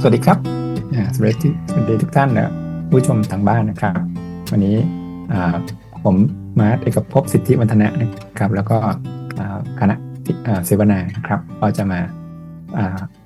[0.00, 0.38] สวัสดีครับ
[1.14, 2.50] สวัสดีสวัสดีทุกท่านนะ
[2.90, 3.94] ผู้ชมทางบ้านนะครับ
[4.50, 4.76] วันนี้
[6.04, 6.16] ผม
[6.60, 8.76] มาเอกภพสิทธิวัฒนะนะครับ แล้วก็
[9.80, 9.94] คณะ
[10.66, 12.00] เสวนาครับก็จะมา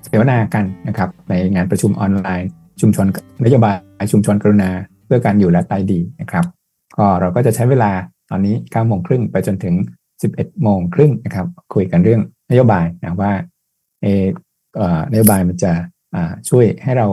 [0.03, 2.49] เสวนากันนะครับ ในงานประชุมออนไลน์
[2.81, 3.05] ชุมชน
[3.43, 3.75] นโยบาย
[4.11, 4.71] ชุมชนกรุณา
[5.05, 6.45] เพื่อการอยู่และตายดีนะครับ
[6.97, 7.91] ก็เราก็จะใช้เวลา
[8.29, 9.75] ตอนนี้9โมงครึ่งไปจนถึง
[10.19, 13.31] 11โมงครึ่งนะครับ คุยกันเรื่องนโยบายนะว่า
[14.01, 14.07] เอ
[15.11, 15.73] นโยบายมันจะ
[16.49, 17.07] ช่วยให้เรา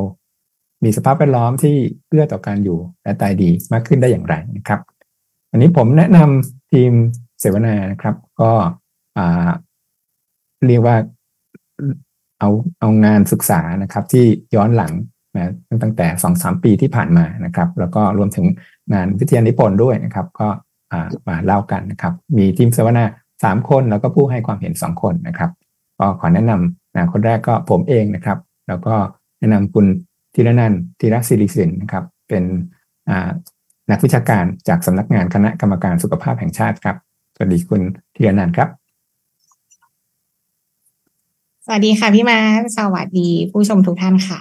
[0.84, 1.76] มีสภาพแวดล้อมที่
[2.08, 4.80] เอื้อต่อการอยู่และตายดีมากขึ้นได้อย่างไรนะครับ
[5.50, 6.92] อันนี้ผมแนะนำทีม
[7.40, 8.52] เสวนานะครับ ก็
[10.66, 10.96] เรียกว่า
[12.40, 12.50] เอา
[12.80, 14.92] เอางานศึกษานะครับ ที่ย้อนหลัง
[15.36, 18.46] นะตั้งแต่สองสามปีที่ผ่านมานะครับ แล้วก็รวมถึง
[18.92, 20.48] งานวิทยานิพนธ์ด้วยนะครับ ก็
[21.28, 23.04] มาเล่ากันนะครับ มีทีมเสวนา
[23.44, 25.50] สามคนแล้วก็ผู้ให้ความเห็นสองคนนะครับ
[25.98, 28.38] ก็ขอแนะนำนะคนแรกก็ผมเองนะครับ
[28.70, 28.94] แล้วก็
[29.38, 29.86] แนะนำคุณ
[30.34, 32.44] ธีรนันท์ธีรศิริสินนะครับ เป็น
[33.90, 36.96] นักวิชาการจากสำนักงานคณะกรรมการสุขภาพแห่งชาติครับ
[37.34, 37.82] สวัสดีคุณ
[38.16, 38.68] ธีรนันท์ครับ
[41.66, 42.38] สวัสดีค่ะพี่มา
[42.78, 44.38] สวัสดีผู้ชมทุกท่านค่ะ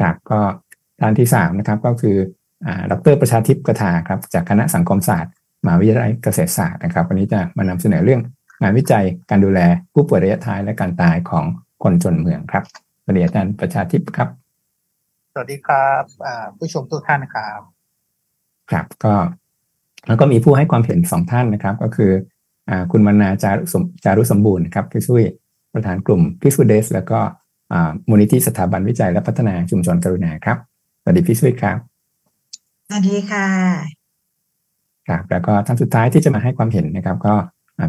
[0.00, 0.40] ครับก็
[1.00, 2.16] ท่านที่สามนะครับก็คือ
[2.90, 5.32] ดรประชาทิพย์กถาครับจากคณะสังคมศาสตร์
[5.64, 8.20] มหาวิทยาลัยเกษตรศาสตร์นะครับ วันนี้จะมานำเสนอเรื่อง
[8.62, 9.60] งานวิจัยการดูแล
[9.94, 11.44] ผู้ป่วยระยะท้ายและการตายของ
[11.82, 12.64] คนจนเมืองครับ
[13.02, 14.28] สวัสดีอาจารย์ประชาทิพย์ครับ
[15.32, 16.02] สวัสดีครับ
[16.58, 17.60] ผู้ชมทุกท่านครับ
[18.70, 19.14] ครับก็
[20.06, 22.10] แล้วก็มีผู้ให้ความเห็นสองท่านนะครับ ก็คือ
[22.70, 25.24] อคุณมนาจารุสมจารุสมบูรณ์ครับพี่ซุย
[25.74, 27.20] ประธานกลุ่มพี่ซุเดส แล้วก็
[28.08, 30.58] มูลนิธิสถาบันวิจัยและพัฒนาชุมชนกรุณาครับ
[31.02, 31.78] สวัสดีพี่ซุยครับ
[32.88, 33.46] สวัสดีค่ะ
[35.08, 37.34] ครับแล้วก็ท่านสุดท้ายที่จะมาให้ความเห็นนะครับ ก็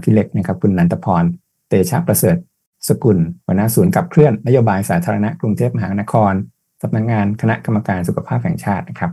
[0.03, 1.23] พี่เล็กนะครับ คุณนันทพร
[1.67, 2.37] เตชะประเสริฐ
[2.89, 6.33] สกุลหัวหน้าศูนย์กับเคลื่อนนโยบายสาธารณะกรุงเทพมหานคร
[6.81, 9.11] สำนักงงานคณะกรรมการสุขภาพแห่งชาตินะครับ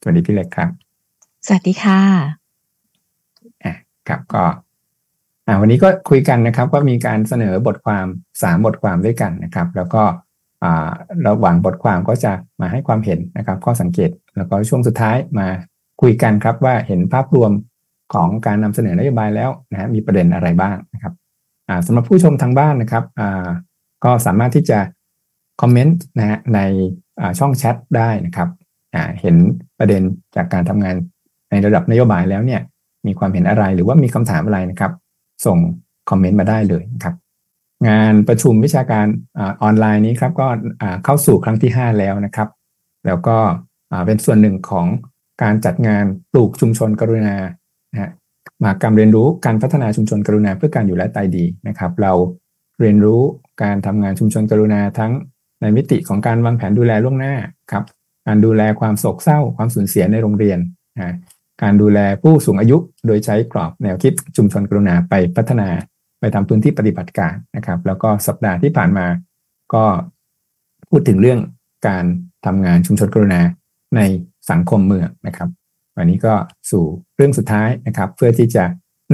[0.00, 0.68] สวัสดีพี่เล็กครับ
[1.46, 2.00] สวัสดีค่ะ
[3.64, 3.74] อะ
[4.08, 4.44] ครับก็
[5.46, 8.06] อ่าวันนี้ก็คุยกันนะครับว่ามีการเสนอบทความ
[8.42, 10.02] สามบทความด้วยกันนะครับ แล้วก็
[10.62, 10.90] อ่า
[11.26, 15.48] ระหว่างบทความก็จะมาให้ความเห็นนะครับ ข้อสังเกตแล้วก็ช่วงสุดท้ายมา
[16.02, 17.52] คุยกันครับว่าเห็นภาพรวม
[18.14, 21.14] ของการนำเสนอนโยบายแล้วนะมีประเด็นอะไรบ้างนะครับ
[21.86, 23.04] สำหรับผู้ชมทางบ้านนะครับ
[24.04, 24.78] ก็สามารถที่จะ
[25.60, 26.60] คอมเมนต์นะฮะใน
[27.38, 28.48] ช่องแชทได้นะครับ
[29.20, 29.36] เห็น
[29.78, 30.02] ประเด็น
[30.36, 30.96] จากการทำงาน
[31.50, 32.60] ในระดับนโยบายแล้วเนี่ย
[33.06, 34.92] มีความเห็นอะไรหรือว่ามีคำถามอะไรนะครับ
[35.46, 35.58] ส่ง
[36.10, 37.14] คอมเมนต์มาได้เลยนะครับ
[37.88, 39.06] งานประชุมวิชาการ
[39.38, 40.46] ออนไลน์นี้ครับก็
[41.04, 42.48] เข้าสู่ครั้งที่ 5 แล้วนะครับ
[43.06, 43.36] แล้วก็
[44.06, 44.86] เป็นส่วนหนึ่งของ
[45.42, 47.36] การจัดงานปลูกชุมชนกรุณา
[47.92, 48.10] นะฮะ
[48.62, 52.12] มากรรมเรียนรู้การพัฒนาชุมชนกรุณาเพื่อการอยู่และตายดีนะครับ เรา
[52.80, 53.20] เรียนรู้
[53.62, 55.12] การทำงานชุมชนกรุณาทั้ง
[55.60, 57.34] ในมิติของการวางแผนดูแลล่วงหน้า
[57.72, 57.84] ครับ
[58.26, 60.58] การดูแลความโศกเศร้าความสูญเสียในโรงเรียน
[60.96, 61.14] นะ
[61.62, 62.76] การดูแลผู้สูงอายุ
[63.06, 65.68] โดยใช้กรอบแนวคิดชุมชนกรุณาไปพัฒนา
[66.20, 69.06] ไปทำพื้นที่ปฏิบัติการนะครับ แล้วก็สัปดาห์ที่ผ่านมา
[69.74, 69.84] ก็
[70.90, 71.40] พูดถึงเรื่อง
[71.88, 72.04] การ
[72.46, 73.40] ทำงานชุมชนกรุณา
[73.96, 74.00] ใน
[74.50, 75.48] สังคมเมืองนะครับ
[75.96, 76.34] วันนี้ก็
[76.70, 76.84] สู่
[77.16, 78.64] เรื่องสุดท้ายนะครับ เพื่อที่จะ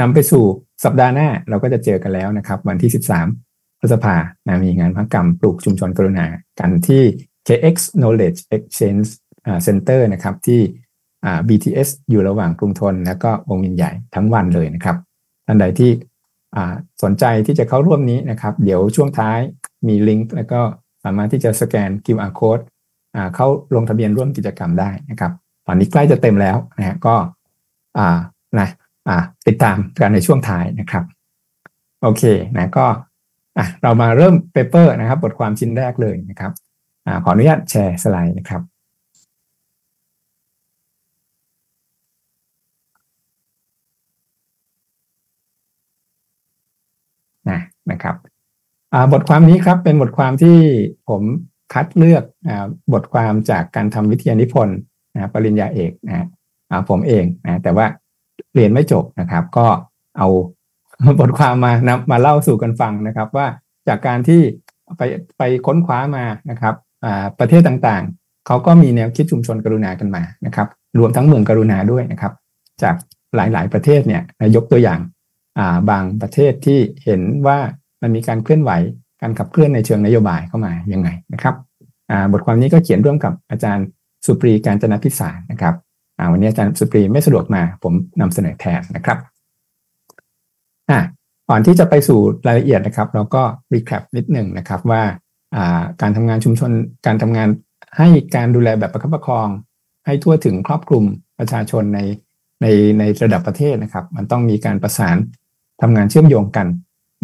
[0.00, 0.44] นำไปสู่
[0.84, 2.90] สัปดาห์หน้าเราก็จะเจอกันแล้วนะครับ วันที่
[3.34, 6.26] 13พฤษภานะมีงานพักกรรมปลูกชุมชนกรุณา
[6.60, 7.02] กันที่
[7.46, 9.08] KX Knowledge Exchange
[9.66, 10.60] Center นะครับที่
[11.48, 14.96] BTS อยู่ระหว่างกรุงทน แล้วก็วงวินใหญ่ทั้งวันเลยนะครับ
[15.46, 15.90] ท่านใดที่
[17.02, 19.38] สนใจที่จะเข้าร่วมนี้นะครับ เดี๋ยวช่วงท้าย
[19.86, 20.60] มีลิงก์แล้วก็
[21.04, 22.64] สามารถที่จะสแกน QR code
[23.36, 25.32] เข้าลงทะเบียนร่วมกิจกรรมได้นะครับ
[25.66, 27.14] ตอนนี้ใกล้จะเต็มแล้วนะฮะก็
[27.98, 28.18] อ่า
[28.58, 28.68] นะ
[29.08, 29.16] อ่า
[29.46, 31.04] ติดตามกันในช่วงท้ายนะครับ
[32.02, 32.22] โอเค
[32.56, 32.86] นะก็
[33.58, 36.52] อะเรามาเริ่มเปเปอร์นะครับ บทความชิ้นแรกเลยนะครับ
[37.06, 38.62] อ่าขออนุญาตแชร์สไลด์นะครับ
[47.48, 48.16] นะนะครับ
[49.12, 50.58] บทความนี้ครับเป็นบทความที่
[51.08, 51.22] ผม
[51.72, 52.50] คัดเลือกอ
[52.92, 54.76] บทความจากการทำวิทยานิพนธ์
[55.14, 56.26] นะปริญญาเอกนะ
[56.88, 57.86] ผมเองนะแต่ว่า
[58.54, 59.66] เรียนไม่จบนะครับ ก็
[60.18, 60.28] เอา
[61.20, 63.46] บทความมานำมาเล่าสู่กันฟังนะครับ ว่า
[63.88, 64.40] จากการที่
[64.96, 65.02] ไป
[65.38, 66.74] ไปค้นคว้ามานะครับ
[67.40, 70.68] ประเทศต่างๆ เขาก็มีแนวคิดชุมชนกรุณากันมานะครับ
[70.98, 72.32] รวมทั้งเมืองกรุณาด้วยนะครับ
[72.82, 72.94] จาก
[73.36, 74.22] หลายๆประเทศเนี่ย
[74.56, 75.00] ยกตัวอย่าง
[75.90, 77.58] บางประเทศที่เห็นว่า
[78.02, 78.70] มันมีการเคลื่อนไหว
[79.22, 81.54] การขับเคลื่อนในเชิงนโยบายเข้ามายังไงนะครับ
[82.32, 83.86] บทความนี้ก็เขียนร่วมกับอาจารย์
[84.26, 85.74] สุปรีการจนพิสารนะครับ
[86.32, 89.18] วันนี้อาจารย์สุปรีไม่สะดวกมาผมนำเสนอแทนนะครับ
[90.90, 91.00] อ่า
[91.48, 95.02] ก่อนที่จะไปสู่รายละเอียดนะครับ เราก็รีแคปนิดหนึ่งนะครับว่า
[96.00, 96.70] การทำงานชุมชน
[97.06, 97.48] การทำงาน
[97.98, 99.48] ให้การดูแลแบบประคับประคอง
[100.06, 101.04] ให้ทั่วถึงครอบคลุม
[101.38, 102.00] ประชาชนใน
[102.62, 102.66] ใน
[102.98, 105.16] ในระดับประเทศนะครับ มันต้องมีการประสาน
[105.82, 106.66] ทำงานเชื่อมโยงกัน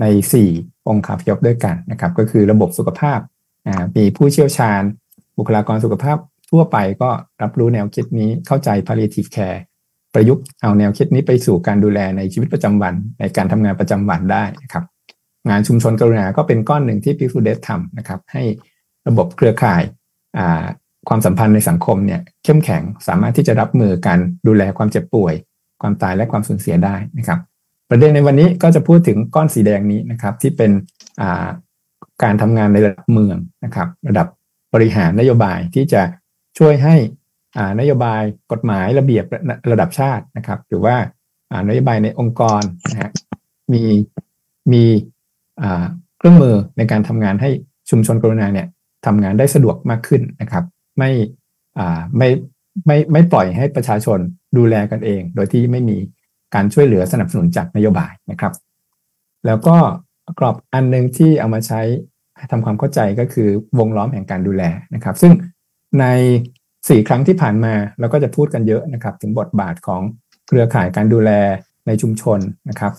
[0.00, 0.04] ใน
[0.46, 3.18] 4 องค์ขาพยพด้วยกันนะครับ ก็คือระบบสุขภาพ
[3.96, 4.82] มีผู้เชี่ยวชาญ
[5.38, 6.18] บุคลากรสุขภาพ
[6.50, 7.10] ทั่วไปก็
[7.42, 9.58] รับรู้แนวคิดนี้เข้าใจ palliative care
[10.14, 14.84] ประยุกต์เอาแนวคิดนี้ไปสู่การดูแลในชีวิตประจำวัน ในการทำงานประจำวันได้นะครับ
[15.48, 18.42] งานชุมชนกรุณาก็เป็นก้อนหนึ่งที่พิฟูเดสทำนะครับ ให้
[19.08, 19.82] ระบบเครือข่าย
[21.08, 25.34] ความสัมพันธ์ในสังคมเนี่ยเข้มแข็งสามารถที่จะรับมือการดูแลความเจ็บป่วย
[25.80, 27.38] ความตายและความสูญเสียได้นะครับ
[27.90, 30.70] ประเด็นในวันนี้ก็จะพูดถึงก้อนสีแดงนี้นะครับ ที่เป็น
[32.22, 34.26] การทำงานในระดับเมืองนะครับ ระดับ
[34.74, 36.02] บริหารนโยบายที่จะ
[36.58, 36.96] ช่วยให้
[37.80, 38.22] นโยบาย
[38.52, 39.24] กฎหมายระเบียบ
[39.72, 40.96] ระดับชาตินะครับ หรือว่า
[41.68, 43.10] นโยบายในองค์กรนะฮะ
[43.72, 43.82] มี
[44.72, 44.84] มี
[46.18, 47.50] เครื่องมือในการทำงานให้
[47.90, 48.66] ชุมชนกรุณาเนี่ย
[49.06, 50.64] ทำงานได้สะดวกมากขึ้นนะครับ
[50.98, 51.10] ไม่
[52.16, 52.28] ไม่
[52.86, 54.18] ไม่ไม่ปล่อยให้ประชาชน
[54.56, 55.98] ดูแลกันเอง โดยที่ไม่มี
[56.54, 58.52] การช่วยเหลือสนับสนุนจากนโยบายนะครับ
[59.46, 59.76] แล้วก็
[60.38, 61.80] กรอบอันหนึ่งที่เอามาใช้
[62.50, 63.48] ทำความเข้าใจก็คือ
[63.78, 64.62] วงล้อมแห่งการดูแล
[64.94, 65.32] นะครับ ซึ่ง
[66.00, 66.06] ใน
[66.88, 70.02] สี่ครั้งที่ผ่านมาเราก็จะพูดกันเยอะนะครับ ถึงบทบาทของ
[70.46, 71.30] เครือข่ายการดูแล
[71.86, 72.38] ในชุมชน
[72.68, 72.92] นะครับ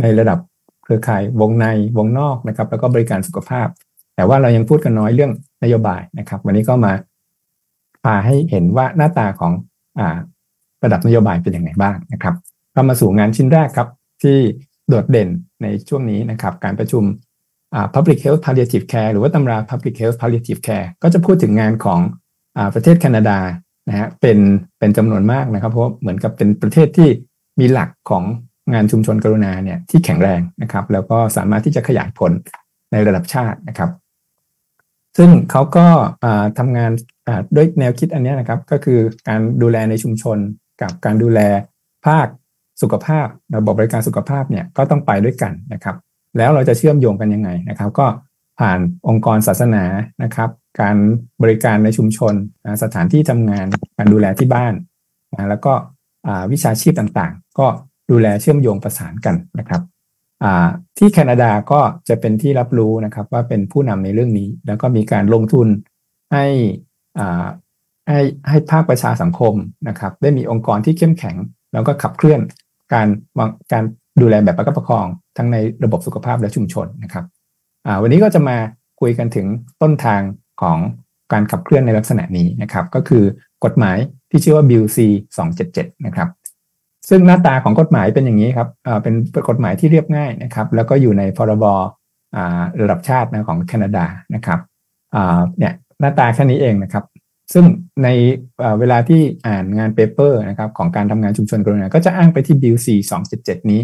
[0.00, 0.38] ในระดับ
[0.84, 1.66] เครือข่ายวงใน
[1.96, 3.68] วงนอกนะครับ แล้วก็บริการสุขภาพ
[4.16, 6.92] แต่ว่าเรายังพูดกันน้อยเรื่องนโยบายนะครับ วันนี้ก็มา
[8.04, 9.52] พาให้เห็นว่าหน้าตาของ
[9.98, 10.00] อ
[10.84, 12.34] ระดับนโยบายเป็นอยังไงบ้างนะครับ
[12.74, 13.88] ก็มาสู่งานชิ้นแรกครับ
[14.22, 14.38] ที่
[14.88, 15.28] โดดเด่น
[15.62, 17.04] ในช่วงนี้นะครับ การประชุม
[17.94, 22.00] Public Health Palliative Care หรือว่าตำรา Public Health Palliative Care ก็จะพูดถึงงานของ
[22.74, 23.38] ประเทศแคนาดา
[23.88, 24.38] นะฮะเป็น
[24.78, 27.08] เป็นจำนวนมากนะครับ เพราะเหมือนกับเป็นประเทศที่
[27.60, 28.24] มีหลักของ
[28.72, 32.32] งานชุมชนกรุณาเนี่ยที่แข็งแรงนะครับ แล้วก็สามารถที่จะขยายผล
[32.92, 33.90] ในระดับชาตินะครับ
[35.16, 35.86] ซึ่งเขาก็
[36.58, 36.90] ทำงาน
[37.56, 40.38] ด้วยแนวคิดอันนี้นะครับ ก็คือการดูแลในชุมชน
[40.82, 41.40] กับการดูแล
[42.06, 42.26] ภาค
[42.82, 43.26] สุขภาพ
[43.56, 45.96] ระบบบริการสุขภาพเนี่ยก็ต้องไปด้วยกันนะครับ
[46.38, 48.06] แล้วเราจะเชื่อมโยงกันยังไงนะครับ ก็
[48.58, 48.78] ผ่าน
[49.08, 49.84] องค์กรศาสนา
[50.22, 50.96] นะครับ การ
[51.42, 52.34] บริการในชุมชน
[52.82, 53.66] สถานที่ทำงาน
[53.98, 54.74] การดูแลที่บ้าน
[55.48, 55.72] แล้วก็
[56.52, 57.66] วิชาชีพต่างๆ ก็
[58.10, 59.82] ดูแลเชื่อมโยงประสานกันนะครับ
[60.98, 65.68] ที่แคนาดาก็จะเป็นที่รับรู้นะครับว่าเป็นผู้นำในเรื่องนี้ แล้วก็มีการลงทุน
[66.32, 66.46] ให้
[68.08, 69.54] ให้ให้ภาคประชาสังคม
[69.88, 71.36] นะครับ ได้มีองค์กรที่เข้มแข็ง
[71.72, 72.40] แล้วก็ขับเคลื่อน
[72.92, 73.08] การ
[73.72, 73.84] การ
[74.20, 77.24] ดูแลแบบประคับประคอง ทั้งในระบบสุขภาพและชุมชนนะครับ
[78.02, 78.56] วันนี้ก็จะมา
[79.00, 79.46] คุยกันถึง
[79.82, 80.20] ต้นทาง
[80.62, 80.78] ของ
[81.32, 83.24] การขับเคลื่อนในลักษณะนี้นะครับ ก็คือ
[83.64, 83.96] กฎหมาย
[84.30, 84.98] ที่ชื่อว่า Bill C
[85.52, 86.28] 277นะครับ
[87.08, 88.68] ซึ่งหน้าตาของกฎหมายเป็นอย่างนี้ครับ
[89.02, 89.14] เป็น
[89.48, 91.64] กฎหมายที่เรียบง่ายนะครับ แล้วก็อยู่ในพรบ
[92.80, 94.60] ระดับชาตินะของแคนาดานะครับ
[95.58, 97.04] เนี่ยหน้าตาแค่นี้เองนะครับ
[97.52, 97.64] ซึ่ง
[98.04, 98.08] ใน
[98.78, 102.86] เวลาที่อ่านงาน paper นะครับของการทำงานชุมชนกรุณาก็จะอ้างไปที่ Bill C
[103.30, 103.80] 277 นี้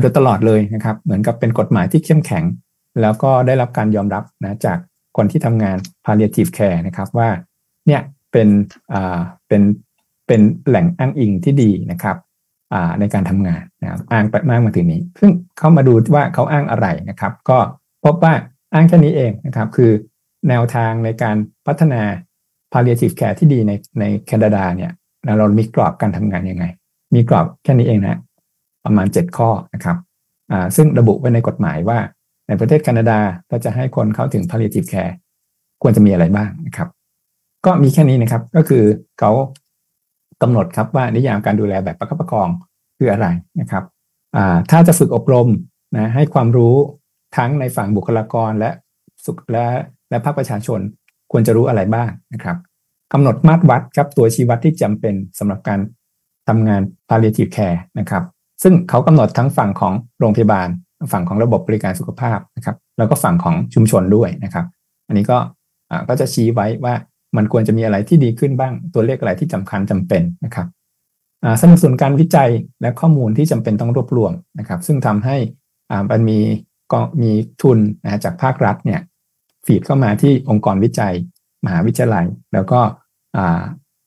[0.00, 2.44] โดยตลอดเลยนะครับ เหมือนกับเป็นกฎหมายที่เข้มแข็ง
[3.00, 4.78] แล้วก็ได้รับการยอมรับนะจาก
[5.16, 7.28] คนที่ทำงาน palliative care นะครับว่า
[7.86, 8.00] เนี่ย
[8.32, 8.48] เป็น
[8.92, 9.62] อ่าเป็น
[10.26, 12.16] เป็นแหล่งอ้างอิงที่ดีนะครับ
[12.72, 17.58] อ่าในการทำงานนะครับอ้างไปมากมาถึงนี้ ซึ่งเข้ามาดูว่าเขาอ้างอะไรนะครับ ก็
[18.04, 18.34] พบว่า
[18.74, 19.90] อ้างแค่นี้เองนะครับ คือ
[20.48, 21.36] แนวทางในการ
[21.66, 22.02] พัฒนา
[22.72, 24.92] palliative care ที่ดีในในแคนาดาเนี่ย
[25.38, 26.64] เรามีกรอบการทำงานยังไง
[27.14, 28.18] มีกรอบแค่นี้เองนะ
[28.84, 29.96] ประมาณ 7 ข้อนะครับ
[30.76, 31.98] ซึ่งระบุไว้ในกฎหมายว่า
[32.50, 33.18] ในประเทศแคนาดา
[33.50, 35.12] ถ้าจะให้คนเข้าถึง palliative care
[35.82, 36.88] ควรจะมีอะไรบ้างนะครับ
[37.66, 38.84] ก็มีแค่นี้นะครับก็คือ
[39.18, 39.32] เขา
[40.42, 42.48] กำหนดครับว่านิยามการดูแลแบบประคับประคอง
[42.98, 43.26] คืออะไร
[43.60, 43.84] นะครับ
[44.70, 45.48] ถ้าจะฝึกอบรม
[45.96, 46.74] นะให้ความรู้
[47.36, 48.70] ทั้งในฝั่งบุคลากรและ
[49.24, 49.66] สุขและ
[50.10, 50.80] และภาคประชาชน
[51.32, 52.56] ควรจะรู้อะไรบ้างนะครับ
[53.12, 55.80] กำหนดมาตรวัดครับตัวชี้วัดที่จำเป็นสำหรับการ
[56.48, 58.24] ทำงาน palliative care นะครับ
[58.62, 60.68] ซึ่งเขากำหนดทั้งฝั่งของโรงพยาบาล
[61.12, 64.66] ฝั่งของระบบบริการสุขภาพนะครับ แล้วก็ฝั่งของชุมชนด้วยนะครับ
[65.08, 65.38] อันนี้ก็
[66.08, 66.94] ก็จะชี้ไว้ว่า
[67.36, 70.66] มันควรจะมีอะไรที่ดีขึ้นบ้าง ตัวเลขอะไรที่สาคัญจำเป็นนะครับ
[71.60, 75.36] สนับสนุนการวิจัยและข้อมูลที่จำเป็นต้องรวบรวมนะครับ ซึ่งทำให้
[76.10, 76.38] มันมี
[76.92, 79.00] ก็มีทุนนะจากภาครัฐเนี่ย
[79.66, 81.14] ฟีดเข้ามาที่องค์กรวิจัย
[81.64, 82.80] มหาวิทยาลัย แล้วก็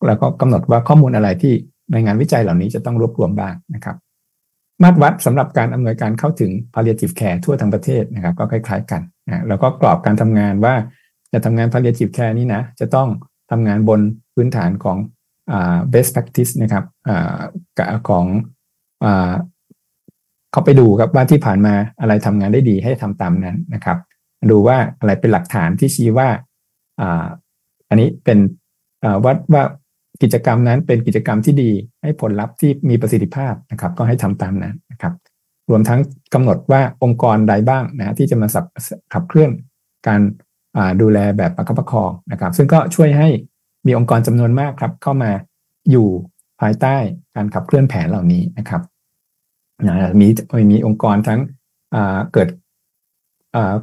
[0.08, 1.54] แล้วก็กำหนดว่าข้อมูลอะไรที่
[1.92, 3.96] ในงานวิจัยเหล่านี้จะต้องรวบรวมบ้างนะครับ
[4.84, 10.76] มาตรวัดสำหรับการอำนวยการเข้าถึง palliative care ทั่วทั้งประเทศนะครับ ก็คล้าย ๆ กันนะแล้วก็กรอบการทำงานว่า
[11.34, 13.10] จะทำงาน palliative care นี้นะ จะต้อง
[13.52, 14.02] ทำงานบน
[14.34, 14.98] พื้นฐานของ
[15.52, 15.54] อ
[15.94, 17.10] best practice นะครับอ
[18.10, 18.26] ของ
[19.04, 19.06] อ
[20.52, 23.98] เขาไปดูครับว่าที่ผ่านมาอะไรทำงานได้ดีให้ทำตามนั้นนะครับ
[24.52, 26.30] ดูว่าอะไรเป็นหลักฐานที่ชี้ว่า
[27.02, 27.04] อ,
[27.90, 28.40] อันนี้เป็น
[29.04, 29.64] อ่าวัดว่า
[30.24, 35.14] กิจกรรมนั้นเป็นกิจกรรมที่ดีให้ผลลัพธ์ที่มีประสิทธิภาพนะครับ ก็ให้ทำตามนั้นนะครับ
[35.70, 36.00] รวมทั้ง
[36.34, 38.48] กำหนดว่าองค์กรใดบ้างนะที่จะมา
[39.14, 39.52] ขับเคลื่อน
[40.08, 40.22] การ
[41.02, 43.30] ดูแลแบบประคับประคองนะครับ ซึ่งก็ช่วยให้
[43.88, 45.32] มีองค์กรจำนวนมากครับ เข้ามา
[45.92, 46.08] อยู่
[46.62, 46.96] ภายใต้
[47.36, 48.82] การขับเคลื่อนแผนเหล่านี้นะครับ
[49.88, 50.28] นะมี
[50.72, 51.40] มีองค์กรทั้ง
[52.34, 52.50] เกิด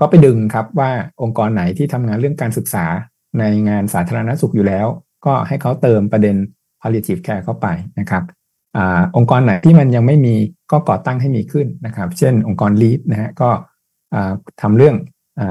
[0.00, 0.90] ก็ไปดึงครับว่า
[1.23, 2.87] องค์กรไหนที่ทำงานเรื่องการศึกษา
[3.38, 4.87] ในงานสาธารณสุขอยู่แล้ว
[5.26, 6.36] ก็ให้เขาเติมประเด็น
[6.80, 7.66] palliative care เข้าไป
[8.00, 8.24] นะครับ
[8.76, 8.78] อ
[9.16, 10.34] องค์กรไหนที่มันยังไม่มี
[10.72, 13.50] ก็ก่อตั้งให้มีขึ้นนะครับ เช่น องค์กร lead นะฮะก็
[14.62, 14.96] ทำเรื่อง
[15.40, 15.42] อ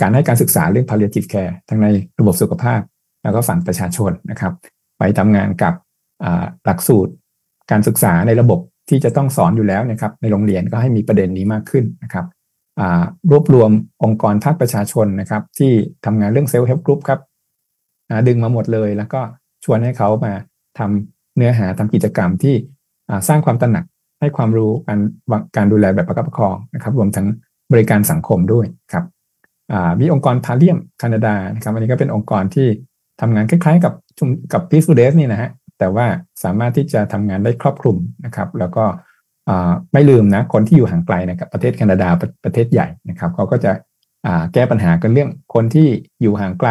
[0.00, 1.86] การให้การศึกษาเรื่อง palliative care ทั้งใน
[2.20, 2.80] ระบบสุขภาพ
[3.22, 4.52] แล้วก็ฝั่งประชาชนนะครับ
[4.98, 5.74] ไปทำงานกับ
[6.64, 7.12] หลักสูตร
[7.70, 12.26] การศึกษาในระบบที่จะต้องสอนอยู่แล้วนะครับ ในโรงเรียนก็ให้มีประเด็นนี้มากขึ้นนะครับ
[13.30, 13.70] รวบรวม
[14.04, 15.72] องค์กรภาคประชาชนนะครับ ที่
[16.04, 17.20] ทำงานเรื่อง self-help group ครับ
[18.28, 19.20] ดึงมาหมดเลย แล้วก็
[19.64, 20.32] ชวนให้เขามา
[20.78, 22.54] ทำเนื้อหาทำกิจกรรมที่
[23.28, 23.84] สร้างความตระหนัก
[24.20, 24.98] ให้ความรู้การ
[25.56, 27.26] การดูแลแบบประคับประคองนะครับ รวมทั้ง
[27.72, 29.04] บริการสังคมด้วยครับ
[30.00, 32.68] มีองค์กรพาเลียมแคนาดานะครับอันนี้ก็เป็นองค์กรที่
[33.20, 33.94] ทำงานคล้ายๆ กับ
[34.52, 36.06] กับพีซูเดสนี่นะฮะแต่ว่า
[36.44, 38.84] สามารถที่จะทำงานได้ครอบคลุมนะครับ แล้วก็
[39.92, 42.08] ไม่ลืมนะคนที่อยู่ห่างไกลนะครับประเทศแคนาดา
[42.44, 43.72] ประเทศใหญ่นะครับเขาก็จะ
[44.52, 45.88] แก้ปัญหากันเรื่องคนที่
[46.22, 46.70] อยู่ห่างไกล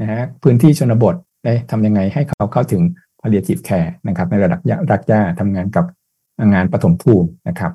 [0.00, 2.82] นะฮะพื้นที่ชนบทได้ทำยังไงให้เขาเข้าถึง
[3.20, 4.60] palliative care นะครับ ในระดับ
[4.90, 5.86] รักย่าทำงานกับ
[6.54, 7.72] งานปฐมภูมินะครับ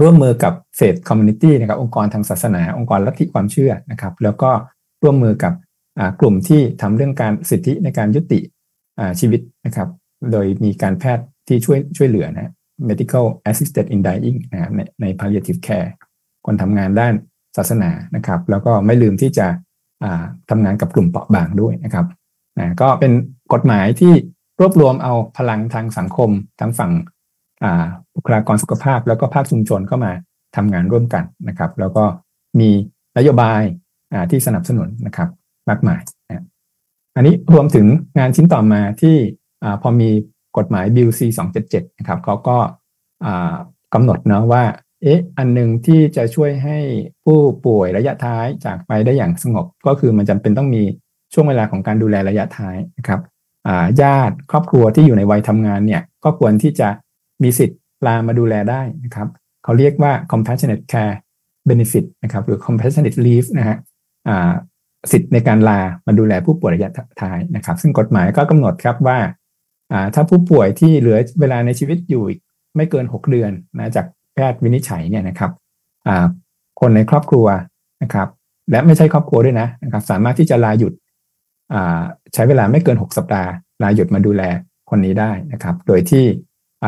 [0.00, 4.50] ร่วมมือกับเฟดคอมมูนิตี้นะครับองค์กรทางศาสนา องค์กรลัทธิความเชื่อนะครับ แล้วก็
[5.02, 5.52] ร่วมมือกับ
[6.20, 8.40] กลุ่มที่ทำเรื่องการสิทธิในการยุติ
[9.20, 9.88] ชีวิตนะครับ
[10.32, 12.52] โดยมีการแพทย์ที่ช่วยช่วยเหลือนะ
[12.88, 15.88] medical assisted in dying นะครับในใน palliative care
[16.46, 17.14] คนทำงานด้าน
[17.56, 19.46] ศาสนานะครับ แล้วก็ไม่ลืมที่จะ
[20.50, 22.06] ทำงานกับกลุ่มเปราะบางด้วยนะครับ
[22.58, 23.12] นะก็เป็น
[23.52, 24.12] กฎหมายที่
[24.60, 26.92] รวบรวมเอาพลังทางสังคมทั้งฝั่ง
[28.14, 30.12] บุคลากรสุขภาพ แล้วก็ภาคชุมชนเข้ามา
[30.56, 32.04] ทำงานร่วมกันนะครับ แล้วก็
[32.60, 32.70] มี
[33.16, 33.62] นโยบาย
[34.30, 35.28] ที่สนับสนุนนะครับ
[35.68, 36.44] มากมายนะ
[37.16, 37.86] อันนี้รวมถึง
[38.18, 39.16] งานชิ้นต่อมาที่
[39.82, 40.10] พอมี
[40.56, 42.56] กฎหมายบิลซีสองเจ็ดเจ็ดนะครับเขาก็
[43.94, 44.62] กำหนดเนาะว่า
[45.06, 46.78] เอ๊ะอันหนึ่งที่จะช่วยให้
[47.24, 50.82] ผู้ป่วยระยะท้ายจากไปได้อย่างสงบ ก็คือมันจำเป็นต้องมี
[51.32, 53.20] ช่วงเวลาของการดูแลระยะท้ายนะครับ
[54.02, 56.88] ญาติครอบครัวที่อยู่ในวัยทำงานเนี่ยก็ควรที่จะ
[57.42, 59.28] มีสิทธิ์ลามาดูแลได้นะครับ
[59.64, 61.16] เขาเรียกว่า compassionate care
[61.68, 63.76] benefit นะครับหรือ compassionate leave นะฮะ
[65.12, 69.18] สิทธิ์ในการลามาดูแลผู้ป่วยระยะท้ายนะครับ ซึ่งกฎหมายก็กำหนดครับว่า
[70.14, 72.24] ถ้าผู้ป่วยที่เหลือเวลาในชีวิตอยู่
[72.76, 75.52] ไม่เกิน 6 เดือนนะจาก แพทย์วินิจฉัยเนี่ยนะครับ
[76.80, 77.46] คนในครอบครัว
[78.02, 78.28] นะครับ
[78.70, 80.92] และไม่ใช่ครอบครัวด้วยนะนะครับ สามารถที่จะลาหยุด
[82.34, 83.50] ใช้เวลาไม่เกิน 6 สัปดาห์
[83.82, 84.42] ลาหยุดมาดูแล
[84.90, 86.24] คนนี้ได้นะครับ โดยที่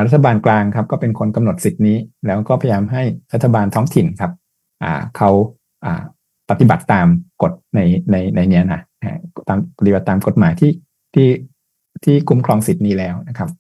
[0.07, 3.03] รัฐบาลกลางครับ ก็เป็นคนกำหนดสิทธินี้ แล้วก็พยายามให้
[3.33, 4.33] รัฐบาลท้องถิ่นครับ
[5.17, 5.31] เขา
[6.51, 7.07] ปฏิบัติตาม
[7.43, 8.81] กฎในในในนี้นะ
[9.49, 10.73] ตามปฏิบัติตามกฎหมายที่
[11.15, 11.29] ที่
[12.05, 13.51] ที่คุ้มครองสิทธินี้แล้วนะครับ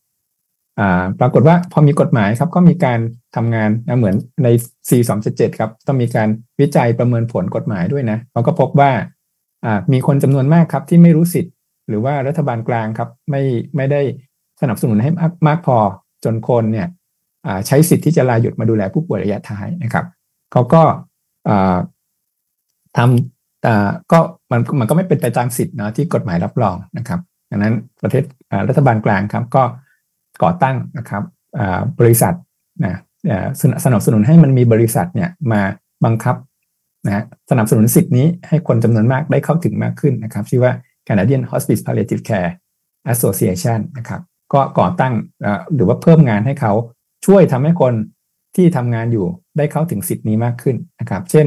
[1.20, 2.98] ปรากฏว่าพอมีกฎหมายครับก็มีการ
[3.36, 4.48] ทำงานนะเหมือนใน
[4.88, 6.28] C 2 7 7ครับต้องมีการ
[6.60, 8.90] วิจัยประเมินผลกฎหมายด้วยนะเขาก็พบว่า
[9.92, 11.54] มีคนจำนวนมากครับที่ไม่รู้สิทธิ์
[11.88, 13.42] หรือว่ารัฐบาลกลางครับไม่
[13.76, 14.00] ไม่ได้
[14.60, 15.78] สนับสนุนให้มากมากพอ
[16.24, 16.88] จนคนเนี่ย
[17.66, 20.06] ใช้สิทธิ์ที่จะลาหยุดมาดูแลผู้ป่วยระยะท้ายนะครับ
[20.52, 20.82] เขาก็
[22.96, 24.18] ทำก็
[24.50, 27.20] มันมันก็ไม่เป็นไปตามสิทธิ์นะที่กฎหมายรับรองนะครับ
[27.50, 28.24] ดังนั้นประเทศ
[28.68, 29.62] รัฐบาลกลางครับก็
[30.42, 31.22] ก่อตั้งนะครับ
[32.00, 32.34] บริษัท
[32.84, 32.94] นะ
[33.84, 35.62] สนับสนุนให้มันมีบริษัทเนี่ยมา
[36.04, 36.36] บังคับ
[37.06, 40.72] นะสนับสนุนสิทธินี้ให้คนจำนวนมากได้เข้าถึงมากขึ้นนะครับ ชื่อว่า
[41.08, 42.50] Canadian Hospice Palliative Care
[43.12, 44.20] Association นะครับ
[44.52, 45.14] ก็ก่อตั้ง
[45.74, 46.72] หรือว่าเพิ่มงานให้เขา
[47.26, 47.94] ช่วยทำให้คน
[48.56, 49.26] ที่ทำงานอยู่
[49.58, 51.46] ได้เข้าถึงสิทธินี้มากขึ้นนะครับ เช่น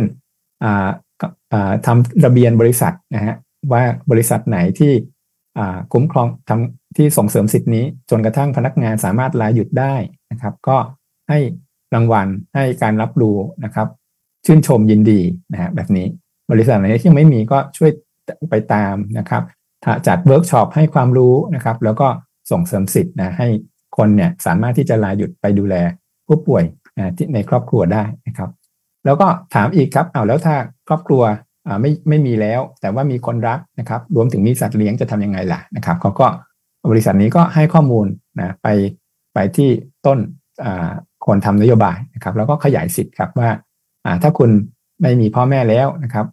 [1.85, 3.35] ทำระเบียนบริษัทนะฮะ
[3.71, 4.93] ว่าบริษัทไหนที่
[5.93, 9.95] คุ้มครองทำ ที่ส่งเสริมสิทธินี้จนกระทั่งพนักงานสามารถลาหยุดได้
[10.31, 10.77] นะครับ ก็
[11.29, 11.39] ให้
[11.95, 13.87] รางวัลให้การรับรู้นะครับ
[14.45, 15.21] ชื่นชมยินดี
[15.51, 16.07] นะฮะแบบนี้
[16.51, 17.91] บริษัทไหนที่ยังไม่มีก็ช่วย
[18.49, 19.43] ไปตามนะครับ
[20.07, 22.07] จัดเวิร์กช็อปให้ความรู้นะครับ แล้วก็
[22.51, 23.47] ส่งเสริมสิทธิ์นะให้
[23.97, 25.75] คนเนี่ยสามารถที่จะลาหยุดไปดูแล
[26.27, 26.63] ผู้ป่วย
[27.17, 28.49] ที่ในครอบครัวได้นะครับ
[29.05, 30.55] แล้วก็ถามอีกครับเอาแล้วถ้า
[30.87, 31.23] ครอบครัว
[31.81, 36.27] ไม่ไม่มีแล้ว แต่ว่ามีคนรักนะครับ รวมถึงมีสัตว์เลี้ยงจะทํำยังไงล่ะนะครับเขาก็
[36.89, 38.05] บริษัทนี้ก็ให้ข้อมูล
[38.39, 38.67] นะไป
[39.33, 39.69] ไปที่
[40.05, 40.19] ต้น
[41.25, 43.49] คนทำนโยบายนะครับ แล้วก็ขยายสิทธิ์ครับว่า
[44.23, 44.49] ถ้าคุณ
[45.01, 46.25] ไม่มีพ่อแม่แล้วนะครับ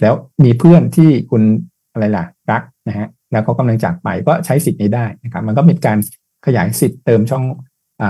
[0.00, 0.14] แล้ว
[0.44, 1.42] มีเพื่อนที่คุณ
[1.92, 5.98] อะไรล่ะรักนะฮะแล้วก็กำลังจากไปก็ใช้สิทธิ์นี้ได้นะครับ มันก็เป็นการ
[6.46, 7.44] ขยายสิทธิ์เติมช่อง
[8.02, 8.04] อ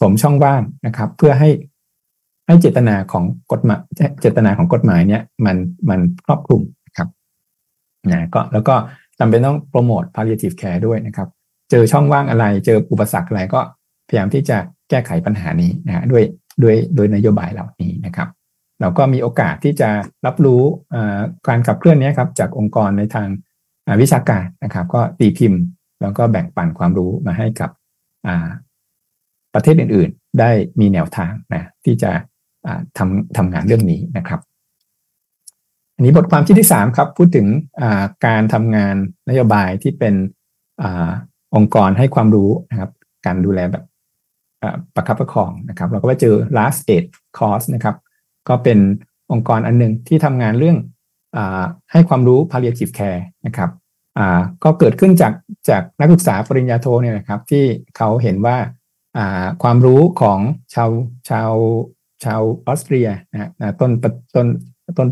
[0.00, 1.50] สมช่องว่างนะครับ เพื่อให้
[2.46, 3.80] ให้เจตนาของกฎหมาย
[4.20, 5.56] เจตนาของกฎหมายเนี่ยมัน
[5.88, 7.08] มันครอบคลุมนะครับ
[8.10, 8.74] นะก็แล้วก็
[9.24, 11.28] จำเป็นต้องโปรโมท palliative care ด้วยนะครับ
[11.70, 13.60] เจอช่องว่างอะไร เจออุปสรรคอะไรก็
[14.08, 14.58] พยายามที่จะ
[14.90, 16.24] แก้ไขปัญหานี้นะด้วย
[16.62, 18.28] ด้วยโดยนโยบายเหล่านี้นะครับ
[18.80, 19.90] เราก็มีโอกาสที่จะ
[20.26, 20.62] รับรู้
[21.48, 23.28] การขับเคลื่อนนี้ครับจากองค์กรในทาง
[24.02, 25.60] วิชาการนะครับ ก็ตีพิมพ์
[26.02, 27.70] แล้วก็แบ่งปันความรู้มาให้กับ
[29.54, 30.50] ประเทศอื่น ๆ ได้
[30.80, 32.10] มีแนวทางนะที่จะ
[32.98, 34.40] ทำทำงานเรื่องนี้นะครับ
[35.94, 37.46] อันนี้บทความที่ที่สามครับ พูดถึง
[38.26, 38.94] การทำงาน
[39.28, 40.14] นโยบายที่เป็น
[40.82, 40.84] อ
[41.56, 42.90] องค์กรให้ความรู้นะครับ
[43.26, 43.84] การดูแลแบบ
[44.94, 47.04] ประคับประคองนะครับ เราก็ไปเจอ last aid
[47.38, 47.96] course นะครับ
[48.48, 48.78] ก็เป็น
[49.32, 50.78] องค์กรอันหนึ่งที่ทำงานเรื่อง
[51.36, 51.38] อ
[51.92, 53.70] ให้ความรู้ palliative care นะครับ
[54.64, 55.32] ก็เกิดขึ้นจาก
[55.68, 57.64] จากนักศึกษาปริญญาโทเนี่ยนะครับ ที่
[57.96, 58.56] เขาเห็นว่า
[59.62, 60.38] ความรู้ของ
[60.74, 60.90] ชาว
[61.28, 61.52] ชาว
[62.24, 64.46] ชาวออสเตรียนะต้นต้น
[64.98, 65.08] ต้น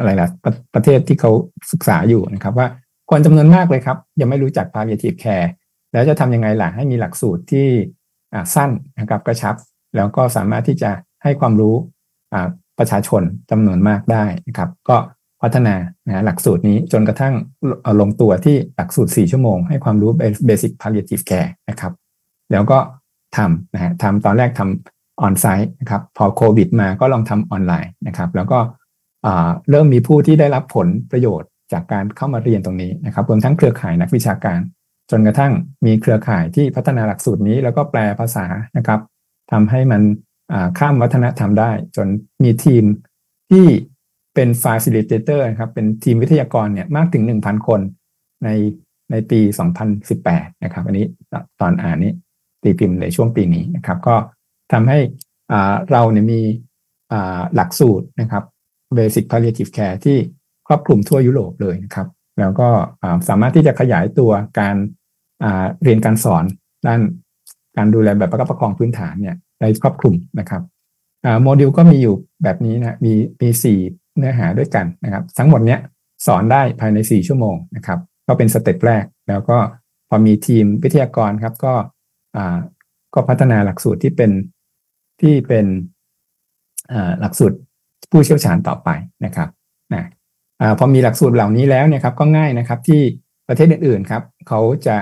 [0.00, 1.30] อะไรล่ะประประเทศที่เขา
[1.72, 2.66] ศึกษาอยู่นะครับ ว่า
[3.10, 5.48] คนจำนวนมากเลยครับ ยังไม่รู้จัก palliative care
[5.92, 7.68] แล้วจะทำยังไงล่ะให้มีหลักสูตรที่
[8.54, 9.54] สั้นนะครับกระชับ
[9.96, 10.90] แล้วก็สามารถที่จะ
[11.22, 11.74] ให้ความรู้
[12.78, 14.96] ประชาชนจำนวนมากได้นะครับ ก็
[15.42, 15.74] พัฒนา
[16.06, 17.34] นะหลักสูตรนี้จนกระทั่ง
[18.00, 20.10] ลงตัวที่หลักสูตร 4 ชั่วโมง ให้ความรู้
[20.48, 21.92] basic palliative care นะครับ
[22.52, 22.78] แล้วก็
[23.36, 28.58] ทำนะฮะทำตอนแรกทำออนไซต์นะครับ พอโควิดมาก็ลองทำออนไลน์นะครับ แล้วก็
[29.70, 34.60] เริ่มมีผู้ที่ได้รับผลประโยชน์จากการเข้ามาเรียนตรงนี้นะครับรวมทั้งเครือข่ายนักวิชาการ
[35.10, 35.52] จนกระทั่ง
[35.86, 38.46] มีเครือข่ายที่พัฒนาหลักสูตรนี้ แล้วก็แปลภาษา
[38.76, 39.00] นะครับ
[39.52, 40.02] ทำให้มัน
[40.78, 42.08] ข้ามวัฒนธรรมได้ จน
[42.42, 42.84] มีทีม
[43.50, 43.66] ที่
[44.34, 47.80] เป็น facilitator ครับเป็นทีมวิทยากรเนี่ยมากถึง 1,000 คน
[48.44, 48.48] ใน
[49.10, 49.40] ในปี
[50.02, 51.06] 2018 นะครับ อันนี้
[51.60, 52.12] ตอนอ่านนี้
[52.62, 54.16] ตีพิมพ์ในช่วงปีนี้นะครับ ก็
[54.72, 54.98] ทำให้
[55.90, 56.40] เราเนี่ยมี
[57.54, 58.44] หลักสูตรนะครับ
[58.96, 60.18] Basic Palliative Care ที่
[60.68, 62.68] ครอบคลุมทั่วยุโรปเลยนะครับ แล้วก็
[63.28, 64.76] สามารถที่จะขยายตัวการ
[65.82, 66.44] เรียนการสอน
[66.86, 67.00] ด้าน
[67.76, 70.62] การดูแลแบบประคับประคองพื้นฐานเนี่ยได้ครอบคลุมนะครับ
[71.42, 73.78] โมดูลก็มีอยู่แบบนี้นะมีมีสี่
[74.16, 75.80] เนื้อหาด้วยกันนะครับ ทั้งหมดเนี้ย
[76.26, 79.58] สอนได้ภายใน 4 ชั่วโมงนะครับ ก็เป็นสเต็ปแรก แล้วก็
[80.08, 81.74] พอมีทีมวิทยากรครับ ก็
[83.14, 84.30] ก็พัฒนาหลักสูตรที่เป็น
[85.20, 85.66] ที่เป็น
[87.20, 87.56] หลักสูตร
[88.10, 88.88] ผู้เชี่ยวชาญต่อไป
[89.24, 89.48] นะครับ
[89.94, 90.04] นะ
[90.60, 93.00] อพอมีหลักสูตรเหล่านี้แล้วเนี่ยครับก็ง่ายนะครับที่
[93.48, 94.96] ประเทศอื่นๆครับเขาจะ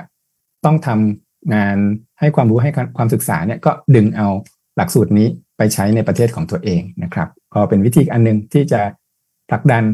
[0.64, 1.76] ต้องทำงาน
[2.20, 4.28] ให้ความรู้ให้ความศึกษาเนี่ยก็ดึงเอา
[4.76, 8.80] หลักสูตรนี้ไปใช้ในประเทศของตัวเองนะครับก็เป็นวิธีอันนึงที่จะ
[9.50, 9.84] ผลักดัน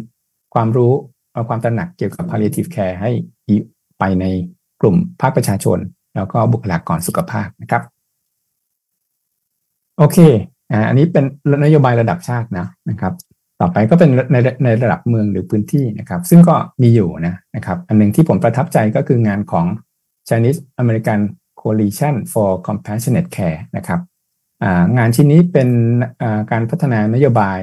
[0.55, 0.92] ความรู้
[1.33, 3.11] เอาความตระหนักเกี่ยวกับ palliative care ให้
[3.98, 4.24] ไปใน
[4.81, 5.79] กลุ่มภาคประชาชน
[6.14, 7.83] แล้วก็บุคลากรสุขภาพนะครับ
[9.98, 10.18] โอเค
[10.88, 11.24] อันนี้เป็น
[11.64, 13.14] นโยบายระดับชาตินะนะครับ
[13.60, 19.66] ต่อไปก็เป็นในในระดับเมืองหรือพื้นที่นะครับ ซึ่งก็มีอยู่นะนะครับ อันหนึ่งที่ผมประทับใจก็คืองานของ
[20.28, 21.20] Chinese American
[21.60, 24.00] Coalition for Compassionate Care นะครับ
[24.96, 25.68] งานชิ้นนี้เป็น
[26.50, 27.58] การพัฒนานโยบาย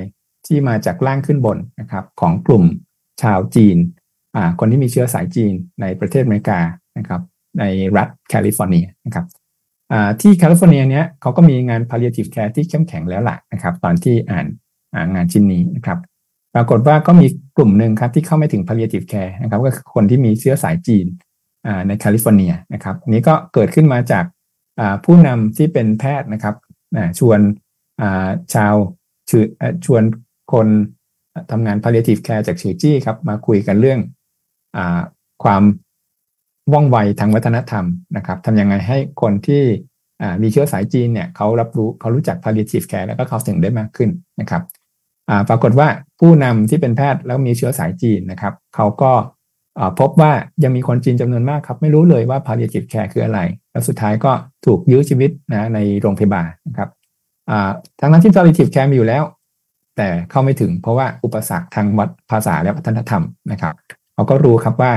[0.48, 2.64] ที่มาจากล่างขึ้นบนนะครับของกลุ่ม
[3.22, 3.78] ชาวจีน
[4.60, 6.60] คนที่มีเชื้อสายจีนในประเทศอเมริกา
[6.98, 7.22] นะครับ
[7.60, 7.64] ใน
[7.98, 9.26] รัฐแคลิฟอร์เนียนะครับ
[10.22, 14.46] ที่แคลิฟอร์เนียเนี้ยเขาก็มีงาน palliative care ที่เข้มแข็งแล้วล่ะนะครับ ตอนที่อ่าน
[15.14, 16.00] งานชิ้นนี้นะครับ
[16.56, 17.28] ปรากฏว่าก็มี
[17.58, 21.06] กลุ่มหนึ่งครับที่เข้าไม่ถึง palliative care นะครับ ก็คือคนที่มีเชื้อสายจีน
[21.88, 24.26] ในแคลิฟอร์เนียนะครับนี้ก็เกิดขึ้นมาจาก
[25.06, 26.56] ผู้นำที่เป็นแพทย์นะครับ
[27.20, 27.40] ชวน
[28.54, 28.76] ชาว
[29.86, 30.04] ชวน
[30.54, 30.68] คน
[31.52, 34.00] ทำงาน palliative care จากเชอจี้ครับมาคุยกันเรื่อง
[34.78, 34.80] อ
[35.44, 35.64] ความ
[36.74, 37.86] ว่องไวทางวัฒนธรรม
[38.18, 39.64] นะครับทำยังไงให้คนที่
[40.42, 44.10] มีเชื้อสายจีนเนี่ยเขารับรู้เขารู้จัก palliative care แล้วก็เขาถึงได้มากขึ้น
[44.42, 44.64] นะครับ
[45.50, 45.88] ปรากฏว่า
[46.20, 49.12] ผู้นำที่เป็นแพทย์แล้วมีเชื้อสายจีนนะครับเขาก็
[50.00, 50.32] พบว่า
[50.64, 53.40] ยังมีคนจีนจำนวนมากครับ ไม่รู้เลยว่า palliative care คืออะไร
[53.72, 54.32] แล้วสุดท้ายก็
[54.66, 56.90] ถูกยื้อชีวิตนะในโรงพยาบาลนะครับ
[58.00, 59.24] ทั้งนั้นที่ palliative care มีอยู่แล้ว
[59.98, 63.74] แต่เข้าไม่ถึงเพราะว่าอุปสรรคทางวัดภาษาและวัฒนธรรมนะครับ
[64.14, 64.94] เขาก็รู้ครับว่า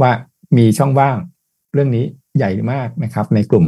[0.00, 0.10] ว่า
[0.56, 1.16] มีช่องว่าง
[1.74, 2.04] เรื่องนี้
[2.36, 3.64] ใหญ่มากนะครับ ในกลุ่ม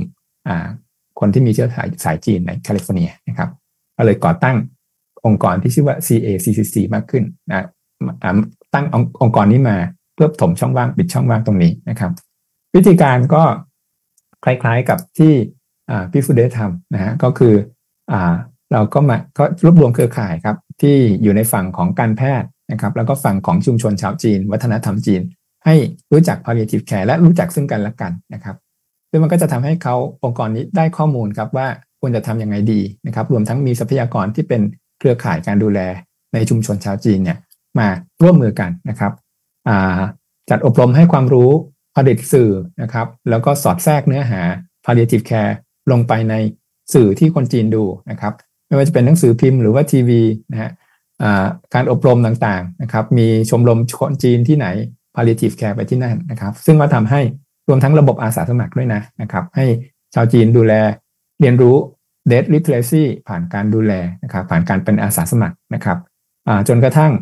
[1.20, 3.50] คนที่มีเชื้อสายสายจีนในแคลิฟอร์เนียนะครับ
[3.96, 4.56] ก็เลยก่อตั้ง
[5.26, 7.66] องค์กรที่ชื่อว่า CACCC มากขึ้นนะ
[8.74, 8.84] ตั้ง
[9.22, 9.76] องค์กรนี้มา
[10.14, 12.12] เพื่อถมช่องว่างปิดช่องว่างตรงนี้นะครับ
[12.74, 13.42] วิธีการก็
[14.44, 15.32] คล้ายๆกับที่
[16.12, 17.54] พี่ฟูเดทำนะฮะก็คือ
[18.12, 18.14] อ
[18.72, 25.22] เราก็มาก็รวบรวมเครือข่ายครับที่อยู่ในฝั่งของการแพทย์นะครับ แล้วก็ฝั่งของชุมชนชาวจีน วัฒนธรรมจีน
[25.66, 25.74] ให้
[26.12, 28.56] รู้จัก palliative care และรู้จักซึ่งกันและกันนะครับ
[29.10, 31.66] ซึ่งมันก็จะทำให้เขาองค์กรนี้ได้ข้อมูลครับว่า
[32.00, 34.62] ควรจะทำยังไงดีนะครับ รวมทั้งมีทรัพยากรที่เป็น
[34.98, 35.80] เครือข่ายการดูแล
[36.34, 37.38] ในชุมชนชาวจีนเนี่ย
[37.78, 37.88] มา
[38.22, 39.12] ร่วมมือกันนะครับ
[40.50, 41.50] จัดอบรมให้ความรู้
[41.96, 42.50] ผลิตสื่อ
[42.82, 44.40] นะครับ แล้วก็สอดแทรกเนื้อหา
[44.84, 45.52] palliative care
[45.90, 46.34] ลงไปใน
[46.94, 48.32] สื่อที่คนจีนดูนะครับ
[48.66, 50.22] ไม่ว่าจะเป็นหนังสือพิมพ์หรือว่าทีวี
[50.52, 50.70] นะฮะ
[51.74, 54.66] การอบรมต่างๆนะครับ มีชมรมคนจีนที่ไหน
[55.14, 57.20] palliative care ไปที่นั่นนะครับ ซึ่งก็ทำให้
[57.68, 59.66] รวมทั้งระบบอาสาสมัครด้วยนะนะครับ ให้
[60.14, 60.72] ชาวจีนดูแล
[61.40, 61.76] เรียนรู้
[62.30, 65.98] death literacy ผ่านการดูแลนะครับผ่านการเป็นอาสาสมัครนะครับ
[66.68, 67.12] จนกระทั่ง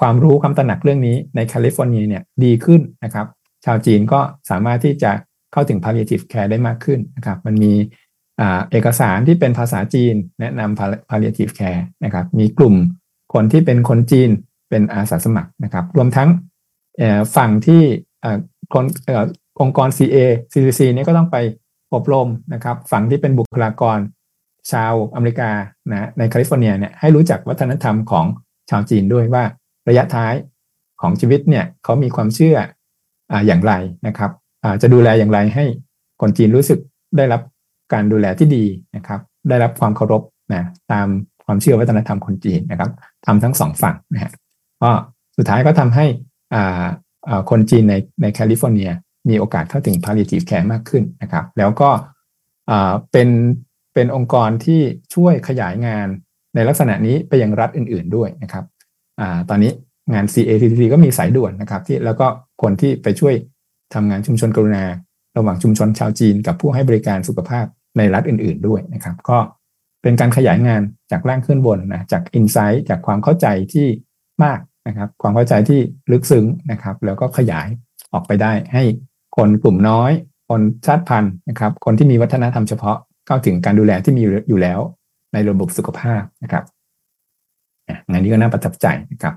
[0.00, 3.26] ความรู้ความตระหนักเรื่องนี้ในแคลิฟอร์เนียเนี่ยดีขึ้นนะครับ
[3.64, 5.12] ชาวจีนก็สามารถที่จะ
[5.52, 7.72] เข้าถึง palliative care ได้มากขึ้นนะครับ มันมี
[8.70, 12.74] เอกสารที่เป็นภาษาจีนแนะนำ palliative care นะครับ มีกลุ่ม
[13.34, 14.30] คนที่เป็นคนจีน
[14.70, 16.28] เป็นอาสาสมัครนะครับ รวมทั้ง
[17.36, 17.82] ฝั่งที่
[18.72, 18.84] คน
[19.60, 21.36] องค์กร CACCC นี่ก็ต้องไป
[21.94, 23.98] อบรมนะครับ ฝั่งที่เป็นบุคลากร
[24.72, 25.50] ชาวอเมริกา
[25.90, 28.26] นะในแคลิฟอร์เนียเนี่ยให้รู้จักวัฒนธรรมของ
[28.70, 29.44] ชาวจีนด้วยว่า
[29.88, 30.34] ระยะท้าย
[31.00, 32.56] ของชีวิตเนี่ยเขามีความเชื่อ
[33.32, 33.72] ออย่างไร
[34.06, 34.30] นะครับ
[34.82, 35.64] จะดูแลอย่างไรให้
[36.20, 36.78] คนจีนรู้สึก
[37.16, 37.42] ได้รับ
[37.92, 38.64] การดูแลที่ดี
[38.96, 40.22] นะครับ ได้รับความเคารพ
[40.54, 41.08] นะตาม
[41.44, 42.90] ความเชื่อวัฒนธรรมคนจีนนะครับ
[43.26, 44.32] ทำทั้งสองฝั่งนะฮะ
[44.82, 44.90] ก็
[45.36, 46.06] สุดท้ายก็ทำให้
[47.50, 48.90] คนจีนในในแคลิฟอร์เนีย
[49.28, 51.90] มีโอกาสเข้าถึง palliative care มากขึ้นนะครับ แล้วก็
[53.12, 53.28] เป็น
[53.94, 54.80] เป็นองค์กรที่
[55.14, 56.06] ช่วยขยายงาน
[56.54, 58.64] ในลักษณะนี้ไปยังรัฐอื่น ๆด้วยนะครับ
[59.20, 59.72] อตอนนี้
[60.12, 62.26] งาน CATTC ก็มีสายด่วนนะครับที่แล้วก็
[62.62, 63.34] คนที่ไปช่วย
[63.94, 64.84] ทำงานชุมชนกรุณา
[65.36, 67.66] ระหว่างชุมชนชาวจีน กับผู้ให้บริการสุขภาพ
[67.98, 69.38] ในรัฐอื่น ๆ ด้วยนะครับ ก็
[70.02, 73.86] เป็นการขยายงานจากล่างขึ้นบนนะจากอินไซต์จากความเข้าใจที่
[74.42, 75.80] มาก นะครับ ความเข้าใจที่
[76.12, 77.68] ลึกซึ้งนะครับ แล้วก็ขยาย
[78.12, 78.82] ออกไปได้ ให้
[79.36, 80.12] คนกลุ่มน้อย
[80.48, 84.80] คนชาติพันธุ์นะครับ คนที่มีวัฒนธรรมเฉพาะเข้าถึงการดูแลที่มีอยู่แล้ว
[85.32, 86.64] ในระบบสุขภาพนะครับ
[88.10, 89.34] งานนี้ก็น่าประทับใจนะครับ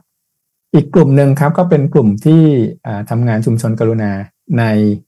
[0.73, 2.41] อีกกลุ่มหนึ่งครับก็เป็นกลุ่มที่
[3.10, 4.12] ทำงานชุมชนกรุณา
[4.60, 4.63] ใน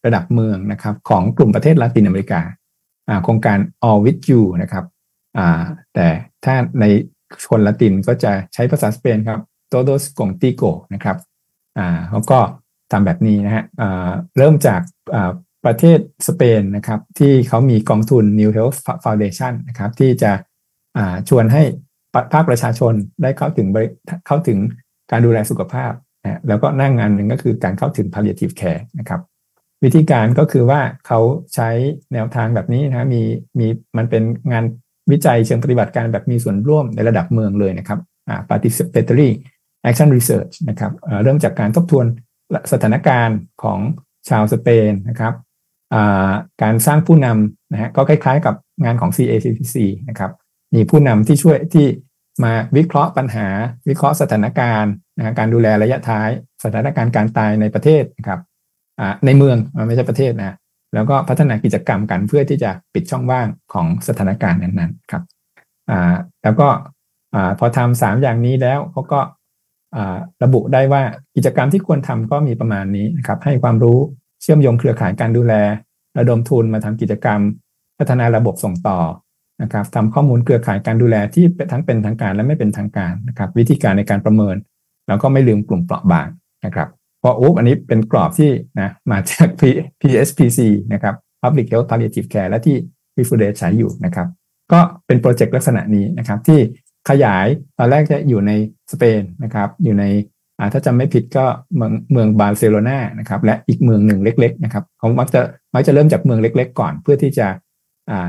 [0.06, 2.41] ระดับเมืองนะครับ ของกลุ่มประเทศลาตินอเมริกา
[3.24, 4.86] โครงการ All with You นะครับ
[5.93, 6.08] แต่
[6.45, 6.86] ถ้าใน
[7.50, 9.39] คนละตินก็จะใช้ภาษาสเปนครับ
[9.75, 11.17] todos contigo นะครับ
[12.09, 12.39] เขาก็
[12.91, 13.63] ทำแบบนี้นะฮะ
[14.38, 14.81] เริ่มจาก
[15.65, 20.31] ประเทศสเปนนะครับที่เขามีกองทุน New Health Foundation นะครับที่จะ
[21.29, 21.63] ชวนให้
[22.33, 23.67] ภาคประชาชนได้เข้าถึง
[24.27, 24.57] เข้าถึง
[25.11, 25.91] การดูแลสุขภาพ
[26.23, 29.21] นะแล้วก็นั่งงานหนึ่งก็คือการเข้าถึง palliative care นะครับ
[29.83, 31.19] วิธีการก็คือว่าเขา
[31.55, 31.69] ใช้
[32.13, 33.21] แนวทางแบบนี้นะมี
[33.59, 34.65] มีมันเป็นงาน
[35.11, 37.99] วิจัยเชิงปฏิบัติการแบบมีส่วนร่วมในระดับเมืองเลยนะครับ
[38.49, 39.29] participatory
[39.89, 40.91] action research นะครับ
[41.24, 42.06] เริ่มจากการทบทวน
[42.71, 43.80] สถานการณ์ของ
[44.30, 45.34] ชาวสเปนนะครับ
[46.63, 49.76] การสร้างผู้นำนะฮะก็คล้ายๆ กับงานของ CACCC
[50.10, 50.32] นะครับ
[50.76, 51.88] มีผู้นำที่ช่วยที่
[52.43, 53.48] มาวิเคราะห์ปัญหา
[53.88, 56.30] วิเคราะห์สถานการณ์นะการดูแลระยะท้าย
[56.63, 58.39] สถานการณ์การตายในประเทศนะครับ
[59.26, 60.58] ในเมืองไม่ใช่ประเทศนะ
[60.93, 65.24] แล้วก็พัฒนากิจกรรมกันเพื่อที่จะปิดช่องว่างของสถานการณ์นั้นๆครับ
[66.43, 66.67] แล้วก็
[67.60, 69.19] พอทำสามอย่างนี้แล้วเขาก็
[70.43, 71.03] ระบุได้ว่า
[71.36, 73.99] กิจกรรมที่ควรทำก็มีประมาณนี้นะครับ ให้ความรู้
[74.41, 75.53] เชื่อมโยงเครือข่ายการดูแล
[76.17, 77.39] ระดมทุนมาทำกิจกรรม
[77.97, 78.99] พัฒนาระบบส่งต่อ
[79.62, 84.55] นะครับทำข้อมูลเครือข่ายการดูแลที่ทั้งเป็นทางการและไม่เป็นทางการนะครับ วิธีการในการประเมิน
[85.08, 86.27] แล้วก็ไม่ลืมกลุ่มเปราะบาง
[86.65, 89.47] นะครับเพราะอุ๊บอันนี้เป็นกรอบที่นะมาจาก
[90.01, 90.60] PSPC
[90.93, 92.75] นะครับ Public Health Palliative Care และที่
[93.15, 94.27] วิฟูเดใช้อยู่นะครับ
[94.71, 96.60] ก็เป็นโปรเจกต์ลักษณะนี้นะครับที่
[97.10, 97.46] ขยาย
[97.78, 98.52] ตอนแรกจะอยู่ใน
[98.91, 100.06] สเปนนะครับ อยู่ใน
[100.74, 105.41] ถ้าจำไม่ผิดก็เมืองเมืองบาร์เซโลนานะครับ และอีกเมืองหนึ่งเล็ก ๆ นะครับเขามักจะ
[105.76, 107.48] มักจะเริ่มจากเมืองเล็ก ๆ ก่อน เพื่อที่จะ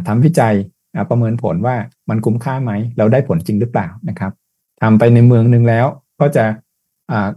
[0.06, 0.54] ทำวิจัย
[1.10, 1.76] ประเมินผลว่า
[2.10, 4.32] มันคุ้มค่าไหมเราได้ผลจริงหรือเปล่านะครับ
[4.82, 5.86] ทำไปในเมืองหนึ่งแล้ว
[6.20, 6.44] ก็จะ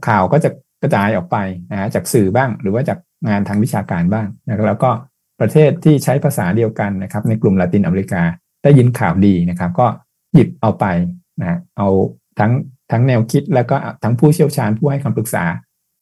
[0.08, 0.50] ข่าวก็จะ
[0.82, 1.38] กระจายออกไป
[1.72, 2.98] นะจากสื่อบ้าง หรือว่าจาก
[3.30, 4.92] งานทางวิชาการบ้างนะแล้วก็
[5.40, 8.22] ประเทศที่ใช้ภาษาเดียวกันนะครับ ในกลุ่มละตินอเมริกา
[8.64, 9.88] ได้ยินข่าวดีนะครับ ก็
[10.34, 10.86] หยิบเอาไป
[11.42, 11.90] นะเอา
[12.40, 12.52] ทั้ง
[12.92, 15.44] ทั้งแนวคิดแล้วก็ทั้งผู้เชี่ยวชาญผู้ให้คำปรึกษา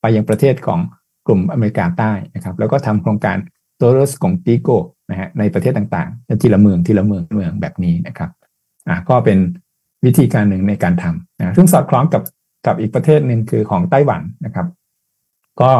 [0.01, 0.79] ไปยังประเทศของ
[1.27, 3.37] กลุ่มอเมริกาใต้นะครับ แล้วก็ทำโครงการ
[3.77, 4.69] โตโรสของติโก
[5.09, 8.29] นะฮะในประเทศต่างๆทีละเมืองทีละเมืองเมืองแบบนี้นะครับ
[8.87, 9.37] อ่าก็เป็น
[10.05, 12.23] วิธีการหนึ่งในการทำนะซึ่งสอดคล้องกับ
[12.65, 14.67] กับอีกประเทศหนึ่งคือของไต้หวันนะครับ
[15.61, 15.71] ก็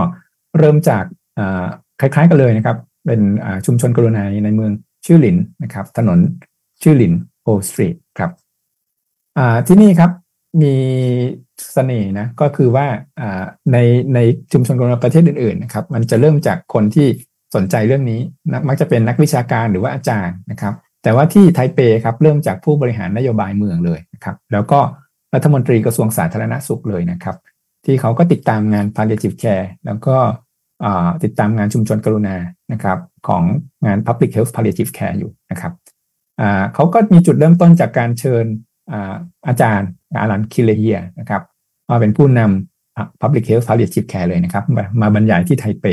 [0.57, 1.03] เริ่มจาก
[1.39, 1.65] อ่า
[1.99, 3.21] คล้าย ๆกันเลยนะครับ เป็น
[3.65, 4.71] ชุมชนกรุณาในเมือง
[5.05, 6.19] ชื่อหลินนะครับ ถนน
[6.83, 8.31] ชื่อหลินโอสตรีทครับ
[9.67, 10.11] ที่นี่ครับ
[10.61, 10.75] มี
[11.73, 12.87] เสน่ห์นะก็คือว่า
[13.71, 13.77] ใน
[14.13, 14.19] ใน
[14.51, 17.07] ชุมชนกรุณาประเทศอื่นๆนะครับ มันจะเริ่มจากคนที่
[17.55, 18.21] สนใจเรื่องนี้
[18.51, 20.73] นะมักจะเป็นนักวิชาการหรือว่าอาจารย์นะครับ
[21.03, 24.79] แต่ว่าที่ไทเปครับเริ่มจากผู้บริหารนโยบายเมืองเลยนะครับ แล้วก็
[25.33, 27.35] รัฐมนตรีกระทรวงสาธารณสุขเลยนะครับ
[27.85, 30.17] ที่เขาก็ติดตามงาน palliative care แล้วก็
[31.23, 32.35] ติดตามงานชุมชนกรุณา
[32.71, 33.43] นะครับของ
[33.85, 35.73] งาน public health palliative care อยู่นะครับ
[36.75, 38.45] เขาก็มีจุดเริ่มต้นจากการเชิญ
[39.47, 39.89] อาจารย์
[40.21, 41.41] อารันคิเลเฮียนะครับ
[41.89, 44.65] มาเป็นผู้นำ public health palliative care เลยนะครับ
[45.01, 45.85] มาบรรยายที่ไทเป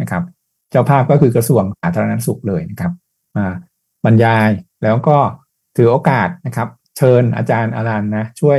[0.00, 0.22] นะครับ
[0.70, 2.92] เจ้าภาพก็คือกระทรวงสาธารณสุขเลยนะครับ
[3.36, 3.46] มา
[4.04, 4.48] บรรยาย
[4.82, 5.18] แล้วก็
[5.76, 8.58] ถือโอกาสนะครับ เชิญอาจารย์อารันนะช่วย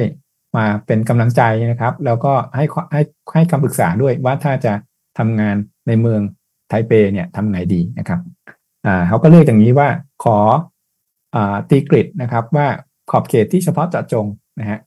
[0.58, 3.02] มาเป็นกำลังใจนะครับ แล้วก็ให้ให้
[3.34, 4.74] ให้คำปรึกษาด้วยว่าถ้าจะ
[5.18, 5.56] ทำงาน
[5.88, 6.22] ในเมือง
[6.70, 8.20] ไทเปเนี่ยทำไงดีนะครับ
[8.86, 9.90] อ่าเขาก็เลือกอย่างนี้ว่า
[10.24, 10.38] ขอ
[11.36, 12.68] อ่าตีกริดนะครับว่า
[13.12, 14.26] ขอบเขตที่เฉพาะเจาะจง
[14.60, 14.80] นะฮะ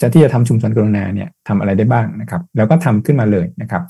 [0.00, 3.82] จะที่จะทำชุมชนกรุณาเนี่ยทำอะไรได้บ้างนะครับ แล้วก็ทำขึ้นมาเลยนะครับ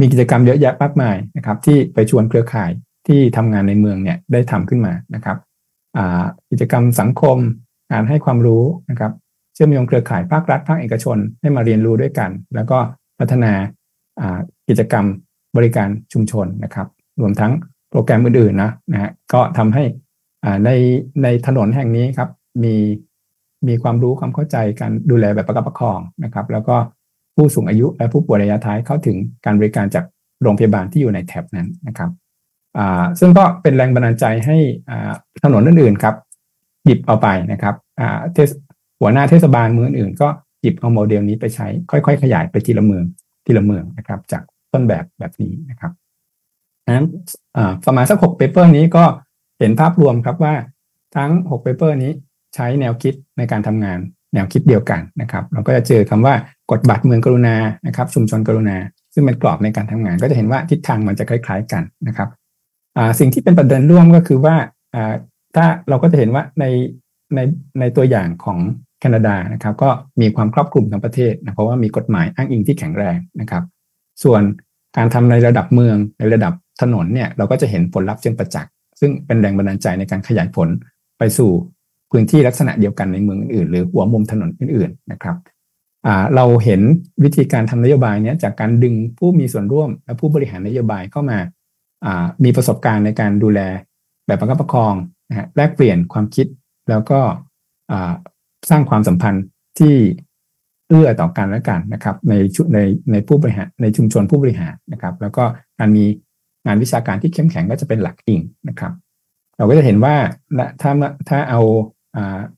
[0.00, 2.70] มีกิจกรรมเยอะแยะมากมายนะครับ ที่ไปชวนเครือข่าย
[3.06, 5.38] ที่ทำงานในเมืองเนี่ยได้ทำขึ้นมานะครับ
[6.50, 7.38] กิจกรรมสังคม
[7.92, 9.12] การให้ความรู้นะครับ
[9.54, 12.78] เชื่อมโยงเครือข่ายภาครัฐภาคเอกชนให้มาเรียนรู้ด้วยกัน แล้วก็
[13.18, 13.52] พัฒนา
[14.68, 15.04] กิจกรรม
[15.56, 16.88] บริการชุมชนนะครับ
[17.20, 17.52] รวมทั้ง
[17.90, 19.84] โปรแกรมอื่นๆนะนะฮะก็ทำให้
[20.64, 20.70] ใน
[21.22, 22.30] ในถนนแห่งนี้ครับ
[22.64, 22.76] มี
[23.68, 26.76] มีความรู้ความเข้าใจการดูแลแบบประคับประคองนะครับ แล้วก็
[27.36, 30.04] ผู้สูงอายุและผู้ป่วยระยะท้ายเข้าถึงการบริการจาก
[30.42, 32.10] โรงพยาบาลที่อยู่ในแถบนั้นนะครับ
[33.20, 34.56] ซึ่งก็เป็นแรงบันดาลใจให้
[35.44, 36.14] ถนนอื่นๆครับ
[36.84, 37.74] หยิบเอาไปนะครับ
[39.00, 40.28] หัวหน้าเทศบาลเมืองอื่นก็
[40.62, 43.04] หยิบเอาโมเดลนี้ไปใช้ ค่อยๆ ขยายไปทีละเมือง
[43.46, 45.92] ทีละเมืองนะครับ จากต้นแบบแบบนี้นะครับ
[46.94, 47.06] นั้น
[47.86, 49.04] ประมาณสักหก paper นี้ก็
[49.62, 50.54] เห็นภาพรวมครับว่า
[51.16, 52.12] ทั้งหก paper นี้
[52.54, 53.98] ใช้แนวคิดในการทำงาน
[54.34, 56.34] แนวคิดเดียวกันนะครับ เราก็จะเจอคำว่า
[56.70, 58.76] กฎบัตรเมืองกรุณานะครับ ชุมชนกรุณา
[59.14, 62.28] ซึ่งเป็นกรอบในการทำงาน ก็จะเห็นว่าทิศทางมันจะคล้าย ๆ กันนะครับ
[63.20, 64.56] สิ่งที่เป็นประเด็นร่วมก็คือว่า
[65.56, 66.64] ถ้าเราก็จะเห็นว่าใน
[67.34, 67.40] ใน
[67.80, 68.58] ในตัวอย่างของ
[69.00, 73.64] แคนาดานะครับ ก็มีความครอบคลุมทั้งประเทศนะเพราะว่ามีกฎหมายอ้างอิงที่แข็งแรงนะครับ
[74.22, 74.42] ส่วน
[74.96, 78.71] การทำในระดับเมืองในระดับถนนเนี่ยเราก็จะเห็นผลลัพธ์เชิงประจักษ์
[79.02, 80.68] ซึ่งเป็นแรงบันดาลใจในการขยายผล
[81.18, 81.50] ไปสู่
[82.10, 85.36] พื้นที่ลักษณะเดียวกันในเมืองอื่น หรือหัวมุมถนนอื่น ๆ นะครับ
[86.34, 86.80] เราเห็น
[87.24, 91.38] วิธีการทำนโยบายนี้จากการดึงผู้มีส่วนร่วม และผู้บริหารนโยบายเข้ามา
[92.44, 93.60] มีประสบการณ์ในการดูแล
[94.26, 94.94] แบบประคับประคอง
[95.28, 96.46] นะฮะแลกเปลี่ยนความคิด
[96.90, 97.20] แล้วก็
[98.70, 99.44] สร้างความสัมพันธ์
[99.78, 99.96] ที่
[100.88, 102.34] เอื้อต่อกันและกันนะครับใน
[102.74, 102.78] ใน
[103.12, 105.44] ในผู้บริหารในชุมชนผู้บริหารนะครับ แล้วก็
[105.78, 106.04] การมี
[106.66, 108.92] งานวิชาการที่เข้มแข็งก็จะเป็นหลักอิงนะครับ
[109.56, 110.14] เราก็จะเห็นว่า
[110.80, 110.90] ถ้า
[111.28, 111.60] ถ้าเอา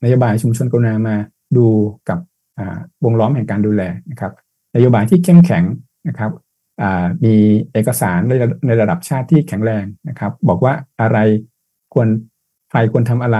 [0.02, 1.16] นโยบายชุมชนกรุณามา
[1.56, 1.66] ดู
[2.08, 2.18] กับ
[3.04, 4.32] วงล้อมแห่งการดูแลนะครับ
[4.74, 5.64] นโยบายที่เข้มแข็ง
[6.08, 6.32] นะครับ
[7.24, 7.34] มี
[7.72, 8.20] เอกสาร
[8.66, 11.18] ในระดับชาติที่แข็งแรงนะครับ บอกว่าอะไร
[11.94, 12.08] ควร
[12.70, 13.38] ใครควรทำอะไร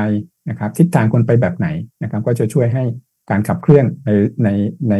[0.50, 1.68] นะครับ ทิศทางควรไปแบบไหน
[2.02, 2.84] นะครับ ก็จะช่วยให้
[3.30, 4.10] การขับเคลื่อนใน
[4.44, 4.48] ใน
[4.88, 4.94] ใน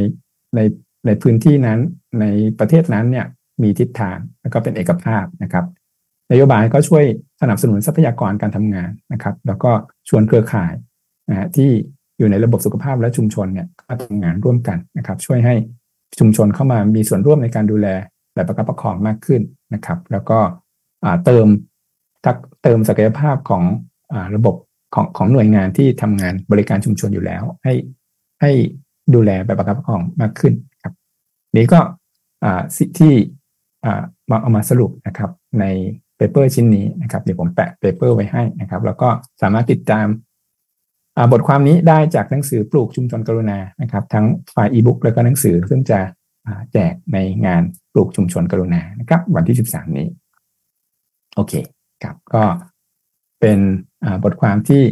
[0.55, 0.61] ใน
[1.07, 1.79] ในพื้นที่นั้น
[2.21, 2.25] ใน
[2.59, 3.27] ประเทศนั้นเนี่ย
[3.63, 5.65] มีทิศทางแล้วก็เป็นเอกภาพนะครับ
[6.31, 7.05] นโยบายก็ช่วย
[7.41, 9.71] สนับสนุนทรัพยากรการทำงานนะครับ แล้วก็
[10.09, 10.73] ชวนเครือข่าย
[11.31, 11.71] นะที่
[12.19, 15.55] อยู่ในระบบสุขภาพและชุมชนเนี่ยมาทำงานร่วมกันนะครับ ช่วยให้
[16.19, 17.87] ชุมชนเข้ามามีส่วนร่วมในการดูแล
[18.35, 19.43] แบบประคับประคองมากขึ้น
[19.75, 20.39] นะครับ แล้วก็
[21.25, 21.47] เติม
[22.25, 23.63] ทักเติมศักยภาพของ
[24.13, 24.55] อระบบ
[24.95, 27.75] ของของหน่วยงานที่ทำงานบริการชุมชนอยู่แล้ว ให้
[28.41, 28.51] ให้
[29.15, 30.95] ดูแลแบบประคับประคองมากขึ้นครับ
[31.57, 31.81] นี้ก็
[32.77, 33.15] สิที่
[34.31, 35.65] มาเอามาสรุปนะครับใน
[36.17, 39.09] paper ชิ้นนี้นะครับเดี๋ยวผมแปะ paper ไว้ให้นะครับ แล้วก็
[39.43, 40.07] สามารถติดตาม
[41.33, 46.01] บทความนี้ได้จากหนังสือปลูกชุมชนกรุณานะครับ ทั้งไฟล์อีบุ๊กแล้วก็หนังสือซึ่งจะ
[46.73, 50.07] แจกในงานปลูกชุมชนกรุณานะครับ วันที่ 13 นี้
[51.35, 51.53] โอเค
[52.03, 52.45] ครับก็
[53.41, 53.59] เป็น
[54.25, 54.83] บทความที่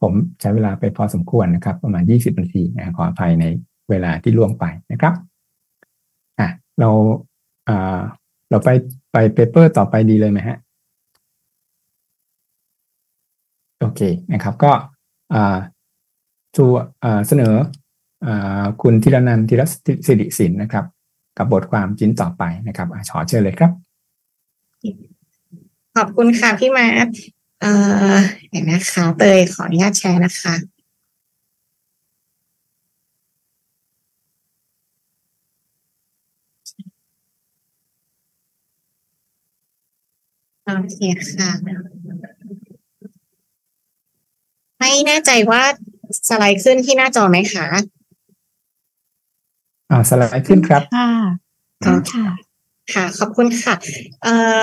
[0.00, 3.44] ผมใช้เวลาไปพอสมควรนะครับ ประมาณ 20 นาทีนะขออภัยใน
[3.90, 5.14] เวลาที่ล่วงไปนะครับ
[6.38, 6.48] อะ
[6.80, 6.90] เรา
[7.68, 8.00] อ่า
[8.50, 8.68] เราไป
[9.12, 10.56] ไป paper ต่อไปดีเลยไหมฮะ
[13.80, 14.00] โอเค
[14.32, 14.72] นะครับ ก็
[15.34, 15.56] อ่า
[16.56, 16.64] ชู
[17.04, 17.54] อ่าเสนอ
[18.26, 19.62] อ่าคุณธีรนันทิร
[20.06, 20.84] สิริสินนะครับ
[21.38, 23.70] กับบทความชิ้นต่อไปนะครับขอเชิญเลยครับ
[25.96, 26.94] ขอบคุณค่ะพี่มาร์
[27.60, 27.72] เอ่
[28.14, 28.16] อ
[28.70, 30.54] นะคะเตยขออนุญาตแชร์นะคะ
[40.76, 41.00] โอเค
[41.32, 41.50] ค่ะ
[44.78, 45.62] ให้ไม่แน่ใจว่า
[46.28, 47.66] สไลด์ขึ้นที่หน้าจอไหมคะ
[49.90, 51.10] อ่าสไลด์ขึ้นครับค่ะ
[51.84, 52.26] ค่ะ ค่ะ
[52.94, 53.74] ค่ะขอบคุณค่ะ
[54.22, 54.62] เอ่อ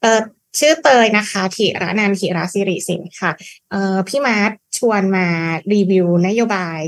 [0.00, 0.20] เอ่อ
[0.58, 3.30] ชื่อเตยนะคะธีระนันท์ธีระสิริสินค่ะ
[3.70, 5.26] เอ่อพี่มาร์ทชวนมา
[5.72, 6.80] รีวิวนโยบาย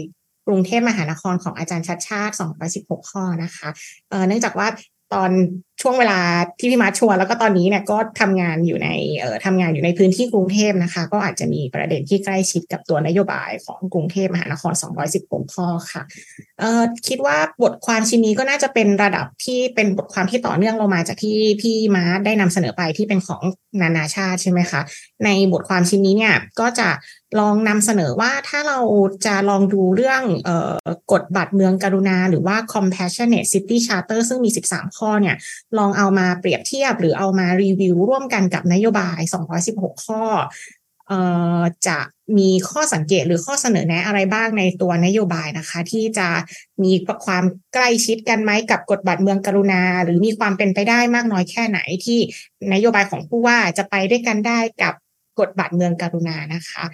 [0.47, 2.35] กรุงเทพมหานครของอาจารย์ชัดชาติ
[2.73, 3.69] 216 ข้อนะคะ
[4.11, 4.69] เอ่อเนื่องจากว่า
[5.15, 5.31] ตอน
[5.83, 6.19] ช่วงเวลา
[6.59, 14.73] ที่พี่มาร์ทชวนแล้วก็ตอนนี้เนี่ยก็ทำงานอยู่ในเอ่อทำงานอยู่ในพื้นที่กรุงเทพนะคะ ก็อาจจะมีประเด็นที่ใกล้ชิดกับตัวนโยบายของกรุงเทพมหานคร
[15.15, 16.03] 216 ข้อค่ะ
[16.61, 23.43] เอ่อคิดว่าบทความชิ้นนี้ก็น่าจะเป็นระดับที่เป็นบทความที่ต่อเนื่องลงมาจากที่พี่มาร์ทได้นำเสนอไปที่เป็นของ
[23.83, 24.81] นานาชาติใช่ไหมคะ
[25.25, 26.89] ในบทความชิ้นนี้เนี่ยก็จะ
[27.41, 28.79] ลองนำเสนอว่าถ้าเรา
[29.27, 30.73] จะลองดูเรื่องออ
[31.13, 35.37] กฎบัตรเมืองกรุณา หรือว่า compassionate city charter ซึ่งมี 13 ข้อเนี่ย
[35.79, 39.21] ลองเอามาเปรียบเทียบหรือเอามารีวิวร่วมกันกับนโยบาย
[39.63, 40.23] 216 ข้อ
[41.13, 41.15] อ
[41.61, 41.99] อจะ
[42.39, 46.29] มีข้อสังเกตหรือข้อเสนอแนะอะไรบ้างในตัวนโยบายนะคะ ที่จะ
[46.85, 46.93] มี
[47.25, 52.21] ความใกล้ชิดกันไหมกับกฎบัตรเมืองกรุณา หรือมีความเป็นไปได้มากน้อยแค่ไหนที่
[52.73, 54.95] นโยบายของผู้ว่าจะไปด้วยกันได้กับ
[55.41, 56.85] กฎบัตรเมืองกรุณานะคะ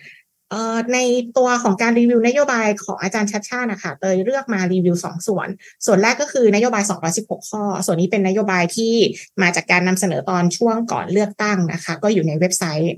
[0.95, 0.99] ใน
[1.39, 5.49] ตัวของการรีวิวนโยบายของอาจารย์ชัดชาตินะคะเตยเลือกมารีวิวสองส่วน
[5.87, 6.83] ส่วนแรกก็คือนโยบาย
[7.17, 8.95] 216 ข้อ ส่วนนี้เป็นนโยบายที่
[9.43, 12.95] มาจากการนำเสนอตอนช่วงก่อนเลือกตั้งนะคะ ก็อยู่ในเว็บไซต์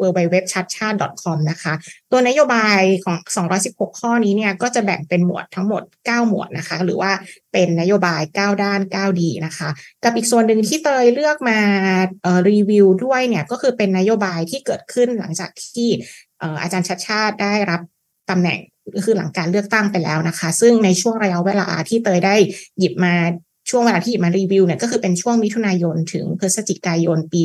[0.00, 1.72] w w w c h a t c h a t com นะคะ
[2.10, 3.16] ตัวนโยบายของ
[3.58, 7.12] 216 ข้อนี้เนี่ยก็จะแบ่งเป็นหมวดทั้งหมด 9 หมวดนะคะ หรือว่า
[7.52, 9.68] เป็นนโยบาย 9 ด้าน 9 ดีนะคะ
[10.04, 11.58] กับอีกส่วนหนึ่งที่เตยเลือกมา
[12.50, 15.88] รีวิวด้วยเนี่ยก็คือเป็นนโยบายที่เกิดขึ้นหลังจากที่
[16.62, 17.80] อาจารย์ชัดชาติได้รับ
[18.30, 18.58] ตำแหน่ง
[19.04, 22.34] คือหลังการเลือกตั้งไปแล้วนะคะ ซึ่งในช่วงระยะเวลาที่เตยได้
[22.78, 23.14] หยิบมา
[23.70, 27.42] ช่วงเวลาที่หยิบมารีวิวเนี่ยก็คือเป็นช่วงมิถุนายนถึงพฤศจิกายนปี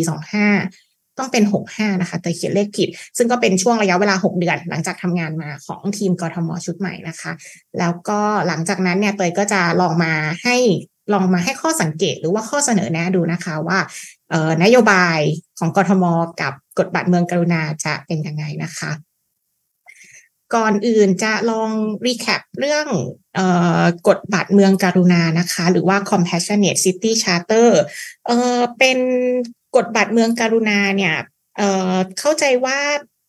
[0.57, 7.31] 25ต้องเป็น 65 นะคะ แต่เขียนเลขผิด ซึ่งก็เป็นช่วงระยะเวลา 6 เดือน หลังจากทำงานมาของทีมกทมชุดใหม่นะคะ
[7.79, 10.55] แล้วก็หลังจากนั้นเนี่ยเตยก็จะลองมาให้
[11.13, 13.79] ลองมาให้ข้อสังเกตหรือว่าข้อเสนอแนะดูนะคะว่า
[14.63, 15.19] นโยบาย
[15.59, 16.03] ของกทม
[16.41, 18.91] กับกฎบัตรเมืองกรุณาจะเป็นยังไงนะคะ
[20.55, 21.71] ก่อนอื่นจะลอง
[22.05, 22.87] รีแคปเรื่อง
[23.37, 23.39] อ
[23.81, 27.69] อกฎบัตรเมืองกรุณานะคะ หรือว่า compassionate city charter
[28.27, 28.97] เเป็น
[29.75, 31.15] กฎบัตรเมืองกรุณาเนี่ย
[31.57, 32.79] เเข้าใจว่า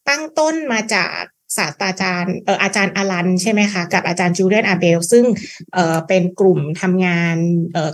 [0.09, 1.19] ตั้งต้นมาจาก
[1.57, 5.25] ศาสตราจารย์อาจารย์อลันใช่ไหมคะกับอาจารย์จูเลียนอาเบลซึ่ง
[5.75, 7.37] เเป็นกลุ่มทำงาน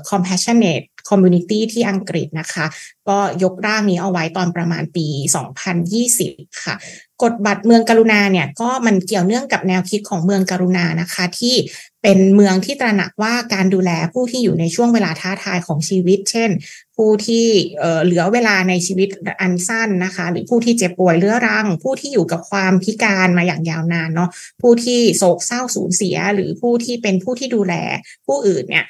[0.08, 2.66] compassionate เอ่อ compassionate community ที่อังกฤษนะคะ
[3.08, 5.06] ก็ยกร่างนี้เอาไว้ตอนประมาณปี
[5.84, 6.74] 2020 ค่ะ
[7.22, 11.54] กฎบัตรเมืองกรุณาเนี่ยก็มันเกี่ยวเนื่องกับแนวคิดของเมืองกรุณานะคะ ที่
[12.02, 16.50] เป็นเมืองที่ตระหนักว่าการดูแลผู้ที่อยู่ในช่วงเวลาท้าทายของชีวิต เช่น
[16.96, 17.46] ผู้ที่
[17.78, 19.08] เอ่อเหลือเวลาในชีวิต
[19.40, 24.30] อันสั้นนะคะ หรือผู้ที่เจ็บป่วยเรื้อรัง ผู้ที่อยู่กับความพิการมาอย่างยาวนานเนาะ
[24.62, 27.74] ผู้ที่โศกเศร้าสูญเสีย หรือผู้ที่เป็นผู้ที่ดูแล
[28.26, 28.84] ผู้อื่นเนี่ย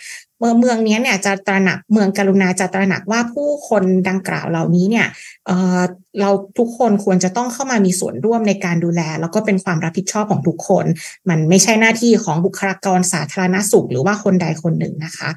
[0.44, 5.06] มืองเมืองนี้เนี่ยจะตระหนักเมืองกรุณาจะตระหนักว่าผู้คนดังกล่าวเหล่านี้เนี่ย
[5.46, 10.84] เเราทุกคนควรจะต้องเข้ามามีส่วนร่วมในการดูแล แล้วก็เป็นความรับผิดชอบของทุกคน
[11.28, 15.28] มันไม่ใช่หน้าที่ของบุคลากรสาธารณสุข หรือว่าคนใดคนหนึ่งนะคะ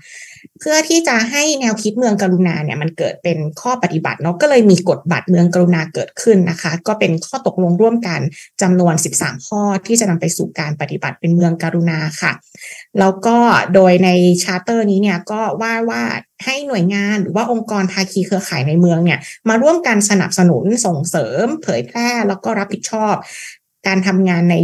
[0.59, 8.19] เพื่อที่จะให้แนวคิดเมืองกรุณาเนี่ยมันเกิดเป็นข้อปฏิบัติเนาะก็เลยมีกฎบัตรเมืองกรุณาเกิดขึ้นนะคะ ก็เป็นข้อตกลงร่วมกัน
[8.61, 12.31] จำนวน 13 ข้อที่จะนำไปสู่การปฏิบัติเป็นเมืองกรุณาค่ะ
[12.99, 13.37] แล้วก็
[13.73, 14.09] โดยใน
[14.43, 16.03] ชาร์เตอร์นี้เนี่ยก็ว่าว่า
[16.45, 19.19] ให้หน่วยงานหรือว่าองค์กรภาคีเครือข่ายในเมืองเนี่ย
[19.49, 23.15] มาร่วมกันสนับสนุนส่งเสริม เผยแพร่แล้วก็รับผิดชอบ
[23.87, 24.55] การทำงานใน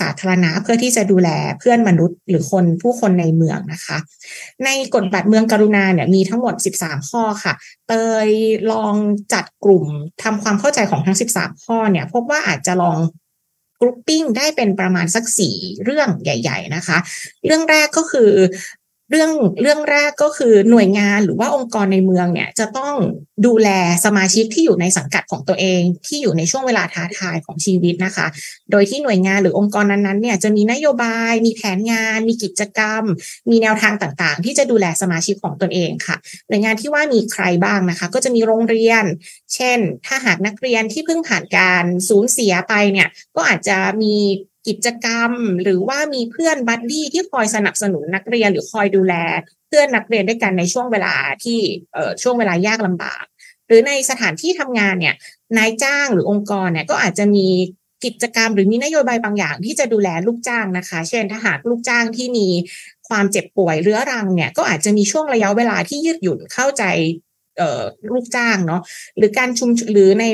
[0.00, 3.96] สาธารณะเพื่อที่จะดูแลเพื่อนมนุษย์ หรือคนผู้คนในเมืองนะคะ
[4.64, 7.54] ในกฎบัตรเมืองกรุณาเนี่ยมีทั้งหมด 13 ข้อค่ะ
[7.88, 7.92] เต
[8.26, 8.28] ย
[8.72, 8.94] ลอง
[9.32, 9.84] จัดกลุ่ม
[10.22, 12.98] ทำความเข้าใจของทั้ง 13 ข้อเนี่ยพบว่าอาจจะลอง
[13.80, 16.98] กรุ๊ปปิ้งได้เป็นประมาณสักสี่เรื่องใหญ่ ๆ นะคะ
[17.46, 18.30] เรื่องแรกก็คือ
[19.10, 19.30] เรื่อง
[19.62, 22.94] เรื่องแรกก็คือหน่วยงานหรือว่าองค์กรในเมืองเนี่ยจะต้อง
[23.46, 23.68] ดูแล
[24.04, 28.26] สมาชิกที่อยู่ในสังกัดของตัวเอง ที่อยู่ในช่วงเวลาท้าทายของชีวิตนะคะ
[28.70, 33.02] โดยที่หน่วยงานหรือองค์กรนั้นๆเนี่ยจะมีนโยบาย มีแผนงาน มีกิจกรรม
[33.50, 36.16] มีแนวทางต่างๆ ที่จะดูแลสมาชิกของตนเองค่ะ
[36.48, 39.04] หน่วยงานที่ว่ามีใครบ้างนะคะ ก็จะมีโรงเรียน
[39.54, 44.14] เช่น ถ้าหากนักเรียนที่เพิ่งผ่านการสูญเสียไปเนี่ยก็อาจจะมี
[44.68, 45.30] กิจกรรม
[45.62, 49.14] หรือว่ามีเพื่อนบัดดี้ที่คอยสนับสนุนนักเรียนหรือคอยดูแล
[49.68, 51.14] เพื่อนนักเรียนด้วยกันในช่วงเวลา
[51.44, 51.58] ที่
[51.92, 53.24] เช่วงเวลายากลำบาก
[53.66, 55.14] หรือในสถานที่ทำงานเนี่ย
[55.58, 57.46] นายจ้างหรือองค์กรเนี่ยก็อาจจะมี
[58.04, 62.48] กิจกรรมหรือมีนโยบายบางอย่างที่จะดูแลลูกจ้างนะคะ เช่นถ้าหากลูกจ้างที่มี
[63.08, 66.84] ความเจ็บป่วยเรื้อรังเนี่ยก็อาจจะมีช่วงระยะเวลาที่ยืดหยุ่นเข้าใจ
[68.10, 68.82] ลูกจ้างเนาะ
[69.16, 70.24] หรือการชุมหรือใน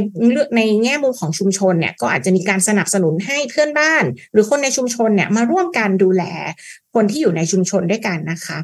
[0.56, 6.22] ในแง่มุมของชุมชนเนี่ยก็อาจจะมีการสนับสนุนให้เพื่อนบ้าน หรือคนในชุมชนเนี่ยมาร่วมกันดูแล
[6.94, 8.58] คนที่อยู่ในชุมชนด้วยกันนะคะ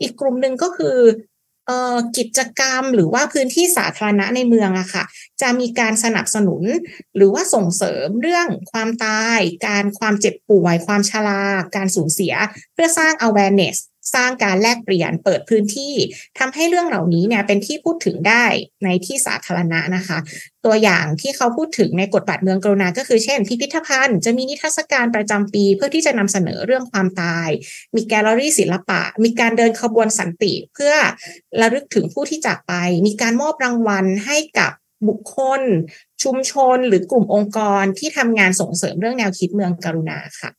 [0.00, 0.98] อีกกลุ่มหนึ่งก็คือ
[1.66, 5.04] เอ่อกิจกรรมหรือว่าพื้นที่สาธารณะในเมืองอะค่ะ
[5.40, 6.62] จะมีการสนับสนุน
[7.16, 11.42] หรือว่าส่งเสริมเรื่องความตาย การความเจ็บป่วย ความชรา
[11.76, 12.34] การสูญเสีย
[12.74, 13.76] เพื่อสร้าง awareness
[14.14, 15.94] สร้างการแลกเปลี่ยนเปิดพื้นที่
[16.38, 18.44] ทำให้เรื่องเหล่านี้เนี่ยเป็นที่พูดถึงได้
[18.84, 20.18] ในที่สาธารณะนะคะ
[20.64, 27.48] ตัวอย่างที่เขาพูดถึงในกฎบัตรเมืองกรุณาก็คือเช่น พิพิธภัณฑ์จะมีนิทรรศการประจำปี เพื่อที่จะนำเสนอเรื่องความตาย
[27.94, 30.94] มีแกลเลอรี่ศิลปะ มีการเดินขบวนสันติ เพื่อ
[31.60, 32.72] ระลึกถึงผู้ที่จากไป
[33.06, 34.72] มีการมอบรางวัลให้กับ
[35.08, 35.62] บุคคล
[36.22, 40.50] ชุมชน หรือกลุ่มองค์กรที่ทำงานส่งเสริมเรื่องแนวคิดเมืองกรุณาค่ะ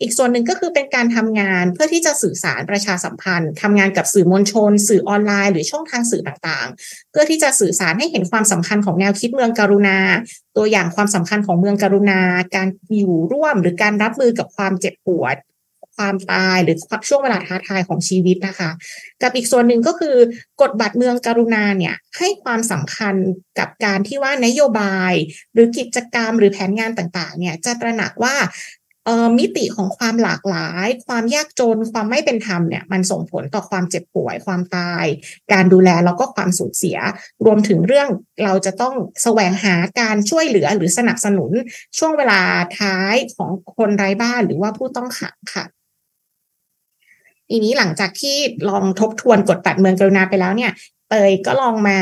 [0.00, 9.98] อีกส่วนหนึ่งก็คือเป็นการทำงานเพื่อที่จะสื่อสารประชาสัมพันธ์ทำงานกับสื่อมวลชน สื่อออนไลน์ หรือช่องทางสื่อต่างๆ เพื่อที่จะสื่อสารให้เห็นความสำคัญของแนวคิดเมืองกรุณา
[10.56, 12.20] ตัวอย่างความสำคัญของเมืองกรุณา
[12.54, 15.36] การอยู่ร่วมหรือการรับมือกับความเจ็บปวด
[15.96, 16.76] ความตายหรือ
[17.08, 18.70] ช่วงเวลาท้าทายของชีวิตนะคะ
[19.22, 20.16] กับอีกส่วนหนึ่งก็คือ
[20.60, 23.14] กฎบัตรเมืองกรุณาเนี่ยให้ความสำคัญ
[23.58, 25.12] กับการที่ว่านโยบาย
[25.52, 28.34] หรือกิจกรรมหรือแผนงานต่างๆเนี่ยจะตระหนักว่า
[29.38, 35.04] มิติของความหลากหลาย ความยากจน ความไม่เป็นธรรมเนี่ยมันส่งผลต่อความเจ็บป่วย ความตาย
[35.52, 36.98] การดูแลแล้วก็ความสูญเสีย
[37.44, 38.08] รวมถึงเรื่อง
[38.44, 41.50] เราจะต้องแสวงหาการช่วยเหลือหรือสนับสนุน
[41.98, 42.40] ช่วงเวลา
[42.78, 45.64] ท้ายของคนไร้บ้านหรือว่าผู้ต้องขังค่ะ
[47.48, 48.36] ทีนี้หลังจากที่
[48.68, 50.72] ลองทบทวนกฎบัตรเมืองกรุณาไปแล้วเนี่ย
[51.08, 51.98] เตยก็ลองมา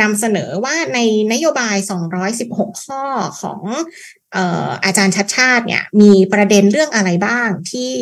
[0.00, 0.98] นำเสนอว่าใน
[1.32, 1.76] นโยบาย
[2.30, 3.02] 216 ข้อ
[3.42, 3.60] ของ
[4.84, 7.94] อาจารย์ชัดชาติเนี่ยมีประเด็นเรื่องอะไรบ้างที่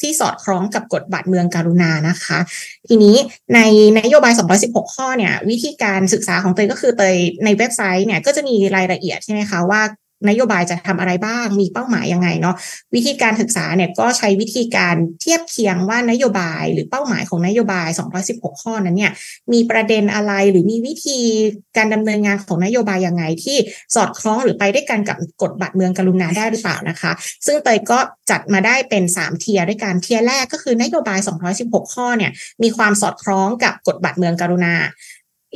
[0.00, 2.38] ที่สอดคล้องกับกฎบัตรเมืองการุณานะคะ
[2.88, 3.16] ทีนี้
[3.54, 3.60] ใน
[3.98, 4.32] นโยบาย
[4.64, 9.82] 216 ข้อเนี่ยวิธีการศึกษาของเตยก็คือเตยในเว็บไซต์เนี่ยก็จะมีรายละเอียดใช่ไหมคะว่า
[10.28, 12.56] นโยบายจะทำอะไรบ้าง มีเป้าหมายยังไงเนาะ
[12.94, 17.88] วิธีการศึกษาเนี่ยก็ใช้วิธีการเทียบเคียงว่านโยบายหรือเป้าหมายของนโยบาย
[18.24, 19.12] 216 ข้อนั้นเนี่ย
[19.52, 21.20] มีประเด็นอะไรหรือมีวิธี
[21.76, 23.56] การดำเนินงานของนโยบายยังไง ที่
[23.94, 27.12] สอดคล้องหรือไปได้กันกับกฎบัตรเมืองกรุณาได้หรือเปล่านะคะ
[27.46, 27.98] ซึ่งเตยก็
[28.30, 31.18] จัดมาได้เป็น 3 เทียด้วยกันเทียแรกก็คือนโยบาย
[31.56, 32.30] 216 ข้อเนี่ย
[32.62, 34.74] มีความสอดคล้องกับกฎบัตรเมืองกรุณา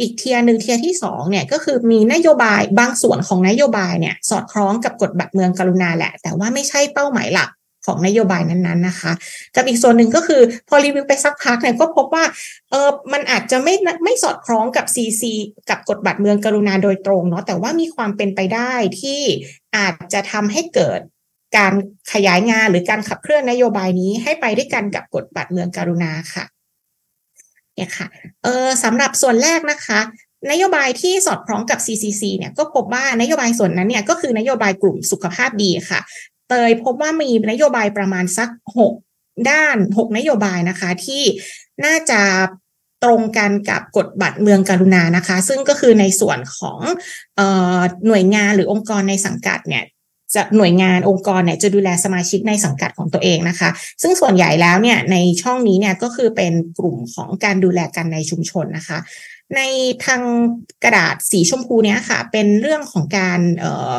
[0.01, 7.51] อีกเทียหนึ่งเทียที่สองเนี่ยก็คือมีนโยบายบางส่วนของนโยบายเนี่ยสอดคล้องกับกฎบัตรเมืองกรุณาแหละ แต่ว่าไม่ใช่เป้าหมายหลัก
[7.87, 9.13] ของนโยบายนั้นๆนะคะ
[9.55, 12.25] กับอีกส่วนหนึ่งก็คือพอรีวิวไปสักพักเนี่ยก็พบว่า
[12.71, 13.75] เออมันอาจจะไม่
[14.05, 15.23] ไม่สอดคล้องกับ CC
[15.71, 19.21] กับกฎบัตรเมืองกรุณาโดยตรงเนาะแต่ว่ามีความเป็นไปได้ที่
[19.77, 21.01] อาจจะทำให้เกิด
[21.57, 21.73] การ
[22.13, 26.45] ขยายงานหรือการขับเคลื่อนนโยบายนี้ให้ไปด้วยกันกับกฎบัตรเมืองกรุณาค่ะ
[27.79, 28.07] เนี่ยค่ะ
[28.45, 30.01] เออสำหรับส่วนแรกนะคะ
[30.51, 36.01] นโยบายที่สอดคล้องกับ CCC เนี่ยก็พบว่านโยบายส่วนนั้นเนี่ยก็คือนโยบายกลุ่มสุขภาพดีค่ะ
[36.49, 38.49] เตยพบว่ามีนโยบายประมาณสัก
[38.79, 38.93] หก
[39.51, 41.22] ด้านหกนโยบายนะคะที่
[41.85, 42.20] น่าจะ
[43.05, 46.81] ตรงกันกับกฎบัตรเมืองการุณานะคะ ซึ่งก็คือในส่วนของ
[47.39, 47.41] อ
[47.79, 49.85] อหน่วยงานหรือองค์กรในสังกัดเนี่ย
[50.35, 53.70] จะหน่วยงานองค์กรเนี่ยจะดูแลสมาชิกในสังกัดของตัวเองนะคะ
[54.03, 58.99] ซึ่งส่วนใหญ่แล้วเนี่ยในช่องนี้เนี่ยก็คือเป็นกลุ่มของการดูแลกันในชุมชนนะคะ
[59.57, 59.61] ใน
[60.05, 60.22] ทาง
[60.85, 63.95] กระดาษสีชมพูเนี้ยค่ะ เป็นเรื่องของการเอ่อ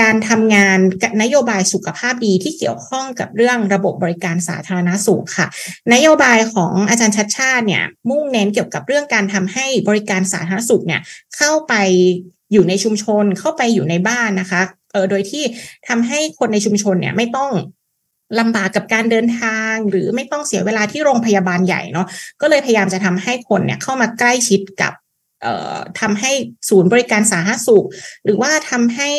[0.00, 0.78] การทำงาน
[1.22, 5.46] นโยบายสุขภาพดีที่เกี่ยวข้องกับเรื่องระบบบริการสาธารณสุขค่ะ
[5.94, 11.00] นโยบายของอาจารย์ชัดชาติเนี่ยมุ่งเน้นเกี่ยวกับเรื่องการทำให้บริการสาธารณสุขเนี่ย
[11.36, 11.74] เข้าไป
[12.52, 14.62] อยู่ในชุมชนเข้าไปอยู่ในบ้านนะคะ
[14.92, 15.44] เออโดยที่
[15.88, 17.50] ทำให้คนในชุมชนเนี่ยไม่ต้อง
[18.40, 22.06] ลำบากกับการเดินทาง หรือไม่ต้องเสียเวลาที่โรงพยาบาลใหญ่เนาะ
[22.40, 24.92] ก็เลยพยายามจะทำให้คนเนี่ยเข้ามาใกล้ชิดกับ
[26.00, 26.32] ทำให้
[26.68, 27.86] ศูนย์บริการสาธารณสุข
[28.24, 29.10] หรือว่าทำให้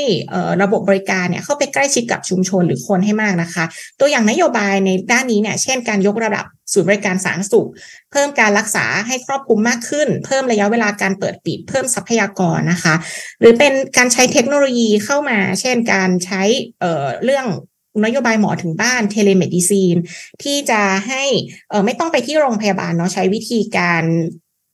[0.62, 3.66] ระบบบริการเนี่ยเข้าไปใกล้ชิดกับชุมชนหรือคนให้มากนะคะ
[4.00, 7.68] ตัวอย่างนโยบายในด้านนี้เนี่ยเช่นการยกระดับศูนย์บริการสาธารณสุข
[8.12, 12.96] เพิ่มการรักษาให้ครอบคลุมมากขึ้น เพิ่มระยะเวลาการเปิดปิด เพิ่มทรัพยากรนะคะ
[13.40, 16.42] หรือเป็นการใช้เทคโนโลยีเข้ามา เช่นการใช้
[16.80, 17.48] เเรื่อง
[18.06, 19.96] นโยบายหมอถึงบ้าน telemedicine
[20.44, 21.24] ที่จะให้
[21.86, 24.04] ไม่ต้องไปที่โรงพยาบาลเนาะใช้วิธีการ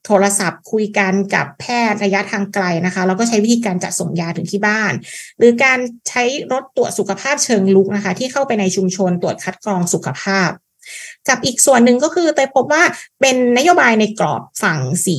[0.07, 4.93] โทรศัพท์คุยกันกับแพทย์ระยะทางไกลนะคะ แล้วก็ใช้วิธีการจัดส่งยาถึงที่บ้าน
[5.37, 5.79] หรือการ
[6.09, 10.49] ใช้รถตรวจสุขภาพเชิงลุกนะคะ ที่เข้าไปในชุมชนตรวจคัดกรองสุขภาพ
[11.29, 12.83] กับอีกส่วนหนึ่งก็คือเตยพบว่า
[13.21, 15.17] เป็นนโยบายในกรอบฝั่งสี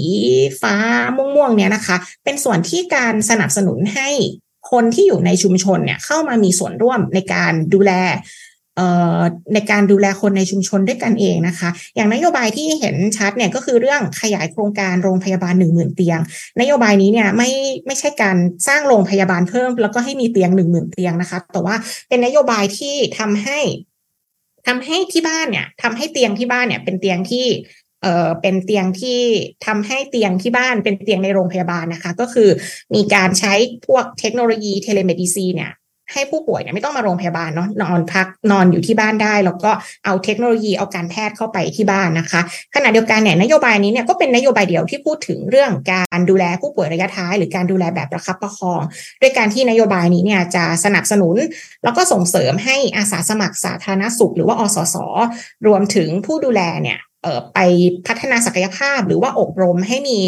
[0.63, 0.75] ฟ้า
[1.17, 4.09] ม่วงๆเนี่ยนะคะ เป็นส่วนที่การสนับสนุนให้
[4.71, 7.93] คนที่อยู่ในชุมชนเนี่ยเข้ามามีส่วนร่วมในการดูแล
[9.55, 16.21] ในการดูแลคนในชุมชนด้วยกันเองนะคะ อย่างนโยบายที่เห็นชัดเนี่ยก็คือเรื่องขยายโครงการโรงพยาบาลหนึ่งหมื่นเตียง
[16.61, 17.51] นโยบายนี้เนี่ยไม่
[17.87, 18.37] ไม่ใช่การ
[18.69, 21.75] สร้างโรงพยาบาลเพิ่ม แล้วก็ให้มีเตียงหนึ่งหมื่นเตียงนะคะ แต่ว่า
[22.09, 23.59] เป็นนโยบายที่ทำให้
[24.67, 27.47] ทำให้ที่บ้านเนี่ยทำให้เตียงที่บ้านเนี่ยเป็นเตียงที่
[28.03, 29.21] เอ่อเป็นเตียงที่
[29.67, 32.49] ทำให้เตียงที่บ้านเป็นเตียงในโรงพยาบาลนะคะ ก็คือ
[32.95, 33.55] มีการใช้
[33.87, 35.71] พวกเทคโนโลยี telemedicine เนี่ย
[36.13, 39.71] ให้ผู้ป่วยเนี่ยไม่ต้องมาโรงพยาบาลเนาะนอนพักนอนอยู่ที่บ้านได้ แล้วก็
[40.05, 42.41] เอาเทคโนโลยีเอาการแพทย์เข้าไปที่บ้านนะคะ
[42.75, 48.81] ขณะเดียวกันเนี่ยนโยบายนี้เนี่ยก็เป็นนโยบายเดียวที่พูดถึงเรื่องการดูแลผู้ป่วยระยะท้าย หรือการดูแลแบบประคับประคอง
[49.21, 51.37] ด้วยการที่นโยบายนี้เนี่ยจะสนับสนุน
[51.85, 54.97] แล้วก็ส่งเสริมให้อาสาสมัครสาธารณสุข หรือว่าอสส
[55.67, 56.99] รวมถึงผู้ดูแลเนี่ย
[57.55, 57.59] ไป
[58.07, 60.21] พัฒนาศักยภาพหรือว่าอบรมให้มี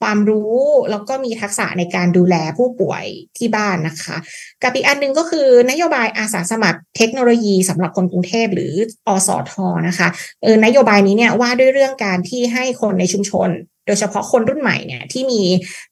[0.00, 0.58] ความรู้
[0.90, 3.04] แล้วก็มีทักษะในการดูแลผู้ป่วย
[3.38, 4.16] ที่บ้านนะคะ
[4.62, 8.72] กับอีกอันนึงก็คือนโยบายอาสาสมัครเทคโนโลยีสำหรับคนกรุงเทพหรือ
[9.06, 9.52] อสอท
[9.88, 10.08] นะคะ
[10.42, 13.50] เออนโยบายนี้เนี่ยว่าด้วยเรื่องการที่ให้คนในชุมชน
[13.86, 15.42] โดยเฉพาะคนรุ่นใหม่เนี่ยที่มี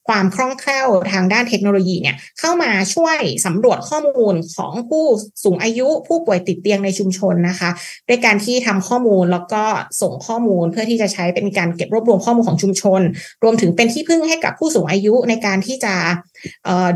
[0.07, 5.05] ความคล่องแคล่วทางด้านเทคโนโลยีเนี่ยเข้ามาช่วยสำรวจข้อมูลของผู้
[5.43, 7.69] สูงอายุผู้ป่วยติดเตียงในชุมชนนะคะ
[8.09, 9.63] ด้วยการที่ทำข้อมูลแล้วก็
[10.01, 13.01] ส่งข้อมูลเพื่อที่จะใช้เป็นการเก็บรวบรวมข้อมูลของชุมชน
[13.43, 15.93] รวมถึงเป็นที่พึ่งให้กับผู้สูงอายุในการที่จะ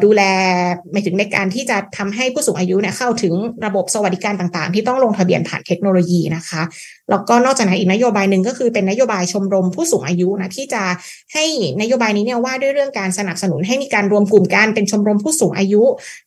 [0.04, 0.22] ดูแล
[0.92, 3.34] หมายถึงในการที่จะทำให้ผู้สูงอายุเนี่ยเข้าถึง
[3.66, 6.62] ระบบสวัสดิการต่างๆ ที่ต้องลงทะเบียนผ่านเทคโนโลยีนะคะ
[7.10, 10.84] แล้วก็นอกจากนั้นอีกนโยบายหนึ่งก็คือเป็นนโยบายชมรมผู้สูงอายุนะที่จะ
[11.34, 11.46] ให้
[11.82, 15.84] นโยบายนี้เนี่ยว่าด้วยเรื่องการสนับสนุนให้มีการรวมกลุ่มกันเป็นชมรมผู้สูงอายุ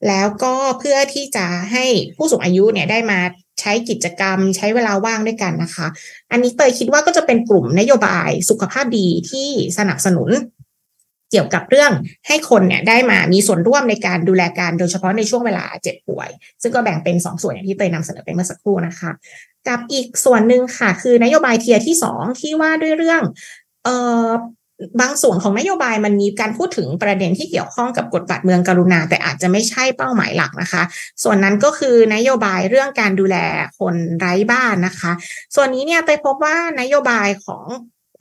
[0.09, 1.85] แล้วก็เพื่อที่จะให้
[2.17, 3.21] ผู้สูงอายุเนี่ยได้มา
[3.61, 5.87] ใช้กิจกรรมใช้เวลาว่างด้วยกันนะคะ
[6.31, 9.49] อันนี้เตยคิดว่าก็จะเป็นกลุ่มนโยบายสุขภาพดีที่
[9.79, 10.31] สนับสนุน
[11.31, 11.93] เกี่ยวกับเรื่อง
[12.27, 16.29] ให้คนเนี่ยได้มามีส่วนร่วมในการดูแลการโดยเฉพาะในช่วงเวลาเจ็บป่วย
[16.63, 19.11] ซึ่งก็แบ่งเป็นสองส่วนอย่างที่เตยนำเสนอไปเมื่อสักครู่นะคะ
[19.69, 23.23] กับอีกส่วนหนึ่งค่ะ คือนโยบายเทียที่สองที่ว่าด้วยเรื่อง
[23.85, 24.27] เอ่อ
[25.01, 30.83] บางส่วนของนโยบายมันมีการพูดถึงประเด็นที่เกี่ยวข้องกับกฎบัตรเมืองกรุณา แต่อาจจะไม่ใช่เป้าหมายหลักนะคะ
[31.23, 33.37] ส่วนนั้นก็คือนโยบายเรื่องการดูแล
[33.79, 35.13] คนไร้บ้านนะคะ
[35.55, 37.65] ส่วนนี้เนี่ยไปพบว่านโยบายของ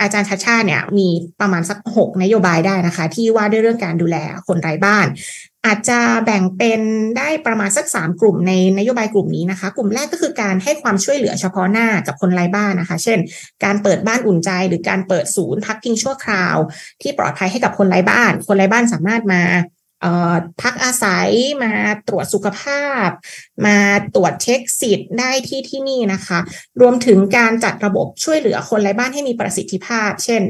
[0.02, 1.08] อาจารย์ชาชาเนี่ยมี
[1.42, 5.08] ประมาณสักหกนโยบายได้นะคะ ที่ว่าด้วยเรื่องการดูแลคนไร้บ้าน
[5.66, 6.82] อาจจะแบ่งเป็น
[7.18, 13.20] ได้ประมาณสักสามกลุ่มในนโยบายกลุ่มนี้นะคะ กลุ่มแรกก็คือการให้ความช่วยเหลือเฉพาะหน้ากับคนไร้บ้านนะคะ เช่น
[13.64, 16.56] การเปิดบ้านอุ่นใจ หรือการเปิดศูนย์พักพิงชั่วคราว
[17.02, 19.42] ที่ปลอดภัยให้กับคนไร้บ้าน คนไร้บ้านสามารถมา
[20.62, 21.30] พักอาศัย
[21.64, 21.74] มา
[22.08, 23.08] ตรวจสุขภาพ
[23.66, 23.78] มา
[24.16, 26.40] ตรวจเช็คสิทธิ์ได้ที่ที่นี่นะคะ
[26.82, 30.42] รวมถึงการจัดระบบช่วยเหลือคนไร้บ้านให้มีประสิทธิภาพ เช่น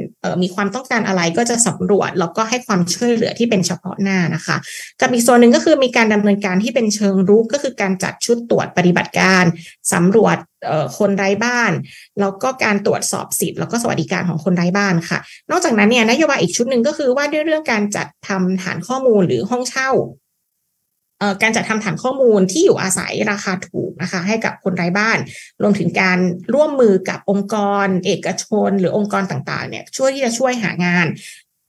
[0.42, 4.56] มีความต้องการอะไรก็จะสำรวจ แล้วก็ให้ความช่วยเหลือที่เป็นเฉพาะหน้านะคะ
[5.02, 9.44] กับอีกส่วนหนึ่งก็คือมีการดำเนินการที่เป็นเชิงรุกก็คือการจัดชุดตรวจปฏิบัติการ
[9.94, 10.38] สำรวจ
[10.98, 11.72] คนไร้บ้าน
[12.20, 15.20] แล้วก็การตรวจสอบสิทธิ์ แล้วก็สวัสดิการของคนไร้บ้านค่ะ
[15.52, 19.92] นอกจากนั้นเนี่ยนโยบายอีกชุดหนึ่งก็คือว่าด้วยเรื่องการจัดทำฐานข้อมูลหรือห้องเช่า
[21.42, 25.18] การจัดทำฐานข้อมูลที่อยู่อาศัยราคาถูกนะคะ ให้กับคนไร้บ้าน
[25.62, 26.20] รวมถึงการ
[26.54, 27.56] ร่วมมือกับองค์ก
[27.86, 31.08] ร เอกชน หรือองค์กรต่างๆเนี่ยช่วยที่จะช่วยหางาน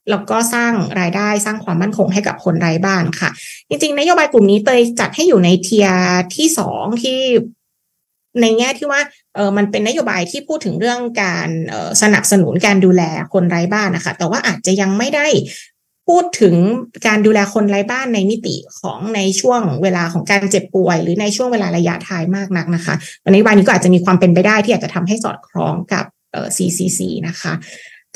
[0.09, 3.29] แล้วก็สร้างรายได้สร้างความมั่นคงให้กับคนไร้บ้านค่ะ
[3.69, 5.87] จริงๆ นโยบายกลุ่มนี้เตยจัดให้อยู่ในเทีย
[6.35, 7.19] ที่สองที่
[8.41, 9.01] ในแง่ที่ว่า
[9.35, 11.47] เออมันเป็นนโยบายที่พูดถึงเรื่องการ
[12.01, 13.03] สนับสนุนการดูแล
[13.33, 15.27] คนไร้บ้านนะคะ แต่ว่าอาจจะยังไม่ได้
[16.07, 16.55] พูดถึง
[17.07, 22.95] การดูแลคนไร้บ้านในมิติของในช่วงเวลาของการเจ็บป่วย หรือในช่วงเวลาระยะท้ายมากนักนะคะ
[23.31, 26.05] นโยบายนี้ก็อาจจะมีความเป็นไปได้ที่อาจจะทำให้สอดคล้องกับ
[26.35, 27.53] ออ CCC นะคะ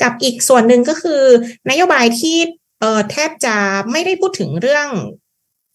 [0.02, 1.22] กับอีกส่วนหนึ่งก็คือ
[1.70, 2.36] นโยบายที่
[2.80, 3.56] เออแทบจะ
[3.90, 4.88] ไม่ได้พูดถึงเรื่อง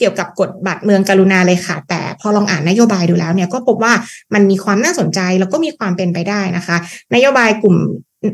[0.02, 3.94] เกี่ยวกับกฎบัตรเมืองกรุณาเลยค่ะ แต่พอลองอ่านนโยบายดูแล้วเนี่ยก็พบว่า
[4.34, 6.78] มันมีความน่าสนใจแล้วก็มีความเป็นไปได้นะคะ
[7.16, 7.78] นโยบายกลุ่ม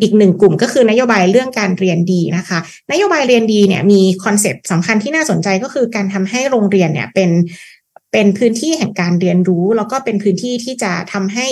[0.02, 2.60] อีกหนึ่งกลุ่มก็คือนโยบายเรื่องการเรียนดีนะคะ
[2.92, 7.30] นโยบายเรียนดีเนี่ยมีคอนเซปต์สำคัญที่น่าสนใจก็คือการทำให้โรงเรียนเนี่ยเป็น
[8.12, 11.48] เป็นพื้นที่แห่งการเรียนรู้ แล้วก็เป็นพื้นที่ที่จะทำให้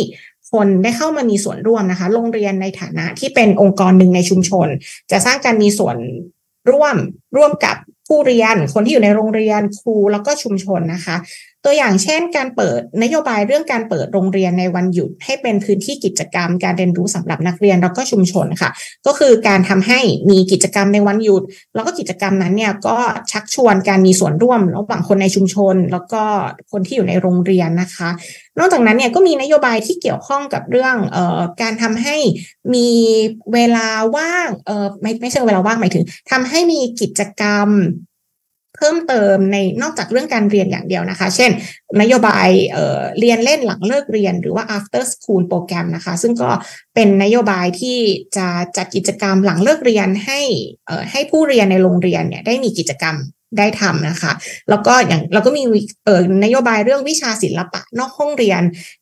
[0.52, 4.68] คนได้เข้ามามีส่วนร่วมนะคะ โรงเรียนในฐานะที่เป็นองค์กรหนึ่งในชุมชน
[5.12, 5.98] จะสร้างการมีส่วน
[6.72, 6.96] ร่วม
[7.38, 7.76] ร่วมกับ
[8.08, 11.16] ผู้เรียน คนที่อยู่ในโรงเรียนครูแล้วก็ชุมชนนะคะ
[11.66, 18.70] ตัวอย่างเช่น การเปิดนโยบายเรื่องการเปิดโรงเรียนในวันหยุด ให้เป็นพื้นที่กิจกรรม การเรียนรู้สำหรับนักเรียนแล้วก็ชุมชนค่ะ
[19.06, 20.00] ก็คือการทำให้
[20.30, 21.44] มีกิจกรรมในวันหยุด
[21.76, 22.98] แล้วก็กิจกรรมนั้นเนี่ยก็
[23.32, 26.24] ชักชวนการมีส่วนร่วมระหว่างคนในชุมชน แล้วก็
[26.72, 28.10] คนที่อยู่ในโรงเรียนนะคะ
[28.60, 32.16] นอกจากนั้นเนี่ยก็มีนโยบายที่เกี่ยวข้องกับเรื่องเอ่อการทำให้
[32.74, 32.90] มี
[33.54, 37.70] เวลาว่างเอ่อไม่ไม่ใช่เวลาว่างหมายถึงทำให้มีกิจกรรม
[38.76, 41.52] เพิ่มเติมในนอกจากเรื่องการเรียนอย่างเดียวนะคะ เช่น
[42.02, 46.50] นโยบายเเรียนเล่นหลังเลิกเรียนหรือว่า after school โปรแกรมนะคะ ซึ่งก็
[46.96, 47.98] เป็นนโยบายที่
[48.38, 48.48] จะ
[48.78, 50.40] จัดกิจกรรมหลังเลิกเรียนให้
[51.12, 53.16] ให้ผู้เรียนในโรงเรียนเนี่ยได้มีกิจกรรม
[53.58, 54.32] ได้ทำนะคะ
[54.70, 55.64] แล้วก็อย่างเราก็มี
[56.06, 58.62] เอ่อนโยบายเรื่องวิชาศิลปะนอกห้องเรียน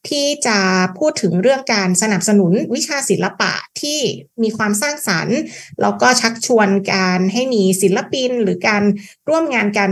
[0.10, 0.58] ที่จะ
[0.98, 4.00] พูดถึงเรื่องการสนับสนุนวิชาศิลปะที่
[4.44, 5.38] มีความสร้างสรรค์
[5.82, 8.84] แล้วก็ชักชวนการให้มีศิลปินหรือการ
[9.30, 9.89] ร่วมงานกัน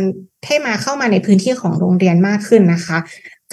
[0.48, 2.98] ให้มาเข้ามาในพื้นที่ของโรงเรียนมากขึ้นนะคะ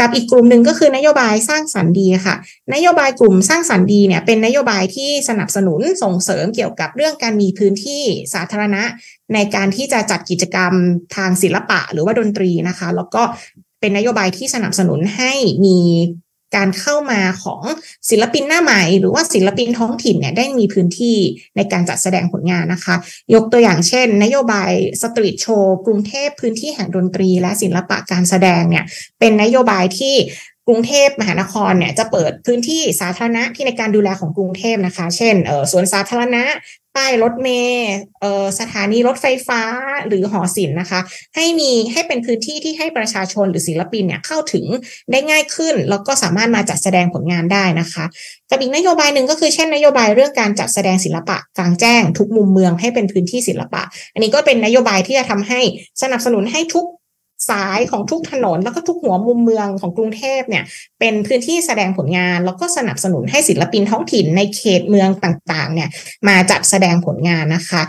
[0.00, 2.34] กับอีกกลุ่มหนึ่งก็คือนโยบายสร้างสรรค์ดีค่ะ
[2.74, 8.02] นโยบายกลุ่มสร้างสรรค์ดีเนี่ยเป็นนโยบายที่สนับสนุนส่งเสริมเกี่ยวกับเรื่องการมีพื้นที่
[8.34, 8.82] สาธารณะ
[9.34, 10.72] ในการที่จะจัดกิจกรรม
[11.16, 13.22] ทางศิลปะหรือว่าดนตรีนะคะ แล้วก็
[13.80, 15.32] เป็นนโยบายที่สนับสนุนให้
[15.64, 15.78] มี
[16.56, 17.62] การเข้ามาของ
[18.10, 21.16] ศิลปินหน้าใหม่ หรือว่าศิลปินท้องถิ่นเนี่ยได้มีพื้นที่
[21.56, 22.94] ในการจัดแสดงผลงานนะคะ
[23.34, 24.72] ยกตัวอย่างเช่น นโยบาย
[25.02, 28.84] สตรีทโชว์กรุงเทพพื้นที่แห่งดนตรี และศิลปะการแสดงเนี่ย
[29.18, 30.14] เป็นนโยบายที่
[30.68, 36.44] กรุงเทพมหานครเนี่ยจะเปิดพื้นที่สาธารณะที่ในการดูแลของกรุงเทพนะคะ เช่นเออสวนสาธารณะ
[36.96, 37.90] ป้ายรถเมล์
[38.20, 39.62] เออสถานีรถไฟฟ้า
[40.06, 41.00] หรือหอศิลป์นะคะ
[41.36, 44.64] ให้มีให้เป็นพื้นที่ที่ให้ประชาชนหรือศิลปินเนี่ยเข้าถึง
[45.12, 48.04] ได้ง่ายขึ้น แล้วก็สามารถมาจัดแสดงผลงานได้นะคะ
[48.50, 53.82] กับอีกนโยบายหนึ่งก็คือเช่นนโยบายเรื่องการจัดแสดงศิลปะกลางแจ้ง ทุกมุมเมืองให้เป็นพื้นที่ศิลปะ
[54.14, 55.60] อันนี้ก็เป็นนโยบายที่จะทำให้
[56.02, 56.86] สนับสนุนให้ทุก
[57.50, 60.64] สายของทุกถนนแล้วก็ทุกหัวมุมเมืองของกรุงเทพเนี่ย
[61.00, 65.88] เป็นพื้นที่แสดงผลงาน แล้วก็สนับสนุนให้ศิลปินท้องถิ่นในเขตเมืองต่างๆเนี่ย
[66.28, 67.82] มาจัดแสดงผลงานนะคะ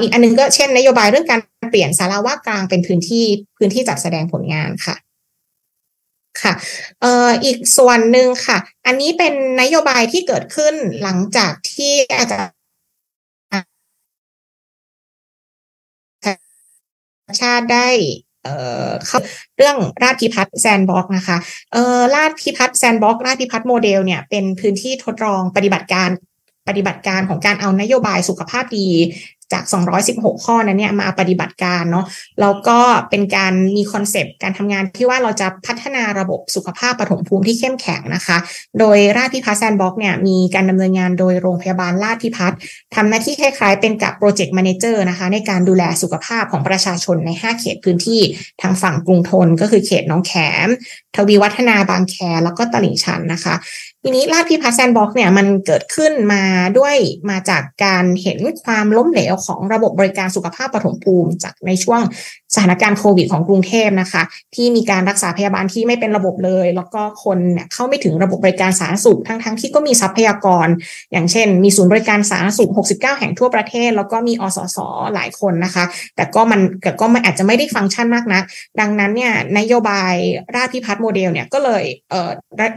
[0.00, 1.40] อีกอันนึงก็เช่นนโยบายเรื่องการ
[1.70, 3.24] เปลี่ยนสาราว่ากลางเป็นพื้นที่
[3.58, 4.96] พื้นที่จัดแสดงผลงานค่ะ
[6.42, 6.52] ค่ะ
[7.44, 17.88] อีกส่วนหนึ่งค่ะ อันนี้เป็นนโยบายที่เกิดขึ้นหลังจากที่อาจารย์ชัชชาติได้
[19.56, 21.36] เรื่องราชพิพัฒน์ sandbox นะคะ
[21.72, 26.10] เอ่อราชพิพัฒน์ sandbox ราชพิพัฒน์โมเดลเนี่ยเป็นพื้นที่ทดลองปฏิบัติการ
[26.68, 28.88] ปฏิบัติการของการเอานโยบายสุขภาพดี
[29.52, 29.64] จาก
[30.04, 32.06] 216 ข้อนั้นเนี่ยมาปฏิบัติการเนาะ
[32.40, 32.78] แล้วก็
[33.10, 38.36] เป็นการมี concept การทำงานที่ว่าเราจะพัฒนาระบบสุขภาพปฐมภูมิที่เข้มแข็งนะคะ
[38.78, 42.58] โดยราชพิพัฒน์แซนบ็อกเนี่ยมีการดำเนินงานโดยโรงพยาบาลราชพิพัฒน์
[42.94, 48.20] ทำหน้าที่คล้ายๆเป็นกับ project manager นะคะ ในการดูแลสุขภาพของประชาชนใน 5 เขตพื้นที่
[48.62, 50.32] ทางฝั่งกรุงธนก็คือเขตหนองแข
[50.66, 50.68] ม
[51.16, 53.54] ทวีวัฒนาบางแคแล้วก็ตลิ่งชันนะคะ
[54.02, 56.42] ทีนี้ราชพิพัฒน์ sandbox เนี่ยมันเกิดขึ้นมา
[56.78, 56.96] ด้วย
[57.30, 62.00] มาจากการเห็นความล้มเหลวของระบบบริการสุขภาพปฐมภูมิจากในช่วง
[62.54, 64.22] สถานการณ์โควิดของกรุงเทพนะคะ
[64.54, 70.68] ที่มีการรักษาพยาบาลที่ไม่เป็นระบบเลย แล้วก็คนเนี่ยเข้าไม่ถึงระบบบริการสาธารณสุขทั้งๆทที่ก็มีทรัพยากร
[71.12, 74.78] อย่างเช่น มีศูนย์บริการสาธารณสุข 69 แห่งทั่วประเทศ แล้วก็มีอสส
[75.14, 75.84] หลายคนนะคะ
[76.16, 78.44] แต่ก็มันแต่ก็มันอาจจะไม่ได้ฟังก์ชันมากนัก
[78.80, 80.14] ดังนั้นเนี่ยนโยบาย
[80.56, 82.30] ราชพิพัฒน์โมเดลเนี่ยก็เลยเอ่อ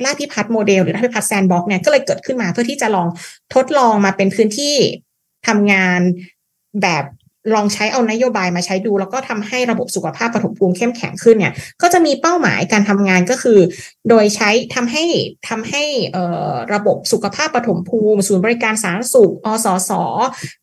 [0.05, 3.07] ราชพิพัฒน์โมเดลหรือราชพิพัฒน์ sandbox เนี่ยก็เลยเกิดขึ้นมาเพื่อที่จะลอง
[3.55, 4.75] ทดลองมาเป็นพื้นที่
[5.47, 6.01] ทำงาน
[6.81, 7.03] แบบ
[7.53, 13.59] ลองใช้เอานโยบายมาใช้ดู แล้วก็ทำให้ระบบสุขภาพปฐมภูมิเข้มแข็งขึ้นเนี่ย ก็จะมีเป้าหมายการทำงานก็คือ
[14.09, 15.03] โดยใช้ทำให้
[15.49, 15.83] ทำให้
[16.73, 19.91] ระบบสุขภาพปฐมภูมิ ศูนย์บริการสาธารณสุข อสส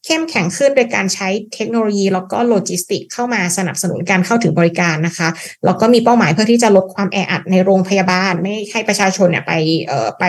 [0.07, 5.29] เข้มแข็งขึ้นโดยการใช้เทคโนโลยี แล้วก็โลจิสติกเข้ามาสนับสนุนการเข้าถึงบริการนะคะ
[5.64, 9.53] แล้วก็มีเป้าหมายเพื่อที่จะลดความแออัดในโรงพยาบาล ไม่ให้ประชาชนเนี่ยไป
[10.20, 10.24] ไป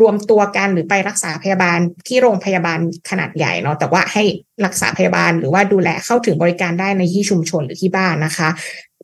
[0.00, 1.78] รวมตัวกันหรือไปรักษาพยาบาล
[2.08, 2.78] ที่โรงพยาบาล
[3.10, 4.22] ขนาดใหญ่เนาะแต่ว่าให้
[4.64, 8.50] รักษาพยาบาล หรือว่าดูแลเข้าถึงบริการได้ในที่ชุมชนหรือที่บ้านนะคะ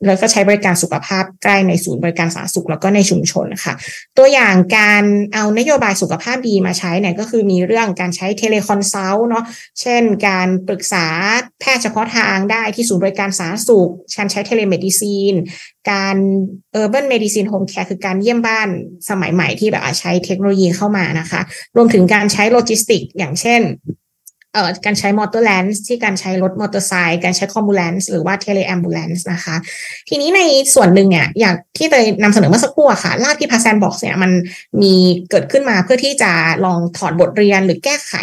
[0.07, 3.75] แล้วก็ใช้บริการสุขภาพใกล้ในศูนย์บริการสาธารณสุขแล้วก็ในชุมชนค่ะ
[4.19, 9.45] ตัวอย่างการเอานโยบายสุขภาพดีมาใช้เนี่ยก็คือมีเรื่องการใช้ teleconsult เนาะ
[9.81, 11.07] เช่น การปรึกษา
[11.61, 15.35] แพทย์เฉพาะทางได้ที่ศูนย์บริการสาธารณสุขการใช้ telemedicine
[15.91, 16.17] การ
[16.81, 18.69] Urban Medicine Home Care คือการเยี่ยมบ้าน
[19.09, 21.41] สมัยใหม่ที่แบบใช้เทคโนโลยีเข้ามานะคะ
[21.77, 23.63] รวมถึงการใช้โลจิสติก อย่างเช่น
[24.55, 29.57] เอ่อการใช้ motorlance ที่การใช้รถมอเตอร์ไซค์การใช้ commulance หรือว่า tele-ambulance นะคะ
[30.09, 30.41] ทีนี้ใน
[30.75, 34.31] ส่วนหนึ่งเนี่ยอย่างที่เตยนำเสนอเมื่อสักครู่อะค่ะลาดที่พาแซนบ็อกซ์เนี่ยมัน
[34.83, 34.95] มี
[35.31, 36.33] เกิดขึ้นมาเพื่อที่จะ
[36.65, 38.15] ลองถอดบทเรียนหรือแก้ไข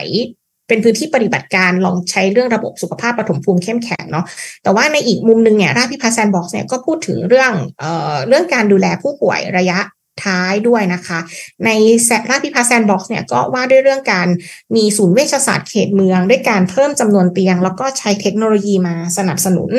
[0.68, 4.26] เป็นพื้นที่ปฏิบัติการลองใช้เรื่องระบบสุขภาพปฐมภูมิเข้มแข็งเนาะ
[4.64, 9.80] แต่ว่าในอีกมุมหนึ่งเนี่ยราชพิพัฒน์ sandbox เนี่ยก็พูดถึงเรื่องเอ่อเรื่องการดูแลผู้ป่วยระยะ
[10.26, 11.20] ท้ายด้วยนะคะ
[11.66, 11.70] ใน
[12.06, 14.28] แซราพิพาแซนบ็อกซ์เนี่ยก็ว่าด้วยเรื่องการ
[14.76, 19.70] มีศูนย์เวชศาสตร์เขตเมือง ด้วยการเพิ่มจำนวนเตียง แล้วก็ใช้เทคโนโลยีมาสนับสนุน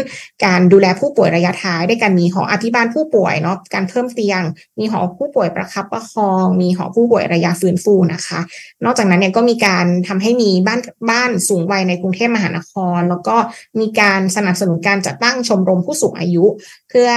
[0.44, 4.42] การดูแลผู้ป่วยระยะท้ายด้วยการมีหออภิบาลผู้ป่วยเนาะการเพิ่มเตียง
[4.78, 8.40] มีหอผู้ป่วยประคับประคอง มีหอผู้ป่วยระยะฟื้นฟูนะคะ
[8.84, 10.80] นอกจากนั้นเนี่ยก็มีการทำให้มีบ้าน
[11.10, 13.36] บ้านสูงวัยในกรุงเทพมหานคร แล้วก็
[13.80, 16.44] มีการสนับสนุนการจัดตั้งชมรมผู้สูงอายุ
[16.88, 17.10] เพื่อ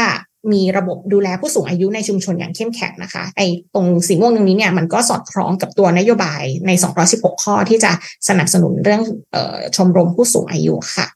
[0.51, 6.71] มีระบบดูแลผู้สูงอายุในชุมชนอย่างเข้มแข็งนะคะไอ้ตรงสีม่วงตรงนี้เนี่ยมันก็สอดคล้องกับตัวนโยบายใน
[7.07, 7.91] 216 ข้อที่จะ
[8.27, 9.01] สนับสนุนเรื่อง
[9.35, 11.07] ออชมรมผู้สูงอายุค่ะ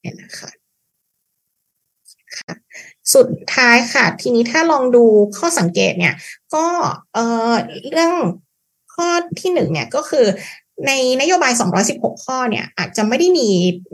[0.00, 0.50] เนี่ยนะคะ
[2.38, 2.54] ค่ะ
[3.14, 5.04] สุดท้ายค่ะ ทีนี้ถ้าลองดู
[5.38, 6.14] ข้อสังเกตเนี่ย
[6.54, 6.66] ก็
[7.14, 7.18] เอ
[7.50, 7.52] อ
[7.92, 8.14] เรื่อง
[8.94, 9.08] ข้อ
[9.40, 10.26] ที่หนึ่งเนี่ยก็คือ
[10.86, 11.52] ในนโยบาย
[11.88, 13.48] 216 ข้อเนี่ย อาจจะไม่ได้มี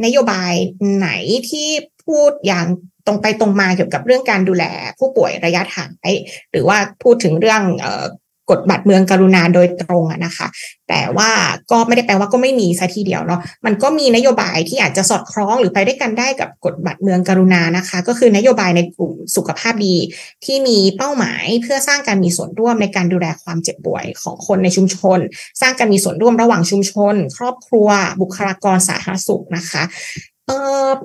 [0.05, 0.53] นโยบาย
[0.97, 1.09] ไหน
[1.51, 1.69] ที่
[2.05, 2.67] พูดอย่าง
[3.07, 4.65] ตรงไปตรงมาเกี่ยวกับเรื่องการดูแล
[4.99, 5.91] ผู้ป่วยระยะทาง
[6.51, 7.63] หรือว่าพูดถึงเรื่อง
[8.53, 10.47] กฎบัตรเมืองกรุณาโดยตรงอะนะคะ
[10.89, 11.31] แต่ว่า
[11.71, 19.97] ก็ไม่ได้แปลว่าก็ไม่มีซะทีเดียวเนาะมันก็มีนโยบายที่อาจจะสอดคล้องหรือไปด้วยกันได้กับกฎบัตรเมืองกรุณานะคะ ก็คือนโยบายในกลุ่มสุขภาพดี
[20.45, 25.19] ที่มีเป้าหมายเพื่อสร้างการมีส่วนร่วมในการดูแลความเจ็บป่วยของคนในชุมชน
[25.61, 27.89] สร้างการมีส่วนร่วมระหว่างชุมชน ครอบครัว
[28.21, 29.83] บุคลากรสาธารณสุขนะคะ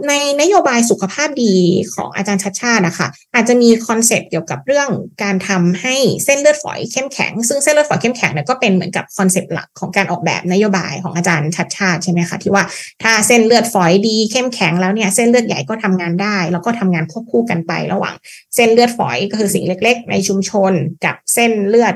[0.07, 1.55] ในนโยบายสุขภาพดี
[1.93, 4.89] ของอาจารย์ชัชชาตินะคะอาจจะมี concept เกี่ยวกับเรื่อง
[5.23, 5.95] การทำให้
[6.25, 12.63] เส้นเลือดฝอยเข้มแข็ง ซึ่งเส้นเลือดฝอยเข้มแข็งเนี่ยก็เป็นเหมือนกับ concept หลักของการออกแบบนโยบายของอาจารย์ชัชชาติใช่ไหมคะที่ว่า
[13.03, 18.15] ถ้าเส้นเลือดฝอยดีเข้มแข็งแล้วเนี่ยเส้นเลือดใหญ่ก็ทำงานได้ แล้วก็ทำงานควบคู่กันไประหว่าง
[18.55, 20.73] เส้นเลือดฝอยก็คือสิ่งเล็ก ๆ ในชุมชน
[21.05, 21.95] กับเส้นเลือด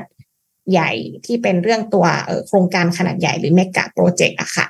[0.70, 0.90] ใหญ่
[1.26, 2.06] ที่เป็นเรื่องตัว
[2.46, 4.66] โครงการขนาดใหญ่หรือ mega project อะค่ะ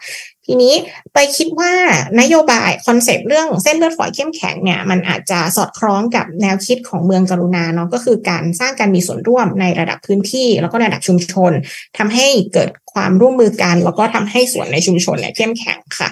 [0.46, 0.74] ทีนี้
[1.14, 1.72] เตยคิดว่า
[2.20, 11.52] นโยบาย concept เรื่องเส้นเลือดฝอยเข้มแข็งเนี่ยมันอาจจะสอดคล้องกับแนวคิดของเมืองกรุณาเนาะก็คือการสร้างการมีส่วนร่วมในระดับพื้นที่ แล้วก็ระดับชุมชน
[11.98, 16.08] ทำให้เกิดความร่วมมือกัน แล้วก็ทำให้ส่วนในชุมชนเนี่ยเข้มแข็งค่ะ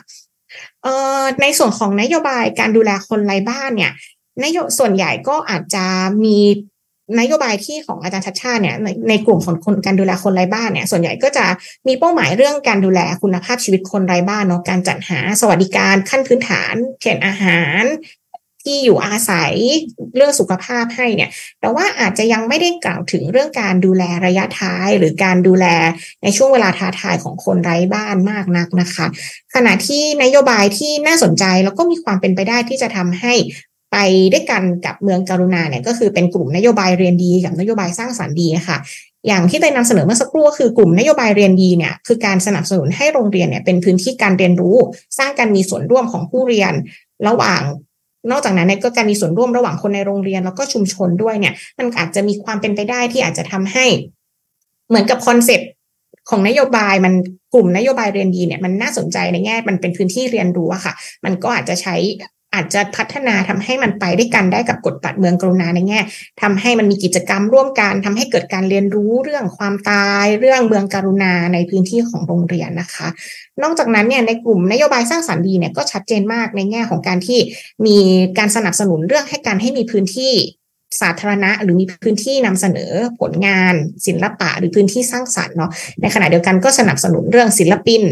[0.82, 3.92] เอ่อในส่วนของนโยบายการดูแลคนไร้บ้านเนี่ย
[4.44, 5.86] นโยส่วนใหญ่ก็อาจจะ
[6.24, 6.38] มี
[7.18, 11.46] นโยบายที่ของอาจารย์ชัดชาติเนี่ยในในกลุ่มของคนการดูแลคนไร้บ้านเนี่ยส่วนใหญ่ก็จะ
[11.86, 17.84] มีเป้าหมายเรื่องการดูแลคุณภาพชีวิตคนไร้บ้านเนาะการจัดหาสวัสดิการขั้นพื้นฐานเช่นอาหาร
[18.64, 19.52] ที่อยู่อาศัย
[20.16, 21.30] เรื่องสุขภาพให้เนี่ย
[21.60, 25.66] แต่ว่าอาจจะยังไม่ได้กล่าวถึงเรื่องการดูแลระยะท้าย หรือการดูแล
[26.22, 29.06] ในช่วงเวลาท้าทายของคนไร้บ้านมากนักนะคะ
[29.54, 33.34] ขณะที่นโยบายที่น่าสนใจแล้วก็มีความเป็นไปได้ที่จะทำให้
[33.92, 33.96] ไป
[34.32, 38.78] ด้วยกันกับเมืองการุณาเนี่ยก็คือเป็นกลุ่มนโยบายเรียนดีกับนโยบายสร้างสารรค์ดีค่ะ
[39.26, 44.76] อย่างที่เตยนำเสนอเมื่อสักครู่ก็คือกลุ่มนโยบายเรียนดีเนี่ยคือการสนับสนุนให้โรงเรียนเนี่ยเป็นพื้นที่การเรียนรู้
[45.18, 46.72] สร้างการมีส่วนร่วมของผู้เรียน
[47.28, 47.62] ระหว่าง
[48.30, 53.86] นอกจากนั้นเนี่ยก็การมีส่วนร่วมระหว่างคนในโรงเรียนแล้วก็ชุมชนด้วยเนี่ย มันอาจจะมีความเป็นไปได้ที่อาจจะทำให้
[54.88, 55.70] เหมือนกับ concept
[56.30, 57.14] ของนโยบายมัน
[57.54, 61.96] กลุ่มนโยบายเรียนดีเนี่ยมันน่าสนใจในแง่มันเป็นพื้นที่เรียนรู้อะค่ะ มันก็อาจจะใช้
[62.54, 66.00] อาจจะพัฒนาทำให้มันไปได้กันได้กับกฎบัตรเมืองกรุณาในแง่
[66.42, 73.08] ทำให้มันมีกิจกรรมร่วมกันทำให้เกิดการเรียนรู้เรื่องความตายเรื่องเมืองกรุณาในพื้นที่ของโรงเรียนนะคะ
[73.62, 77.40] นอกจากนั้นเนี่ยในกลุ่มนโยบายสร้างสรรค์ดีเนี่ยก็ชัดเจนมากในแง่ของการที่
[77.86, 77.98] มี
[78.38, 80.32] การสนับสนุนเรื่องให้การให้มีพื้นที่
[81.00, 83.74] สาธารณะหรือมีพื้นที่นำเสนอผลงาน
[84.06, 85.70] ศิลปะหรือพื้นที่สร้างสรรค์เนาะ
[86.00, 88.02] ในขณะเดียวกันก็สนับสนุนเรื่องศิลปิน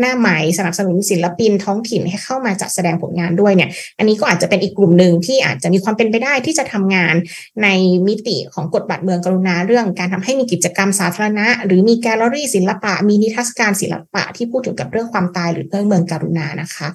[0.00, 7.14] หน้าใหม่สนับสนุนศิลปินท้องถิ่นให้เข้ามาจัดแสดงผลงานด้วยเนี่ยอันนี้ก็อาจจะเป็นอีกกลุ่มหนึ่งที่อาจจะมีความเป็นไปได้ที่จะทำงาน
[7.62, 7.68] ใน
[8.06, 16.88] มิติของกฎบัตรเมืองกรุณาเรื่องการทำให้มีกิจกรรมสาธารณะ หรือมีแกลเลอรี่ศิลปะ มีนิทรรศการศิลปะที่พูดถึงกับเรื่องความตายหรือเรื่องเมืองกรุณานะคะ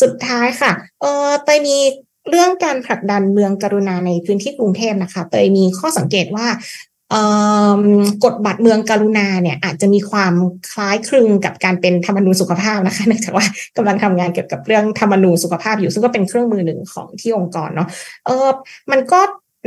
[0.00, 1.76] สุดท้ายค่ะเออเตยมี
[2.30, 6.46] เรื่องการผลักดันเมืองกรุณาในพื้นที่กรุงเทพนะคะเตยมีข้อสังเกตว่า
[8.24, 10.34] กฎบัตรเมืองการุณาเนี่ยอาจจะมีความ
[10.70, 13.46] คล้ายคลึงกับการเป็นธรรมนูญสุขภาพนะคะเนื่องจากว่า
[13.76, 17.88] กำลังทำงานเกี่ยวกับเรื่องธรรมนูญสุขภาพอยู่ซึ่งก็เป็นเครื่องมือหนึ่งของที่องค์กรเนาะ
[18.26, 18.48] เออ
[18.90, 19.20] มันก็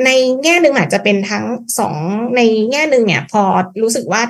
[0.05, 0.09] ใน
[0.43, 1.45] แง่หนึ่งอาจจะเป็นทั้ง
[1.79, 1.95] สอง
[2.35, 3.43] ในแง่หนึ่งเนี่ยพอ
[3.81, 4.21] รู้สึกว่า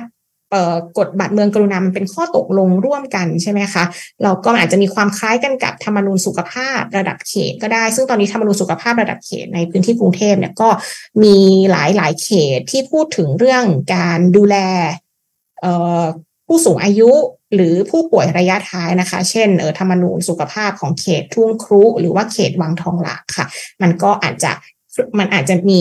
[0.98, 3.84] กฎบัตรเมืองกรุณามันเป็นข้อตกลงร่วมกันใช่ไหมคะ
[4.22, 10.68] เราก็อาจจะมีความคล้ายกันกับธรรมนูญสุขภาพระดับเขตก็ได้ ซึ่งตอนนี้ธรรมนูญสุขภาพระดับเขตในพื้นที่กรุงเทพเนี่ยก็
[11.22, 11.36] มี
[11.70, 14.56] หลายหลายเขตที่พูดถึงเรื่องการดูแล
[16.46, 17.10] ผู้สูงอายุ
[17.54, 23.46] หรือผู้ป่วยระยะท้ายนะคะ เช่นเออธรรมนูญสุขภาพของเขตทุ่งครุ หรือว่าเขตวังทองหลางค่ะ
[23.82, 24.52] มันก็อาจจะ
[25.18, 25.80] มันอาจจะมี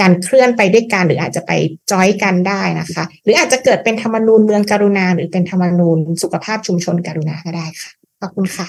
[0.00, 1.52] การเคลื่อนไปด้วยกันหรืออาจจะไป
[1.90, 7.90] จอยกันได้นะคะ หรืออาจจะเกิดเป็นธรรมนูญเมืองการุณาหรือเป็นธรรมนูญสุขภาพชุมชนการุณาก็ได้ค่ะ
[8.20, 8.66] ขอบคุณค่ะ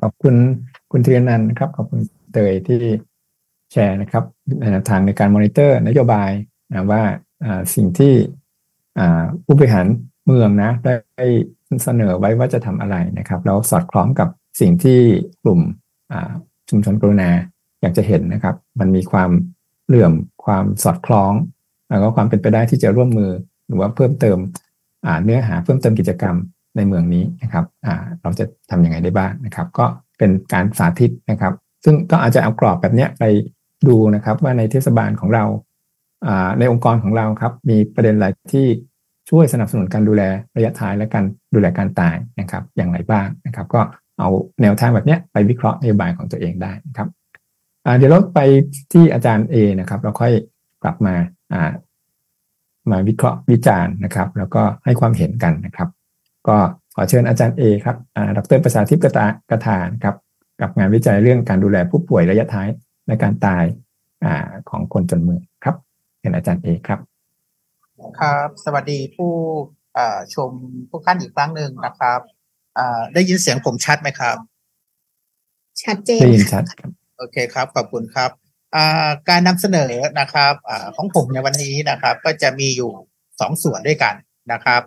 [0.00, 0.34] ขอบคุณ
[0.92, 2.00] คุณเทียนนันครับขอบคุณ
[2.32, 2.78] เตยที่
[3.72, 4.24] แชร์นะครับ
[4.88, 6.30] ทางในการมอนิเตอร์นโยบาย
[6.70, 7.02] นะว่า
[7.74, 8.14] สิ่งที่
[9.44, 9.86] ผู้บริหาร
[10.24, 11.26] เมืองนะได้
[11.84, 14.28] เสนอไว้ว่าจะทำอะไรนะครับ แล้วสอดคล้องกับ
[14.60, 15.00] สิ่งที่
[15.42, 15.60] กลุ่ม
[16.68, 17.30] ชุมชนกรุณา
[17.80, 19.30] อยากจะเห็นนะครับ มันมีความ
[19.86, 20.12] เหลื่อม
[20.44, 21.32] ความสอดคล้อง
[21.90, 23.30] แล้วก็ความเป็นไปได้ที่จะร่วมมือ
[23.66, 24.38] หรือว่าเพิ่มเติม
[25.24, 26.36] เนื้อหาเพิ่มเติมกิจกรรม
[26.76, 27.64] ในเมืองนี้นะครับ
[28.22, 29.84] เราจะทํำยังไงได้บ้างนะครับ ก็
[30.18, 31.54] เป็นการสาธิตนะครับ
[31.84, 33.24] ซึ่งก็อาจจะเอากรอบแบบนี้ไป
[33.88, 35.44] ดูนะครับว่าในเทศบาลของเรา
[36.58, 38.66] ในองค์กรของเราครับ มีประเด็นอะไรที่
[39.28, 40.22] ช่วยสนับสนุนการดูแล
[40.56, 41.24] ระยะท้ายและการ
[41.54, 43.80] ดูแลการตายนะครับ อย่างไรบ้างนะครับ ก็
[44.18, 44.28] เอา
[44.62, 47.08] แนวทางแบบนี้ไปวิเคราะห์นโยบายของตัวเองได้นะครับ
[47.96, 48.40] เดี๋ยวเราไป
[48.92, 50.32] ที่อาจารย์ A นะครับ เราค่อย
[50.82, 51.14] กลับมา
[52.90, 55.88] มาวิเคราะห์วิจารณ์นะครับ แล้วก็ให้ความเห็นกันนะครับ
[56.48, 56.56] ก็
[56.94, 57.96] ขอเชิญอาจารย์ A ครับ
[58.36, 60.16] ดรประชาธิปกตากระทานครับ
[60.60, 62.68] กับงานวิจัยเรื่องการดูแลผู้ป่วยระยะท้าย
[63.06, 63.64] และการตาย
[64.24, 64.26] อ
[64.70, 65.76] ของคนจนเมืองครับ
[66.20, 67.00] เป็นอาจารย์เอครับ
[68.20, 69.32] ครับ สวัสดีผู้
[70.34, 70.50] ชม
[70.90, 72.20] ทุกท่านอีกครั้งหนึ่งนะครับ
[73.14, 74.36] ได้ยินเสียงผมชัดไหมครับ
[75.82, 78.30] ชัดเจนได้ยินชัดครับโอเคครับ ขอบคุณครับ
[79.28, 82.92] การนำเสนอนะครับอของผมในวันนี้นะครับ ก็จะมีอยู่
[83.40, 84.14] สองส่วนด้วยกัน
[84.52, 84.82] นะครับ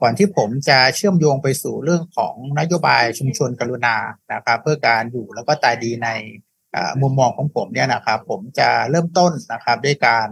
[0.00, 3.96] ก่อนที่ผมจะเชื่อมโยงไปสู่เรื่องของนโยบายชุมชนกรุณา
[4.32, 6.08] นะครับ เพื่อการอยู่แล้วก็ตายดีใน
[7.00, 10.28] มุมมองของผมเนี่ยนะครับ ผมจะเริ่มต้นนะครับด้วยการ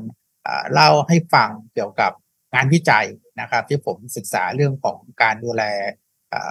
[0.72, 2.12] เล่าให้ฟังเกี่ยวกับ
[2.54, 3.06] งานวิจัย
[3.40, 5.62] นะครับ ที่ผมศึกษาเรื่องของการดูแล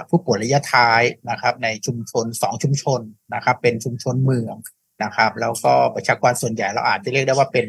[0.09, 3.01] ผู้ป่วยระยะท้ายนะครับ ในชุมชนสองชุมชน
[3.33, 4.55] นะครับ เป็นชุมชนเมือง
[5.03, 7.67] นะครับ แล้วก็ประชากรส่วนใหญ่เราอาจจะเรียกได้ว่าเป็น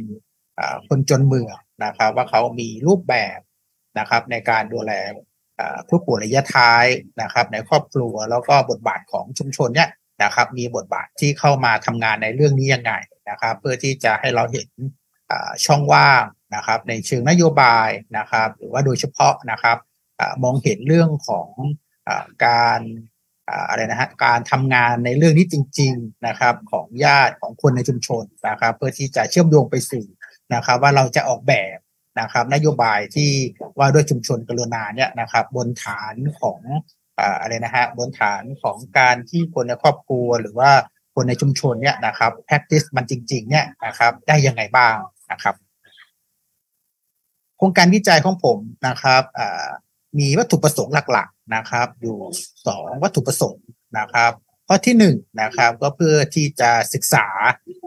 [0.88, 3.38] คนจนเมืองนะครับ ว่าเขามีรูปแบบ
[3.98, 4.92] นะครับ ในการดูแล
[5.88, 6.86] ผู้ป่วยระยะท้าย
[7.22, 9.90] นะครับ ในครอบครัวแล้วก็บทบาทของชุมชนเนี่ย
[10.22, 12.92] นะครับ มีบทบาทที่เข้ามาทำงานในเรื่องนี้ยังไง
[13.30, 14.68] นะครับ เพื่อที่จะให้เราเห็น
[15.64, 16.24] ช่องว่าง
[16.54, 19.78] นะครับในเชิงนโยบายนะครับ หรือว่าโดยเฉพาะนะครับ
[20.42, 21.48] มองเห็นเรื่องของ
[22.46, 22.80] การ
[23.68, 30.04] อะไรนะฮะการทำงานในเรื่องนี้จริง ๆนะครับ ของญาติของคนในชุมชนนะครับ เพื่อที่จะเชื่อมโยงไปสู่
[30.54, 31.78] นะครับ ว่าเราจะออกแบบ
[32.20, 33.30] นะครับ นโยบายที่
[33.78, 36.60] ว่าด้วยชุมชนกรุณาเนี่ยนะครับ บนฐานของ
[37.40, 40.70] อะไรนะฮะบนฐานของการที่คนในครอบครัวหรือว่า
[41.14, 44.96] คนในชุมชนเนี่ยนะครับ practice มันจริง ๆ เนี่ยนะครับ ได้ยังไงบ้าง
[45.30, 45.54] นะครับ
[47.56, 49.22] โครงการวิจัยของผมนะครับ
[50.18, 52.16] มีวัตถุประสงค์หลัก ๆนะครับ อยู่
[52.66, 53.66] สองวัตถุประสงค์
[53.98, 54.32] นะครับ
[54.68, 57.26] ข้อที่หนึ่งนะครับ ก็เพื่อที่จะศึกษา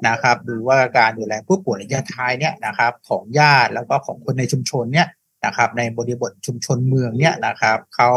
[0.08, 5.08] นะครับ ดูว่าการดูแลผู้ป่วยระยะท้ายเนี่ยนะครับ ของญาติแล้วก็ของคนในชุมชนเนี่ย
[5.46, 8.12] นะครับ ในบริบทชุมชนเมืองเนี่ยนะครับเขา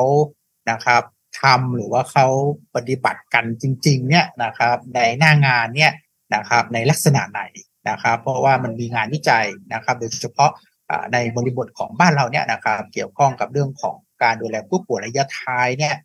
[0.71, 1.03] นะครับ
[1.43, 2.27] ทำหรือว่าเขา
[2.75, 5.93] ปฏิบัติกันจริง ๆ เนี่ยนะครับ ในหน้างานเนี่ย
[6.35, 7.41] นะครับ ในลักษณะไหน
[7.91, 10.51] นะครับเพราะว่ามันมีงานวิจัยนะครับโดยเฉพาะ
[11.13, 15.97] ในบริบทของบ้านเราเนี่ยนะครับเกี่ยวข้องกับเรื่องของการดูแลผู้ป่วยระยะท้ายเนี่ย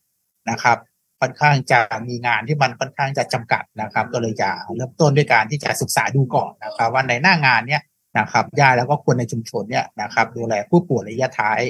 [0.50, 0.78] นะครับ
[1.20, 7.82] ค่อนข้างจะมีงานที่มันค่อนข้างจะจำกัดนะครับ ก็เลยจะเริ่มต้นด้วยการที่จะศึกษาดูก่อนนะครับ ว่าในหน้างานเนี่ย
[8.20, 11.62] นะครับญาติแล้วก็คนในชุมชนเนี่ยนะครับดูแลผู้ป่วยระยะท้าย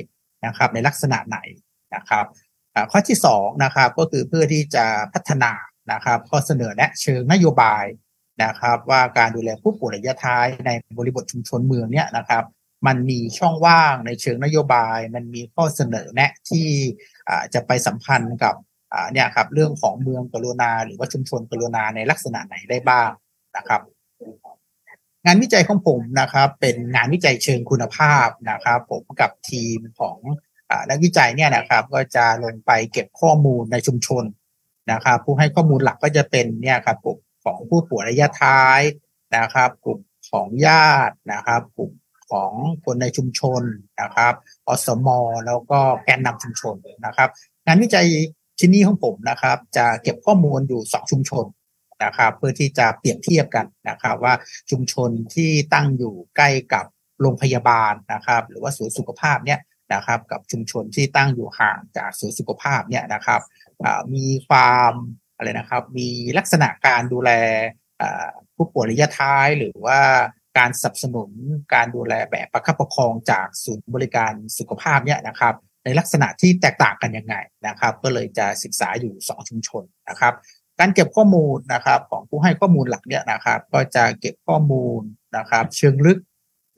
[0.45, 1.37] นะครับ ในลักษณะไหน
[1.95, 2.25] นะครับ
[2.91, 5.51] ข้อที่สองนะครับก็คือเพื่อที่จะพัฒนา
[5.91, 7.83] นะครับข้อเสนอแนะเชิงนโยบาย
[8.43, 12.43] นะครับ ว่าการดูแลผู้ป่วยระยะท้ายในบริบทชุมชนเมืองเนี่ยนะครับ
[12.87, 16.67] มันมีช่องว่างในเชิงนโยบาย มันมีข้อเสนอแนะที่
[17.53, 18.55] จะไปสัมพันธ์กับ
[19.11, 23.09] เนี่ยครับเรื่องของเมืองกรุณา หรือว่าชุมชนกรุณาในลักษณะไหนได้บ้าง
[23.57, 23.81] นะครับ
[25.25, 30.17] งานวิจัยของผมนะครับ เป็นงานวิจัยเชิงคุณภาพนะครับ ผมกับทีมของ
[30.89, 34.23] นักวิจัยเนี่ยนะครับ ก็จะลงไปเก็บข้อมูลในชุมชน
[34.91, 38.81] นะครับ ผู้ให้ข้อมูลหลักก็จะเป็นเนี่ยครับกลุ่ม ของผู้ป่วยระยะท้าย
[39.37, 39.99] นะครับ กลุ่ม
[40.31, 41.91] ของญาตินะครับ กลุ่ม
[42.31, 42.51] ของ
[42.85, 43.61] คนในชุมชน
[44.01, 44.33] นะครับ
[44.67, 45.07] อสม
[45.45, 46.75] แล้วก็แกนนำชุมชน
[47.05, 47.29] นะครับ
[47.65, 48.07] งานวิจัย
[48.59, 51.45] ชิ้นนี้ของผมนะครับ จะเก็บข้อมูลอยู่สองชุมชน
[52.03, 54.33] นะครับเพื่อที่จะเปรียบเทียบกันนะครับ ว่า
[54.71, 56.85] ชุมชนที่ตั้งอยู่ใกล้กับ
[57.21, 59.59] โรงพยาบาลนะครับ หรือว่าศูนย์สุขภาพเนี่ย
[59.93, 63.41] นะครับ กับชุมชนที่ตั้งอยู่ห่างจากศูนย์สุขภาพเนี่ยนะครับ
[64.13, 64.93] มีความ
[65.41, 67.31] อะไรนะครับ มีลักษณะการดูแล
[68.55, 69.99] ผู้ป่วยระยะท้ายหรือว่า
[70.57, 71.31] การสนับสนุน
[71.73, 77.35] การดูแลแบบประคับประคองจากศูนย์บริการสุขภาพเนี่ยนะครับในลักษณะที่แตกต่างกันยังไง
[77.67, 80.33] นะครับ ก็เลยจะศึกษาอยู่ 2 ชุมชนนะครับ
[80.79, 85.01] การเก็บข้อมูลนะครับของผู้ให้ข้อมูลหลักเนี่ยนะครับ ก็จะเก็บข้อมูล
[85.37, 86.19] นะครับ เชิงลึก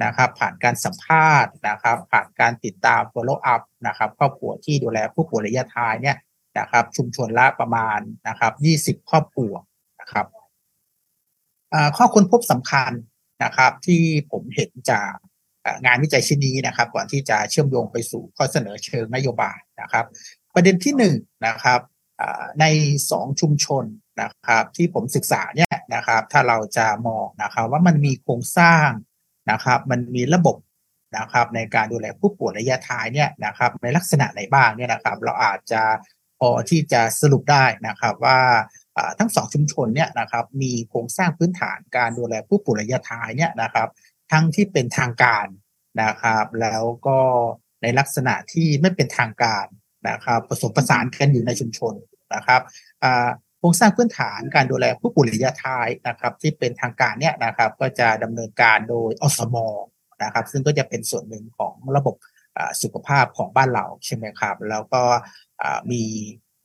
[0.03, 6.17] นะครับ ผ่านการสัมภาษณ์นะครับ ผ่านการติดตาม follow up นะครับครอบครัวที่ดูแลผู้ป่วยระยะท้ายเนี่ย
[6.59, 9.53] นะครับ ชุมชนละประมาณนะครับยี่สิบครอบครัว
[10.01, 10.27] นะครับ
[11.97, 12.91] ข้อค้นพบสำคัญ
[13.43, 14.01] นะครับ ที่
[14.31, 15.11] ผมเห็นจาก
[15.85, 20.05] งานวิจัยชิ้นนี้นะครับ ก่อนที่จะเชื่อมโยงไปสู่ข้อเสนอเชิงนโยบายนะครับ
[20.53, 21.15] ประเด็นที่หนึ่ง
[21.47, 21.79] นะครับ
[22.61, 22.65] ใน
[23.11, 23.85] สองชุมชน
[24.21, 28.87] นะครับที่ผมศึกษาเนี่ยนะครับ ถ้าเราจะมองนะครับว่ามันมีโครงสร้าง
[29.51, 30.57] นะครับ มันมีระบบ
[31.17, 35.81] นะครับ ในการดูแลผู้ป่วยระยะท้ายเนี่ยนะครับ ในลักษณะไหนบ้างเนี่ยนะครับ เราอาจจะ
[36.47, 38.39] อที่จะสรุปได้นะครับว่า
[39.19, 43.89] ทั้งสองชุมชนเนี่ยนะครับมีโครงสร้างพื้นฐานการดูแลผู้ป่วยระยะท้ายเนี่ยนะครับ
[44.31, 45.47] ทั้งที่เป็นทางการ
[46.03, 47.19] นะครับ แล้วก็
[47.81, 49.65] ในลักษณะที่ไม่เป็นทางการ
[50.09, 51.93] นะครับ ผสมผสานกันอยู่ในชุมชน
[52.35, 52.61] นะครับ
[53.59, 59.55] โครงสร้างพื้นฐานการดูแลผู้ป่วยระยะท้ายนะครับ ที่เป็นทางการเนี่ยนะครับ ก็จะดำเนินการโดยอสม
[60.23, 62.15] นะครับ ซึ่งก็จะเป็นส่วนหนึ่งของระบบ
[62.81, 65.03] สุขภาพของบ้านเราใช่ไหมครับ แล้วก็
[65.91, 66.05] มี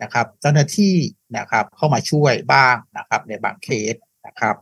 [0.02, 0.96] นะครับเจ้าหน้าที่
[1.38, 3.94] นะครับเข้ามาช่วยบ้างนะครับในบางเคส
[4.26, 4.56] นะครับ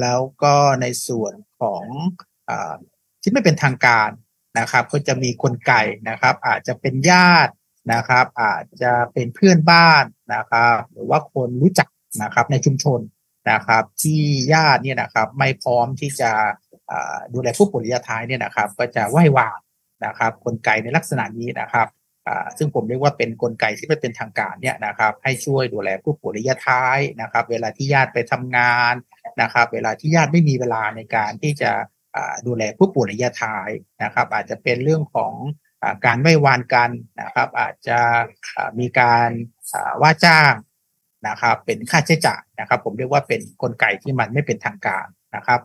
[0.00, 1.84] แล้วก็ในส่วนของ
[2.48, 2.50] อ
[3.22, 4.10] ที่ไม่เป็นทางการ
[4.58, 7.52] นะครับ ก็จะมีคนไก่นะครับ อาจจะเป็นญาติ
[7.92, 11.88] นะครับ อาจจะเป็นเพื่อนบ้านนะครับ หรือว่าคนรู้จัก
[12.22, 13.00] นะครับในชุมชน
[13.50, 14.20] นะครับ ที่
[14.52, 16.30] ญาติเนี่ยนะครับไม่พร้อมที่จะ
[17.34, 19.58] ดูแลผู้ป่วยระยะท้ายเนี่ยนะครับ ก็จะไหว้วาน
[20.06, 21.88] นะครับคนไกในลักษณะนี้นะครับ
[22.58, 28.94] ซึ่งผมเรียกว่าเป็นนกลไกที่ไม่เป็นทางการเนี่ยนะครับ ให้ช่วยดูแลผู้ป่วยระยะท้ายนะครับ เวลาที่ญาติไปทำงาน
[29.42, 31.72] นะครับ เวลาที่ญาติไม่มีเวลาในการที่จะ
[32.46, 33.68] ดูแลผู้ป่วยระยะท้าย
[34.02, 35.34] นะครับ อาจจะเป็นเรื่องของ
[36.06, 36.90] การไม่วานกัน
[37.22, 37.98] นะครับ อาจจะ
[38.78, 39.30] มีการ
[40.02, 40.52] ว่าจ้าง
[41.28, 45.06] นะครับ เป็นค่าใช้จ่ายนะครับ ผมเรียกว่าเป็นนกลไกที่มันไม่เป็นทางการ
[45.36, 45.60] นะครับ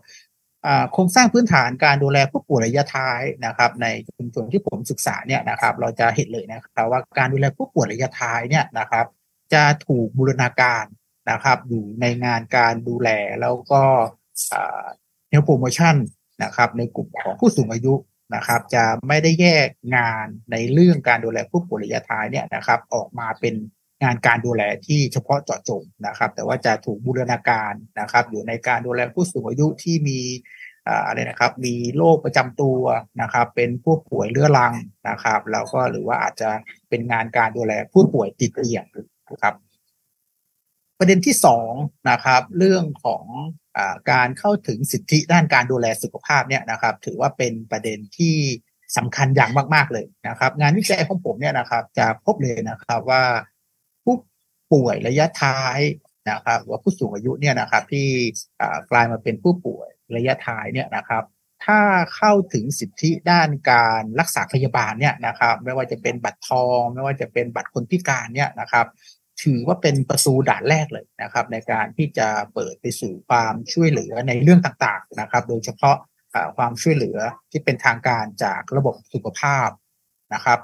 [0.92, 3.88] โครงสร้างพื้นฐานการดูแลผู้ป่วยระยะท้ายนะครับ ใน
[4.18, 9.06] ชุมชนที่ผมศึกษาเนี่ยนะครับ เราจะเห็นเลยนะครับว่าการดูแลผู้ป่วยระยะท้ายเนี่ยนะครับ
[9.54, 10.86] จะถูกบูรณาการ
[11.32, 13.10] นะครับ อยู่ในงานการดูแล
[13.42, 13.84] แล้วก็
[15.30, 15.96] เนโปรโมชั่น
[16.44, 17.94] นะครับ ในกลุ่มของผู้สูงอายุ
[18.36, 23.56] นะครับ จะไม่ได้แยกงานในเรื่องการดูแลผู้ป่วยระยะท้ายเนี่ยนะครับ ออกมาเป็น
[24.04, 30.20] งานการดูแลที่เฉพาะเจาะจงนะครับ แต่ว่าจะถูกบูรณาการนะครับ อยู่ในการดูแลผู้สูงอายุที่มี
[31.08, 32.82] อะไรนะครับ มีโรคประจำตัว
[33.22, 34.74] นะครับ เป็นผู้ป่วยเรื้อรัง
[35.10, 36.50] นะครับ แล้วก็หรือว่าอาจจะ
[36.90, 38.86] เป็นงานการดูแลผู้ป่วยติดเตียง
[39.32, 39.56] นะครับ
[41.00, 41.72] ประเด็นที่สอง
[42.10, 43.26] นะครับ เรื่องของ
[43.78, 43.80] อ
[44.12, 48.36] การเข้าถึงสิทธิด้านการดูแลสุขภาพเนี่ยนะครับ ถือว่าเป็นประเด็นที่
[48.98, 53.24] สำคัญอย่างมาก ๆเลยนะครับ งานวิจัยของผมเนี่ยนะครับ จะพบเลยนะครับว่า
[54.74, 55.80] ป่วยระยะท้าย
[56.32, 58.08] นะครับว่าผู้สูงอายุเนี่ยนะครับที่
[58.92, 61.24] กลายมาเป็นผู้ป่วยระยะท้ายเนี่ยนะครับ
[61.66, 61.80] ถ้า
[62.16, 68.88] เข้าถึงสิทธิด้านการรักษาพยาบาลเนี่ยนะครับไม่ว่าจะเป็นบัตรทอง ไม่ว่าจะเป็นบัตรคนพิการเนี่ยนะครับ
[69.44, 75.98] ถือว่าเป็นประตูด่านแรกเลยนะครับ ในการที่จะเปิดไปสู่ความช่วยเหลือในเรื่องต่างๆนะครับ โดยเฉพาะ
[76.58, 77.18] ความช่วยเหลือ
[77.52, 79.70] ที่เป็นทางการจากระบบสุขภาพ
[80.34, 80.60] นะครับ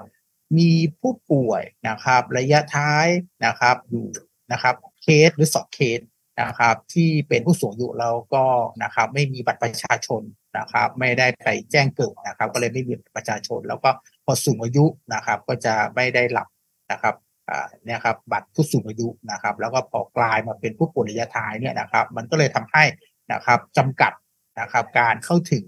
[0.58, 0.70] มี
[1.00, 3.06] ผู้ป่วยนะครับ ระยะท้าย
[3.46, 4.06] นะครับอยู่
[4.52, 6.00] นะครับเคสหรือสองเคส
[6.42, 8.44] นะครับ ที่เป็นผู้สูงอายุแล้วก็
[8.82, 10.22] นะครับ ไม่มีบัตรประชาชน
[10.58, 13.90] นะครับ ไม่ได้ไปแจ้งเกิดนะครับ ก็เลยไม่มีประชาชน แล้วก็
[14.24, 14.84] พอสูงอายุ
[15.14, 16.48] นะครับ ก็จะไม่ได้หลับ
[16.92, 17.14] นะครับ
[17.48, 22.84] อ่าเนี่ยครับบัตรผู้สูงอายุนะครับ แล้วก็พอกลายมาเป็นผู้ป่วยระยะท้ายเนี่ยนะครับ มันก็เลยทำให้
[23.32, 24.12] นะครับจำกัด
[24.60, 25.66] นะครับการเข้าถึง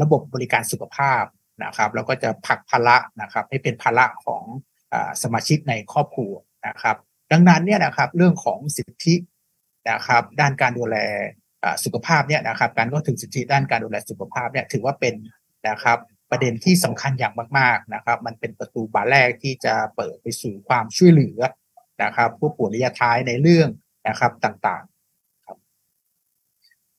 [0.00, 1.22] ระบบบริการสุขภาพ
[1.64, 4.42] นะครับแล้วก็จะผลักภาระนะครับให้เป็นภาระของ
[4.92, 6.32] อสมาชิกในครอบครัว
[6.66, 6.96] นะครับ
[7.32, 9.14] ดังนั้นเนี่ยนะครับเรื่องของสิทธิ
[9.90, 10.96] นะครับด้านการดูแล
[11.84, 15.14] สุขภาพเนี่ยนะครับการก็ถึงสิทธิด้านการดูแลสุขภาพเนี่ยถือว่าเป็น
[15.68, 15.98] นะครับ
[16.30, 21.40] ประเด็นที่สำคัญอย่างมากๆนะครับ มันเป็นประตูบานแรกที่จะเปิดไปสู่ความช่วยเหลือ
[22.02, 23.68] นะครับผู้ป่วยระยะท้ายในเรื่อง
[24.08, 24.84] นะครับต่าง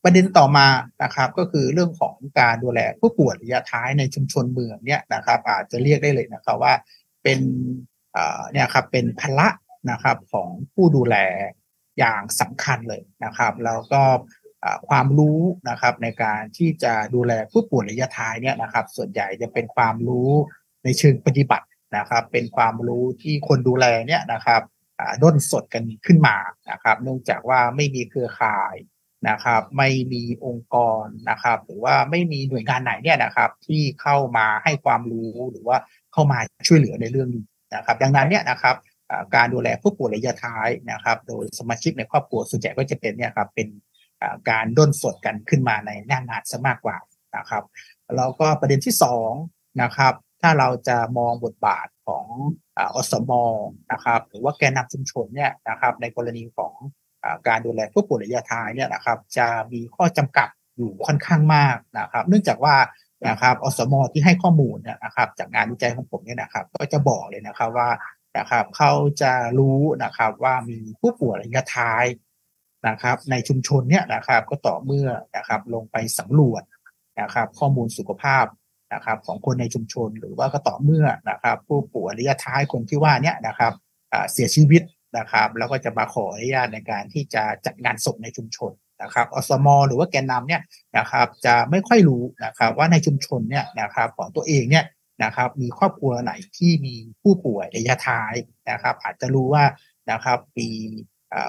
[0.03, 0.67] ประเด็นต่อมา
[1.03, 6.73] นะครับก็คือเรื่องของการดูแลผู้ป่วยระยะท้ายในชุมชนเมืองเนี่ยนะครับอาจจะเรียกได้เลยนะครับว่า
[7.23, 7.39] เป็น
[8.51, 9.49] เนี่ยครับเป็นภาระ
[9.91, 11.15] นะครับของผู้ดูแล
[11.99, 14.03] อย่างสำคัญเลยนะครับแล้วก็
[14.89, 15.39] ความรู้
[15.69, 20.29] นะครับในการที่จะดูแลผู้ป่วยระยะท้ายเนี่ยนะครับ ส่วนใหญ่จะเป็นความรู้
[20.83, 24.61] ในเชิงปฏิบัตินะครับ เป็นความรู้ที่คนดูแลเนี่ยนะครับ
[25.23, 26.37] ด้นสดกันขึ้นมา
[26.71, 28.75] นะครับ เนื่องจากว่าไม่มีเครือข่าย
[29.29, 35.77] นะครับไม่มีองค์กรนะครับ หรือว่าไม่มีหน่วยงานไหนเนี่ยนะครับ ที่เข้ามาให้ความรู้หรือว่า
[36.13, 37.45] เข้ามาช่วยเหลือในเรื่องนี้
[37.75, 38.75] นะครับ ดังนั้นเนี่ยนะครับ
[39.35, 43.67] การดูแลผู้ป่วยระยะท้ายนะครับ โดยสมาชิกในครอบครัวส่วนใหญ่ก็จะเป็นเนี่ยครับเป็น
[44.49, 46.97] การด้นสดกันขึ้นมาในหน้างานซะมากกว่า
[47.37, 47.63] นะครับ
[48.15, 49.31] แล้วก็ประเด็นที่สอง
[49.81, 52.25] นะครับถ้าเราจะมองบทบาทของ
[52.95, 53.31] อสม
[53.91, 56.73] นะครับ หรือว่าแกนนาชุมชนเนี่ยนะครับในกรณีของ
[57.47, 62.75] การดูแลผู้ป่วยระยะท้ายเนี่ยนะครับจะมีข้อจำกัดอยู่ค่อนข้างมากนะครับเนื่องจากว่า
[63.29, 67.89] นะครับอสมที่ให้ข้อมูลเนี่ยนะครับ จากงานวิจัยของผมเนี่ยนะครับ ก็จะบอกเลยนะครับว่า
[68.37, 72.05] นะครับเขาจะรู้นะครับว่ามีผู้ป่วยระยะท้าย
[72.87, 76.63] นะครับ ในชุมชนเนี่ยนะครับ ก็ต่อเมื่อนะครับลงไปสำรวจ
[77.21, 78.45] นะครับ ข้อมูลสุขภาพ
[78.93, 83.73] นะครับ ของคนในชุมชนหรือว่าก็ต่อเมื่อนะครับ ผู้ป่วยระยะท้ายคนที่ว่าเนี่ยนะครับ
[84.31, 84.81] เสียชีวิต
[85.17, 88.71] นะครับ แล้วก็จะมาขออนุญาตในการที่จะจัดงานศพในชุมชน
[89.03, 90.61] นะครับอสมหรือว่าแกนนำเนี่ย
[90.97, 94.85] นะครับจะไม่ค่อยรู้นะครับว่าในชุมชนเนี่ยนะครับของตัวเองเนี่ย
[95.23, 98.33] นะครับมีครอบครัวไหนที่มีผู้ป่วยระยะท้าย
[98.71, 99.63] นะครับ อาจจะรู้ว่า
[100.11, 100.69] นะครับมี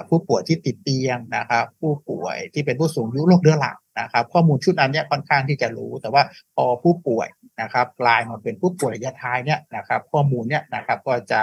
[0.09, 6.23] ผู้ป่วยที่ติดเตียงนะครับ ผู้ป่วยที่เป็นผู้สูงอายุโรคเรื้อรังนะครับ ข้อมูลชุดนั้นเนี่ยค่อนข้างที่จะรู้ แต่ว่า
[6.55, 7.27] พอผู้ป่วย
[7.61, 11.41] นะครับกลายมาเป็นผู้ป่วยระยะท้ายเนี่ยนะครับ ข้อมูลเนี่ยนะครับก็จะ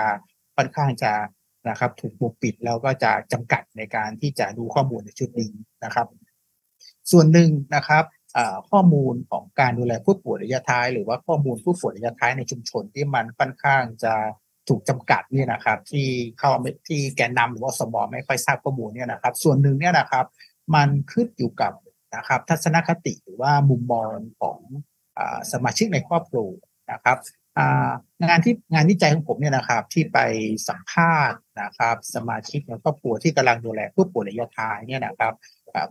[0.56, 1.12] ค่อนข้างจะ
[1.68, 5.52] นะครับ ถูกปกปิดแล้วก็จะจำกัดในการที่จะดูข้อมูลในชุดนี้
[5.84, 6.06] นะครับ
[7.10, 8.04] ส่วนหนึ่งนะครับ
[8.70, 14.14] ข้อมูลของการดูแลผู้ป่วยระยะท้าย หรือว่าข้อมูลผู้ป่วยระยะท้ายในชุมชนที่มันค่อนข้างจะ
[14.68, 16.06] ถูกจำกัดเนี่ยนะครับ ที่
[16.38, 16.50] เข้า
[16.88, 20.26] ที่แกนนำหรือว่าสมอไม่ค่อยทราบข้อมูลเนี่ยนะครับ ส่วนหนึ่งเนี่ยนะครับ
[20.74, 21.72] มันขึ้นอยู่กับ
[22.16, 24.58] นะครับ ทัศนคติหรือว่ามุมมองของ
[25.18, 25.20] อ
[25.52, 26.48] สมาชิกในครอบครัว
[26.92, 27.18] นะครับ
[28.28, 30.18] งานที่งานวิจัยของผมเนี่ยนะครับ ที่ไป
[30.68, 35.34] สัมภาษณ์นะครับ สมาชิกในครอบครัวที่กำลังดูแลผู้ป่วยระยะท้ายเนี่ยนะครับ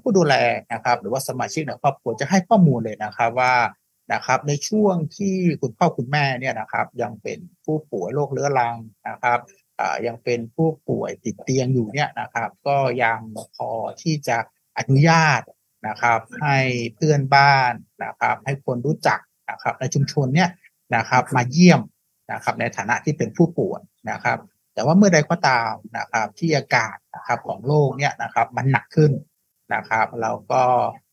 [0.01, 0.35] ผู้ดูแล
[0.73, 3.55] นะครับ หรือว่าสมาชิกในครอบครัวจะให้ข้อมูลเลยนะครับว่า
[4.13, 8.77] นะครับ ในช่วงที่คุณพ่อคุณแม่เนี่ยนะครับ ยังเป็นผู้ป่วยโรคเรื้อรัง
[9.09, 9.39] นะครับ
[10.07, 13.19] ยังเป็นผู้ป่วยติดเตียงอยู่เนี่ยนะครับ ก็ยัง
[13.55, 13.69] พอ
[14.01, 14.37] ที่จะ
[14.77, 15.41] อนุญาต
[15.87, 16.57] นะครับ ให้
[16.95, 20.49] เพื่อนบ้านนะครับ ให้คนรู้จักนะครับในชุมชนเนี่ย
[20.95, 21.81] นะครับมาเยี่ยม
[22.31, 23.81] นะครับในฐานะที่เป็นผู้ป่วย
[24.11, 24.37] นะครับ
[24.73, 29.11] แต่ว่าเมื่อใดก็ตามนะครับที่อากาศนะครับของโลกเนี่ยนะครับมันหนักขึ้น
[29.73, 30.61] นะครับ เราก็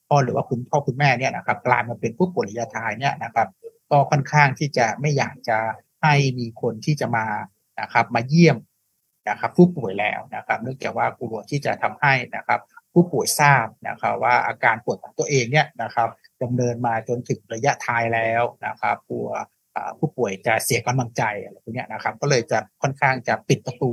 [0.09, 3.49] พ่อหรือว่าคุณพ่อคุณแม่เนี่ยนะครับกลายมาเป็นผู้ป่วยระยะท้ายเนี่ยนะครับ
[3.91, 5.59] ก็ค่อนข้างที่จะไม่อยากจะ
[6.03, 7.27] ให้มีคนที่จะมา
[7.81, 8.57] นะครับ มาเยี่ยม
[9.29, 12.61] นะครับ ผู้ป่วยแล้วนะครับเนื่องจากว่ากลัวที่จะทำให้นะครับ
[12.93, 16.09] ผู้ป่วยทราบนะครับ ว่าอาการปวดของตัวเองเนี่ยนะครับ
[16.43, 19.29] ดำเนินมาจนถึงระยะท้ายแล้วนะครับกลัว
[19.99, 23.91] ผู้ป่วยจะเสียกำลังใจอะไรพวกนี้นะครับ ก็เลยจะค่อนข้างจะปิดประตู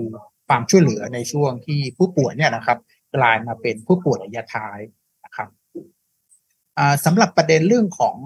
[0.48, 2.78] ความช่วยเหลือในช่วงที่ผู้ป่วยเนี่ยนะครับ
[3.16, 4.80] กลายมาเป็นผู้ป่วยระยะท้าย
[5.26, 5.50] นะครับ
[7.06, 8.18] สำหรับประเด็นเรื่องของ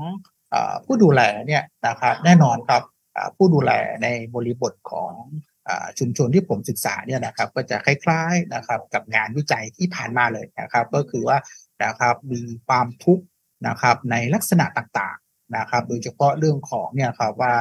[0.53, 2.83] อผู้ดูแลเนี่ยนะครับ แน่นอนครับ
[3.37, 3.71] ผู้ดูแล
[4.03, 5.13] ในบริบทของ
[5.99, 11.37] ชุมชนที่ผมศึกษาเนี่ยนะครับ ก็จะคล้ายๆนะครับ กับงานวิจัยที่ผ่านมาเลยนะครับ ก็คือว่า
[11.85, 13.25] นะครับมีความทุกข์
[13.67, 17.55] นะครับในลักษณะต่างๆ นะครับโดยเฉพาะเรื่องของเนี่ยครับว่า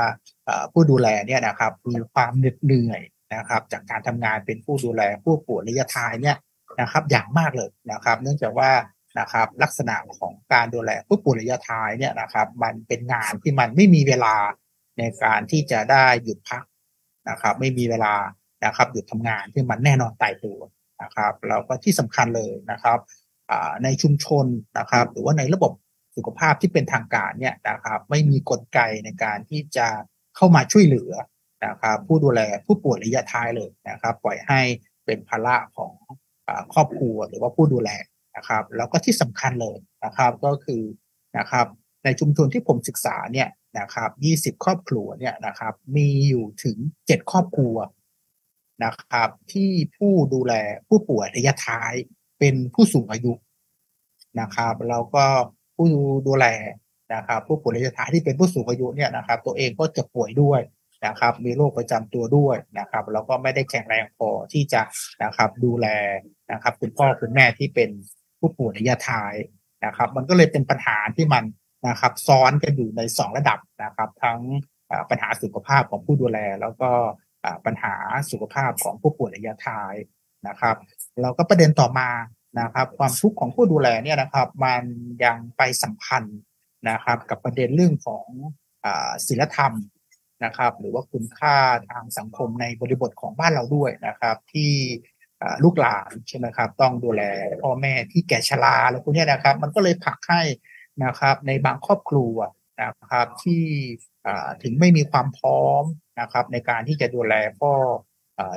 [0.72, 3.00] ผู้ดูแลเนี่ยนะครับมีความเหน็ดเหนื่อย
[3.34, 6.36] นะครับ จากการทำงานเป็นผู้ดูแลผู้ป่วยระยะท้ายเนี่ย
[6.80, 8.70] นะครับอย่างมากเลยนะครับ เนื่องจากว่า
[9.18, 14.36] นะครับลักษณะของการดูแลผู้ป่วยระยะท้ายเนี่ยนะครับ มันเป็นงานที่มันไม่มีเวลา
[14.98, 16.64] ในการที่จะได้หยุดพัก
[17.30, 18.14] นะครับ ไม่มีเวลา
[18.64, 20.58] นะครับหยุดทำงานที่มันแน่นอนตายตัว
[21.02, 22.98] นะครับแล้วก็ที่สำคัญเลยนะครับ
[23.84, 24.46] ในชุมชน
[24.78, 25.72] นะครับ หรือว่าในระบบ
[26.18, 29.88] สุขภาพที่เป็นทางการเนี่ยนะครับไม่มีกลไกในการที่จะ
[30.36, 31.12] เข้ามาช่วยเหลือ
[31.66, 34.60] นะครับผู้ดูแลผู้ป่วยระยะท้ายเลยนะครับ ปล่อยให้
[35.04, 35.92] เป็นภาระของ
[36.74, 37.90] ครอบครัวหรือว่าผู้ดูแล
[38.36, 40.82] นะครับ แล้วก็ที่สำคัญเลยนะครับก็คือ
[41.38, 41.66] นะครับ
[42.04, 43.48] ในชุมชนที่ผมศึกษาเนี่ย
[43.78, 44.10] นะครับ
[44.56, 47.76] 20 ครอบครัวเนี่ยนะครับ มีอยู่ถึง 7 ครอบครัว
[48.84, 50.52] นะครับ ที่ผู้ดูแล
[50.88, 51.92] ผู้ป่วยระยะท้าย
[52.38, 53.32] เป็นผู้สูงอายุ
[54.40, 55.26] นะครับ แล้วก็
[55.78, 55.86] ผู้
[56.28, 56.46] ดูแล
[57.14, 60.60] นะครับผู้ป่วยระยะท้ายที่เป็นผู้สูงอายุเนี่ยนะครับตัวเองก็จะป่วยด้วย
[61.06, 64.82] นะครับมีโรคประจำตัวด้วยนะครับแล้วก็ไม่ได้แข็งแรงพอที่จะ
[65.24, 65.86] นะครับดูแล
[66.52, 67.90] นะครับคุณพ่อคุณแม่ที่เป็น
[68.40, 69.34] ผู้ป่วยระยะท้าย
[69.84, 71.44] นะครับ มันก็เลยเป็นปัญหาที่มัน
[71.88, 74.40] นะครับซ้อนกันอยู่ในสองระดับนะครับ ทั้ง
[75.10, 76.90] ปัญหาสุขภาพของผู้ดูแล แล้วก็
[77.66, 77.94] ปัญหา
[78.30, 79.94] สุขภาพของผู้ป่วยระยะท้าย
[80.48, 80.76] นะครับ
[81.20, 82.08] แล้วก็ประเด็นต่อมา
[82.60, 84.82] นะครับความทุกข์ของผู้ดูแลเนี่ยนะครับมัน
[85.24, 86.38] ยังไปสัมพันธ์
[86.90, 88.26] นะครับกับประเด็นเรื่องของ
[89.26, 89.72] ศีลธรรม
[90.44, 91.56] นะครับ หรือว่าคุณค่า
[91.90, 94.72] ทางสังคมในบริบทของบ้านเราด้วยนะครับ ที่
[95.64, 97.22] ลูกหลานใช่ไหมครับ ต้องดูแล
[97.62, 100.42] พ่อแม่ที่แก่ชราอะไรพวกนี้นะครับ มันก็เลยผลักให้
[101.04, 102.36] นะครับ ในบางครอบครัว
[102.82, 103.64] นะครับที่
[104.62, 105.82] ถึงไม่มีความพร้อม
[106.20, 107.72] นะครับ ในการที่จะดูแลพ่อ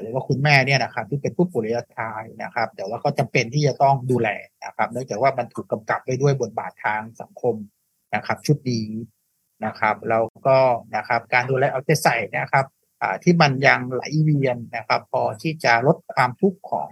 [0.02, 4.30] หรือว่าคุณแม่เนี่ยนะครับที่เป็นผู้ป่วยระยะท้ายนะครับ แต่ว่าก็จำเป็นที่จะต้องดูแล
[4.66, 7.56] นะครับ เนื่องจากว่ามันถูกกำกับไปด้วยบทบาททางสังคม
[8.16, 8.88] นะครับ ชุดนี้
[9.66, 10.58] นะครับแล้วก็
[10.96, 12.66] นะครับการดูแลเอาใจใส่นะครับ
[13.24, 16.92] ที่มันยังไหลเวียนนะครับ พอที่จะลดความทุกข์ของ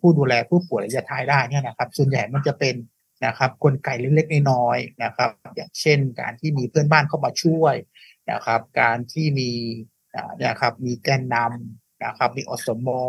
[0.00, 2.74] ผู้ดูแลผู้ป่วยระยะท้ายได้เนี่ยนะครับ ส่วนใหญ่มันจะเป็น
[3.26, 7.74] นะครับกลไกเล็กๆน้อยๆนะครับ อย่างเช่น การที่มีเพื่อนบ้านเข้ามาช่วย
[8.30, 9.50] นะครับ การที่มี
[10.40, 13.02] นี่ยครับมีแกนนำ นะครับ มีอสมอ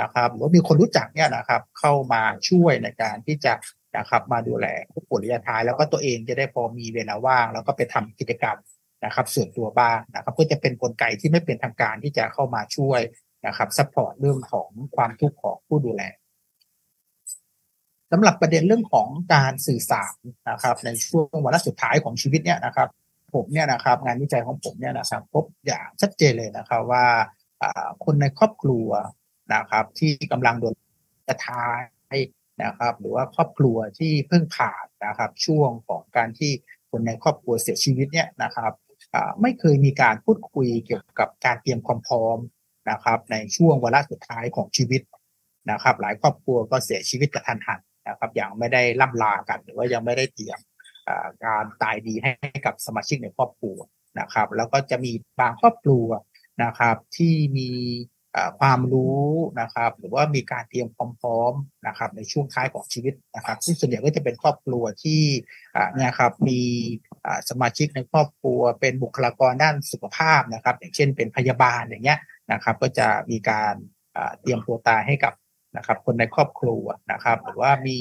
[0.00, 3.52] นะครับหรือว่ามีคนรู้จักเนี่ยนะครับ เข้ามาช่วยในการที่จะ
[3.98, 8.56] นะครับมาดูแลผู้ป่วยระยะท้าย แล้วก็ตัวเองจะได้พอมีเวลาว่าง แล้วก็ไปทำกิจกรรม
[9.04, 13.00] นะครับส่วนตัวบ้างนะครับก็จะเป็นกลไกที่ไม่เป็นทางการที่จะเข้ามาช่วย
[13.46, 16.02] นะครับ support เรื่องของความทุกข์ของผู้ดูแล
[18.10, 20.14] สำหรับประเด็นเรื่องของการสื่อสาร
[20.50, 22.88] นะครับ ในช่วงวันสุดท้ายของชีวิตเนี่ยนะครับ
[23.34, 27.04] ผมเนี่ยนะครับ งานวิจัยของผมเนี่ยนะครับ พบอย่างชัดเจนเลยนะครับว่า
[28.04, 28.88] คนในครอบครัว
[29.54, 30.74] นะครับ ที่กำลังโดน
[31.28, 31.80] กระทาย
[32.64, 36.52] นะครับ หรือว่าครอบครัวที่เพิ่งผ่านนะครับ ช่วงของการที่
[36.90, 38.72] คนในครอบครัวเสียชีวิตเนี่ยนะครับ
[39.42, 42.38] ไม่เคยมีการพูดคุยเกี่ยวกับการเตรียมความพร้อม
[42.90, 45.02] นะครับ ในช่วงวาระสุดท้ายของชีวิต
[45.70, 50.58] นะครับ หลายครอบครัวก็เสียชีวิตกระทันหันนะครับยังไม่ได้ล่ำลากัน หรือว่ายังไม่ได้เตรียม
[51.44, 52.32] การตายดีให้
[52.66, 53.76] กับสมาชิกในครอบครัว
[54.20, 56.06] นะครับ แล้วก็จะมีบางครอบครัว
[56.62, 57.70] นะครับที่มี
[58.60, 59.26] ความรู้
[59.60, 61.52] นะครับ หรือว่ามีการเตรียมความพร้อม
[61.86, 65.22] นะครับ ในช่วงท้ายของชีวิตนะครับ ซึ่งส่วนใหญ่ก็จะเป็นครอบครัวที่
[65.94, 66.60] เนี่ยครับมี
[67.50, 72.18] สมาชิกในครอบครัว เป็นบุคลากรด้านสุขภาพนะครับ อย่างเช่นเป็นพยาบาลอย่างเงี้ย
[72.52, 73.74] นะครับ ก็จะมีการ
[74.40, 75.34] เตรียมตัวตายให้กับ
[75.76, 77.98] นะครับ คนในครอบครัวนะครับ หรือว่ามี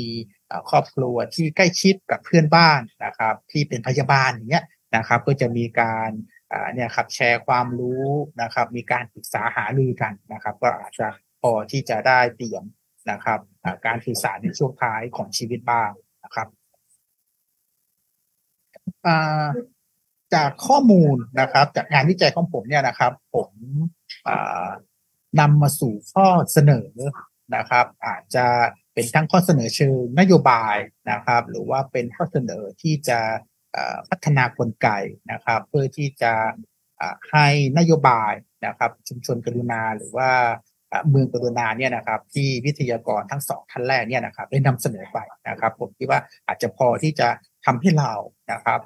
[0.69, 4.65] ครอบครัวที่ใกล้ชิดกับเพื่อนบ้านนะครับ ที่เป็นพยาบาลอย่างเงี้ย
[4.95, 6.11] นะครับ ก็จะมีการ
[6.73, 8.07] เนี่ยครับแชร์ความรู้
[8.41, 11.07] นะครับ มีการปรึกษาหารือกันนะครับ ก็อาจจะ
[11.41, 12.63] พอที่จะได้เตรียม
[13.11, 13.39] นะครับ
[13.85, 15.91] การสื่อสารในช่วงท้ายของชีวิตบ้าง
[16.23, 16.47] นะครับ
[20.33, 23.51] จากข้อมูลนะครับ จากงานวิจัยของผมเนี่ยนะครับ ผม
[25.39, 26.89] นำมาสู่ข้อเสนอ
[27.55, 28.45] นะครับ อาจจะ
[28.93, 30.75] เป็นทั้งข้อเสนอเชิงนโยบาย
[31.11, 33.19] นะครับ หรือว่าเป็นข้อเสนอที่จะ
[34.09, 34.89] พัฒนากลไก
[35.31, 36.33] นะครับ เพื่อที่จะ
[37.31, 38.33] ให้นโยบาย
[38.65, 40.29] นะครับชุมชนกรุณาหรือว่า
[41.09, 45.17] เมืองกรุณาเนี่ยนะครับที่วิทยากรทั้งสองท่านแรกเนี่ยนะครับได้นำเสนอไป
[45.49, 47.27] นะครับ ผมคิดว่าอาจจะพอที่จะ
[47.65, 48.13] ทำให้เรา
[48.51, 48.79] นะครับ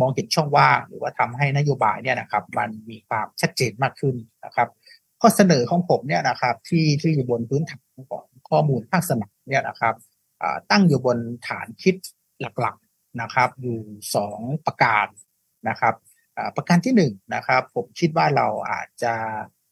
[0.00, 4.68] มองเห็นช่องว่างหรือว่าทำให้นโยบายเนี่ยนะครับ มันมีความชัดเจนมากขึ้นนะครับ
[5.20, 9.94] ข้อเสนอของผมเนี่ยนะครับที่ที่อยู่บนพื้นฐานของข้อมูลภาคสนามเนี่ยนะครับ
[10.70, 11.96] ตั้งอยู่บนฐานคิด
[12.40, 12.76] หลัก
[13.20, 13.78] นะครับอยู่
[14.14, 15.06] สองประการ
[15.68, 15.94] นะครับ
[16.56, 19.14] ประการที่หนึ่งนะครับผมคิดว่าเราอาจจะ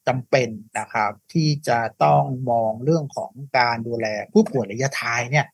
[0.07, 0.49] จำเป็น
[0.79, 5.45] นะครับที่จะต้องมองเรื่องของการดูแลผู้ป่วยระยะท้ายเนี่ย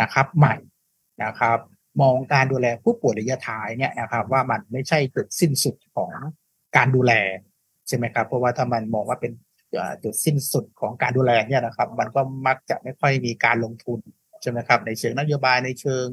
[0.00, 0.56] นะครับใหม่
[1.24, 1.58] นะครับ
[2.00, 6.10] มองการดูแลผู้ป่วยระยะท้ายเนี่ยนะครับว่ามันไม่ใช่จุดสิ้นสุดของ
[6.76, 7.12] การดูแล
[7.88, 9.32] ใช่ไหมครับเพราะว่าถ้ามันมองว่าเป็น
[10.04, 14.00] จุดสิ้นสุดของการดูแลเนี่ยนะครับ มันก็มักจะไม่ค่อยมีการลงทุน
[14.42, 16.04] ใช่ไหมครับในเชิงนโยบายในเชิง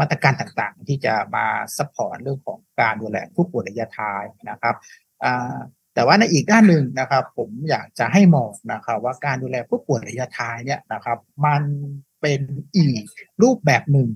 [0.00, 1.46] มาตรการต่างๆ ที่จะมา
[1.76, 4.76] support เรื่องของการดูแลผู้ป่วยระยะท้ายนะครับ
[5.94, 11.62] แต่ว่าในอีกด้านหนึ่งนะครับ ผมอยากจะให้มองนะครับว่าการดูแลผู้ป่วยระยะท้ายเนี่ยนะครับ มัน
[12.20, 12.40] เป็น
[12.76, 13.02] อีก
[13.42, 14.08] รูปแบบหนึ่ง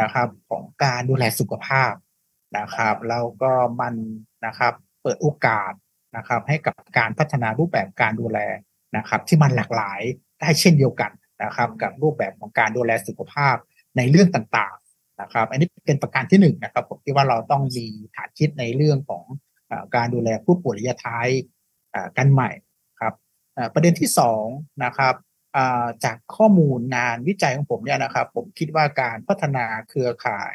[0.00, 1.92] นะครับ ของการดูแลสุขภาพ
[2.58, 3.94] นะครับแล้วก็มัน
[4.46, 5.72] นะครับเปิดโอกาส
[6.16, 8.38] นะครับ ให้กับการพัฒนารูปแบบการดูแล
[8.96, 10.00] นะครับ ที่มันหลากหลาย
[10.40, 11.10] ได้เช่นเดียวกัน
[11.44, 13.56] นะครับ กับรูปแบบของการดูแลสุขภาพ
[13.96, 14.87] ในเรื่องต่างๆ
[15.20, 17.86] นะครับ อันนี้เป็นประการที่หนึ่งนะครับผมคิดว่าเราต้องมี
[18.16, 19.24] ฐานคิดในเรื่องของ
[19.94, 21.28] การดูแลผู้ป่วยระยะท้าย
[22.18, 22.50] กันใหม่
[23.00, 23.14] ครับ
[23.74, 24.44] ประเด็นที่สอง
[24.84, 25.14] นะครับ
[26.04, 30.54] จากข้อมูลงานวิจัยของผมเนี่ยนะครับ ผมคิดว่าการพัฒนาเครือข่าย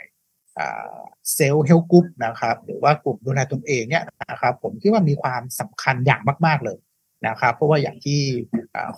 [1.33, 6.79] self-help group นะครับหรือว่ากลุ่มดูแลตนเองเนี่ยนะครับผมคิดว่ามีความสำคัญอย่างมาก ๆเลย
[7.27, 8.21] นะครับ เพราะว่าอย่างที่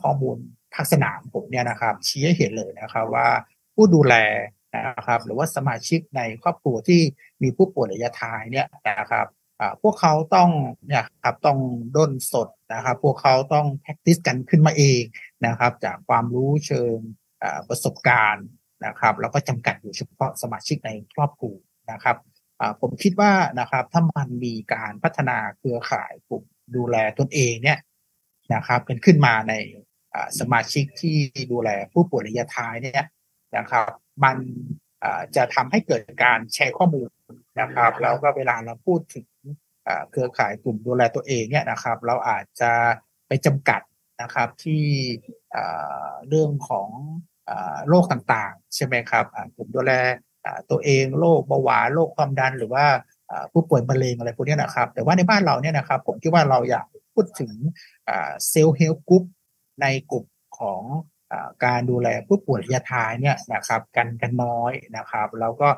[0.01, 0.37] ข้อมูล
[0.73, 3.27] ภาคสนามผมเนี่ยนะครับชี้ให้เห็นเลยนะครับว่า
[3.75, 4.15] ผู้ดูแล
[4.75, 7.01] นะครับหรือว่าสมาชิกในครอบครัวที่
[7.43, 9.27] มีผู้ป่วยระยะท้ายเนี่ยนะครับ
[9.81, 10.49] พวกเขาต้อง
[10.87, 11.59] เนี่ยครับต้อง
[11.95, 15.01] ด้นสดนะครับ พวกเขาต้อง practice กันขึ้นมาเอง
[15.45, 16.95] นะครับ จากความรู้เชิง
[17.69, 18.47] ประสบการณ์
[18.85, 21.55] นะครับ แล้วก็จำกัดอยู่เฉพาะสมาชิกในครอบครัว
[21.91, 22.17] นะครับ
[22.81, 26.43] ผมคิดว่านะครับถ้ามันมีการพัฒนาเครือข่ายกลุ่ม
[26.75, 27.79] ดูแลตนเองเนี่ย
[28.53, 29.53] นะครับเป็นขึ้นมาใน
[30.39, 31.17] สมาชิกที่
[31.51, 33.05] ดูแลผู้ป่วยระยะท้ายเนี่ย
[33.57, 33.89] นะครับ
[34.23, 34.37] มัน
[35.35, 37.09] จะทำให้เกิดการแชร์ข้อมูล
[37.59, 39.27] นะครับ แล้วก็เวลาเราพูดถึง
[40.11, 42.71] เครือข่ายกลุ่มดูแลตัวเองเนี่ยนะครับ เราอาจจะ
[43.27, 43.81] ไปจำกัด
[44.21, 44.83] นะครับที่
[46.29, 46.89] เรื่องของ
[47.87, 49.25] โรคต่างๆ ใช่ไหมครับ
[49.55, 49.93] กลุ่มดูแล
[50.69, 52.85] ตัวเองโรคเบาหวานโรคความดันหรือว่า
[53.51, 57.51] ผู้ป่วยมะเร็งอะไรพวกนี้นะครับ แต่ว่าในบ้านเราเนี่ยนะครับ ผมคิดว่าเรายังพูดถึง
[58.49, 59.23] self-help group
[59.81, 60.25] ในกลุ่ม
[60.59, 60.81] ของ
[61.65, 65.69] การดูแลผู้ป่วยระยะท้ายเนี่ยนะครับกันกันน้อยนะครับแล้วก็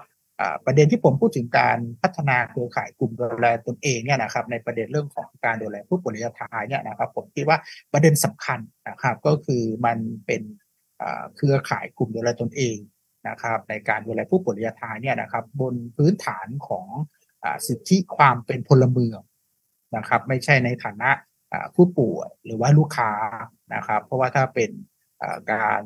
[0.65, 7.57] ประเด็นที่ผมพูดถึงการพัฒนาเครือข่ายกลุ่มดูแลตนเองเนี่ยนะครับในประเด็นเรื่องของการดูแลผู้ป่วยระยะท้ายเนี่ยนะครับผมคิดว่า
[7.93, 8.59] ประเด็นสำคัญ
[8.89, 10.41] นะครับก็คือมันเป็น
[11.35, 12.77] เครือข่ายกลุ่มดูแลตนเอง
[13.27, 16.88] นะครับในการดูแลผู้ป่วยระยะท้ายเนี่ยนะครับบนพื้นฐานของ
[17.67, 19.19] สิทธิความเป็นพลเมือง
[19.95, 21.09] นะครับไม่ใช่ในฐานะ
[21.75, 23.11] ผู้ป่วยหรือว่าลูกค้า
[23.75, 24.69] นะครับเพราะว่าถ้าเป็น
[25.52, 25.81] การ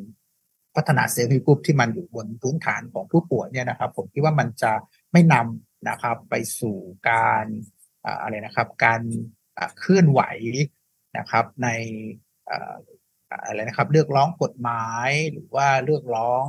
[0.76, 4.72] พัฒนาเซลล์กรุ๊ปที่มันอยู่บนพื้นฐานของผู้ป่วยเนี่ยนะครับ ผมคิดว่ามันจะ
[5.12, 6.78] ไม่นำนะครับไปสู่
[7.10, 7.46] การ
[8.22, 9.02] อะไรนะครับ การ
[9.80, 10.22] เคลื่อนไหว
[11.18, 11.68] นะครับใน
[13.46, 16.44] อะไรนะครับ เรียกร้องกฎหมายหรือว่าเรียกร้อง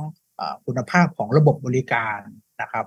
[0.65, 2.19] คุณภาพของระบบบริการ
[2.61, 2.85] นะครับ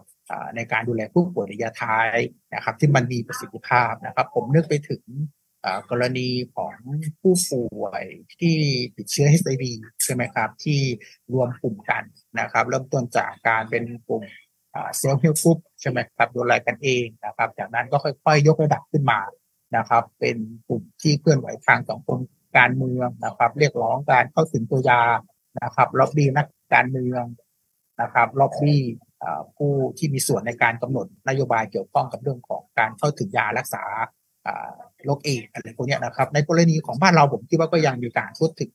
[0.56, 2.16] ในการดูแลผู้ป่วยระยะท้าย
[2.54, 5.02] นะครับ ที่มันมีประสิทธิภาพนะครับ ผมนึกไปถึง
[5.90, 6.74] กรณีของ
[7.20, 8.04] ผู้ป่วย
[8.40, 8.56] ที่
[8.96, 9.64] ติดเชื้อ HIV
[10.04, 10.80] ใช่ไหมครับ ที่
[11.32, 12.04] รวมกลุ่มกัน
[12.40, 14.22] นะครับ เริ่มต้นจากการเป็นกลุ่ม
[14.96, 19.20] self-help group ใช่ไหมครับดูแลกันเองนะครับ จากนั้นก็ค่อยๆ ยกระดับขึ้นมา
[19.76, 20.36] นะครับ เป็น
[20.68, 22.18] กลุ่มที่เคลื่อนไหวทางสังคม
[22.56, 25.02] การเมืองนะครับ เรียกร้องการเข้าถึงตัวยา
[25.62, 27.24] นะครับล็อบบี้นักการเมือง
[28.00, 28.82] นะครับล็อบบี้
[29.56, 33.84] ผู้ที่มีส่วนในการกำหนดนโยบายเกี่ยวข้องกับเรื่องของการเข้าถึงยารักษา
[35.04, 38.72] โรคเอดส์อะไรพวกนี้นะครับ ในกรณีของบ้านเราผมคิดว่าก็ยังมีการพูดถึง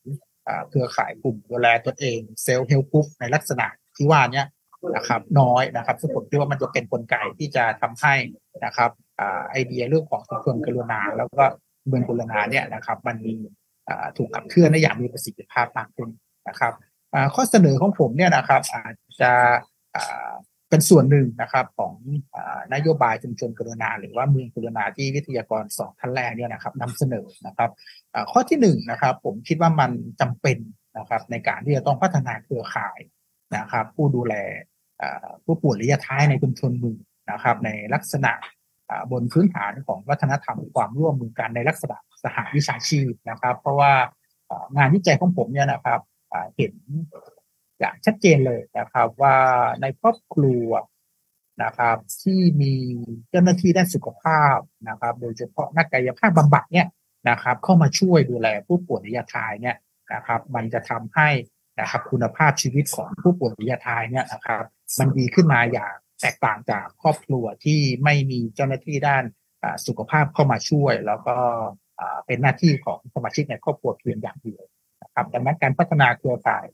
[0.69, 4.43] เครือข่ายกลุ่มดูแลตนเอง self-help group ในลักษณะที่ว่านี้
[4.95, 8.15] นะครับน้อยนะครับซึ่งผมคิดว่ามันจะเป็นนกลไกที่จะทำให้
[8.65, 8.91] นะครับ
[9.49, 11.43] ไอเดียเรื่องของสังคมกรุณา แล้วก็
[11.87, 13.35] เมืองกรุณาเนี่ยนะครับ มันมี
[14.17, 16.09] ถูกขับเคลื่อนได้อย่างมีประสิทธิภาพมากขึ้น
[16.49, 16.73] นะครับ
[17.35, 19.31] ข้อเสนอของผมเนี่ยนะครับอาจจะ
[20.71, 21.93] เป็นส่วนหนึ่งนะครับของ
[22.73, 27.69] นโยบายชุมชนกรุณา หรือว่าเมืองกรุณาที่วิทยากรสองท่านแรกเนี่ยนะครับนำเสนอนะครับ
[28.31, 29.91] ข้อที่หนึ่งนะครับ ผมคิดว่ามัน
[30.21, 30.57] จำเป็น
[30.97, 32.99] นะครับในการที่จะต้องพัฒนาเครือข่าย
[33.57, 34.33] นะครับ ผู้ดูแล
[35.45, 36.99] ผู้ป่วยระยะท้ายในชุมชนเมือง
[37.31, 38.31] นะครับ ในลักษณะ
[39.11, 43.93] บนพื้นฐานของวัฒนธรรมความร่วมมือกันในลักษณะสหวิชาชีพนะครับ เพราะว่า
[44.77, 45.99] งานวิจัยของผมเนี่ยนะครับ
[46.55, 46.73] เห็น
[47.81, 49.37] อย่างชัดเจนเลยนะครับ ว่า
[49.81, 50.69] ในครอบครัว
[51.63, 52.73] นะครับ ที่มี
[53.29, 54.57] เจ้าหน้าที่ด้านสุขภาพ
[54.89, 56.87] นะครับ โดยเฉพาะนักกายภาพบำบัดเนี่ย
[57.29, 59.77] นะครับ เข้ามาช่วยดูแลผู้ป่วยระยะท้ายเนี่ย
[60.13, 61.29] นะครับ มันจะทำให้
[61.79, 64.63] นะครับคุณภาพชีวิตของผู้ป่วยระยะท้ายเนี่ยนะครับ
[64.99, 69.23] มันดีขึ้นมาอย่างแตกต่างจากครอบครัวที่ไม่มีเจ้าหน้าที่ด้าน
[69.87, 71.37] สุขภาพเข้ามาช่วย แล้วก็
[72.25, 74.63] เป็นหน้าที่ของสมาชิกในครอบครัวเพียงอย่างเดียว
[75.03, 76.65] นะครับดังนั้นการพัฒนาเครือข่าย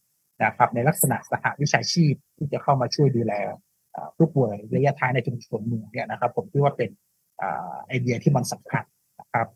[0.43, 3.33] นะครับในลักษณะสหวิชาชีพที่จะเข้ามาช่วยดูแล
[4.17, 6.89] ผู้ป่วยระยะท้ายในชุมชนเมืองเนี่ยนะครับ ผมคิดว่าเป็น
[7.87, 8.83] ไอเดียที่มันสำคัญ
[9.19, 9.47] นะครับ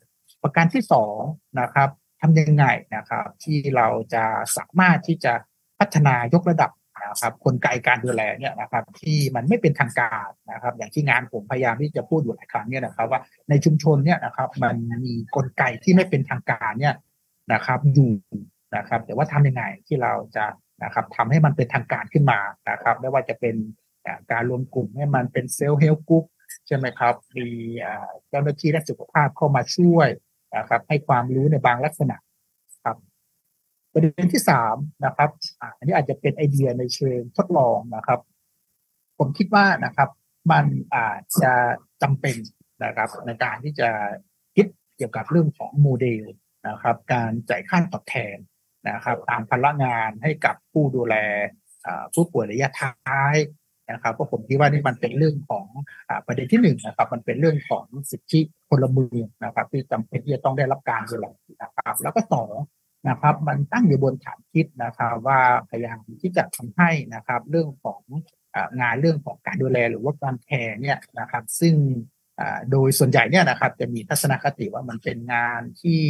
[0.43, 1.19] ประการที่สอง
[1.61, 1.89] นะครับ
[2.21, 4.23] ทำยังไงนะครับ ที่เราจะ
[4.57, 5.33] สามารถที่จะ
[5.79, 6.71] พัฒนายกระดับ
[7.03, 14.75] นะครับกลไกการดูแลเนี่ยนะครับ ที่มันไม่เป็นทางการนะครับ อย่างที่งานผมพยายามที่จะพูดอยู่หลายครั้งเนี่ยนะครับ ว่าในชุมชนเนี่ยนะครับ มัน
[15.05, 16.95] มีกลไกที่ไม่เป็นทางการเนี่ย
[17.53, 18.13] นะครับอยู่
[18.75, 20.45] นะครับ แต่ว่าทำยังไงที่เราจะ
[20.83, 22.39] นะครับทำให้มันเป็นทางการขึ้นมา
[22.69, 23.55] นะครับ ไม่ว่าจะเป็น
[24.31, 26.25] การรวมกลุ่มให้มันเป็น self-help group
[26.67, 27.47] ใช่ไหมครับ มี
[28.29, 30.09] เจ้าหน้าที่ด้านสุขภาพเข้ามาช่วย
[30.57, 32.17] นะครับให้ความรู้ในบางลักษณะ
[32.83, 32.97] ครับ
[33.91, 34.75] ประเด็นที่สาม
[35.05, 35.29] นะครับ
[35.77, 38.19] อันนี้อาจจะเป็นไอเดียในเชิงทดลองนะครับ
[39.17, 40.09] ผมคิดว่านะครับ
[40.51, 41.53] มันอาจจะ
[42.01, 42.35] จำเป็น
[42.83, 43.89] นะครับ ในการที่จะ
[44.55, 44.67] คิด
[44.97, 46.25] เกี่ยวกับเรื่องของโมเดล
[46.69, 48.37] นะครับ การจ่ายค่าตอบแทน
[48.89, 51.15] นะครับตามพลังงานให้กับผู้ดูแล
[52.13, 53.35] ผู้ป่วยระยะท้าย
[53.91, 55.65] นะครับก็ผมคิดว่านี่มันเป็นเรื่องของ
[56.09, 61.27] อประเด็นที่หนึ่งนะครับ มันเป็นเรื่องของสิทธิพลเมืองนะครับ ที่จำเป็นที่จะต้องได้รับการดูแล
[61.61, 62.55] นะครับ แล้วก็สอง
[63.09, 65.39] นะครับ มันตั้งอยู่บนฐานคิดนะครับ ว่า
[65.69, 68.01] พยายามที่จะทำให้นะครับ เรื่องของ
[68.81, 71.75] งานเรื่องของการดูแลหรือว่าการแคร์เนี่ยนะครับ ซึ่ง
[72.71, 76.01] โดยส่วนใหญ่เนี่ยนะครับ จะมีทัศนคติว่ามันเป็นงานที่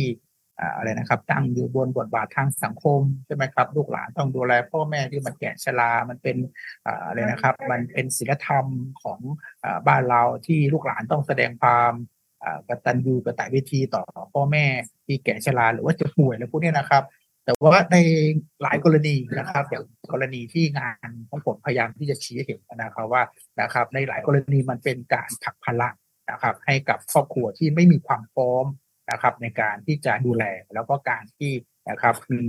[0.76, 6.38] อะไรนะครับ ตั้งอยู่บนบทบาททางสังคมใช่ไหมครับ ลูกหลานต้องดูแลพ่อแม่ที่มันแก่ชรา มันเป็น
[7.06, 8.66] อะไรนะครับ มันเป็นศีลธรรม
[9.04, 9.20] ของ
[9.88, 11.92] บ้านเราที่ลูกหลานต้องแสดงความ
[12.68, 14.66] กตัญญูกตเวทีต่อพ่อแม่
[15.06, 17.04] ที่แก่ชราหรือว่าจะป่วยอะไรพวกนี้นะครับ
[17.46, 17.98] แต่ว่าใน
[18.62, 23.24] หลายกรณีนะครับอย่างกรณีที่งานของผมพยายามที่จะชี้เห็นนะครับว่า
[23.62, 25.90] นะครับ ในหลายกรณีมันเป็นการผลักภาระ
[26.32, 28.66] นะครับ ให้กับครอบครัวที่ไม่มีความพร้อม
[29.12, 30.44] นะครับในการที่จะดูแล
[30.74, 31.52] แล้วก็การที่
[31.90, 32.48] นะครับคือ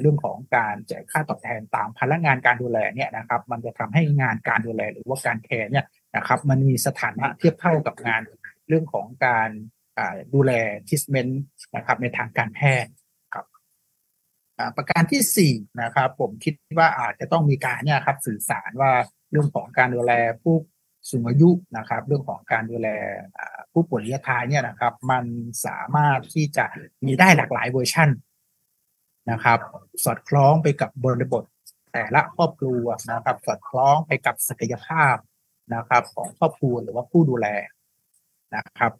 [0.00, 5.84] เรื่องของการแจกค่าตอบแทนตามพนักงานการดูแลเนี่ยนะครับมันจะทำให้งานการดูแลหรือว่าการแคร์เนี่ย
[6.16, 8.20] นะครับมันมีสถานะเทียบเท่ากับงาน
[8.68, 9.50] เรื่องของการ
[10.34, 10.52] ดูแล
[10.88, 11.42] ทิสเมนต์
[11.76, 12.92] นะครับในทางการแพทย์
[13.34, 13.46] ครับ
[14.76, 15.52] ประการที่สี่
[15.82, 18.92] นะครับผมคิดว่าอาจจะต้องมีการเนี่ยครับสื่อสารว่า
[19.30, 20.12] เรื่องของการดูแล
[20.42, 20.56] ผู้
[21.10, 22.88] สูงอายุนะครับ เรื่องของการดูแล
[23.72, 25.24] ผู้ป่วยระยะท้ายเนี่ยนะครับ มัน
[25.66, 26.66] สามารถที่จะ
[27.06, 28.08] มีได้หลากหลายเวอร์ชัน
[29.30, 29.58] นะครับ
[30.04, 31.44] สอดคล้องไปกับบริบท
[31.92, 35.16] แต่ละครอบครัวนะครับ สอดคล้องไปกับศักยภาพ
[35.74, 37.46] นะครับ ของครอบครัวหรือว่าผู้ดูแล
[38.56, 38.92] นะครับ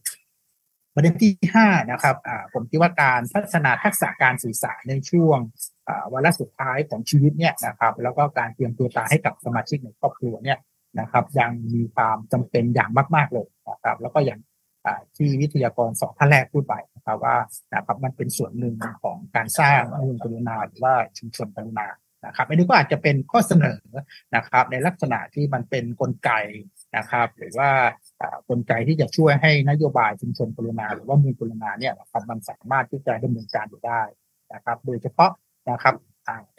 [0.94, 2.16] ประเด็นที่ห้านะครับ
[2.52, 5.38] ผมคิดว่าการพัฒนาทักษะการสื่อสารในช่วง
[6.12, 10.58] วันละสุดท้ายของชีวิตเนี่ยนะครับ แล้วก็การเตรียมตัวตายให้กับสมาชิกในครอบครัวเนี่ย
[11.00, 14.40] นะครับ ยังมีความจำเป็นอย่างมาก ๆ เลยนะครับ แล้วก็อย่าง
[15.16, 17.36] ที่วิทยากรสองท่านแรกพูดไปนะครับว่า
[17.74, 21.88] นะครับมันเป็นส่วนหนึ่งของการสร้างเมืองกรุณาหรือว่าชุมชนกรุณา
[22.26, 23.80] นะครับอันนี้ก็อาจจะเป็นข้อเสนอ
[24.36, 26.30] นะครับ ในลักษณะที่มันเป็นนกลไก
[26.96, 27.70] นะครับ หรือว่า
[28.48, 34.02] กลไกที่จะช่วยให้นโยบายชุมชนกรุณาหรือว่ามูลกรุณาเนี่ยนะครับมันสามารถที่จะดำเนินการได้
[34.54, 35.30] นะครับ โดยเฉพาะ
[35.70, 35.94] นะครับ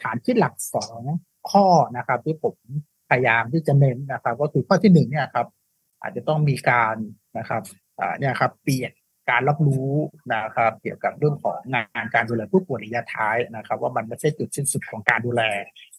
[0.02, 1.00] ฐานที่หลักสอง
[1.50, 2.56] ข้อนะครับที่ผม
[3.10, 5.46] พยายามที่จะเน้นนะครับ ก็คือข้อที่หนึ่งเนี่ยครับ
[6.02, 6.96] อาจจะต้องมีการ
[7.38, 7.62] นะครับ
[8.18, 8.92] เนี่ยครับเปลี่ยน
[9.30, 9.90] การรับรู้
[10.34, 15.42] นะครับ เกี่ยวกับเรื่องของงานการดูแลผู้ป่วยระยะท้ายนะครับ ว่ามันไม่ใช่จุดสิ้นสุดของการดูแล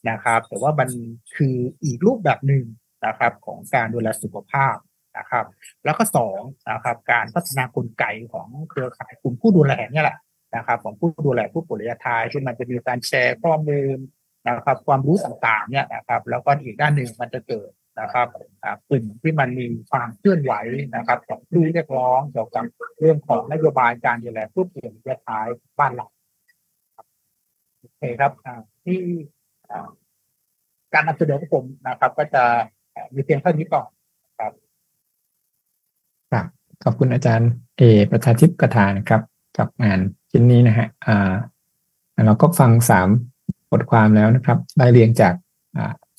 [0.10, 0.90] นะครับ แต่ว่ามัน
[1.36, 2.66] คืออีกรูปแบบหนึ่ง
[3.06, 4.76] นะครับของการดูแลสุขภาพ
[5.18, 5.46] นะครับ
[5.86, 6.40] แล้วก็สอง
[6.72, 10.18] นะครับ การพัฒนากลไกของเครือข่ายกลุ่มผู้ดูแลเนี่ยแหละ
[10.56, 13.98] นะครับ ของผู้ดูแลผู้ป่วยระยะท้ายที่มันจะมีการแชร์ข้อมูล
[14.48, 17.70] นะครับ ความรู้ต่างๆเนี่ยนะครับ แล้วก็อีกด้านหนึ่งมันจะเกิด
[18.02, 18.28] นะครับ
[18.90, 20.54] กลุ่มที่มันมีความเคลื่อนไหว
[20.96, 22.64] นะครับของผู้เรียกร้องเกี่ยวกับ
[23.00, 25.48] เรื่องของนโยบายการดูแลผู้ป่วยระยะท้าย
[25.80, 26.08] บ้านเรา
[27.80, 28.32] โอเคครับ
[28.86, 29.00] ที่
[30.94, 32.44] การนำเสนอของผมนะครับ ก็จะ
[33.14, 33.88] มีเพียงเท่านี้ก่อน
[34.40, 34.52] ครับ
[36.32, 36.46] ครับ
[36.84, 37.82] ขอบคุณอาจารย์เอ
[38.12, 39.22] ประชาธิปกถานะครับ
[39.58, 40.00] กับงาน
[40.32, 41.34] ชิ้นนี้นะฮะอ่า
[42.26, 43.10] เราก็ฟังสาม
[43.72, 45.34] บทความแล้วนะครับ ได้เรียงจาก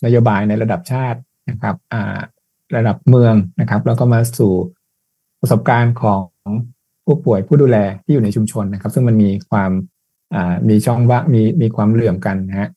[0.05, 1.19] นโยบายในระดับชาติ
[1.51, 1.77] นะครับ
[2.77, 4.53] ระดับเมืองนะครับ แล้วก็มาสู่
[5.41, 6.23] ประสบการณ์ของ
[7.05, 9.71] ผู้ป่วยผู้ดูแลที่อยู่ในชุมชนนะครับ ซึ่งมันมีความ
[10.69, 12.69] มีช่องว่างมีมีความเหลื่อมกันนะฮะ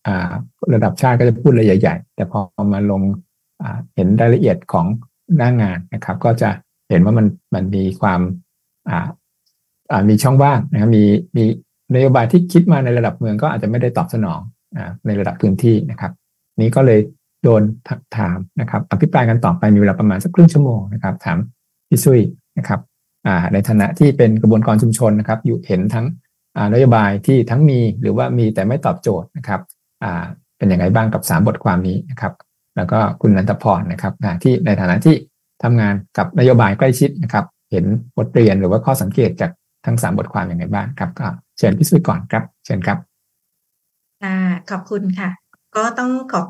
[0.73, 2.39] ระดับชาติก็จะพูดอะไรใหญ่ ๆ แต่พอ
[2.73, 3.01] มาลง
[3.95, 4.85] เห็นรายละเอียดของ
[5.37, 6.49] หน้างงานนะครับ ก็จะ
[6.89, 8.21] เห็นว่ามันมันมีความ
[10.09, 11.03] มีช่องว่างนะครับมี
[11.37, 11.43] มี
[11.93, 14.39] นโยบายที่คิดมาในระดับเมืองก็อาจจะไม่ได้ตอบสนอง
[15.05, 16.11] ในระดับพื้นที่นะครับ
[16.61, 16.99] นี้ก็เลย
[17.43, 17.61] โดน
[18.17, 21.37] ถามนะครับ อภิปรายกันต่อไปมีเวลาประมาณสักครึ่งชั่วโมงนะครับ ถาม
[21.89, 22.21] พี่ซุย
[22.57, 22.79] นะครับ
[23.53, 26.05] ในฐานะที่เป็นกระบวนการชุมชนนะครับ อยู่เห็นทั้ง
[26.73, 29.61] นโยบายที่ทั้งมีหรือว่ามีแต่ไม่ตอบโจทย์นะครับ
[30.57, 32.33] เป็นอย่างไรบ้างกับ 3 บทความนี้นะครับ
[32.77, 35.15] แล้วก็คุณนันทพรนะครับที่ในฐานะที่
[35.63, 37.85] ทำงานกับนโยบายใกล้ชิดนะครับ เห็น
[38.17, 39.51] บทเรียนหรือว่าข้อสังเกตจาก
[39.85, 41.27] ทั้ง 3 บทความอย่างไรบ้างครับก็
[41.57, 42.97] เชิญพี่ซุยก่อนครับ เชิญครับ
[44.23, 44.35] ค่ะ
[44.69, 45.29] ขอบคุณค่ะ
[45.75, 46.47] ก็ต้องขอบ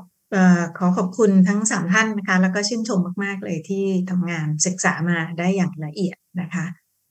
[0.77, 6.65] ขอขอบคุณทั้งสามท่านนะคะ แล้วก็ชื่นชมมากๆเลยที่ทำงานศึกษามาได้อย่างละเอียดนะคะ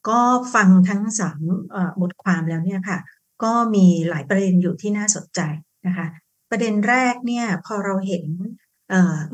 [0.09, 0.21] ก็
[0.55, 1.41] ฟังทั้งสาม
[2.03, 2.99] บทความแล้วเนี่ยค่ะ
[3.43, 5.41] ก็มีหลายประเด็นอยู่ที่น่าสนใจ
[5.87, 6.07] นะคะ
[6.51, 8.25] ประเด็นแรกเนี่ยพอเราเห็น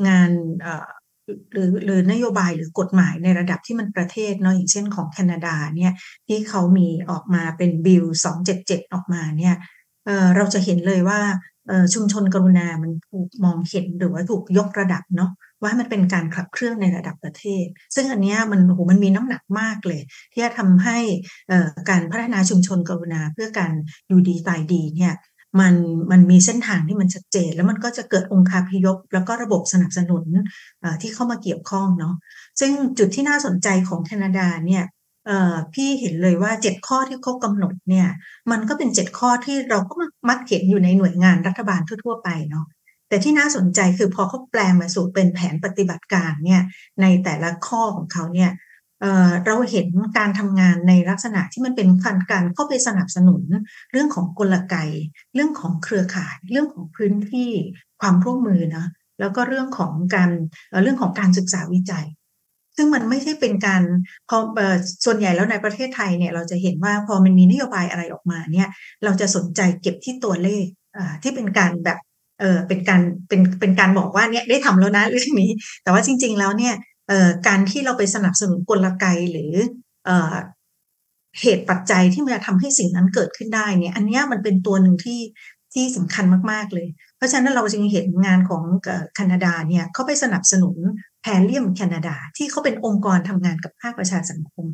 [0.08, 0.30] งาน
[1.52, 5.92] หรือหรือนโยบายหรือกฎหมายในระดับที่มันประเทศเนาะอย่างเช่นของแคนาดาเนี่ย
[6.28, 9.54] ที่เขามีออกมาเป็นบิล277 ออกมาเนี่ย
[10.36, 11.20] เราจะเห็นเลยว่า
[11.94, 15.30] ชุมชนกรุณา มันถูกมองเห็นหรือว่าถูกยกระดับเนาะ
[15.62, 20.02] ว่ามันเป็นการขับเคลื่อนในระดับประเทศ ซึ่งอันนี้มันโหมันมีน้ำหนักมากเลย
[20.32, 20.98] ที่จะทำให้
[21.90, 23.72] การพัฒนาชุมชนกรุณาเพื่อการ
[24.08, 25.14] อยู่ดีตายดีเนี่ย
[25.60, 25.74] มัน
[26.10, 30.24] มันมีเส้นทางที่มันชัดเจน แล้วมันก็จะเกิดองค์คาพยพ แล้วก็ระบบสนับสนุน
[31.02, 32.14] ที่เข้ามาเกี่ยวข้องเนาะ
[32.60, 34.84] ซึ่งจุดที่น่าสนใจของแคนาดาเนี่ย
[35.74, 38.08] พี่เห็นเลยว่าเจ็ดข้อที่เขากำหนดเนี่ย
[38.50, 39.94] มันก็เป็นเจ็ดข้อที่เราก็
[40.28, 42.66] มักเห็นอยู่ในหน่วยงานรัฐบาลทั่ว ๆ ไปเนาะ
[43.08, 46.62] แต่ที่น่าสนใจคือพอเขาแปลมาสู่เป็นแผนปฏิบัติการเนี่ย
[47.00, 48.50] ในแต่ละข้อของเขาเนี่ย
[49.46, 49.88] เราเห็น
[50.18, 53.42] การทำงานในลักษณะที่มันเป็นการการเข้าไปสนับสนุน
[53.92, 54.76] เรื่องของกลไก
[55.34, 57.50] เรื่องของเครือข่าย เรื่องของพื้นที่
[58.00, 58.86] ความร่วมมือนะ
[59.20, 60.30] แล้วก็เรื่องของการ
[60.82, 62.06] เรื่องของการศึกษาวิจัย
[62.80, 63.82] ซึ่งมันไม่ใช่เป็นการ
[64.28, 64.38] พอ
[65.04, 68.68] ส่วนใหญ่แล้วในประเทศไทยเนี่ยเราจะเห็นว่าพอมันมีนโยบายอะไรออกมาเนี่ย
[69.04, 70.66] เราจะสนใจเก็บที่ตัวเลข
[71.22, 71.98] ที่เป็นการแบบ
[72.40, 75.50] เออเป็นการเป็นเป็นการบอกว่าเนี่ยได้ทำแล้วนะเรื่องนี้
[75.82, 76.74] แต่ว่าจริง ๆ แล้วเนี่ย
[77.08, 79.52] เอ่อการที่เราไปสนับสนุนกลไกหรือ
[80.06, 80.34] เอ่อ
[81.40, 85.20] เหตุปัจจัยที่มันจะทำให้สิ่งนั้นเกิดขึ้นได้เนี่ย อันนี้มันเป็นตัวหนึ่งที่
[85.74, 88.62] ที่สำคัญมาก ๆ เลย เพราะฉะนั้นเราจึงเห็นงานของ
[89.14, 90.76] แคนาดาเนี่ยเขาไปสนับสนุน
[91.22, 94.66] แพรเลียมแคนาดา ที่เขาเป็นองค์กรทำงานกับภาคประชาสังคม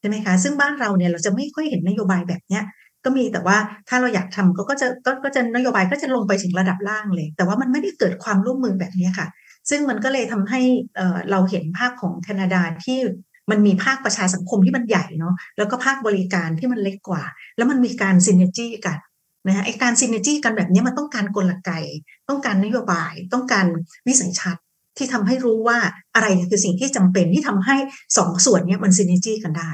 [0.00, 2.64] ใช่ไหมคะซึ่งบ้านเราเนี่ยเราจะไม่ค่อยเห็นนโยบายแบบเนี้ย
[3.04, 3.56] ก็มีแต่ว่า
[3.88, 9.28] ถ้าเราอยากทำก็ก็จะก็ก็จะนโยบายก็จะลงไปถึงระดับล่างเลย แต่ว่ามันไม่ได้เกิดความร่วมมือแบบนี้ค่ะ
[9.70, 10.60] ซึ่งมันก็เลยทำให้
[10.96, 12.98] เเราเห็นภาพของแคนาดาที่
[13.50, 17.22] มันมีภาคประชาสังคมที่มันใหญ่เนาะแล้วก็ภาคบริการที่มันเล็กกว่า
[17.56, 18.98] แล้วมันมีการซินเนจี้กัน
[19.46, 21.70] นะฮะไอการซินเนจี้กันแบบนี้มันต้องการกลไก
[22.28, 23.66] ต้องการนโยบายต้องการ
[24.06, 24.64] วิสัยทัศน์
[24.96, 25.78] ที่ทำให้รู้ว่า
[26.14, 27.76] อะไรคือสิ่งที่จำเป็นที่ทำให้
[28.16, 29.70] สองส่วนนี้มันซินเนจี้กันได้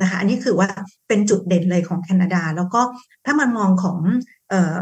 [0.00, 0.68] นะคะอันนี้คือว่า
[1.08, 2.80] เป็นจุดเด่นเลยของแคนาดา แล้วก็
[3.26, 3.98] ถ้ามันมองของ
[4.50, 4.74] เอ่อ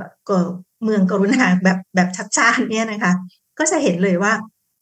[0.84, 3.12] เมืองกรุณาแบบแบบชัดชาติเนี่ยนะคะ
[3.58, 4.32] ก็จะเห็นเลยว่า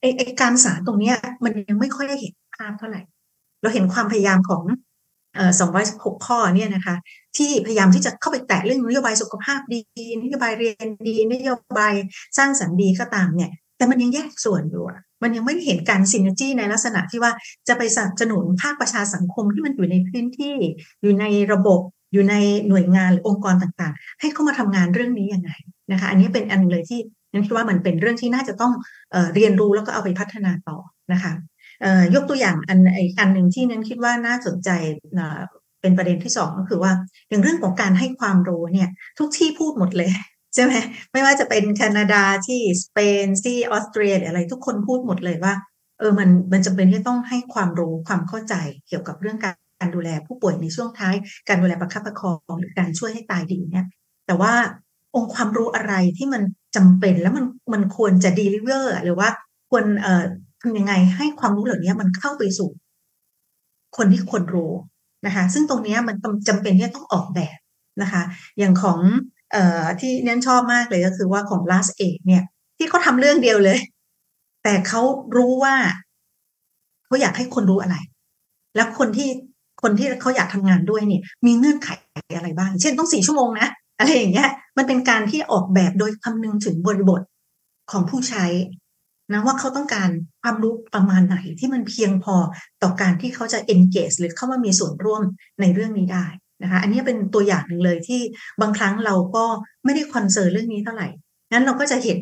[0.01, 3.01] ไอไอการสารตรงเนี้ยมันยังไม่ค่อยได้เห็นภาพเท่าไหร่
[3.63, 4.63] เราเห็นความพยายามของ
[5.61, 6.95] สองร้อยหกข้อเนี่ยนะคะ
[7.37, 9.81] ที่พยายามที่จะเข้าไปแตะเรื่องนโยบายสุขภาพดี
[10.23, 11.95] นโยบายเรียนดี นโยบาย
[12.39, 14.85] สร้างสรรค์ดีก็ตามเนี่ย แต่มันยังแยกส่วนอยู่
[15.23, 17.32] มันยังไม่เห็นการซินเนจีในลักษณะที่ว่า
[17.69, 20.57] จะไปสนับสนุนภาคประชาสังคมที่มันอยู่ในพื้นที่
[21.02, 21.81] อยู่ในระบบ
[22.12, 22.35] อยู่ใน
[22.69, 25.51] หน่วยงานหรือองค์กรต่างๆ ให้เข้ามาทำงานเรื่องนี้ยังไง
[25.93, 27.01] นะคะ อันนี้เป็นอันเลยที่
[27.32, 28.73] นันคิดว่ามันเป็นเรื่องที่น่าจะต้อง
[29.11, 30.78] เอเรียนรู้แล้วก็เอาไปพัฒนาต่อ
[31.12, 31.32] นะคะ
[32.15, 34.70] ยกตัวอย่างอันอีกอันหนึ่งที่นันคิดว่าน่าสนใจ
[35.81, 36.93] เป็นประเด็นที่สองก็คือว่า
[37.28, 38.89] อย่างเรื่องของการให้ความรู้เนี่ย
[39.19, 40.11] ทุกที่พูดหมดเลย
[40.55, 40.75] ใช่ไหม
[41.13, 45.55] ไม่ว่าจะเป็นแคนาดาที่สเปนที่ออสเตรียอะไรทุกคนพูดหมดเลยว่า
[45.99, 48.55] เออมันมันจำเป็นที่ต้องให้ความรู้ความเข้าใจ
[48.89, 51.15] เกี่ยวกับเรื่องการดูแลผู้ป่วยในช่วงท้าย
[51.49, 53.87] การดูแลประคับประคองหรือการช่วยให้ตายดีเนี่ย
[54.27, 54.53] แต่ว่า
[55.15, 56.43] องค์ความรู้อะไรที่มัน
[56.77, 59.29] จำเป็นแล้วมันมันควรจะดีลิเวอร์หรือว่า
[59.71, 60.25] ควรเอ่อ
[60.63, 62.71] ทำยังไงให้ความรู้เหล่านี้มันเข้าไปสู่
[63.97, 64.73] คนที่ควรรู้
[65.27, 66.17] นะคะ ซึ่งตรงนี้มัน
[66.49, 67.59] จำเป็นที่ต้องออกแบบ
[68.03, 68.23] นะคะ
[68.59, 68.99] อย่างของ
[70.01, 72.45] ที่เน้นชอบมากเลยก็คือว่าของ last e เนี่ย
[72.79, 73.79] ที่เขาทาเรื่องเดียวเลย
[74.65, 75.03] แต่เขา
[75.37, 75.75] รู้ว่า
[77.07, 77.97] เขาอยากให้คนรู้อะไร
[78.77, 79.31] แล้วคนที่
[79.83, 81.89] คนที่เขาอยากทำงานด้วยเนี่ยมีเงื่อนไข
[82.37, 83.69] อะไรบ้าง เช่นต้องสี่ชั่วโมงนะ
[83.99, 87.21] อะไรอย่างเงี้ย มันเป็นการที่ออกแบบโดยคำนึงถึงบริบท
[87.91, 88.47] ของผู้ใช้
[89.33, 90.11] นะว่าเขาต้องการ
[90.43, 92.35] ความรู้ประมาณไหนที่มันเพียงพอ
[92.83, 95.23] ต่อการที่เขาจะ engage หรือเข้ามามีส่วนร่วม
[95.61, 96.27] ในเรื่องนี้ได้
[96.62, 98.20] นะคะอันนี้เป็นตัวอย่างหนึ่งเลยที่
[98.61, 99.45] บางครั้งเราก็
[99.85, 101.09] ไม่ได้คอนเซิร์นเรื่องนี้เท่าไหร่
[101.53, 102.20] งั้นเราก็จะเห็น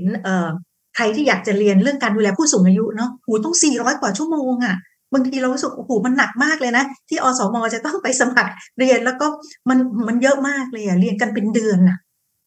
[0.96, 4.76] ใครที่อยากจะเรียนเรื่องการดูแลผู้สูงอายุเนาะหูต้อง 400 กว่าชั่วโมงอะ่ะ
[5.12, 9.26] บางทีเรารู้สึกโอ้โหมันหนักมากเลยนะ ที่อสมจะต้องไปสมัครเรียนแล้วก็
[9.68, 9.78] มัน
[10.08, 11.98] มันเยอะมากเลยอะเรียนกันเป็นเดือนน่ะ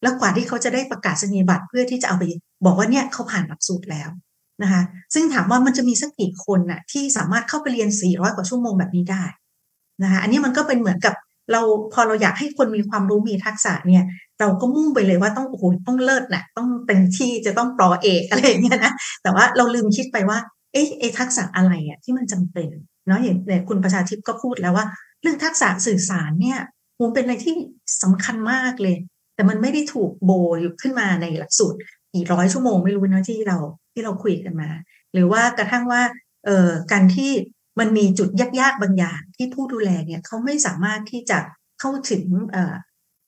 [0.02, 2.24] แล้วกว่าที่เขาจะได้ประกาศนียบัตรเพื่อที่จะเอาไป
[2.64, 4.08] บอกว่าเนี่ยเขาผ่านหลักสูตรแล้ว
[4.62, 4.82] นะคะ
[5.14, 9.24] ซึ่งถามว่ามันจะมีสักกี่คนน่ะที่สามารถเข้าไปเรียน 400 กว่าชั่วโมงแบบนี้ได้
[10.02, 11.14] นะคะอันนี้มันก็เป็นเหมือนกับ
[11.52, 11.60] เรา
[11.92, 14.04] พอเราอยากให้คนมีความรู้มีทักษะเนี่ย
[14.40, 18.92] เราก็มุ่งไปเลยว่าต้องโอ้โหต้องเลิศนะต้องเป็นที่จะต้องปรอเอกอะไรอย่างเงี้ยนะ
[19.22, 20.38] แต่ว่าเราลืมคิดไปว่า
[20.72, 22.68] เอ๊ะไอทักษะอะไรอะที่มันจำเป็น
[23.06, 24.86] เนาะอย่างเนี่ยคุณประชาทิพย์ก็พูดแล้วว่า
[25.22, 26.58] เรื่องทักษะสื่อสารเนี่ย
[27.00, 27.54] มันเป็นอะไรที่
[28.02, 28.96] สำคัญมากเลย
[29.34, 31.78] แต่มันไม่ได้ถูกโบอยู่ขึ้นมาในหลักสูตร
[32.14, 33.58] กี่ร้อยชั่วโมงไม่รู้นะที่เรา
[33.92, 34.70] ที่เราคุยกันมา
[35.12, 36.02] หรือว่ากระทั่งว่า
[36.44, 37.30] เอ่อการที่
[37.78, 38.28] มันมีจุด
[38.60, 41.38] ยากๆบางอย่างที่ผู้ดูแลเนี่ยเขาไม่สามารถที่จะ
[41.80, 42.74] เข้าถึงเอ่อ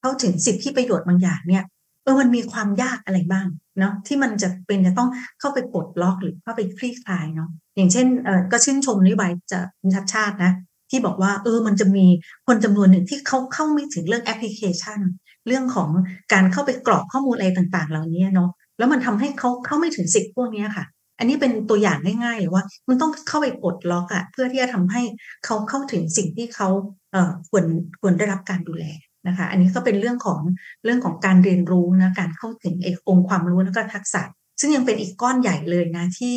[0.00, 1.64] เข้าถึงสิทธิประโยชน์บางอย่างเนี่ย
[2.04, 3.46] เออมันมีความยากอะไรบ้าง
[3.78, 5.10] เนาะที่มันจะเป็นจะต้อง
[5.40, 9.60] เข้าไปปลดล็อกหรือเข้าไปคลี่คลายเนาะอย่างเช่นเออก็ชื่นชมนโยบายจะ
[9.94, 10.52] ชัดชาตินะ
[10.90, 12.06] ที่บอกว่าเออมันจะมี
[12.46, 15.00] คนจำนวนหนึ่งที่เขาเข้าไม่ถึงเรื่องแอปพลิเคชัน
[15.46, 15.90] เรื่องของ
[16.32, 20.84] การเข้าไปกรอกข้อมูลอะไรต่างๆ เหล่านี้เนาะแล้วมันทำให้เขาเข้าไม่ถึงสิทธิ์พวกนี้ค่ะ
[21.18, 25.02] อันนี้เป็นตัวอย่างง่ายๆว่า มันต้องเข้าไปปลดล็อกอะเพื่อที่จะทำให้
[25.44, 26.68] เขาเข้าถึงสิ่งที่เขา
[27.12, 27.64] เอ่อควร
[28.00, 28.84] ควรได้รับการดูแล
[29.28, 30.40] นะคะ อันนี้ก็เป็นเรื่องของ
[30.84, 34.22] เรื่องของการเรียนรู้นะการเข้าถึงเอกองค์ความรู้แล้วก็ทักษะ
[34.60, 36.34] ซึ่งยังเป็นอีกก้อนใหญ่เลยนะที่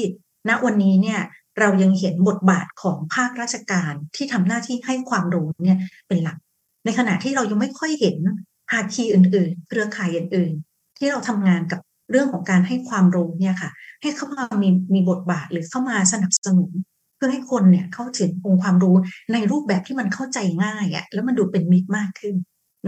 [0.50, 1.20] ณวันนี้เนี่ย
[1.60, 5.78] เรายังเห็นบทบาทของภาคราชการที่ทำหน้าที่ให้ความรู้เนี่ย
[6.08, 6.38] เป็นหลัก
[6.86, 8.18] ในขณะที่เรายังไม่ค่อยเห็น
[8.70, 11.80] ภาคีอื่น ๆ เครือข่ายอื่น ๆ ที่เราทำงานกับ
[12.12, 13.72] เรื่องของการให้ความรู้เนี่ยค่ะ
[14.02, 16.72] ให้เข้ามามีมีบทบาทหรือเข้ามาสนับสนุน
[17.16, 18.96] เพื่อให้คนเนี่ยเข้าถึงองค์ความรู้
[19.34, 22.36] ในรูปแบบที่มันเข้าใจง่ายอะ่ะแล้วมันดูเป็นมิตรมากขึ้น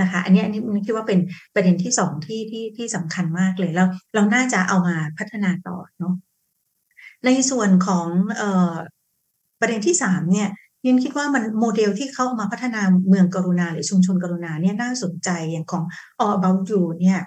[0.01, 1.19] นะคะ อันนี้อันนี้คิดว่าเป็น
[1.55, 6.13] ประเด็นที่สองที่ที่ที่สำคัญมากเลยแล้ว เราน่าจะเอามาพัฒนาต่อเนาะ
[7.25, 8.75] ในส่วนของเอ่อ
[9.59, 10.49] ประเด็นที่สามเนี่ย
[10.85, 15.83] ยินคิดว่ามันโมเดลที่เข้ามาพัฒนาเมืองกรุณาหรือชุมชนกรุณาเนี่ยน่าสนใจอย่างของ
[16.23, 17.19] All About You เนี่ย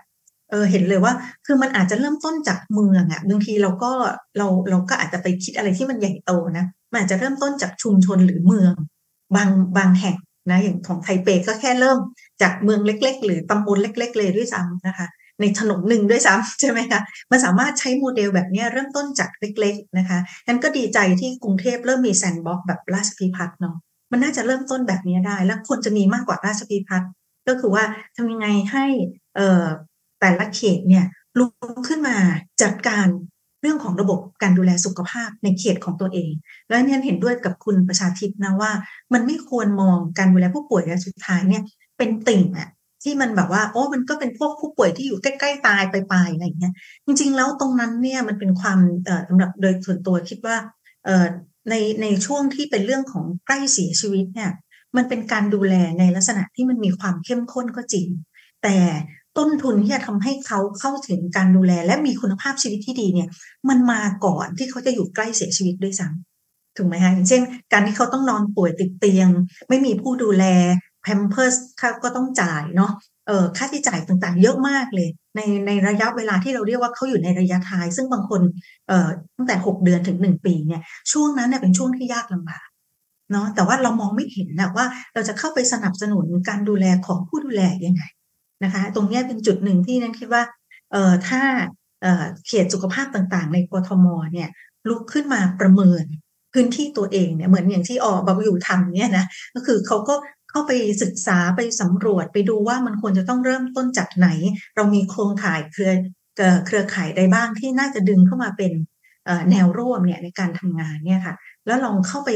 [0.53, 1.13] เออเห็นเลยว่า
[1.47, 3.93] คือมันอาจจะเริ่มต้นจากเมืองอะ่ะบางทีเราก็
[4.39, 8.73] เราเราก็อาจจะไปคิดอะไรที่มันใหญ่โตนะมันอาจจะเริ่มต้นจากชุมชนหรือเมือง
[9.37, 10.17] บางบางแห่ง
[10.51, 11.99] นะอย่างของไทเปก็แค่เริ่ม
[12.43, 15.07] จากเมืองเล็ก ๆ หรือตำบลเล็ก ๆ เลยด้วยซ้ำนะคะ
[15.41, 17.01] ในถนนหนึ่งด้วยซ้ำใช่ไหมคะ
[17.31, 23.77] มันสามารถใช้โมเดลแบบนี้เริ่มต้นจากเล็ก ๆ นะคะนั้นก็ดีใจที่กรุงเทพเริ่มมีแซนด์บ็อกแบบราชพิพัฒน์เนาะ
[24.13, 27.11] มันน่าจะเริ่มต้นแบบนี้ได้ แล้วควรจะมีมากกว่าราชพิพัฒน์
[27.49, 27.85] ก็คือว่า
[28.17, 28.85] ทำยังไงให้
[29.37, 29.65] เอ่อ
[30.23, 31.05] แต่ละเขตเนี่ย
[31.39, 31.51] ลุก
[31.89, 32.17] ขึ้นมา
[32.63, 33.07] จัดการ
[33.63, 36.31] เรื่องของระบบการดูแลสุขภาพในเขตของตัวเอง
[36.69, 38.73] แล้วเนี่ยเห็นด้วยกับคุณประชาทิพนะว่า
[39.13, 41.63] มันไม่ควรมองการดูแลผู้ป่วยระยะสุดท้ายเนี่ย
[41.99, 42.69] เป็นติ่งอะ
[43.03, 46.73] ที่มันแบบว่าโอ้มันก็เป็นพวกผู้ป่วยที่อยู่ใกล้ๆตายไปลายอะไรอย่างเงี้ย
[47.07, 50.57] จริง ๆ แล้วตรงนั้นเนี่ยมันเป็นความเอ่อสำหรับโดยส่วนตัวคิดว่า
[51.05, 51.27] เอ่อ
[51.71, 54.51] ในในช่วงที่เป็นเรื่องของใกล้เสียชีวิตเนี่ย
[54.97, 58.07] มันเป็นการดูแลในลักษณะที่มันมีความเข้มข้นก็จริง
[58.63, 58.77] แต่
[59.39, 63.29] ต้นทุนที่จะทำให้เขาเข้าถึงการดูแล และมีคุณภาพชีวิตที่ดีเนี่ย
[63.69, 67.43] มันมาก่อนที่เขาจะอยู่ใกล้เสียชีวิตด้วยซ้ำถูกไหมคะอย่างเช่น
[67.73, 69.29] การที่เขาต้องนอนป่วยติดเตียง
[69.69, 70.45] ไม่มีผู้ดูแล
[71.03, 71.55] แพมเพิร์ส
[72.03, 72.93] ก็ต้องจ่ายเนาะ
[73.27, 78.41] เออค่าที่จ่ายต่างๆ เยอะมากเลย ในในระยะเวลาที่เราเรียกว่าเขาอยู่ในระยะท้าย ซึ่งบางคน
[78.89, 80.83] เอ่อตั้งแต่หกเดือนถึงหนึ่งปีเนี่ย
[81.13, 82.67] ช่วงนั้นเนี่ยเป็นช่วงที่ยากลำบาก
[83.33, 88.03] เนาะแต่ว่าเรามองไม่เห็นนะว่าเราจะเข้าไปสนับสนุนการดูแลของผู้ดูแลยังไง
[88.65, 90.43] นะคะ ตรงนี้เป็นจุดหนึ่งที่นั้นคิดว่า
[90.93, 91.43] เอ่อถ้า
[92.03, 94.49] เอ่อเขตสุขภาพต่างๆ ในกทมเนี่ย
[94.89, 96.05] ลุกขึ้นมาประเมิน
[96.53, 99.25] พื้นที่ตัวเองเนี่ยเหมือนอย่างที่ออบอยู่ทำเนี่ยนะ
[99.55, 100.15] ก็คือเขาก็
[100.51, 100.73] เข้าไป
[101.03, 104.29] ศึกษาไปสำรวจไปดูว่ามันควรจะต้องเริ่มต้นจากไหน
[104.77, 105.93] เรามีโครงข่ายเครือ
[106.67, 108.73] เครือข่ายใดบ้างที่น่าจะดึงเข้ามาเป็น
[109.51, 111.35] แนวร่วมเนี่ยในการทำงานเนี่ยค่ะ
[111.67, 112.31] แล้วลองเข้าไป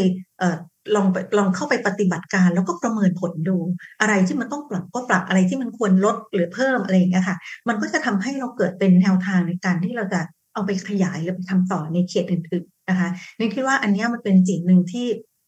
[0.95, 1.07] ลอง
[1.39, 3.57] ลองเข้าไปปฏิบัติการแล้วก็ประเมินผลดู
[4.01, 7.37] อะไรที่มันต้องปรับก็ปรับอะไรที่มันควรลดหรือเพิ่มอะไรอย่างเงี้ยค่ะ
[7.69, 10.21] มันก็จะทำให้เราเกิดเป็นแนวทางในการที่เราจะ
[10.55, 13.09] เอาไปขยายหรือไปทำต่อในเขตอื่นๆนะคะ
[13.39, 15.07] นี่คิดว่าอันนี้มันเป็นสิ่งหนึ่งที่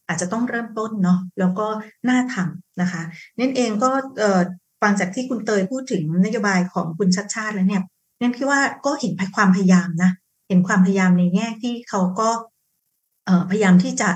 [0.08, 1.66] อาจจะต้องเริ่มต้นเนาะแล้วก็
[2.08, 3.02] น่าทำนะคะ
[3.38, 3.90] นั่นเองก็
[4.82, 7.82] ฟังจากที่คุณเตยพูดถึงนโยบายของคุณชัดชาติแล้วเนี่ย
[8.20, 10.10] นั่นคิดว่าก็เห็นความพยายามนะ
[10.48, 12.30] เห็นความพยายามในแง่ที่เขาก็
[13.50, 14.08] พยายามที่จะ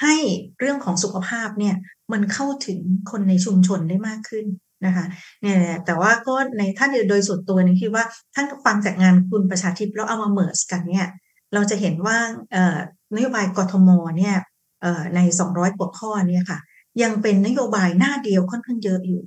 [0.00, 0.14] ให้
[0.58, 1.74] เรื่องของสุขภาพเนี่ย
[2.12, 2.78] มันเข้าถึง
[3.10, 4.46] คนในชุมชนได้มากขึ้น
[4.86, 5.06] นะคะ
[5.42, 5.56] เนี่ย
[5.86, 11.06] แต่ว่าก็ในท่านโดยส่วนตัวนี่คิดว่าท่านฟังจากงานคุณประชาธิปแล้วเอามาเมิร์สกันเนี่ย
[11.54, 12.18] เราจะเห็นว่า
[13.14, 13.88] นโยบายกทม
[14.18, 14.36] เนี่ย
[15.14, 16.58] ใน 200 กว่าข้อเนี่ยค่ะ
[17.02, 19.22] ยังเป็นนโยบายหน้าเดียวค่อนข้างเยอะอยู่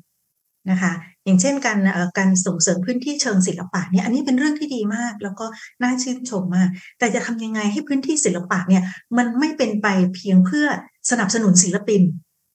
[0.70, 0.92] นะคะ
[1.26, 1.80] อย่างเช่นการ
[2.18, 5.46] การส่งเสริมพื้นที่เชิงศิลปะเนี่ยอันนี้เป็นเรื่องที่ดีมาก แล้วก็
[5.82, 6.70] น่าชื่นชมมาก
[7.00, 8.84] แต่จะทำยังไงให้พื้นที่ศิลปะเนี่ย
[9.18, 10.68] มันไม่เป็นไปเพียงเพื่อ
[11.10, 12.02] สนับสนุนศิลปิน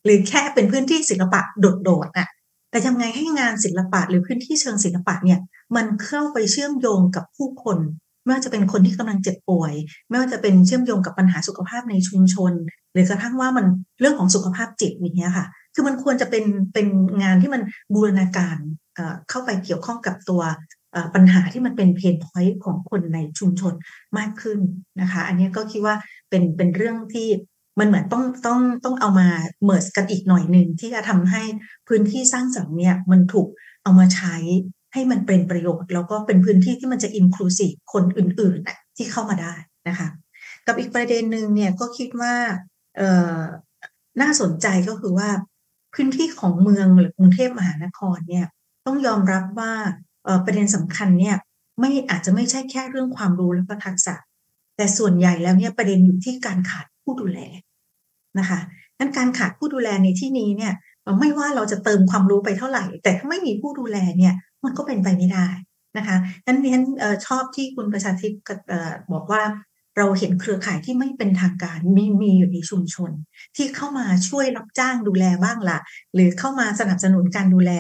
[0.05, 2.29] หรือแค่เป็นพื้นที่ศิลปะโดดๆอะ
[2.71, 5.39] แต่ทำไงให้งานศิลปะหรือพื้นที่เชิงศิลปะเนี่ย
[5.77, 7.79] มันเข้าไปเชื่อมโยงกับผู้คน
[8.25, 9.73] ไม่ว่าจะเป็นคนที่กำลังเจ็บป่วย
[10.09, 12.53] ไม่ว่าจะเป็นเชื่อมโยงกับปัญหาสุขภาพในชุมชน
[12.93, 13.67] หรือกระทั่งว่ามัน
[14.01, 15.47] เรื่องของสุขภาพจิตอย่างเงี้ยค่ะ
[15.77, 16.45] คือมันควรจะเป็น
[16.75, 16.87] เป็น
[17.23, 17.63] งานที่มัน
[17.95, 18.59] บูรณาการ
[19.29, 20.43] เข้าไปเกี่ยวข้องกับตัว
[21.15, 23.75] ปัญหาที่มันเป็นเพนพอยต์ของคนในชุมชน
[24.19, 24.59] มากขึ้น
[25.01, 25.97] นะคะ อันนี้ก็คิดว่า
[26.29, 27.29] เป็นเป็นเรื่องที่
[27.79, 29.29] มันเหมือนต้องต้องต้องเอามา
[29.65, 31.43] เมิร์สกันอีกหน่อยหนึ่งที่จะทำให้
[31.89, 33.49] พื้นที่สร้างสรรค์เนี่ยมันถูก
[33.83, 34.37] เอามาใช้
[34.93, 39.55] ให้มันเป็นประโยชน์ แล้วก็เป็นพื้นที่ที่มันจะอินคลูซีฟคนอื่นๆที่เข้ามาได้
[39.89, 40.09] นะคะ
[40.67, 42.35] กับอีกประเด็นหนึ่งเนี่ยก็คิดว่า
[44.21, 45.29] น่าสนใจก็คือว่า
[45.97, 48.47] พื้นที่ของเมืองหรือกรุงเทพมหานครเนี่ย
[48.87, 49.73] ต้องยอมรับว่า
[50.45, 51.37] ประเด็นสำคัญเนี่ย
[51.81, 54.15] ไม่อาจจะไม่ใช่แค่เรื่องความรู้และก็ทักษะ
[54.77, 57.41] แต่ส่วนใหญ่แล้วเนี่ยประเด็นอยู่ที่การขาดผู้ดูแล
[58.39, 58.61] นะคะ
[58.99, 60.73] นั้นการขาดผู้ดูแลในที่นี้เนี่ย
[61.21, 65.49] ไม่ว่าเราจะเติมความรู้ไปเท่าไหร่ แต่ถ้าไม่มีผู้ดูแลเนี่ยมันก็เป็นไปไม่ได้
[65.97, 66.17] นะคะ
[66.47, 66.81] นั้นเรียน
[67.27, 68.33] ชอบที่คุณประชาธิป
[69.13, 69.43] บอกว่า
[69.97, 73.11] เราเห็นเครือข่ายที่ไม่เป็นทางการมีมีอยู่ในชุมชน
[73.57, 75.79] ที่เข้ามาช่วยรับจ้างดูแลบ้างละ
[76.15, 77.73] หรือเข้ามาสนับสนุนการดูแล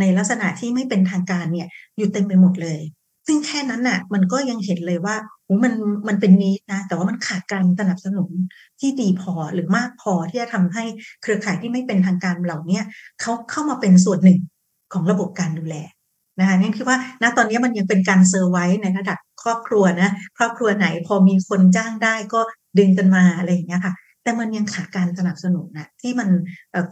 [0.00, 2.80] ในลักษณะที่ไม่เป็นทางการเนี่ยอยู่เต็มไปหมดเลย
[3.26, 5.74] ซึ่งแค่นั้นน่ะมันก็ยังเห็นเลยว่าโอ้มัน
[6.08, 8.30] มันเป็นนี้นะ แต่ว่ามันขาดการสนับสนุน
[8.80, 10.84] ที่ดีพอหรือมากพอที่จะทำให้
[11.22, 12.80] เครือข่ายที่ไม่เป็นทางการเหล่านี้
[13.20, 14.38] เขาเข้ามาเป็นส่วนหนึ่ง
[14.92, 15.76] ของระบบการดูแล
[16.38, 22.40] นะคะนี่คิดว่าณตอนนี้มันยังเป็นการเซอร์ไว้ในระดับครอบครัวนะครอบครัวไหนพอมีคนจ้างได้ก็
[22.78, 23.94] ดึงกันมาอะไรอย่างเงี้ยค่ะ
[24.24, 26.28] แต่มันยังขาดการสนับสนุนนะที่มัน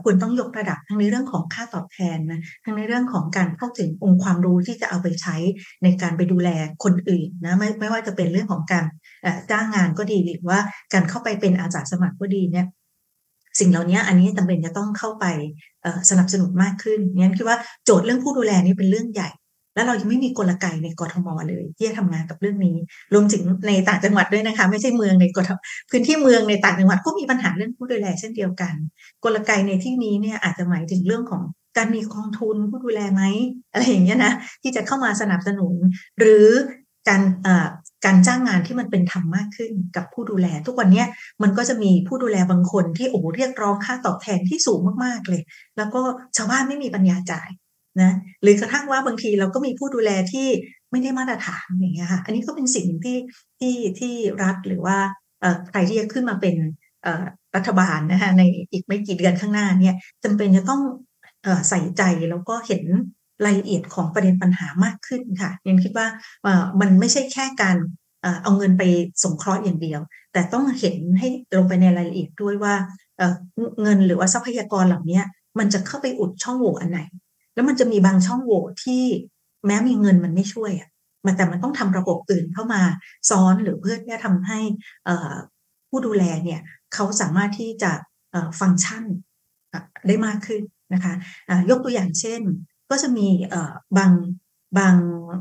[0.03, 5.37] ควรต้องยกระดับทั้งในเรื่องของค่าตอบแทนนะทั้งในเรื่องของการเข้าถึงองค์ความรู้ที่จะเอาไปใช้
[5.83, 6.51] ในการไปดูแล
[6.85, 8.85] คนอื่นนะไม่ไม่ว่าจะเป็นเรื่องของการ
[9.51, 10.61] จ้างงานก็ดีหรือว่า
[10.93, 12.67] การเข้าไปเป็นอาสาสมัครก็ดีเนี่ย
[13.59, 15.27] สิ่งเหล่านี้อันนี้จำเป็นจะต้องเข้าไป
[16.11, 19.31] สนับสนุนมากขึ้นงั้นคิดว่าโจทย์เรื่องผู้ดูแลนี่เป็นเรื่องใหญ่
[19.75, 22.77] แล้วเรายังไม่มีกลไกในกรทมเลย ที่จะทำงานกับเรื่องนี้
[23.15, 25.51] รวมถึงในต่างจังหวัดด้วยนะคะ ไม่ใช่เมืองในกรท
[25.91, 28.75] พื้นที่เมืองในต่างจังหวัดก็มีปัญหาเรื่องผู้ดูแลเช่นเดียวกัน
[29.25, 31.43] กลไกในที่นี้เนี่ยอาจจะหมายถึงเรื่องของ
[31.77, 33.23] การมีกองทุนผู้ดูแลไหม
[33.73, 34.33] อะไรอย่างเงี้ยนะ
[34.63, 35.75] ที่จะเข้ามาสนับสนุน
[36.19, 36.49] หรือ
[37.09, 37.23] การ
[38.05, 41.05] การจ้างงานที่มันเป็นธรรมมากขึ้นกับผู้ดูแล ทุกวันนี้
[41.43, 45.43] มันก็จะมีผู้ดูแลบางคนที่โอ้เรียกร้องค่าตอบแทนที่สูงมากๆเลย
[45.77, 46.01] แล้วก็
[46.37, 47.49] ชาวบ้านไม่มีปัญญาจ่าย
[48.01, 48.13] นะ
[48.43, 50.49] หรือกระทั่งว่าบางทีเราก็มีผู้ดูแลที่
[50.91, 53.19] ไม่ได้มาตรฐานอย่างเงี้ยค่ะอันนี้ก็เป็นสิ่งที่
[53.61, 54.97] ที่ที่รัฐหรือว่า
[55.71, 56.55] ใครที่จะขึ้นมาเป็น
[57.57, 60.83] รัฐบาลนะคะในอีกไม่กี่เดือนข้างหน้าเนี่ยจำเป็นจะต้อง
[61.69, 62.83] ใส่ใจแล้วก็เห็น
[63.45, 66.07] รายละเอียดของประเด็นปัญหามากขึ้นค่ะยังคิดว่า
[66.81, 67.77] มันไม่ใช่แค่การ
[68.43, 68.83] เอาเงินไป
[69.23, 70.01] สงเคราะห์อย่างเดียว
[70.33, 72.75] แต่ต้องเห็นให้ลงไปในรายละเอียดด้วยว่า
[73.83, 75.21] เงินหรือว่าทรัพยากรเหล่านี้
[75.59, 77.01] มันจะเข้าไปอุดช่องโหว่อันไหน
[77.55, 79.05] แล้วมันจะมีบางช่องโหว่ที่
[79.67, 80.89] แม้มีเงินมันไม่ช่วยอะ
[81.27, 82.83] มันแต่มันต้องทำระบบอื่นเข้ามา
[83.31, 84.59] ซ้อนหรือเพื่อที่จะทำให้
[85.89, 86.61] ผู้ดูแลเนี่ย
[86.95, 87.93] เขาสามารถที่จะ
[88.61, 89.05] ฟังก์ชัน
[90.07, 90.63] ได้มากขึ้น
[90.95, 91.15] นะคะ
[91.71, 92.41] ยกตัวอย่างเช่น
[92.91, 93.29] ก็จะมี
[93.99, 94.13] บาง
[94.79, 94.97] บาง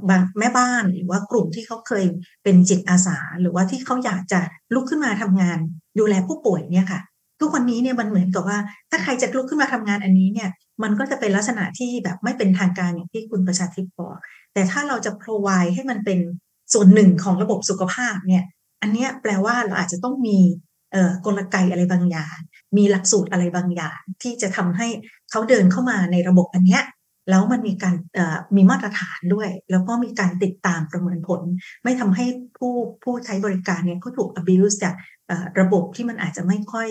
[0.10, 2.06] บางแม่บ้านหรือว่ากลุ่มที่เขาเคย
[2.44, 4.40] เป็นจิตอาสา หรือว่าที่เขาอยากจะ
[4.74, 5.60] ลุกขึ้นมาทำงาน
[6.00, 7.02] ดูแลผู้ป่วยเนี่ยค่ะ
[7.40, 8.58] ทุกวันนี้เนี่ยมันเหมือนกับว่า
[8.90, 10.50] ถ้าใครจะลุกขึ้นมาทำงานอันนี้เนี่ย
[10.84, 14.18] มันก็จะเป็นลักษณะที่แบบไม่เป็นทางการอย่างที่คุณประชาธิปบอก
[14.54, 16.20] แต่ถ้าเราจะ provide ให้มันเป็น
[16.74, 18.44] ส่วนหนึ่งของระบบสุขภาพเนี่ย
[18.82, 20.38] อันนี้แปลว่าเราอาจจะต้องมี
[21.26, 22.38] กลไกอะไรบางอย่าง
[22.78, 24.88] มีหลักสูตรอะไรบางอย่าง ที่จะทำให้
[25.32, 26.84] เขาเดินเข้ามาในระบบอันเนี้ย
[27.30, 27.96] แล้วมันมีการ
[28.56, 31.42] มีมาตรฐานด้วย แล้วก็มีการติดตามประเมินผล
[31.84, 32.26] ไม่ทำให้
[32.58, 32.74] ผู้
[33.04, 34.96] ผู้ใช้บริการเนี่ยเขาถูก abuse จาก
[35.60, 36.90] ระบบที่มันอาจจะไม่ค่อย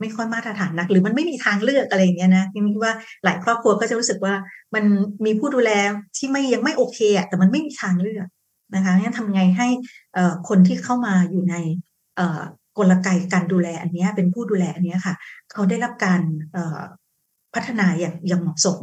[0.00, 2.94] ไม่ค่อยมาตรฐานนัก หรือมันไม่มีทางเลือกอะไรอย่างเงี้ยนะยังคิดว่า
[3.24, 4.34] หลายครอบครัวก็จะรู้สึกว่า
[4.74, 4.84] มัน
[5.24, 5.70] มีผู้ดูแล
[6.16, 8.26] ที่ไม่ยังไม่โอเคอะแต่มันไม่มีทางเลือก
[8.74, 9.68] นะคะงั้นทำไงให้
[10.48, 11.54] คนที่เข้ามาอยู่ใน
[12.78, 15.14] กลไกการดูแลอันนี้เป็นผู้ดูแลอันนี้ค่ะ
[15.52, 16.20] เขาได้รับการ
[17.54, 18.78] พัฒนาอย่างอย่างเหมาะสม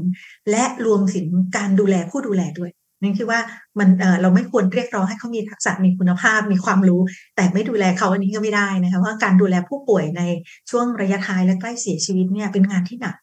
[0.51, 1.25] และรวมถึง
[1.57, 2.71] การดูแลผู้ดูแลด้วย
[3.01, 3.39] นั่นคือว่า
[3.79, 7.01] มันเเราไม่ควรเรียกร้องให้เขามีทักษะมีคุณภาพมีความรู้
[7.35, 10.21] แต่ไม่ดูแลเขาอันนี้ก็ไม่ได้นะคะว่าการดูแลผู้ป่วยใน
[10.69, 13.15] ช่วงระยะท้ายและใกล้เสียชีวิตเนี่ยเป็นงานที่หนัก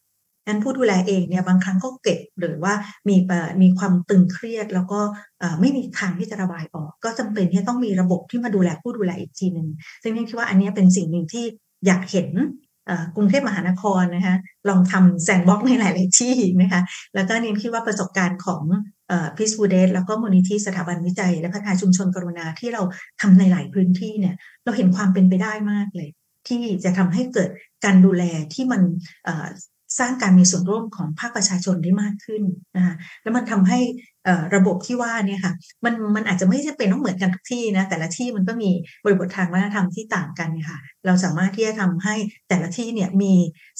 [0.47, 2.73] นั้นผู้ดูแลเองเนี่ยบางครั้งก็เก็บหรือว่า
[3.07, 3.15] มี
[3.61, 4.99] มีความตึงเครียด แล้วก็
[5.59, 9.67] ไม่มีทางที่จะระบายออก ก็จำเป็นที่ต้องมีระบบที่มาดูแลผู้ดูแลอีกทีหนึ่ง
[10.01, 11.45] ซึ่งนี่คิดว่าอันนี้เป็นสิ่งหนึ่งที่
[11.85, 12.27] อยากเห็น
[13.15, 14.35] กรุงเทพมหานครนะคะ
[14.69, 16.81] ลองทำแซนบ็อกในหลาย ๆ ที่นะคะ
[17.15, 18.63] แล้วก็นิ้นคิดว่าประสบการณ์ของ
[19.37, 22.81] พิสฟูเดสแล้วก็มูลนิธิสถาบันวิจัย และพัฒนาชุมชนกรุณาที่เรา
[23.21, 26.09] ทำในหลายพื้นที่เนี่ยเราเห็นความเป็นไปได้มากเลย
[26.47, 27.49] ที่จะทำให้เกิด
[27.85, 28.23] การดูแล
[28.53, 28.81] ที่มัน
[29.99, 32.43] สร้างการมีส่วนร่วมของภาคประชาชนได้มากขึ้น
[32.75, 33.79] นะคะแล้วมันทำให้
[34.55, 35.53] ระบบที่ว่าเนี่ยค่ะ
[35.85, 38.69] มันมันอาจจะไม่ใช่เป็นต้องเหมือนกันทุกที่นะแต่ละที่มันก็มี
[39.03, 42.15] บริบททางวัฒนธรรมที่ต่างกันค่ะเราสามารถที่จะทำให้
[42.49, 43.33] แต่ละที่เนี่ยมี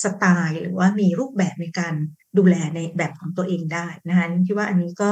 [0.04, 1.94] สไตล์หรือว่ามีรูปแบบในการ
[2.38, 5.10] ดูแลในแบบของตัวเองได้นะคะคิดว่าอันนี้ก็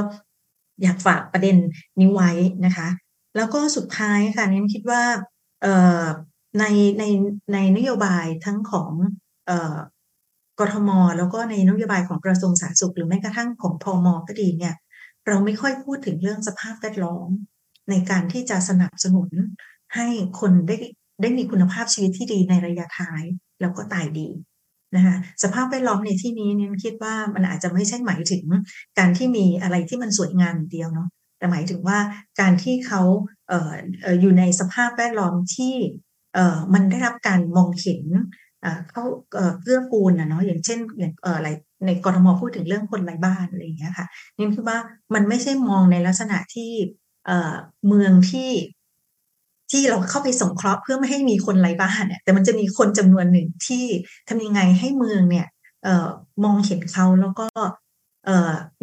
[0.83, 1.55] อยากฝากประเด็น
[1.99, 2.31] นี้ไว้
[2.65, 2.87] นะคะ
[3.35, 5.03] แล้วก็สุดท้ายค่ะนี่คิดว่า
[6.59, 6.65] ใน
[6.99, 7.03] ใน
[7.53, 8.91] ในนโยบายทั้งของ
[10.59, 14.75] กทม แล้วก็ในนโยบายของกระทรวงสาธารณสุข หรือแม้กระทั่งของพอมก็ดีเนี่ย
[15.27, 17.29] เราไม่ค่อยพูดถึงเรื่องสภาพแวดล้อม
[17.89, 19.29] ในการที่จะสนับสนุน
[19.95, 20.07] ให้
[20.39, 20.75] คนได้
[21.21, 23.23] ได้มีคุณภาพชีวิตที่ดีในระยะท้าย
[23.61, 24.29] แล้วก็ตายดี
[24.95, 28.43] นะคะสภาพแวดล้อมในที่นี้เนี่ยคิดว่ามันอาจจะไม่ใช่หมายถึง
[28.99, 31.99] การที่มีอะไรที่มันสวยงามเดียวเนาะแต่หมายถึงว่า
[32.39, 33.01] การที่เขา
[33.49, 33.73] เอ่อ
[34.21, 35.73] อยู่ในสภาพแวดล้อมที่
[36.33, 38.03] เอ่อมันได้รับการมองเห็น
[38.91, 39.03] เขา
[39.61, 41.49] เกื้อกูลนะเนาะอย่างเช่นอย่างอะไร
[41.85, 44.07] ในกรทมพูดถึงเรื่องคนไร้บ้านอะไรอย่างเงี้ยค่ะ
[44.37, 44.77] นี่คือว่า
[45.13, 46.71] มันไม่ใช่มองในลักษณะที่
[47.87, 48.51] เมืองที่
[49.71, 53.85] ที่เราเข้าไปสงเคราะห์เพื่อไม่ให้มีคนไร้บ้านเนี่ย แต่มันจะมีคนจำนวนหนึ่งที่
[54.29, 55.47] ทำยังไงให้เมืองเนี่ย
[55.83, 56.07] เอ่อ
[56.43, 57.47] มองเห็นเขาแล้วก็
[58.25, 58.29] เอ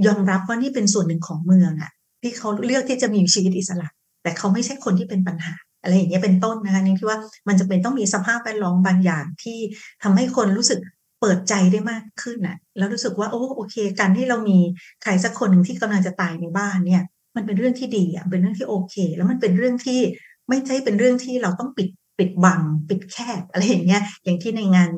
[0.07, 1.91] ยอมรับว่านี่เป็นส่วนหนึ่งของเมืองอะ่ะ
[2.23, 3.89] ที่เขาเลือกที่จะมีชีวิตอิสระ
[4.23, 9.59] แต่เขาไม่ใช่คนที่เป็นปัญหา อะไรอย่างเงี้ยเป็นต้นนะคะนี่คิดว่ามันจะเป็นต้องมีสภาพแวดล้อมบางอย่างที่
[10.03, 10.81] ทำให้คนรู้สึก
[11.21, 14.59] เปิดใจได้มากขึ้นน่ะ แล้วรู้สึกว่าโอ้โอเค การที่เรามี
[15.03, 17.03] ใครสักคนหนึ่งที่กำลังจะตายในบ้านเนี่ย
[17.37, 20.01] มันเป็นเรื่องที่ดีอะเป็นเรื่องที่โอเค แล้วมันเป็นเรื่องที่
[20.49, 21.89] ไม่ใช่เป็นเรื่องที่เราต้องปิด
[22.19, 24.91] ปิดบังปิดแคบอะไรอย่างเงี้ยอย่างที่ในงาน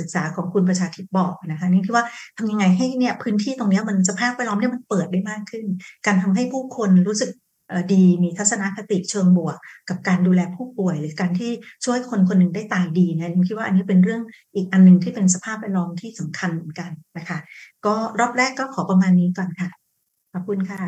[0.00, 2.04] ศึกษาของคุณประชาธิปบอกนะคะนี่คือว่า
[2.36, 5.66] ทำยังไงให้เนี่ยพื้นที่ตรงเนี้ยมันสภาพแวดล้อมเนี่ยมันเปิดได้มากขึ้น
[6.06, 7.30] การทำให้ผู้คนรู้สึก
[7.92, 9.56] ดีมีทัศนคติเชิงบวก
[9.88, 11.50] กับการดูแลผู้ป่วย หรือการที่
[11.84, 14.22] ช่วยคนคนหนึ่งได้ตายดีนะคิดว่าอันนี้เป็นเรื่อง
[14.54, 17.38] อีกอันหนึ่งที่เป็นสภาพแวดล้อมที่สำคัญเหมือนกันนะคะ
[17.86, 19.68] ก็รอบแรกก็ขอประมาณนี้ก่อนค่ะ
[20.32, 20.80] ขอบคุณค่ะ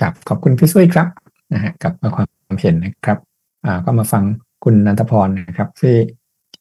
[0.00, 1.08] ครับขอบคุณพี่ซุยครับ
[1.52, 2.24] นะฮะกับควา
[2.54, 3.18] มเห็นนะครับ
[3.64, 4.24] อ่าก็มาฟัง
[4.64, 5.94] คุณนันทพรนะครับที่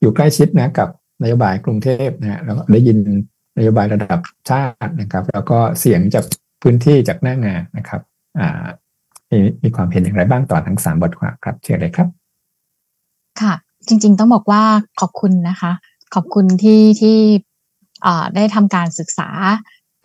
[0.02, 0.90] อยู่ใกล้ชิดนะกับ
[1.22, 2.98] นโยบายกรุงเทพนะฮะแล้วก็ได้ยิน
[3.58, 4.20] นโยบายระดับ
[4.50, 6.26] ชาตินะครับ แล้วก็เสียงจาก
[6.62, 8.02] พื้นที่จากหน้างานนะครับ
[8.40, 8.66] อ่า
[9.32, 12.08] มีมีความเห็นอย่างไรบ้างต่อทั้งสามบทความครับเชิญเลยครับ
[13.42, 13.54] ค่ะ
[13.88, 14.64] จริง ๆ ต้องบอกว่า
[15.02, 15.72] ขอบคุณนะคะ
[16.14, 17.18] ขอบคุณที่ที่
[18.36, 19.30] ได้ทำการศึกษา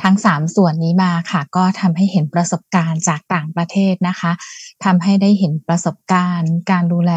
[0.02, 4.32] ทั้งสามส่วนนี้มาค่ะ ก็ทำให้เห็นประสบการณ์จากต่างประเทศนะคะ
[4.84, 7.12] ทำให้ได้เห็นประสบการณ์ การดูแล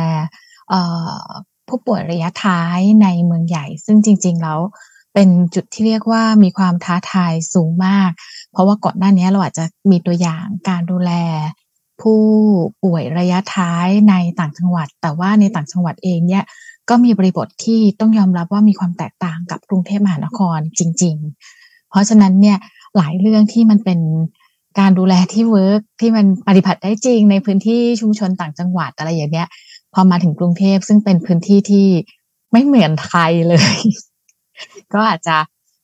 [1.68, 4.60] ผู้ป่วยระยะท้ายในเมืองใหญ่ ซึ่งจริง ๆ แล้ว
[5.14, 8.10] เป็นจุดที่เรียกว่ามีความท้าทายสูงมาก
[8.52, 11.12] เพราะว่าก่อนหน้านี้เราอาจจะมีตัวอย่างการดูแล
[12.02, 12.22] ผู้
[12.84, 16.44] ป่วยระยะท้ายในต่างจังหวัด แต่ว่าในต่างจังหวัดเองเนี่ย
[16.90, 21.16] ก็มีบริบทที่ต้องยอมรับว่ามีความแตกต่างกับกรุงเทพมหานครจริง
[21.54, 22.58] ๆ เพราะฉะนั้นเนี่ย
[22.98, 24.00] หลายเรื่องที่มันเป็น
[24.80, 29.48] การดูแลที่เวิร์กที่มันปฏิบัติได้จริงในพื้นที่ชุมชนต่างจังหวัดอะไรอย่างเนี้ย
[29.94, 31.88] พอมาถึงกรุงเทพซึ่งเป็นพื้นที่ที่
[32.52, 33.76] ไม่เหมือนไทยเลย
[34.96, 35.38] ก็อาจจะ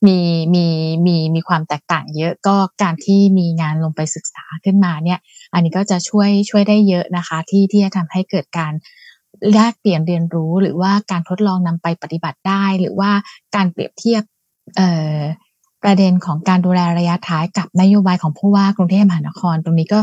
[0.07, 0.19] มี
[0.55, 0.65] มี
[1.05, 5.19] มีมีความแตกต่างเยอะก็การที่มีงานลงไปศึกษาขึ้นมาเนี่ย
[5.53, 8.73] อันนี้ก็จะช่วยช่วยได้เยอะนะคะ ที่ที่จะทำให้เกิดการ
[9.53, 13.11] แลกเปลี่ยนเรียนรู้หรือว่าการทดลองนำไปปฏิบัติได้ หรือว่า
[13.55, 14.23] การเปรียบเทียบ
[14.75, 15.17] เอ่อ
[15.83, 19.99] ประเด็นของการดูแลระยะท้ายกับนโยบายของผู้ว่ากรุงเทพมหานคร ตรงนี้ก็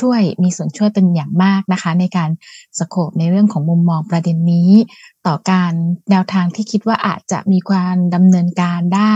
[0.00, 2.30] ช่วยมีส่วนช่วยเป็นอย่างมากนะคะ ในการ
[2.78, 4.70] สโคบในเรื่องของมุมมองประเด็นนี้
[5.26, 5.72] ต่อการ
[6.10, 9.14] แนวทางที่คิดว่าอาจจะมีการดำเนินการได้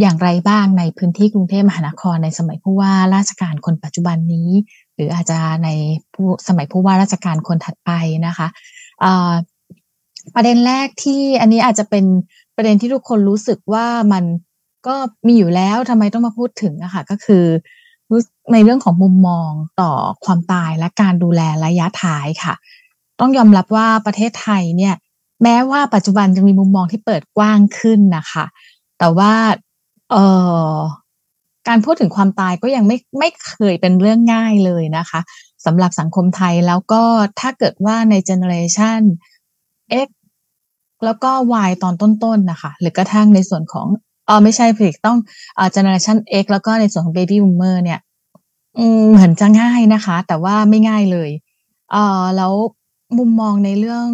[0.00, 4.50] อย่างไรบ้างในพื้นที่กรุงเทพมหานครในสมัยผู้ว่าราชการคนปัจจุบันนี้
[4.94, 5.68] หรืออาจจะใน
[6.14, 7.90] ผู้สมัยผู้ว่าราชการคนถัดไป
[8.26, 8.48] นะคะ
[10.34, 12.04] ประเด็นแรกที่อันนี้อาจจะเป็น
[12.56, 14.24] ประเด็นที่ทุกคนรู้สึกว่ามัน
[14.86, 14.96] ก็
[15.26, 17.44] มีอยู่แล้วทำไมต้องมาพูดถึงอะค่ะก็คือ
[18.52, 19.50] ในเรื่องของมุมมอง
[19.80, 19.92] ต่อ
[20.24, 22.54] ความตายและการดูแลระยะท้ายค่ะ
[23.20, 24.94] ต้องยอมรับว่าประเทศไทยเนี่ย
[25.42, 28.44] แม้ว่าปัจจุบันจะมีมุมมองที่เปิดกว้างขึ้นนะคะ
[28.98, 29.32] แต่ว่า
[30.10, 30.24] เอ่
[30.72, 30.74] อ
[31.68, 35.20] การพูดถึงความตายก็ยังไม่ไม่เคยเป็นเรื่องง่ายเลยนะคะ
[35.64, 37.02] สำหรับสังคมไทยแล้วก็
[37.40, 39.00] ถ้าเกิดว่าในเจเนอเรชัน
[40.06, 40.08] X
[41.04, 41.30] แล้วก็
[41.68, 43.86] Y ตอนต้นๆนนะคะ หรือกระทั่งในส่วนของ
[44.26, 45.18] เออไม่ใช่ผิดต้อง
[45.58, 48.00] อ่าเจเนอเรชัน X แล้วก็ในส่วนของ Baby Boomer เนี่ย
[48.78, 51.30] อืมเหมือนจะง่ายนะคะ แต่ว่าไม่ง่ายเลย
[51.90, 52.52] เออแล้ว
[53.18, 54.08] มุมมองในเรื่อง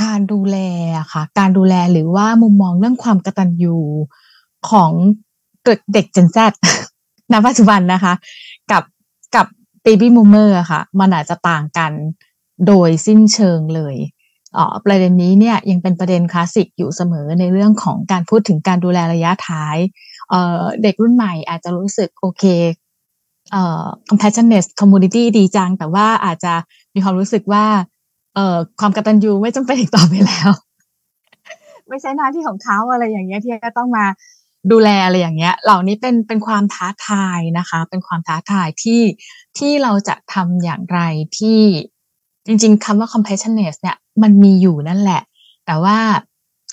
[0.00, 0.56] การดูแล
[0.98, 3.76] อะค่ะ การดูแลหรือว่ามุมมองเรื่องความกตัญญู
[4.70, 4.92] ของ
[5.92, 6.38] เด็ก Gen Z
[7.32, 8.14] ณ ปัจจุบันนะคะ
[8.72, 8.82] กับ
[9.36, 9.46] กับ
[9.84, 11.92] Baby Boomer อะค่ะ มันอาจจะต่างกัน
[12.66, 13.96] โดยสิ้นเชิงเลย
[14.56, 19.76] อ๋อประเด็นนี้เนี่ยยังเป็นประเด็นคลาสสิกอยู่เสมอในเรื่องของการพูดถึงการดูแลระยะท้าย
[20.30, 22.44] เเด็กรุ่นใหม่อาจจะรู้สึกโอเค
[23.52, 26.52] เอ่อ compassionate community ดีจัง แต่ว่าอาจจะ
[26.94, 27.64] มีความรู้สึกว่า
[28.34, 30.50] เอ่อความกตัญญูไม่จำเป็นอีกต่อไปแล้ว
[31.88, 34.06] ไม่ใช่หน้าที่ของเขาอะไรอย่างเงี้ยที่จะต้องมา
[34.72, 39.02] ดูแลอะไรอย่างเงี้ย เหล่านี้เป็นเป็นความท้าทายนะคะ เป็นความท้าทายที่
[39.58, 41.00] ที่เราจะทำอย่างไร
[41.38, 41.60] ที่
[42.46, 45.22] จริงๆคำว่า compassionate เนี่ยมันมีอยู่นั่นแหละ
[45.66, 45.98] แต่ว่า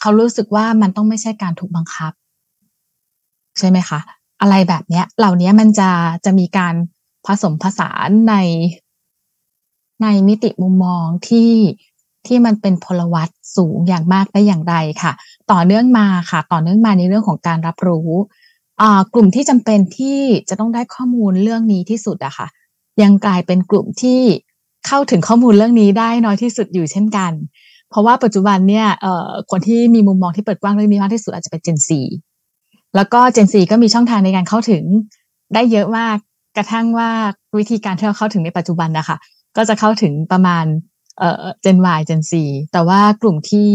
[0.01, 2.13] เขารู้สึกว่ามันต้องไม่ใช่การถูกบังคับ
[3.59, 3.99] ใช่ไหมคะ
[4.41, 5.89] อะไรแบบเนี้ย เหล่านี้มันจะ
[6.25, 6.75] จะมีการ
[7.25, 8.35] ผสมผสานใน
[10.03, 11.51] ในมิติมุมมองที่
[12.27, 15.13] ที่มันเป็นพลวัตสูงอย่างมากได้อย่างไรค่ะ
[15.51, 18.09] ต่อเนื่องมาค่ะ ต่อเนื่องมาในเรื่องของการรับรู้
[19.13, 20.19] กลุ่มที่จำเป็นที่
[20.49, 22.47] จะต้องได้ข้อมูลเรื่องนี้ที่สุดอะค่ะ
[23.01, 24.21] ยังกลายเป็นกลุ่มที่
[24.87, 27.31] เข้าถึงข้อมูลเรื่องนี้ได้น้อยที่สุดอยู่เช่นกัน
[27.89, 31.89] เพราะว่าปัจจุบันเนี่ยเอ่อคนที่มีมุมมองที่เปิดกว้างเรื่องนี้มากที่สุดอาจจะเป็น Gen Z
[32.95, 34.83] แล้วก็ Gen Z ก็มีช่องทางในการเข้าถึง
[35.53, 36.17] ได้เยอะมาก
[36.57, 37.09] กระทั่งว่า
[37.57, 39.17] วิธีการที่เราเข้าถึงในปัจจุบันนะคะ
[39.57, 40.65] ก็จะเข้าถึงประมาณ
[41.19, 42.31] เอ่อ Gen Y Gen Z
[42.71, 43.69] แต่ว่ากลุ่มที่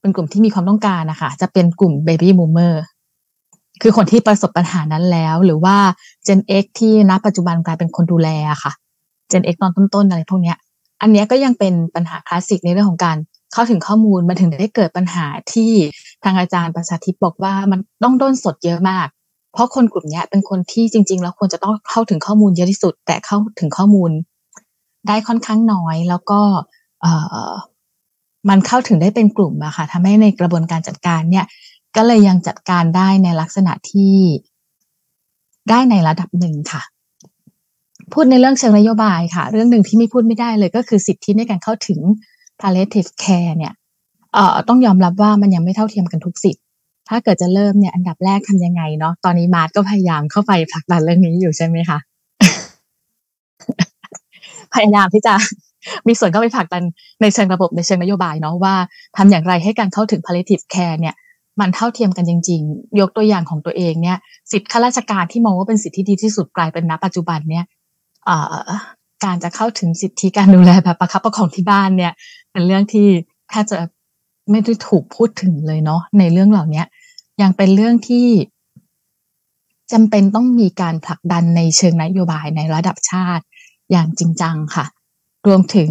[0.00, 2.74] เป็นกลุ่มที่มีความต้องการนะคะจะเป็นกลุ่ม Baby Boomer
[3.82, 5.76] คือคนที่ประสบปัญหานั้นแล้ว หรือว่า
[6.26, 8.72] Gen X ที่ณปัจจุบันกลายเป็นคนดูแลอะค่ะ
[9.32, 10.56] Gen X ตอนต้นๆอะไรพวกเนี้ย
[11.02, 13.16] อันนี้ก็ยังเป็นปัญหาคลาสสิกในเรื่องของการ
[13.52, 15.72] เข้าถึงข้อมูลมันถึงได้เกิดปัญหาที่
[16.24, 19.06] ทางอาจารย์ประชาธิปบอกว่ามันต้องด้นสดเยอะมาก
[19.52, 24.10] เพราะคนกลุ่มนี้เป็นคนที่จริง ๆ แล้วควรจะต้องเข้าถึงข้อมูลเยอะที่สุด แต่เข้าถึงข้อมูล
[25.08, 26.40] ได้ค่อนข้างน้อย แล้วก็
[27.00, 27.06] เอ
[27.50, 27.52] อ
[28.48, 31.46] มันเข้าถึงได้เป็นกลุ่มอะค่ะทำให้ในกระบวนการจัดการเนี่ย
[31.96, 34.16] ก็เลยยังจัดการได้ในลักษณะที่
[35.70, 36.82] ได้ในระดับหนึ่งค่ะ
[38.12, 42.00] พูดในเรื่องเชิงนโยบายค่ะ เรื่องหนึ่งที่ไม่พูดไม่ได้เลยก็คือสิทธิในการเข้าถึง
[42.62, 43.72] palliative care เนี่ย
[44.34, 46.62] เอ่อต้องยอมรับว่ามันยังไม่เท่าเทียมกันทุกสิทธิ์
[47.08, 51.98] ถ้าเกิดจะเริ่มเนี่ยอันดับแรกทำยังไงเนาะตอนนี้มาร์ทก็พยายามเข้าไปผลักดันเรื่องนี้อยู่ใช่ไหมคะ
[54.74, 55.34] พยายามที่จะ
[56.08, 56.82] มีส่วนเข้าไปผลักดัน
[57.22, 58.74] ในเชิงระบบในเชิงนโยบายเนาะว่า
[59.16, 61.14] ทำอย่างไรให้การเข้าถึง palliative care เนี่ย
[61.60, 64.18] มันเท่าเทียมกันจริง ๆ ยกตัวอย่างของตัวเองเนี่ย
[64.52, 67.64] สิทธิข้าราชการที่มองว่าเป็นสิทธิที่ดีที่สุดกลายเป็นณปัจจุบันเนี่ย
[69.24, 72.12] การจะเข้าถึงสิทธิการดูแลแบบประคับประคองที่บ้านเนี่ย
[72.52, 73.08] เป็นเรื่องที่
[73.48, 73.78] แทบจะ
[74.50, 76.82] ไม่ได้ถูกพูดถึงเลยเนาะในเรื่องเหล่านี้
[77.42, 78.26] ยังเป็นเรื่องที่
[79.92, 83.44] จำเป็นต้องมีการผลักดันในเชิงนโยบายในระดับชาติ
[83.90, 84.86] อย่างจริงจังค่ะ
[85.46, 85.90] รวมถึง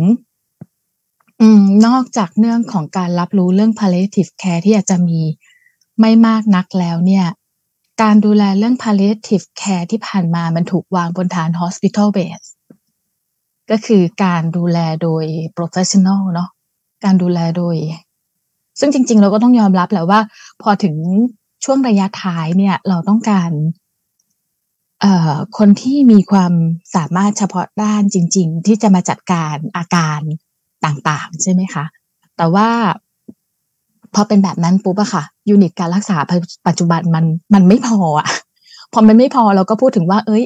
[1.42, 1.44] อ
[1.86, 5.22] นอกจากเรื่องของการรับรู้เรื่อง palliative care ที่อาจจะมี
[6.00, 7.26] ไม่มากนักแล้วเนี่ย
[8.02, 12.48] การดูแลเรื่อง palliative care ที่ผ่านมามันถูกวางบนฐาน hospital base
[13.72, 15.26] ก็คือการดูแลโดย
[15.58, 16.50] professional เนาะ
[17.04, 17.76] การดูแลโดย
[18.80, 20.20] ซึ่งจริง ๆ เราก็ต้องยอมรับแหละว่า
[20.62, 20.96] พอถึง
[21.64, 23.52] ช่วงระยะท้ายเนี่ย เราต้องการ
[25.02, 26.54] เอ่อคนที่มีความ
[26.96, 30.22] สามารถเฉพาะด้านจริง ๆ ที่จะมาจัดการอาการ
[30.86, 31.86] ต่างๆ ใช่ไหมคะ
[32.38, 32.70] แต่ว่า
[34.14, 36.18] พอเป็นแบบนั้นปุ๊บอะค่ะ ยูนิตการรักษา
[36.68, 38.28] ปัจจุบันมันมันไม่พออะ
[38.94, 40.44] พอมันไม่พอเราก็พูดถึงว่า เอ้ย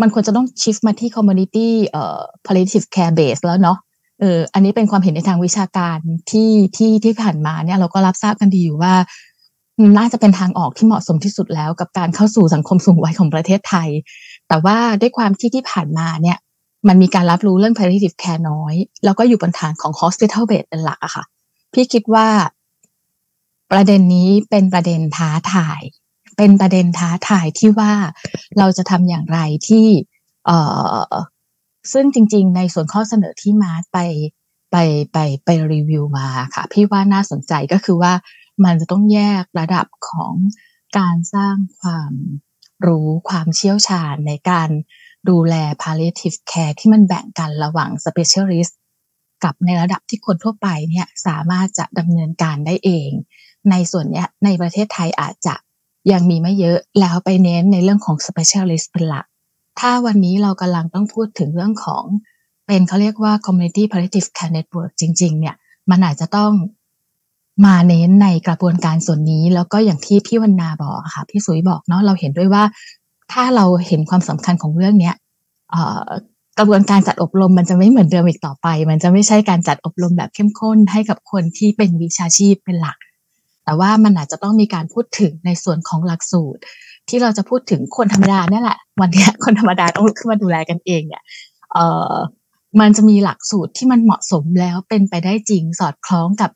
[0.00, 3.78] มันควรจะต้องชิฟมาที่ community เอ่อ palliative care base แล้วเนาะ
[4.20, 5.98] เอออันนี้เป็นความเห็นในทางวิชาการ
[6.30, 8.94] ที่ที่ที่ผ่านมาเนี่ยเราก็รับทราบกันดีอยู่ว่า
[9.98, 13.88] น่าจะเป็นทางออกที่เหมาะสมที่สุดแล้ว กับการเข้าสู่สังคมสูงวัยของประเทศไทย
[14.48, 16.38] แต่ว่าด้วยความที่ที่ผ่านมาเนี่ย
[16.88, 18.74] มันมีการรับรู้เรื่อง palliative care น้อย
[19.04, 21.24] แล้วก็อยู่บนฐานของ hospital bed เป็นหลักอะค่ะ
[21.72, 22.26] พี่คิดว่า
[23.72, 25.80] ประเด็นนี้เป็นประเด็นท้าทาย
[26.36, 27.92] เป็นประเด็นท้าทายที่ว่า
[28.58, 29.38] เราจะทำอย่างไร
[29.68, 29.86] ที่
[30.46, 30.58] เอ่
[31.10, 31.14] อ
[31.92, 33.98] ซึ่งจริง ๆ ในส่วนข้อเสนอที่มาไป
[34.72, 34.76] ไป
[35.12, 38.12] ไปไปรีวิวมาค่ะ พี่ว่าน่าสนใจก็คือว่า
[38.64, 40.34] มันจะต้องแยกระดับของ
[40.98, 42.12] การสร้างความ
[42.86, 44.68] รู้ความเชี่ยวชาญในการ
[45.28, 48.72] ดูแล palliative care ที่มันแบ่งกันระหว่าง specialist
[49.44, 53.10] กับในระดับที่คนทั่วไปเนี่ยสามารถจะดำเนินการได้เอง
[53.70, 55.54] ในส่วนเนี้ยในประเทศไทยอาจจะ
[56.12, 59.26] ยังมีไม่เยอะแล้วไปเน้นในเรื่องของ specialist เป็นหลัก
[59.80, 62.04] ถ้าวันนี้เรากำลังต้องพูดถึงเรื่องของ
[62.66, 65.54] เป็นเขาเรียกว่า community palliative care network จริง ๆ เนี่ย
[65.90, 66.52] มันอาจจะต้อง
[67.66, 72.64] มาเน้นในกระบวนการส่วนนี้ แล้วก็อย่างที่พี่วรรณาบอกค่ะพี่สุยบอกเนาะเราเห็นด้วยว่า
[73.32, 75.14] ถ้าเราเห็นความสำคัญของเรื่องเนี้ย
[76.58, 82.98] กระบวนการจัดอบรมมันจะไม่เหมือนเดิมอีกต่อไป มันจะไม่ใช่การจัดอบรมแบบเข้มข้นให้กับคนที่เป็นวิชาชีพเป็นหลัก
[83.66, 86.60] แต่ว่ามันอาจจะต้องมีการพูดถึงในส่วนของหลักสูตร
[87.08, 91.22] ที่เราจะพูดถึงคนธรรมดาเนี่ยแหละ วันนี้คนธรรมดาต้องลุกขึ้นมาดูแลกันเองเนี่ย
[91.72, 91.78] เอ
[92.12, 92.14] อ
[92.80, 96.50] มันจะมีหลักสูตรที่มันเหมาะสมแล้วเป็นไปได้จริงสอดคล้องกับ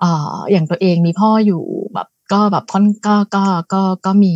[0.00, 1.62] เอ่ออย่างตัวเองมีพ่ออยู่
[1.94, 4.32] แบบก็แบบค่อนก็ก็ก็ก็มี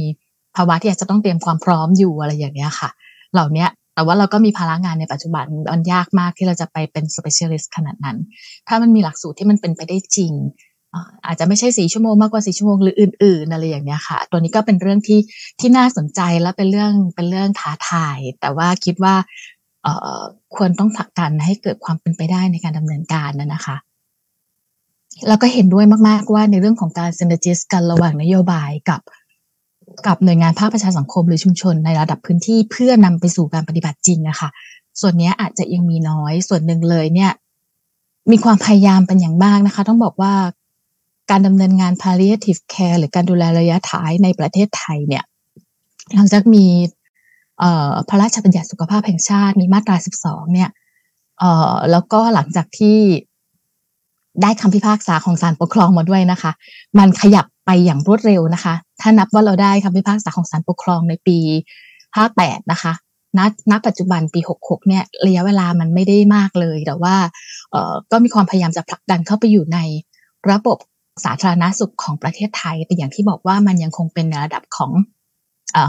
[0.57, 2.91] ภาวะที่อาจจะต้องเตรียมความพร้อมอยู่อะไรอย่างเงี้ยค่ะ
[3.35, 8.17] เหล่านี้แต่ว่าเราก็มีภาระงานในปัจจุบันมันยากมากที่เราจะไปเป็น specialist ขนาดนั้น
[8.69, 10.33] ถ้ามันมีหลักสูตรที่มันเป็นไปได้จริง
[11.27, 15.21] อาจจะไม่ใช่สี่ชั่วโมงมากกว่าสี่ชั่วโมงหรืออื่นๆอะไรอย่างเงี้ยค่ะ ตัวนี้ก็เป็นเรื่องที่
[15.61, 19.15] ที่น่าสนใจและเป็นเรื่องเป็นเรื่องท้าทาย แต่ว่าคิดว่า
[19.83, 19.89] เอ
[20.21, 20.23] อ
[20.57, 23.77] ควรต้องผลักดันให้เกิดความเป็นไปได้ในการดำเนินการนะนะคะ
[25.29, 29.01] แล้วก็เห็นด้วยมากๆว่าในเรื่องของการเซนเจิสกันระหว่างนโยบายกับ
[30.07, 34.49] กับหน่วยงานภาคประชาสังคมหรือชุมชนในระดับพื้นที่เพื่อนำไปสู่การปฏิบัติจริงนะคะ
[35.01, 37.33] ส่วนนี้อาจจะยังมีน้อยส่วนหนึ่งเลยเนี่ย
[38.31, 40.33] มีความพยายามเป็นอย่างมากนะคะ ต้องบอกว่า
[41.31, 45.25] การดำเนินงาน palliative care หรือการดูแลระยะท้ายในประเทศไทยเนี่ย
[46.15, 46.67] หลังจากมี
[48.09, 50.71] พระราชบัญญัติสุขภาพแห่งชาติมีมาตรา 12 เนี่ย
[51.91, 52.99] แล้วก็หลังจากที่
[54.43, 56.53] ได้คำพิพากษาของศาลปกครองมาด้วยนะคะ
[56.99, 61.39] มันขยับไปอย่างรวดเร็วนะคะ ถ้านับว่าเราได้คำพิพากษาของศาลปกครองในปี
[62.05, 62.93] 58 นะคะ
[63.39, 63.41] ณ
[63.71, 67.15] ณปัจจุบันปี 66 เนี่ยระยะเวลามันไม่ได้มากเลย แต่ว่า
[68.13, 69.79] ก็มีความพยายามจะผลักดันเข้าไปอยู่ใน
[70.51, 70.79] ระบบ
[71.25, 74.93] สาธารณาสุขของประเทศไทย แต่อย่างที่บอกว่ามันยังคงเป็นในระดับของ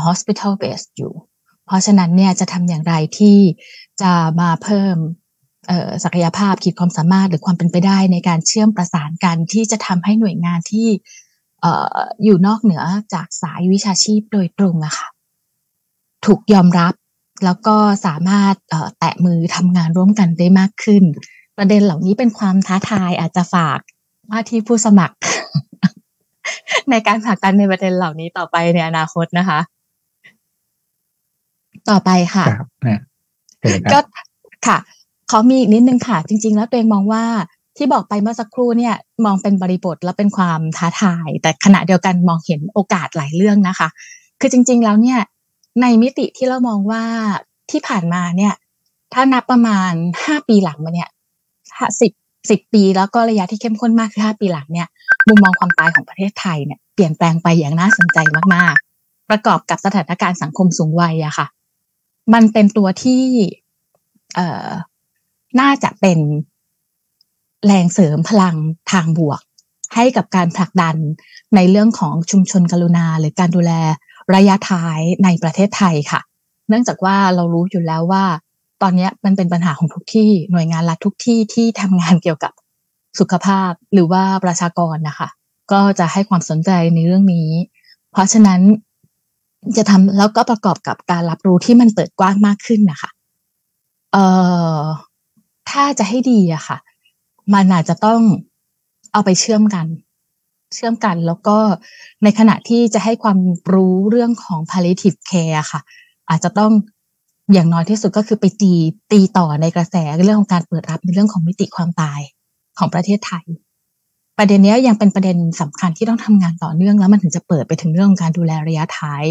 [0.05, 1.13] hospital based อยู่
[1.65, 3.37] เพราะฉะนั้นเนี่ยจะทำอย่างไรที่
[4.01, 4.11] จะ
[4.41, 4.95] มาเพิ่ม
[6.03, 10.87] ศักยภาพขีดความสามารถหรือความเป็นไปได้ในการเชื่อมประสานกันที่จะทำให้หน่วยงานที่
[12.23, 12.83] อยู่นอกเหนือ
[13.13, 15.07] จากสายวิชาชีพโดยตรงอะค่ะ
[16.25, 16.93] ถูกยอมรับ
[17.45, 18.55] แล้วก็สามารถ
[18.99, 21.03] แตะมือทำงานร่วมกันได้มากขึ้น
[21.57, 23.79] ประเด็นเหล่านี้เป็นความท้าทายอาจจะฝาก
[24.29, 25.15] ว่าที่ผู้สมัคร
[26.89, 29.59] ในการผลักดันในประเด็นเหล่านี้ต่อไปในอนาคตนะคะ
[31.89, 32.45] ต่อไปค่ะ
[33.93, 33.99] ก็
[34.67, 34.77] ค่ะ
[35.31, 37.23] ขอมีอีกนิดนึงค่ะ จริง ๆ แล้วตัวเองมองว่า
[37.77, 38.95] ที่บอกไปเมื่อสักครู่เนี่ย
[39.25, 43.87] มองเป็นบริบทและเป็นความท้าทาย แต่ขณะเดียวกันมองเห็นโอกาสหลายเรื่องนะคะ
[44.39, 45.19] คือจริง ๆ แล้วเนี่ย
[45.81, 47.03] ในมิติที่เรามองว่า
[47.71, 48.53] ที่ผ่านมาเนี่ย
[49.13, 49.91] ถ้านับประมาณ
[50.23, 51.09] ห้าปีหลังมาเนี่ย
[51.77, 52.11] ห้าสิบ
[52.49, 54.87] สิบปี แล้วก็ระยะที่เข้มข้นมากคือห้าปีหลังเนี่ย
[55.27, 58.17] มุมมองความตายของประเทศไทยเนี่ยเปลี่ยนแปลงไปอย่างน่าสนใจ
[58.55, 61.47] มากๆ ประกอบกับสถานการณ์สังคมสูงวัยอะค่ะ
[62.33, 63.23] มันเป็นตัวที่
[64.35, 64.69] เอ่อ
[65.59, 66.19] น่าจะเป็น
[67.65, 68.55] แรงเสริมพลัง
[68.91, 69.41] ทางบวก
[69.95, 70.95] ให้กับการผลักดัน
[71.55, 73.71] ในเรื่องของชุมชนกรุณา หรือการดูแล
[74.35, 76.21] ระยะท้ายในประเทศไทยค่ะ
[76.69, 78.25] เนื่องจากว่าเรารู้อยู่แล้วว่า
[78.85, 82.53] อนนี้มันเป็นปัญหาของทุกที่หน่วยงานรัฐทุกที่ที่ทำงานเกี่ยวกับ
[83.19, 85.27] สุขภาพหรือว่าประชากรนะคะ
[85.71, 87.49] ก็จะให้ความสนใจในเรื่องนี้
[88.11, 88.61] เพราะฉะนั้น
[89.77, 93.09] จะทำแล้วก็ประกอบกับการรับรู้ที่มันเปิดกว้างมากขึ้นนะคะ
[94.11, 94.25] เอ่
[94.77, 94.79] อ
[95.69, 96.77] ถ้าจะให้ดีอะค่ะ
[97.53, 98.21] มันอาจจะต้อง
[99.11, 99.87] เอาไปเชื่อมกัน
[100.73, 101.57] เชื่อมกันแล้วก็
[102.23, 103.39] ในขณะที่จะให้ความ
[103.73, 105.81] รู้เรื่องของ palliative care ค่ะ
[106.29, 106.71] อาจจะต้อง
[107.53, 108.73] อย่างน้อยที่สุดก็คือไปตี
[109.11, 109.95] ตีต่อในกระแส
[110.25, 112.21] เรื่องของการเปิดรับในเรื่องของมิติความตาย
[112.79, 113.45] ของประเทศไทย
[114.37, 119.23] ประเด็นนี้ยังเป็นประเด็นสำคัญที่ต้องทำงานต่อเนื่องแล้วมันถึงจะเปิดไปถึงเรื่องของการดูแลระยะท้าย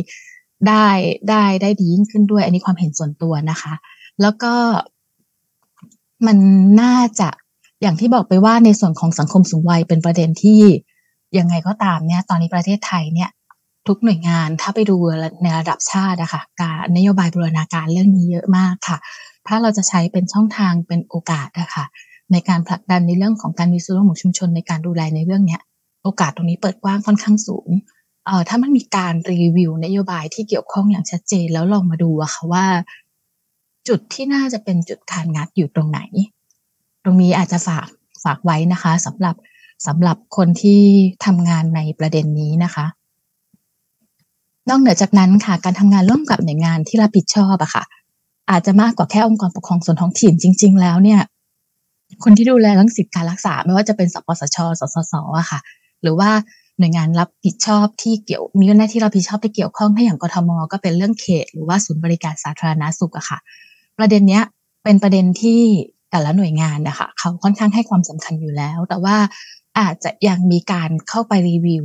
[0.68, 0.86] ได้
[1.28, 3.74] ได้ได้ดียิ่งขึ้นด้วย อันนี้ความเห็นส่วนตัวนะคะ
[4.22, 4.54] แล้วก็
[6.26, 6.36] มัน
[6.82, 7.28] น่าจะ
[7.82, 10.60] อย่างที่บอกไปว่าในส่วนของสังคมสูงวัยเป็นประเด็นที่
[11.38, 13.30] ยังไงก็ตามเนี่ย ตอนนี้ประเทศไทยเนี่ย
[13.86, 14.96] ทุกหน่วยงานถ้าไปดู
[15.42, 18.98] ในระดับชาติอะคะ่ะการนโยบายบูรณาการเรื่องนี้เยอะมากค่ะ
[19.46, 21.84] ถ้าเราจะใช้เป็นช่องทางเป็นโอกาสอะคะ่ะ
[22.32, 25.62] ในการผลักดันในเรื่องของการมีส่วนร่วมของชุมชนในการดูแลในเรื่องเนี้ย
[26.02, 27.68] โอกาสตรงนี้เปิดกว้างค่อนข้างสูง
[28.26, 32.66] เอ่อถ้ามันมีการรีวิวนโยบายที่เกี่ยวข้องอย่างชัดเจนแล้วลองมาดูอะค่ะว่า
[33.88, 36.00] จุดที่น่าจะเป็นจุดคานงัดอยู่ตรงไหน
[37.04, 37.86] ตรงนี้อาจจะฝาก
[38.24, 39.36] ฝากไว้นะคะสำหรับ
[39.86, 40.82] สำหรับคนที่
[41.24, 42.86] ทำงานในประเด็นนี้นะคะ
[44.68, 47.84] นอกเหนือจากนั้นค่ะการทำงานร่วมกับหน่วยงานที่รับผิดชอบอะค่ะ
[48.50, 51.20] อาจจะมากกว่าแค่องค์กรปกครองส่วนท้องถิ่นจริง ๆ แล้วเนี่ย
[52.24, 55.60] คนที่ดูแลเรื่องสิทธิการรักษา ไม่ว่าจะเป็นสปสช สสสอะค่ะ
[56.02, 56.30] หรือว่า
[56.78, 63.38] หน่วยงานรับผิดชอบที่เกี่ยวมีหน้าที่รับผิดชอบที่เกี่ยวข้องถ้าอย่างกทมก็เป็นเรื่องเขต หรือว่าศูนย์บริการสาธารณาสุขอะค่ะ
[63.98, 64.42] ประเด็นเนี้ย
[64.84, 65.60] เป็นประเด็นที่
[66.10, 69.16] แต่ละหน่วยงานนะคะเขาค่อนข้างให้ความสำคัญอยู่แล้ว แต่ว่า
[69.78, 71.84] อาจจะยังมีการเข้าไปรีวิว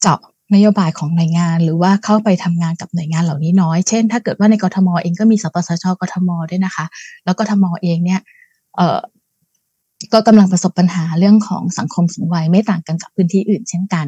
[0.00, 0.20] เจาะ
[0.54, 6.86] นโยบายของหน่วยงาน หรือว่าเข้าไปทำงานกับหน่วยงานเหล่านี้น้อย เช่น ถ้าเกิดว่าในกทมเองก็มีสปสชกทมด้วยนะคะ
[7.24, 8.20] แล้วกทมเองเนี่ย
[8.76, 9.00] เอ่อ
[10.12, 14.06] ก็กำลังประสบปัญหาเรื่องของสังคมสูงวัยไม่ต่างกันกับพื้นที่อื่น เช่นกัน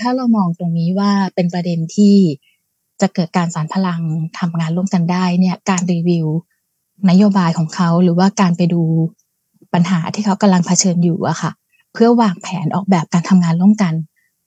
[0.00, 2.14] ถ้าเรามองตรงนี้ว่าเป็นประเด็นที่
[3.00, 4.00] จะเกิดการสารพลัง
[4.38, 6.26] ทำงานร่วมกันได้เนี่ยการรีวิว
[7.10, 8.82] นโยบายของเขาหรือว่าการไปดู
[9.74, 11.50] ปัญหาที่เขากำลังเผชิญอยู่อะค่ะ
[11.92, 13.94] เพื่อวางแผนออกแบบการทำงานร่วมกัน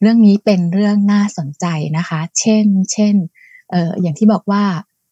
[0.03, 1.65] เรื่องนี้เป็นเรื่องน่าสนใจ
[1.97, 3.15] นะคะ เช่น เช่น
[3.71, 4.63] เอ่ออย่างที่บอกว่า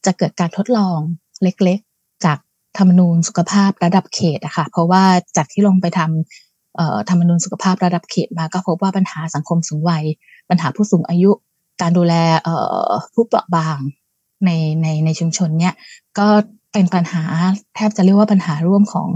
[0.05, 0.99] จะเกิดการทดลอง
[1.43, 2.37] เล็กๆ จาก
[2.77, 5.03] ธรรมนูญสุขภาพระดับเขตอะค่ะ เพราะว่า
[5.37, 10.05] จากที่ลงไปทำเอ่อธรรมนูญสุขภาพระดับเขตมาก็พบว่าปัญหาสังคมสูงวัย
[10.49, 11.31] ปัญหาผู้สูงอายุ
[11.81, 12.13] การดูแล
[12.43, 12.55] เอ่
[12.85, 13.79] อผู้เปราะบาง
[14.45, 14.49] ใน
[14.81, 15.73] ในในชุมชนเนี่ย
[16.19, 16.27] ก็
[16.73, 17.23] เป็นปัญหา
[17.75, 19.09] แทบจะเรียกว่าปัญหาร่วมของ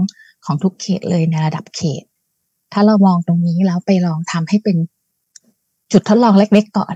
[0.44, 2.02] ของทุกเขตเลยในระดับเขต
[2.72, 4.76] ถ้าเรามองตรงนี้แล้วไปลองทำให้เป็น
[5.92, 6.94] จุดทดลองเล็ก ๆ ก่อน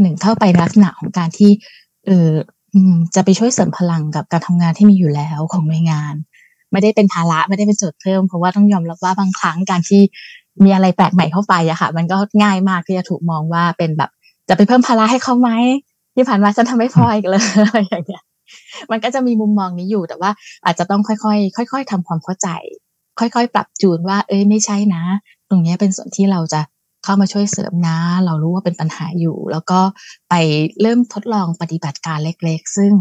[0.00, 1.50] หนึ่งเข้าไปลักษณะของการที่
[2.06, 2.30] เออ
[3.14, 6.14] จะไปช่วยเสริมพลังกับการทำงานที่มีอยู่แล้วของหน่วยงาน
[6.72, 10.02] ไม่ได้เป็นภาระไม่ได้เป็นโจทย์เพิ่มเพราะว่าต้องยอมรับว่าบางครั้งการที่
[10.64, 14.10] มีอะไรแปลกใหม่เข้าไปอะค่ะ มันก็ง่ายมากที่จะถูกมองว่าเป็นแบบ
[14.48, 15.50] จะไปเพิ่มภาระให้เขาไหม
[16.14, 18.22] ที่ผ่านมาฉันทำไม่พออีกเลยอะไรอย่างเงี้ย
[18.90, 20.30] มันก็จะมีมุมมองนี้อยู่แต่ว่า
[20.64, 21.34] อาจจะต้องค่อ
[21.64, 22.48] ยๆค่อย ๆทำความเข้าใจ
[23.20, 25.02] ค่อย ๆ ปรับจูนว่า เอ้ยไม่ใช่นะ
[25.50, 26.60] ตรงนี้เป็นส่วนที่เราจะ
[27.08, 29.80] เข้ามาช่วยเสริมนะ เรารู้ว่าเป็นปัญหาอยู่ แล้วก็
[30.30, 30.34] ไป
[30.80, 32.92] เริ่มทดลองปฏิบัติการเล็กๆ ซึ่ง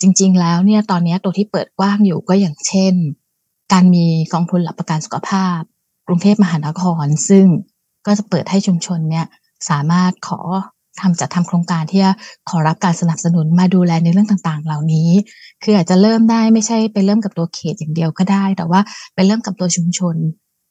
[0.00, 2.94] จริง ๆ แล้วเนี่ยตอนนี้ตัวที่เปิดกว้างอยู่ก็อย่างเช่น
[3.72, 5.60] การมีกองทุนหลักประกันสุขภาพ
[6.06, 7.46] กรุงเทพมหานคร ซึ่ง
[8.06, 9.26] ก็จะเปิดให้ชุมชนเนี่ย
[9.70, 10.40] สามารถขอ
[11.00, 12.12] ทำจัดทำโครงการที่จะ
[12.48, 15.10] ขอรับการสนับสนุนมาดูแลในเรื่องต่างๆ เหล่านี้
[15.62, 18.80] คืออาจจะเริ่มได้ไม่ใช่ไปเริ่มกับตัวเขตอย่างเดียวก็ได้ แต่ว่า
[19.14, 20.16] ไปเริ่มกับตัวชุมชน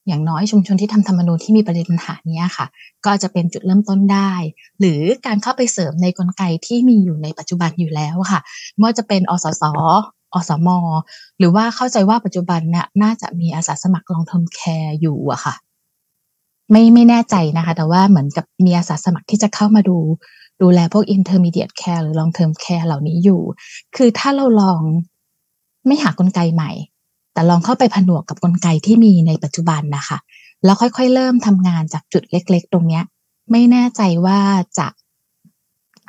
[0.07, 2.65] อย่างน้อยชุมชนที่ทำธรรมนูญที่มีประเด็นปัญหานี้ค่ะ
[3.05, 4.33] ก็จะเป็นจุดเริ่มต้นได้
[4.79, 8.39] หรือการเข้าไปเสริมในกลไกที่มีอยู่ในปัจจุบันอยู่แล้วค่ะ
[8.73, 9.63] ไม่ว่าจะเป็นอสส
[10.35, 10.69] อสม
[11.37, 15.55] หรือว่าเข้าใจว่าปัจจุบันเนี่ยน่าจะมีอาสาสมัครลองเทำแคร์อยู่อะค่ะ
[16.71, 19.97] ไม่ไม่แน่ใจนะคะ แต่ว่าเหมือนกับมีอาสาสมัครที่จะเข้ามาดู
[20.61, 23.41] ดูแลพวก intermediate care หรือ long term care เหล่านี้อยู่
[23.95, 24.81] คือถ้าเราลอง
[25.87, 26.71] ไม่หากลไกใหม่
[27.33, 30.17] แต่ลองเข้าไปผนวกกับกลไกที่มีในปัจจุบันนะคะ
[30.65, 33.03] แล้วค่อยๆ เริ่มทำงานจากจุดเล็ก ๆ ตรงเนี้ย
[33.51, 34.39] ไม่แน่ใจว่า
[34.77, 34.87] จะ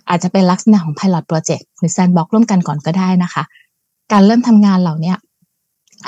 [0.09, 3.43] อาจจะเป็นลักษณะของ pilot project หรือ sandbox ร่วมกันก่อนก็ได้นะคะ
[4.13, 5.15] การเริ่มทำงานเหล่านี้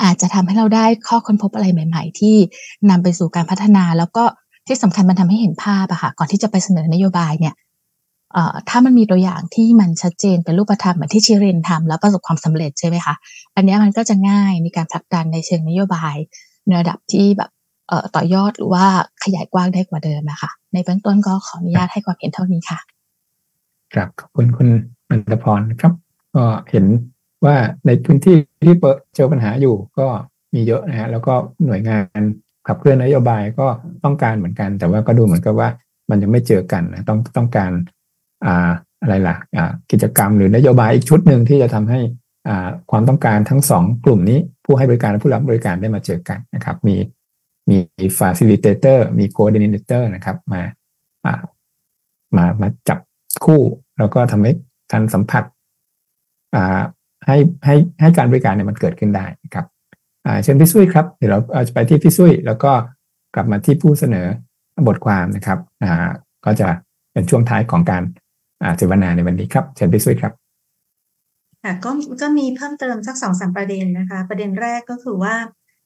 [0.03, 2.35] อาจจะทำให้เราได้ข้อค้นพบอะไรใหม่ ๆ ที่
[2.89, 4.23] นำไปสู่การพัฒนา แล้วก็
[4.67, 7.53] ที่สำคัญมันทำให้เห็นภาพอะค่ะ ก่อนที่จะไปเสนอนโยบายเนี่ย
[8.69, 13.15] ถ้ามันมีตัวอย่างที่มันชัดเจนเป็นรูปธรรมเหมือนที่ชิเรนทำแล้วประสบความสำเร็จใช่ไหมคะ
[13.55, 16.15] อันนี้มันก็จะง่ายในการผลักดันในเชิงนโยบาย
[16.65, 17.49] ในระดับที่แบบ
[18.15, 18.85] ต่อยอดหรือว่า
[19.23, 22.79] ขยายกว้างได้กว่าเดิมนะคะในเบื้องต้นก็ขออนุญาตให้ความเห็นเท่านี้ค่ะ
[23.93, 24.67] ครับขอบคุณคุณ
[25.09, 25.93] อันตพรครับ
[26.35, 26.85] ก็เห็น
[27.45, 27.55] ว่า
[27.85, 28.73] ในพื้นที่ที่
[29.15, 30.07] เจอปัญหาอยู่ก็
[30.53, 31.33] มีเยอะนะฮะแล้วก็
[31.65, 32.21] หน่วยงาน
[32.67, 33.67] ขับเคลื่อนนโยบายก็
[34.03, 35.69] ต้องการเหมือนกัน แต่ว่าก็ดูเหมือนกับว่า
[36.09, 37.71] มันยังไม่เจอกันนะต้องต้องการ
[38.45, 41.99] อ่าอะไรล่ะอ่ากิจกรรมหรือนโยบายอีกชุดหนึ่งที่จะทำให้
[42.47, 46.95] อ่าความต้องการทั้งสองกลุ่มนี้ผู้ให้บริการและผู้รับบริการได้มาเจอกันนะครับ มี
[47.69, 47.77] มี
[48.19, 50.61] facilitator มี coordinator นะครับมา
[51.25, 51.41] อ่า
[52.37, 52.99] มามาจับ
[53.45, 53.61] คู่
[53.99, 54.51] แล้วก็ทำให้
[54.91, 55.43] การสัมผัส
[56.55, 56.81] อ่า
[57.27, 59.65] ให้ให้ให้การบริการเนี่ยมันเกิดขึ้นได้นะครับ
[60.25, 62.71] อ่าเชิญพี่ซุยครับเดี๋ยวเราจะไปที่พี่ซุยแล้วก็
[63.35, 64.27] กลับมาที่ผู้เสนอ
[64.87, 66.09] บทความนะครับอ่า
[66.45, 66.67] ก็จะ
[67.13, 68.03] เป็นช่วงท้ายของการ
[68.77, 70.33] เสวนาในวันนี้ครับเชิญพี่ซุยครับ
[71.63, 75.35] ค่ะก็ก็มีเพิ่มเติมสักสองสามประเด็นนะคะ ประเด็นแรกก็คือว่า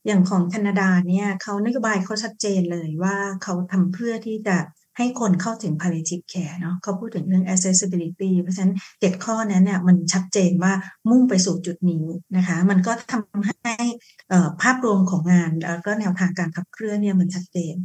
[0.08, 4.58] อย่างของแคนาดาเนี่ยเขานโยบายเขาชัดเจนเลยว่าเขาทำเพื่อที่จะ
[4.98, 10.74] ให้คนเข้าถึง palliative care เนาะเขาพูดถึงเรื่อง accessibility เพราะฉะนั้นเจ็ดข้อนั้นเนี่ยมันชัดเจนว่า
[11.10, 13.76] มุ่งไปสู่จุดนี้นะคะ มันก็ทำให้
[14.62, 17.76] ภาพรวมของงานแล้วก็แนวทางการขับเคลื่อนเนี่ยมันชัดเจน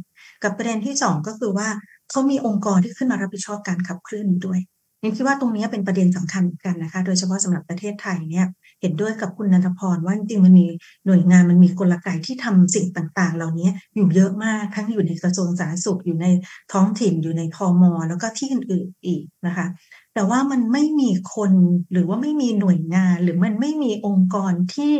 [0.43, 1.67] กับประเด็นที่สองก็คือว่า
[2.09, 4.59] เขามีองค์กรที่ขึ้นมารับผิดชอบการขับเคลื่อนนี้ด้วย
[5.07, 8.45] นี่คิดว่าตรงนี้เป็นประเด็นสำคัญกันนะคะ โดยเฉพาะสำหรับประเทศไทยเนี่ย
[8.81, 10.67] เห็นด้วยกับคุณนันทพรว่าจริงๆมันมี
[11.05, 16.27] หน่วยงานมันมีกลไกที่ทำสิ่งต่างๆ เหล่านี้อยู่เยอะมากทั้งอยู่ในกระทรวงสาธารณสุขอยู่ใน
[16.73, 19.67] ท้องถิ่นอยู่ในทอมอแล้วก็ที่อื่นๆอีกนะคะ
[20.13, 21.51] แต่ว่ามันไม่มีคน
[21.91, 24.93] หรือว่าไม่มีหน่วยงาน หรือมันไม่มีองค์กรที่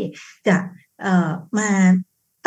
[0.48, 0.58] จะ
[1.58, 1.70] มา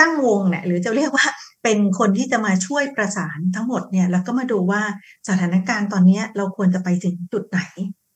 [0.00, 1.26] ตั้งวงเนี่ยหรือจะเรียกว่า
[1.62, 4.82] เป็นคนที่จะมาช่วยประสานทั้งหมดเนี่ยแล้วก็มาดูว่า
[5.28, 7.60] สถานการณ์ตอนนี้เราควรจะไปถึงจุดไหน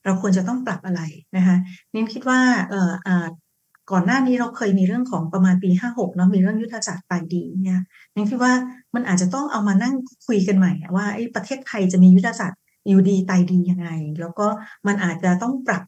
[0.05, 1.03] เราควรจะต้องปรับอะไร
[1.37, 1.57] นะคะ
[1.95, 3.27] นิ่คิดว่าเอ่อ
[3.93, 7.81] ก่อนหน้านี้เราเคยมีเรื่องของประมาณปี 56เนาะมีเรื่องยุทธศาสตร์ตายดีเนี่ย
[8.15, 8.53] นิ่คิดว่า
[8.95, 9.95] มันอาจจะต้องเอามานั่ง
[10.27, 13.89] คุยกันใหม่ว่าไอ้ประเทศไทยจะมียุทธศาสตร์อยู่ดีตายดียังไง
[14.21, 14.47] แล้วก็
[14.87, 15.83] มันอาจจะต้องปรับ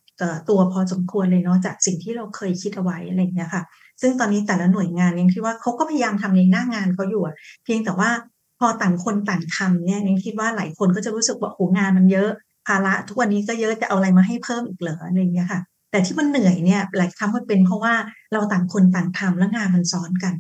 [0.49, 3.63] ตัวพอสมควรเลยเนาะจากสิ่งที่เราเคยคิดเอาไว้อะไรอย่างเงี้ยค่ะ
[4.01, 7.23] ซึ่งตอนนี้แต่ละหน่วยงานยังคิดว่าเขาก็พยายามทำในหน้างานเขาอยู่
[7.65, 8.11] เพียงแต่ว่า
[8.59, 12.31] พอต่างคนต่างทำเนี่ยยังคิดว่าหลายคนก็จะรู้สึกว่าโอ้งานมันเยอะ
[12.67, 15.61] ภาระทุกวันนี้ก็เยอะจะเอาอะไรมาให้เพิ่มอีกเหรออะไรอย่างเงี้ยค่ะ
[15.91, 17.95] แต่ที่มันเหนื่อยเนี่ยหลายครั้งมันเป็นเพราะว่า
[18.33, 20.35] เราต่างคนต่างทำแล้วงานมันซ้อนกัน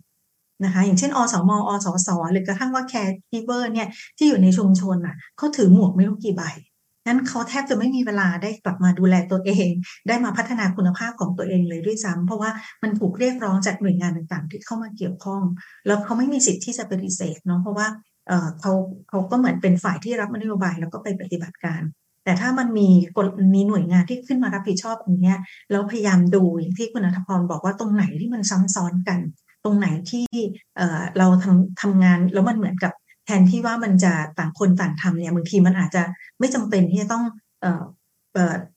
[0.64, 6.42] นะคะอย่างเช่นอสมอสสหรือกระทั่งว่า caregiver เนี่ยที่อยู่ในชุมชนอะเขาถือหมวกไม่รู้กี่ใบ
[7.06, 9.68] นั้นเขาแทบจะไม่มีเวลาได้กลับมาดูแลตัวเอง
[10.08, 12.50] ได้มาพัฒนาคุณภาพของตัวเองเลยด้วยซ้ำเพราะว่า
[12.82, 15.42] มันถูกเรียกร้องจากหน่วยงานต่างๆ ที่เข้ามาเกี่ยวข้อง
[15.86, 17.88] แล้วเขาไม่มีสิทธิ์ที่จะปฏิเสธเนาะเพราะว่า
[18.28, 18.72] เออเขา
[19.08, 21.82] เขาก็เหมือนเป็นฝ่ายที่รับนโยบายแล้วก็ไปปฏิบัติการ
[22.24, 25.34] แต่ถ้ามันมีกฎมีหน่วยงานที่ขึ้นมารับผิดชอบตรงนี้
[25.70, 29.18] แล้วพยายามดูอย่างที่คุณอัธพรบอกว่าตรงไหนที่มันซ้ำซ้อนกัน
[29.64, 30.26] ตรงไหนที่
[30.76, 32.92] เออเราทำทำงานแล้วมันเหมือนกับ
[33.26, 36.02] แทนที่ว่ามันจะต่างคนต่างทำเนี่ยบางทีมันอาจจะ
[36.38, 37.24] ไม่จำเป็นที่จะต้อง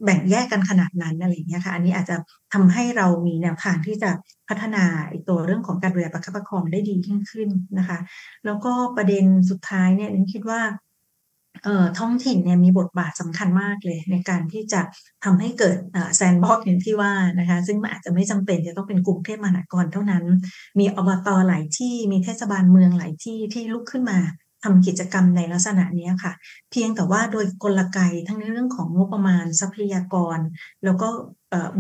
[0.03, 2.15] แบ่งแยกกันขนาดนั้นอะไรเงี้ยค่ะ อันนี้อาจจะ
[2.53, 4.11] ทำให้เรามีแนวทางที่จะ
[4.49, 4.83] พัฒนา
[5.27, 7.99] ตัวเรื่องของการดูแลประคับประคองได้ดียิ่งขึ้นนะคะ
[8.45, 10.61] แล้วก็ประเด็นสุดท้ายเนี่ยนิงคิดว่า
[11.97, 14.81] ท้องถิ่นเนี่ยมีบทบาทสำคัญมากเลย ในการที่จะ
[15.23, 15.77] ทำให้เกิด
[16.15, 20.25] แซนบ็อกอย่างที่ว่านะคะ ซึ่งมันอาจจะไม่จำเป็นจะต้องเป็นกรุงเทพมหานครเท่านั้น
[20.79, 24.19] มีอบตหลายที่มีเทศบาลเมืองหลายที่ที่ลุกขึ้นมา
[24.63, 26.33] ทำกิจกรรมในลักษณะนี้ค่ะ
[26.71, 30.39] เพียงแต่ว่าโดยกลไกทั้งในเรื่องของงบประมาณทรัพยากร
[30.83, 31.07] แล้วก็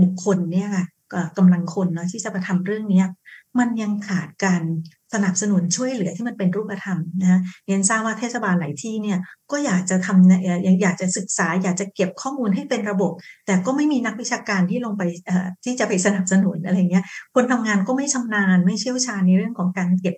[0.01, 0.85] บุคคลเนี่ยค่ะ
[1.37, 3.03] กำลังคนเนาะที่จะมาทำเรื่องนี้
[3.59, 4.61] มันยังขาดการ
[5.13, 9.17] สนับสนุนช่วยเหลือที่มันเป็นรูปธรรมนะเรียนทราบว่าเทศบาลหลายที่เนี่ย
[9.51, 10.29] ก็อยากจะทำ
[10.67, 13.11] ยังอยากจะศึกษา อยากจะเก็บข้อมูลให้เป็นระบบ
[13.45, 15.03] แต่ก็ไม่มีนักวิชาการที่ลงไป
[15.65, 17.03] ที่จะไปสนับสนุนอะไรเงี้ย
[17.35, 20.15] คนทำงานก็ไม่ชำนาญไม่เชี่ยวชาญในเรื่องของการเก็บ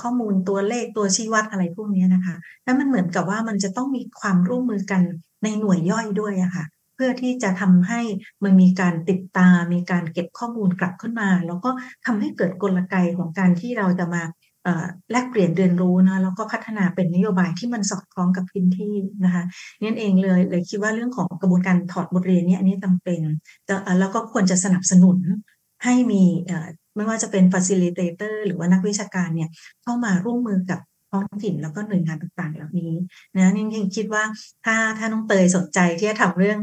[0.00, 5.02] ข้อมูลตัวเลขตัวชี้วัดอะไรพวกนี้นะคะแล้วมันเหมือนกับว่ามันจะต้องมีความร่วมมือกัน
[5.42, 6.64] ในหน่วยย่อยด้วยอะค่ะ
[6.94, 8.00] เพื่อที่จะทำให้
[8.44, 11.70] มันมีการติดตาม มีการเก็บข้อมูลกลับขึ้นมา แล้วก็
[12.06, 14.22] ทำให้เกิดกลไกของการที่เราจะมา
[15.10, 18.94] แลกเปลี่ยนเรียนรู้นะแล้วก็พัฒนาเป็นนโยบายที่มันสอดคล้องกับพื้นที่
[19.24, 19.44] นะคะ
[19.82, 23.20] นั่นเองเลยเลยคิดว่าเรื่องของกระบวนการถอดบทเรียนเนี้อันนี้จำเป็น
[24.00, 25.18] แล้วก็ควรจะสนับสนุน
[25.84, 26.24] ให้มี
[26.96, 29.48] ไม่ว่าจะเป็น facilitator หรือว่านักวิชาการเนี่ย
[29.82, 30.80] เข้ามาร่วมมือกับ
[31.14, 32.92] ท้องถิ่นแล้วก็หน่วยงานต่างๆ เหล่านี้
[33.36, 34.24] นะนี่ยังคิดว่า
[34.64, 36.58] ถ้าถ้าน้องเตยสนใจที่จะทำเรื่อง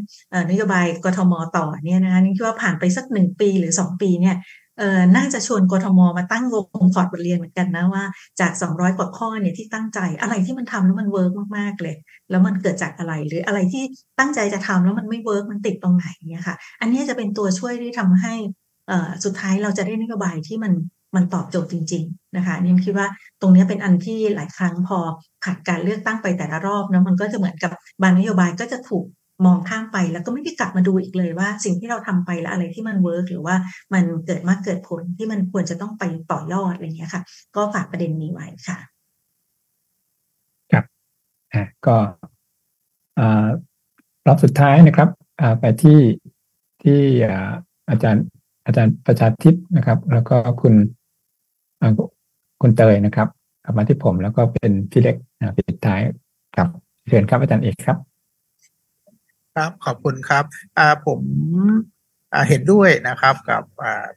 [0.50, 4.36] นโยบายกทมต่อเนี่ยนะนี่คิดว่าผ่านไปสักหนึ่งปีหรือสองปีเนี่ย
[4.80, 8.04] เออน่าจะชวนกทมมาตั้งวงพอร์ตบทเรียนเหมือนกันนะว่า
[8.40, 11.96] จาก 200 กว่าข้อเนี่ยที่ตั้งใจอะไรที่มันทำแล้วมัน work มากๆเลย
[12.30, 13.84] แล้วมันเกิดจากอะไรหรืออะไรที่
[14.20, 18.34] ตั้งใจจะทำแล้วมันไม่ work มันติดตรงไหนเนี่ยค่ะ อันนี้จะเป็นตัวช่วยที่ทำให้
[19.26, 20.74] สุดท้ายเราจะได้นโยบายที่มัน
[21.16, 23.08] มันตอบโจทย์จริง ๆ นะคะนี่คิดว่า
[23.42, 24.98] ตรงนี้เป็นอันที่หลายครั้งพอ
[25.44, 27.72] ผ่านการเลือกตั้งไปแต่ละรอบนะมันก็จะเหมือนกับ
[28.02, 29.06] บางนโยบายก็จะถูก
[29.46, 33.56] มองข้ามไปแล้วก็ไม่ได้กลับมาดูอีกเลยว่า สิ่งที่เราทำไปแล้วอะไรที่มันเวิร์กหรือว่า
[33.94, 37.22] มันเกิดมาเกิดผลที่มันควรจะต้องไปต่อยอดอะไรเงี้ยค่ะ
[37.56, 38.78] ก็ฝากประเด็นนี้ไว้ค่ะ
[40.72, 40.86] ครับ
[41.54, 41.96] อ่าก็
[43.20, 43.48] อ่า
[44.28, 45.10] รอบสุดท้ายนะครับ
[45.60, 46.00] ไปที่
[46.84, 47.00] ที่
[47.90, 48.26] อาจารย์
[48.66, 50.74] อาจารย์ประชาทิพย์นะครับ แล้วก็คุณ
[52.62, 53.28] คุณเตยนะครับ
[53.64, 55.16] กลับมาที่ผมแล้วก็เป็นพี่เล็ก
[55.56, 56.02] ปิดท้าย
[56.56, 56.70] ครับ
[57.08, 57.98] เชิญครับอาจารย์เอกครับ
[59.56, 60.46] ครับขอบคุณครับ
[61.08, 61.22] ผม
[62.50, 63.64] เห็นด้วยนะครับกับ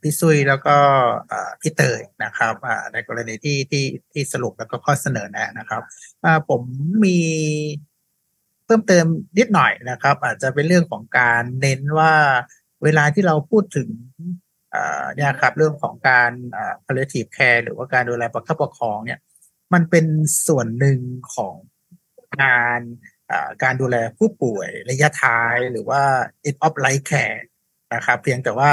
[0.00, 0.76] พี่ซุยแล้วก็
[1.60, 2.54] พี่เตยนะครับ
[2.92, 5.82] ในกรณีที่ที่ที่สรุปแล้วก็ข้อเสนอแนะนะครับ
[6.48, 6.62] ผม
[7.04, 7.18] มี
[8.64, 9.06] เพิ่มเติม
[9.38, 12.12] นิดหน่อยนะครับ อาจจะเป็นเรื่องของการเน้นว่า
[12.82, 13.88] เวลาที่เราพูดถึง
[15.14, 19.18] เนี่ยครับเรื่องของการอ่า palliative care หรือว่าการดูแลประคับประคองเนี่ย
[19.74, 20.06] มันเป็น
[20.46, 20.98] ส่วนหนึ่ง
[21.34, 21.54] ของ
[22.42, 22.80] งาน
[23.62, 26.02] การดูแลผู้ป่วยระยะท้ายหรือว่า
[26.48, 27.42] end of life care
[27.94, 28.72] นะครับเพียงแต่ว่า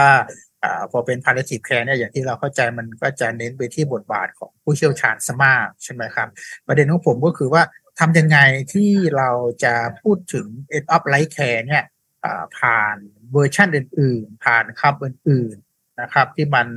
[0.64, 6.30] อพอเป็น palliative care เนี่ยอย่างที่เราเข้าใจมันก็จะเน้นไปที่บทบาทของผู้เชี่ยวชาญสมากใช่ไหมครับ
[6.68, 7.64] ประเด็นของผมก็คือว่า
[7.99, 8.40] ทำยังไง
[8.73, 9.30] ที่เรา
[9.64, 10.48] จะพูดถึง
[10.78, 11.84] end of life care เนี่ย
[12.57, 12.98] ผ่าน
[13.32, 15.70] เวอร์ชันอื่น ๆ ผ่านคำอื่น ๆ
[16.02, 16.68] นะครับ ที่มัน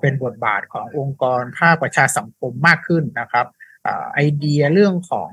[0.00, 3.46] เป็นบทบาทขององค์กรภาคประชาสังคมมากขึ้นนะครับ
[3.86, 5.30] อไอเดียเรื่องของ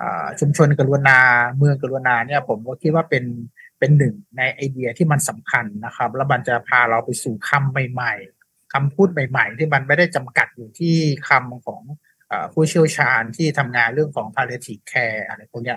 [0.00, 0.02] อ
[0.40, 1.18] ชุมชนกรุณา
[1.56, 3.24] เมืองกรุณาเนี่ยผมก็คิดว่าเป็น
[3.78, 8.14] เป็นหนึ่งในไอเดียที่มันสำคัญนะครับ แล้วมันจะพาเราไปสู่คำใหม่
[8.44, 10.96] ๆคำพูดใหม่ ๆ ที่มันไม่ได้จำกัดอยู่ที่
[11.28, 11.82] คำของ
[12.52, 15.76] ผู้เชี่ยวชาญที่ทำงานเรื่องของ palliative care อะไรพวกนี้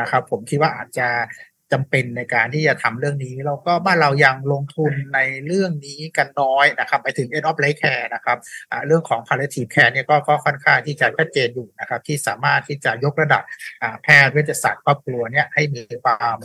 [0.00, 1.08] นะครับ ผมคิดว่าอาจจะ
[1.72, 8.38] จำเป็นในการที่จะทำเรื่องนี้ แล้วก็บ้านเรายังลงทุนในเรื่องนี้กันน้อยนะครับไปถึง end of life care นะครับ
[8.86, 13.42] เรื่องของ palliative care เนี่ยก็ค่อนข้างที่จะชัดเจนอยู่นะครับที่สามารถที่จะยกระดับ
[14.02, 16.36] แพทย์เวชศาสตร์ครอบครัวเนี่ยให้มีความ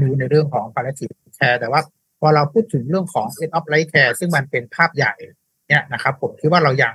[0.00, 1.80] รู้ในเรื่องของ palliative care แต่ว่า
[2.20, 5.14] พอเราพูดถึงเรื่องของ end of life care ซึ่งมันเป็นภาพใหญ่
[5.68, 6.94] เนี่ยนะครับผมคิดว่าเรายัง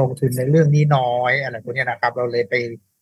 [0.00, 2.54] ลงทุนในเรื่องนี้น้อยอะไรพวกนี้นะครับ เราเลยไป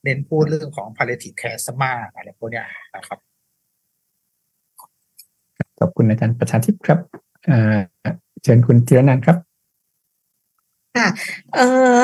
[0.04, 2.62] เน้นพูดเรื่องของ palliative care ซะมากอะไรพวกนี้
[2.96, 3.18] นะครับ
[5.78, 6.98] ขอบคุณอาจารย์ประชาทิพย์ครับ
[8.42, 9.36] เชิญคุณธีรนันครับ
[10.96, 11.08] ค่ะ
[11.54, 11.98] เอ่อ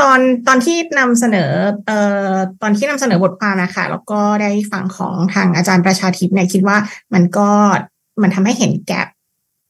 [0.00, 1.50] ตอนตอนที่นำเสนอ
[1.86, 1.98] เอ่
[2.32, 6.76] อตอนที่นำเสนอบทความนะคะแล้วก็ได้ฟังของทางอาจารย์ประชาทิพย์เนี่ยคิดว่า
[7.14, 7.48] มันก็
[8.22, 9.08] มันทำให้เห็นแกลบ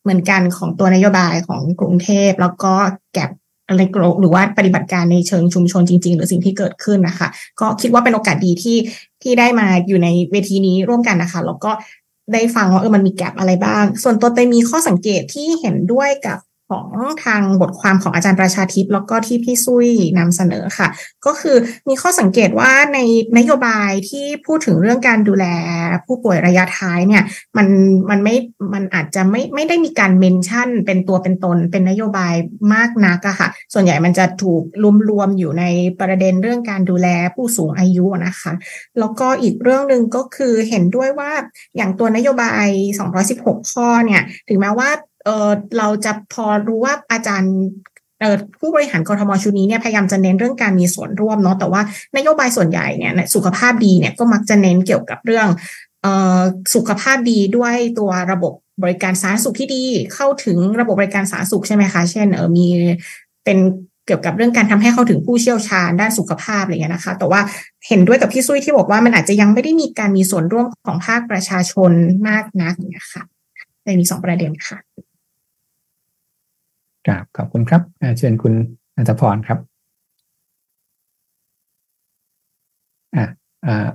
[0.03, 2.73] เหมือนกันของตัวนโยบายของกรุงเทพ แล้วก็
[3.13, 3.31] แกลบ
[3.69, 7.29] อะไรกรหรือว่าปฏิบัติการในเชิงชุมชนจริง ๆ หรือสิ่งที่เกิดขึ้นนะคะ
[7.61, 8.79] ก็คิดว่าเป็นโอกาสดีที่
[9.23, 11.71] ที่ได้มาอยู่ในเวทีนี้ร่วมกันนะคะ แล้วก็
[12.33, 16.39] ได้ฟังว่าเออมันมีแกลบอะไรบ้าง ส่วนตัวเตมีข้อสังเกตที่เห็นด้วยกับ
[16.71, 16.89] ของ
[17.25, 19.89] ทางบทความของอาจารย์ประชาทิพย์แล้วก็ที่พี่ซุย
[20.19, 20.89] นำเสนอค่ะ
[21.27, 21.57] ก็คือ
[21.89, 22.99] มีข้อสังเกตว่าใน
[23.39, 25.47] นโยบายที่พูดถึงเรื่องการดูแล
[26.07, 27.23] ผู้ป่วยระยะท้ายเนี่ย
[27.57, 27.67] มัน
[28.11, 28.35] มันไม่
[28.75, 32.35] มันอาจจะไม่ไม่ได้มีการเมนชั่น เป็นตัวเป็นตน เป็นนโยบาย
[32.75, 34.63] มากนักอะค่ะ ส่วนใหญ่มันจะถูก
[35.11, 35.65] รวมๆอยู่ใน
[36.01, 38.53] ประเด็นเรื่องการดูแลผู้สูงอายุนะคะ
[38.99, 41.33] แล้วก็อีกเรื่องหนึ่งก็คือเห็นด้วยว่า
[41.77, 42.67] อย่างตัวนโยบาย
[43.21, 44.91] 216 ข้อเนี่ยถึงแม้ว่า
[45.25, 47.55] เออเราจะพอรู้ว่าอาจารย์
[48.61, 51.83] ผู้บริหารกรทมชุดนี้เนี่ยพยายามจะเน้นเรื่องการมีส่วนร่วมเนาะแต่ว่า
[52.17, 55.49] นโยบายส่วนใหญ่เนี่ยสุขภาพดีเนี่ยก็มักจะเน้นเกี่ยวกับเรื่อง
[56.05, 56.07] อ
[56.39, 56.41] อ
[56.75, 58.53] สุขภาพดีด้วยตัวระบบ
[58.83, 59.85] บริการสาธารณสุขที่ดี
[60.15, 62.67] เข้าถึงระบบบริการสาธารณสุขใช่ไหมคะ เช่นเออมี
[63.45, 63.59] เป็น
[64.07, 67.41] เกี่ยวกับเรื่องการทำให้เข้าถึงผู้เชี่ยวชาญด้านสุขภาพอะไรเงี้ยนะคะ แต่ว่า
[67.89, 71.93] เห็นด้วยกับพี่ซุ้ยที่บอกว่ามันอาจจะยังไม่ได้มีการมีส่วนร่วมของภาคประชาชน
[72.29, 73.23] มากนักเนี่ยค่ะ
[73.85, 74.79] เลยมีสองประเด็นค่ะ
[77.11, 78.55] ครับขอบคุณครับอ่าเชิญคุณ
[78.97, 79.59] นันทพรครับ
[83.17, 83.25] อ่า
[83.67, 83.89] อ่า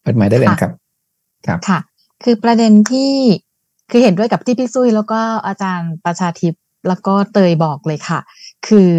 [0.00, 0.72] เปิดไมค์ได้เลยครับ
[1.46, 1.78] ครับค่ะ
[2.24, 3.12] คือประเด็นที่
[3.90, 8.20] คือเห็นด้วยกับที่พี่ซุยแล้วก็อาจารย์ประชาทิพย์แล้วก็เตยบอกเลยค่ะ
[8.68, 8.90] คือ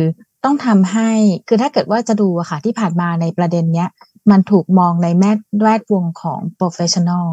[0.44, 1.12] ต้องทำให้
[1.48, 3.90] คือถ้าเกิดว่าจะดูอะค่ะ ที่ผ่านมาในประเด็นเนี้ย
[4.32, 5.32] มันถูกมองในแม่
[5.62, 7.28] แวดวงของ professional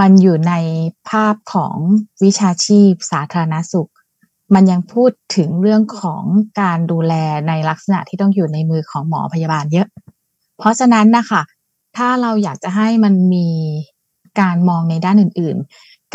[0.00, 0.54] มันอยู่ใน
[1.10, 1.76] ภาพของ
[2.24, 3.90] วิชาชีพสาธารณสุข
[4.54, 6.24] มันยังพูดถึงเรื่องของ
[6.60, 7.14] การดูแล
[7.48, 9.88] ในลักษณะที่ต้องอยู่ในมือของหมอพยาบาลเยอะ
[10.58, 11.42] เพราะฉะนั้นนะคะ
[11.96, 13.48] ถ้าเราอยากจะให้มันมี
[14.40, 15.56] การมองในด้านอื่น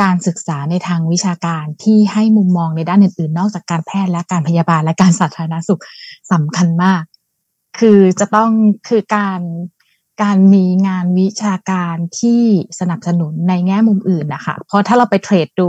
[0.01, 5.81] การศึกษาในทางวิชาการที่ให้มุมมองในด้านอื่น ๆ นอกจากการแพทย์และการพยาบาลและการสาธารณสุข
[6.31, 7.01] สำคัญมาก
[7.79, 8.51] คือจะต้อง
[8.87, 9.41] คือการ
[10.21, 12.41] การมีงานวิชาการที่
[12.79, 15.67] สนับสนุนในแง่มุมอื่นนะคะ เพราะถ้าเราไปเทรดดู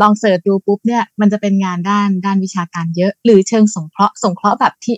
[0.00, 4.96] ลอง search ดูปุ๊บเนี่ยมันจะเป็นงานด้านด้านวิชาการเยอะ หรือเชิงสงเคราะห์สงเคราะห์แบบที่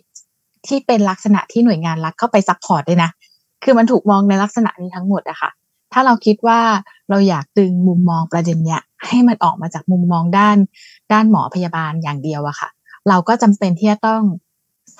[0.67, 3.11] ที่เป็นลักษณะที่หน่วยงานรัฐเข้าไป support ด้วยนะ
[3.65, 5.51] คือมันถูกมองในลักษณะนี้ทั้งหมดอะค่ะ
[5.93, 6.61] ถ้าเราคิดว่า
[7.11, 10.57] เราอยากดึงมุมมองประเด็นเนี้ยให้มันออกมาจากมุมมองด้าน
[11.13, 12.69] ด้านหมอพยาบาลอย่างเดียวอะค่ะ
[13.09, 14.23] เราก็จำเป็นที่จะต้อง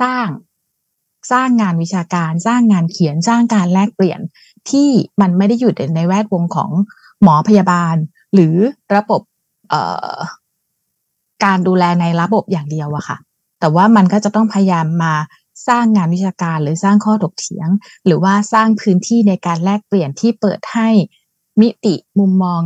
[0.03, 0.27] สร้าง
[1.33, 4.21] สร้างงานวิชาการ สร้างงานเขียนสร้างการแลกเปลี่ยน
[4.71, 4.89] ที่
[5.21, 6.71] มันไม่ได้อยู่ในแวดวงของ
[7.23, 7.95] หมอพยาบาล
[8.35, 8.55] หรือ
[8.97, 9.21] ระบบ
[11.45, 13.17] การดูแลในระบบอย่างเดียวอะค่ะ
[13.61, 15.15] แต่ว่ามันก็จะต้องพยายามมา
[15.69, 17.69] สร้างงานวิชาการหรือสร้างข้อถกเถียง
[18.07, 20.89] หรือว่าสร้างพื้นที่ในการแลกเปลี่ยนที่เปิดให้
[21.61, 22.61] มิติมุมมอง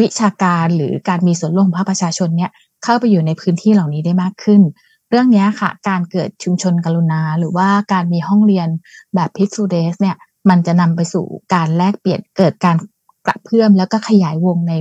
[0.00, 2.50] วิชาการหรือการมีส่วนร่วมของภาคประชาชนเนี่ย
[2.84, 4.62] เข้าไปอยู่ในพื้นที่เหล่านี้ได้มากขึ้น
[5.10, 8.68] เรื่องนี้ค่ะ การเกิดชุมชนกรุณา หรือว่าการมีห้องเรียน
[9.14, 10.16] แบบพิสูเดสเนี่ย
[10.48, 12.76] มันจะนำไปสู่การแลกเปลี่ยนเกิดการ
[13.26, 14.72] กระเพื่อมแล้วก็ขยายวงใน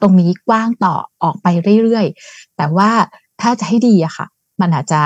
[0.00, 1.46] ตรงนี้กว้างต่อออกไป
[1.82, 2.90] เรื่อยๆ แต่ว่า
[3.40, 4.26] ถ้าจะให้ดีอะค่ะ
[4.60, 5.00] มันอาจจะ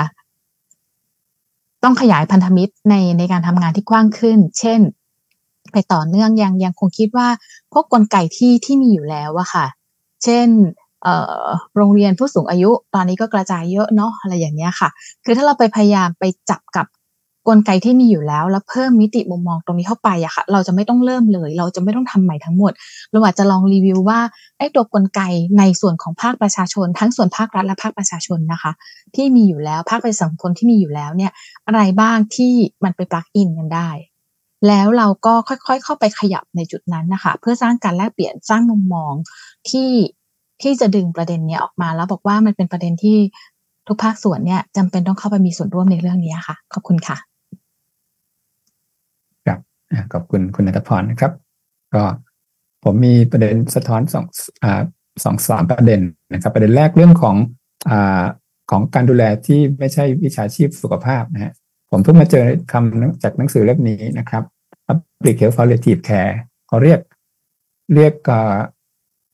[1.83, 4.79] ต้องขยายพันธมิตรในในการทำงานที่กว้างขึ้น เช่น
[5.71, 7.27] ไปต่อเนื่องยังยังคงคิดว่า
[7.73, 9.65] พวกกลไกที่ที่มีอยู่แล้วอะค่ะ
[10.23, 10.47] เช่น
[11.75, 14.89] โรงเรียนผู้สูงอายุตอนนี้ก็กระจายเยอะเนาะอะไรอย่างเงี้ยค่ะ
[15.23, 16.85] คือถ้าเราไปพยายามไปจับกับ
[17.47, 22.71] กลไกที่มีอยู่แล้ว แล้วเพิ่มมิติมุมมองตรงนี้เข้าไปอะค่ะ เราจะไม่ต้องเริ่มเลย เราจะไม่ต้องทำใหม่ทั้งหมด
[23.11, 24.19] เราอาจจะลองรีวิวว่า
[24.57, 25.21] ไอ้ตัวกลไก
[25.59, 28.71] ในส่วนของภาคประชาชน ทั้งส่วนภาครัฐและภาคประชาชนนะคะ
[29.15, 31.31] ที่มีอยู่แล้วภาคประชาสังคมที่มีอยู่แล้วเนี่ย
[31.67, 32.53] อะไรบ้างที่
[32.83, 33.89] มันไปปลักอินกันได้
[34.67, 39.13] แล้วเราก็ค่อยๆ เข้าไปขยับในจุดนั้นนะคะ เพื่อสร้างการแลกเปลี่ยนสร้างมุมมอง
[39.69, 39.91] ที่
[40.61, 43.17] ที่จะดึงประเด็นนี้ออกมาแล้วบอกว่ามันเป็นประเด็นที่
[43.87, 47.17] ทุกภาคส่วนเนี่ยจำเป็นต้องเข้าไปมีส่วนร่วมในเรื่องนี้ค่ะ ขอบคุณค่ะ
[50.13, 51.31] ขอบคุณคุณนัทพรนะครับ
[51.93, 52.03] ก็
[52.83, 54.25] ผมมีประเด็นสะท้อนสอง
[54.63, 54.81] อ่า
[55.23, 56.01] สองสามประเด็น
[56.33, 57.35] นะครับ ประเด็นแรกเรื่องของ
[57.89, 58.23] อ่า
[58.71, 61.53] ของการดูแลที่ไม่ใช่วิชาชีพสุขภาพนะฮะ
[61.91, 64.43] ผมเพิ่งมาเจอคำจากหนังสือเล่มนี้นะครับ
[64.87, 66.33] Public Health Palliative Care
[66.67, 66.99] เขาเรียก
[67.93, 68.13] เรียก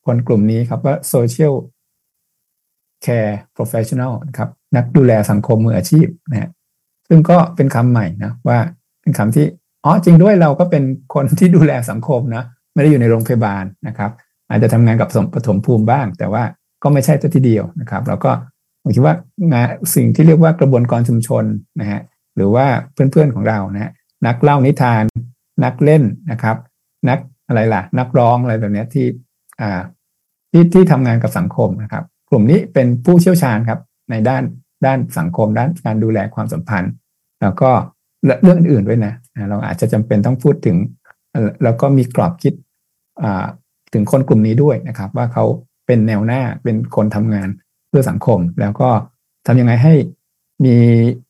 [0.05, 1.53] คนกลุ่มนี้ครับว่า Social
[3.05, 6.49] Care Professional นะครับ นักดูแลสังคมมืออาชีพนะฮะ
[7.07, 8.59] ซึ่งก็เป็นคำใหม่นะว่า
[9.01, 9.45] เป็นคำที่
[9.83, 10.83] อ๋อจริงด้วยเราก็เป็น
[11.13, 12.43] คนที่ดูแลสังคมนะ
[12.73, 14.11] ไม่ได้อยู่ในโรงพยาบาลนะครับ
[14.49, 16.43] อาจจะทำงานกับสมปฐมภูมิบ้าง แต่ว่า
[16.83, 18.31] ก็ไม่ใช่ตัวที่เดียวนะครับแล้วก็
[18.81, 19.15] ผมคิดว่า
[19.53, 21.43] งานสิ่งที่เรียกว่ากระบวนการชุมชน
[21.79, 22.01] นะฮะ
[22.35, 23.91] หรือว่าเพื่อนๆของเรานะ
[24.27, 25.03] นักเล่านิทาน
[25.63, 26.57] นักเล่นนะครับ
[27.09, 29.05] นักอะไรล่ะ นักร้องอะไรแบบนี้ที่
[29.61, 29.81] อ่า
[30.51, 33.79] ที่ที่ทำงานกับสังคมนะครับ กลุ่มนี้เป็นผู้เชี่ยวชาญครับ
[34.11, 34.43] ในด้าน
[34.85, 36.91] ด้านสังคมด้านการดูแลความสัมพันธ์
[37.41, 37.69] แล้วก็
[38.43, 39.13] เรื่องอื่นๆด้วยนะ
[39.49, 40.77] เราอาจจะจำเป็นต้องพูดถึง
[41.63, 42.53] แล้วก็มีกรอบคิด
[43.93, 45.45] ถึงคนกลุ่มนี้ด้วยนะครับ ว่าเขา
[45.87, 47.49] เป็นแนวหน้าเป็นคนทำงาน
[47.89, 48.89] เพื่อสังคม แล้วก็
[49.47, 49.93] ทำยังไงให้
[50.65, 50.75] มี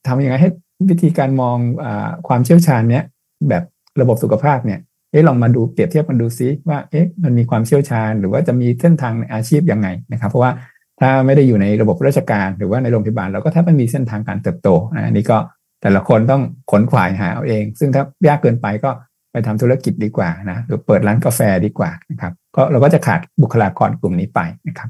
[0.08, 0.50] ทำยังไงให้
[0.90, 1.86] วิธีการมองอ
[2.28, 3.04] ความเชี่ยวชาญเนี้ย
[3.50, 3.64] แบบ
[4.02, 4.80] ระบบสุขภาพเนี่ย
[5.12, 10.52] เอ๊ะลองมาดูเปรียบเทียบกันดูซิว่าเอ๊ะมันมีความเชี่ยวชาญ หรือว่าจะมีเส้นทางในอาชีพยังไงนะครับ เพราะว่า
[11.00, 15.38] ถ้าไม่ได้อยู่ในระบบราชการ หรือว่าในโรงพยาบาลเราก็แทบไม่มีเส้นทางการเติบโตอันนี้ก็
[15.84, 18.92] แต่ละคนต้องขนขวายหาเอาเอง ซึ่งถ้ายากเกินไปก็
[19.32, 24.90] ไปทำธุรกิจดีกว่านะหรือเปิดร้านกาแฟดีกว่านะครับก็เราก็จะขาดบุคลากรกลุ่มนี้ไปนะครับ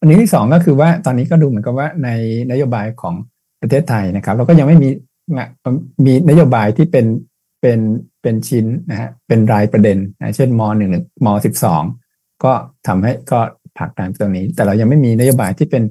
[0.00, 2.08] อันนี้ที่สองก็คือว่าตอนนี้ก็ดูเหมือนกับว่าใน
[2.50, 3.14] นโยบายของ
[3.60, 4.88] ประเทศไทยนะครับ เราก็ยังไม่มี
[6.06, 7.06] มีนโยบายที่เป็น
[7.60, 7.78] เป็น
[8.22, 10.90] เป็นชิ้นนะฮะเป็นรายประเด็นนะเช่นมหนึ่ง
[11.24, 11.82] มสิบสอง
[12.44, 12.52] ก็
[12.86, 13.40] ทำให้ก็
[13.78, 15.82] ผลักดันตรงนี้ แต่เรายังไม่มีนโยบายที่เป็น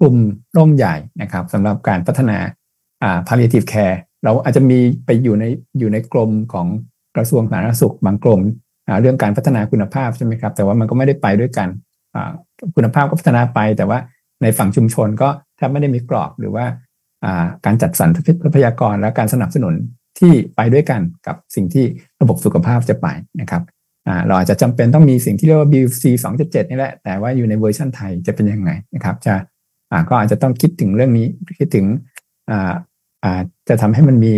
[0.00, 0.16] กลุ่ม
[0.56, 2.38] ร่มใหญ่นะครับสำหรับการพัฒนา
[3.28, 5.44] palliative care เราอาจจะมีไปอยู่ใน
[5.78, 6.66] อยู่ในกรมของ
[7.16, 8.40] กระทรวงสาธารณสุขบางกรม
[9.00, 11.68] เรื่องการพัฒนาคุณภาพใช่ไหมครับ แต่ว่ามันก็ไม่ได้ไปด้วยกัน
[12.76, 13.98] คุณภาพก็พัฒนาไป แต่ว่า
[14.42, 16.64] ในฝั่งชุมชนก็แทบไม่ได้มีกรอบหรือว่า
[17.64, 19.74] การจัดสรรทรัพยากรและการสนับสนุน
[20.18, 21.84] ที่ไปด้วยกันกับสิ่งที่
[22.20, 23.06] ระบบสุขภาพจะไป
[23.40, 23.62] นะครับ
[24.26, 26.04] เราอาจจะจำเป็นต้องมีสิ่งที่เรียกว่า BC
[26.36, 29.34] 2.7 นี่แหละ แต่ว่าอยู่ในเวอร์ชันไทยจะเป็นยังไงนะครับ จะ
[30.08, 31.26] ก็อาจจะต้องคิดถึงเรื่องนี้
[31.58, 31.86] คิดถึง
[33.68, 34.32] จะทำให้มันมี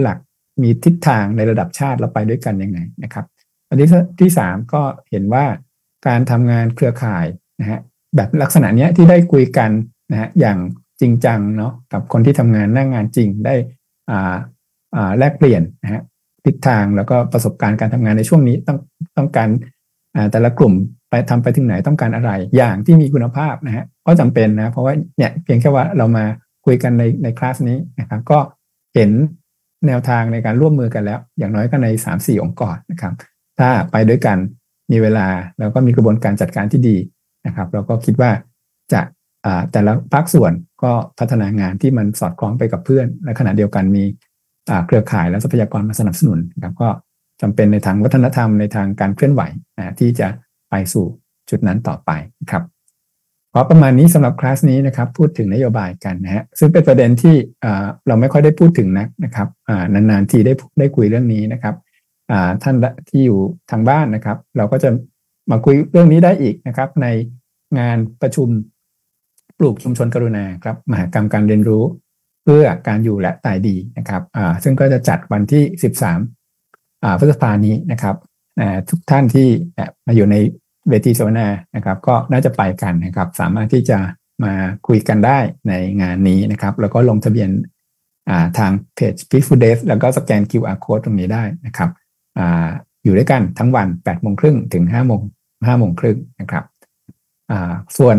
[0.00, 0.18] หลัก
[0.62, 3.26] มีทิศทางในระดับชาติเราไปด้วยกันยังไงนะครับ
[3.68, 3.88] อันที่
[4.20, 5.44] ที่สามก็เห็นว่า
[6.06, 7.26] การทำงานเครือข่าย
[7.60, 7.80] นะฮะ
[8.16, 9.70] แบบลักษณะเนี้ยที่ได้คุยกัน
[10.10, 10.58] นะฮะอย่าง
[11.00, 13.54] จริงจังเนาะกับคนที่ทำงานหน้างงานจริงได้
[14.10, 14.34] อ่า
[14.96, 16.02] อ่าแลกเปลี่ยนนะฮะ
[16.44, 18.78] ทิศทางแล้วก็ประสบการณ์การทำงานในช่วงนี้ต้อง
[19.16, 19.48] ต้องการ
[20.32, 20.74] แต่ละกลุ่ม
[21.10, 26.24] ไปทำไปถึงไหนต้องการอะไร อย่างที่มีคุณภาพนะฮะก็จำเป็นนะเพราะว่าเนี่ยเพียงแค่ว่าเรามา
[26.64, 28.38] คุยกันในในคลาสนี้นะครับก็
[28.94, 29.10] เห็น
[29.86, 33.14] แนวทางในการร่วมมือกันแล้ว อย่างน้อยก็ในสามสี่องค์กรนะครับ
[33.58, 34.38] ถ้าไปด้วยกัน
[34.92, 35.26] มีเวลา
[35.58, 36.96] แล้วก็มีกระบวนการจัดการที่ดี
[37.46, 38.30] นะครับเราก็คิดว่า
[38.92, 39.00] จะ
[39.72, 44.04] แต่ละภาคส่วนก็พัฒนางานที่มันสอดคล้องไปกับเพื่อน และขณะเดียวกันมี
[44.86, 46.88] เครือข่ายและทรัพยากรมาสนับสนุนนะครับก็
[47.42, 49.42] จำเป็นในทางวัฒนธรรมในทางการเคลื่อนไหว
[49.98, 50.28] ที่จะ
[50.70, 51.06] ไปสู่
[51.50, 52.10] จุดนั้นต่อไป
[52.40, 52.62] นะครับ
[53.56, 57.36] พอประมาณนี้สำหรับคลาสนี้นะครับพูดถึงนโยบายกันนะฮะซึ่งเป็นประเด็นที่
[58.06, 59.48] เราไม่ค่อยได้พูดถึงนักนะครับ
[59.94, 61.74] นานๆทีได้ได้คุยเรื่องนี้นะครับ
[62.62, 62.76] ท่าน
[63.08, 63.40] ที่อยู่
[63.70, 64.90] ทางบ้านนะครับ เราก็จะ
[65.50, 67.06] มาคุยเรื่องนี้ได้อีกนะครับ ใน
[67.78, 68.48] งานประชุม
[69.58, 71.84] ปลูกชุมชนกรุณาครับมหากรรมการเรียนรู้
[72.44, 74.22] เพื่อการอยู่และตายดีนะครับ
[74.64, 75.62] ซึ่งก็จะจัดวันที่
[76.40, 78.16] 13พฤษภานี้นะครับ
[78.88, 79.48] ทุกท่านที่
[80.06, 80.36] มาอยู่ใน
[80.88, 83.98] เวทีสวนานะครับ ก็น่าจะไปกันนะครับ สามารถที่จะ
[84.44, 84.52] มา
[84.86, 85.38] คุยกันได้
[85.68, 87.50] ในงานนี้นะครับ แล้วก็ลงทะเบียน
[88.58, 91.90] ทางเพจ p e a c e f u l d a y แล้วก็สแกน QR code ตรงนี้ได้นะครับ
[92.38, 92.40] อ
[93.04, 95.20] อยู่ด้วยกันทั้งวัน8โมงครึ่งถึง5โมง
[95.50, 96.64] 5โมงครึ่งนะครับ
[97.98, 98.16] ส่วน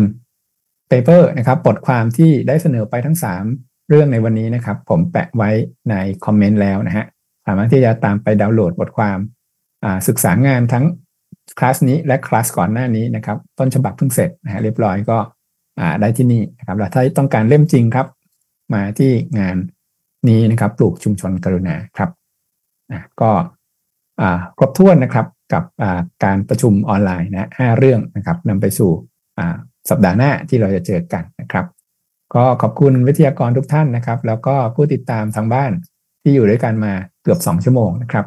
[0.88, 3.16] เปเปอร์นะครับบทความที่ได้เสนอไปทั้ง
[3.52, 5.50] 3 เรื่องในวันนี้นะครับ ผมแปะไว้
[5.90, 5.94] ใน
[6.24, 7.04] คอมเมนต์แล้วนะฮะ
[7.46, 9.18] สามารถที่จะตามไปดาวน์โหลดบทความ
[10.08, 10.84] ศึกษางานทั้ง
[11.58, 15.18] คลาสนี้และคลาสก่อนหน้านี้นะครับ ต้นฉบับเพิ่งเสร็จนะฮะเรียบร้อยก็
[16.00, 18.06] ได้ที่นี่นะครับแล้วถ้าต้องการเล่มจริงครับ
[18.74, 19.56] มาที่งาน
[20.28, 22.10] นี้นะครับ ปลูกชุมชนกรุณาครับ
[23.20, 23.30] ก็
[24.58, 25.64] ครบถ้วนนะครับกับ
[26.24, 28.90] การประชุมออนไลน์นะห้าเรื่องนะครับนำไปสู่
[29.90, 31.66] สัปดาห์หน้าที่เราจะเจอกันนะครับ
[32.34, 35.72] ก็ขอบคุณวิทยากรทุกท่านนะครับ แล้วก็ผู้ติดตามทางบ้าน
[36.22, 36.92] ที่อยู่ด้วยกันมา
[37.22, 38.26] เกือบสองชั่วโมงนะครับ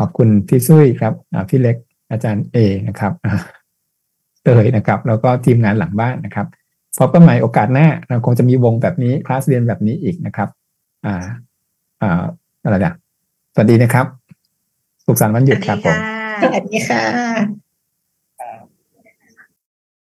[0.00, 1.14] ขอบคุณพี่ซุยครับ
[1.48, 1.76] พี่เล็ก
[2.10, 2.56] อาจารย์เอ
[2.88, 3.12] นะครับ
[4.42, 6.46] เตยนะครับ แล้วก็ทีมงานหลังบ้านนะครับ
[6.98, 10.48] พบกันใหม่โอกาสหน้าเราคงจะมีวงแบบนี้คลาสเรียนแบบนี้อีกนะครับ
[11.06, 11.14] อ่า
[12.02, 12.22] อ่า
[12.62, 12.94] อะไรเนี่ย
[13.54, 14.06] สวัสดีนะครับ
[15.06, 15.96] สุขสันต์วันหยุดครับผม
[16.42, 17.65] สวัสดีค่ะ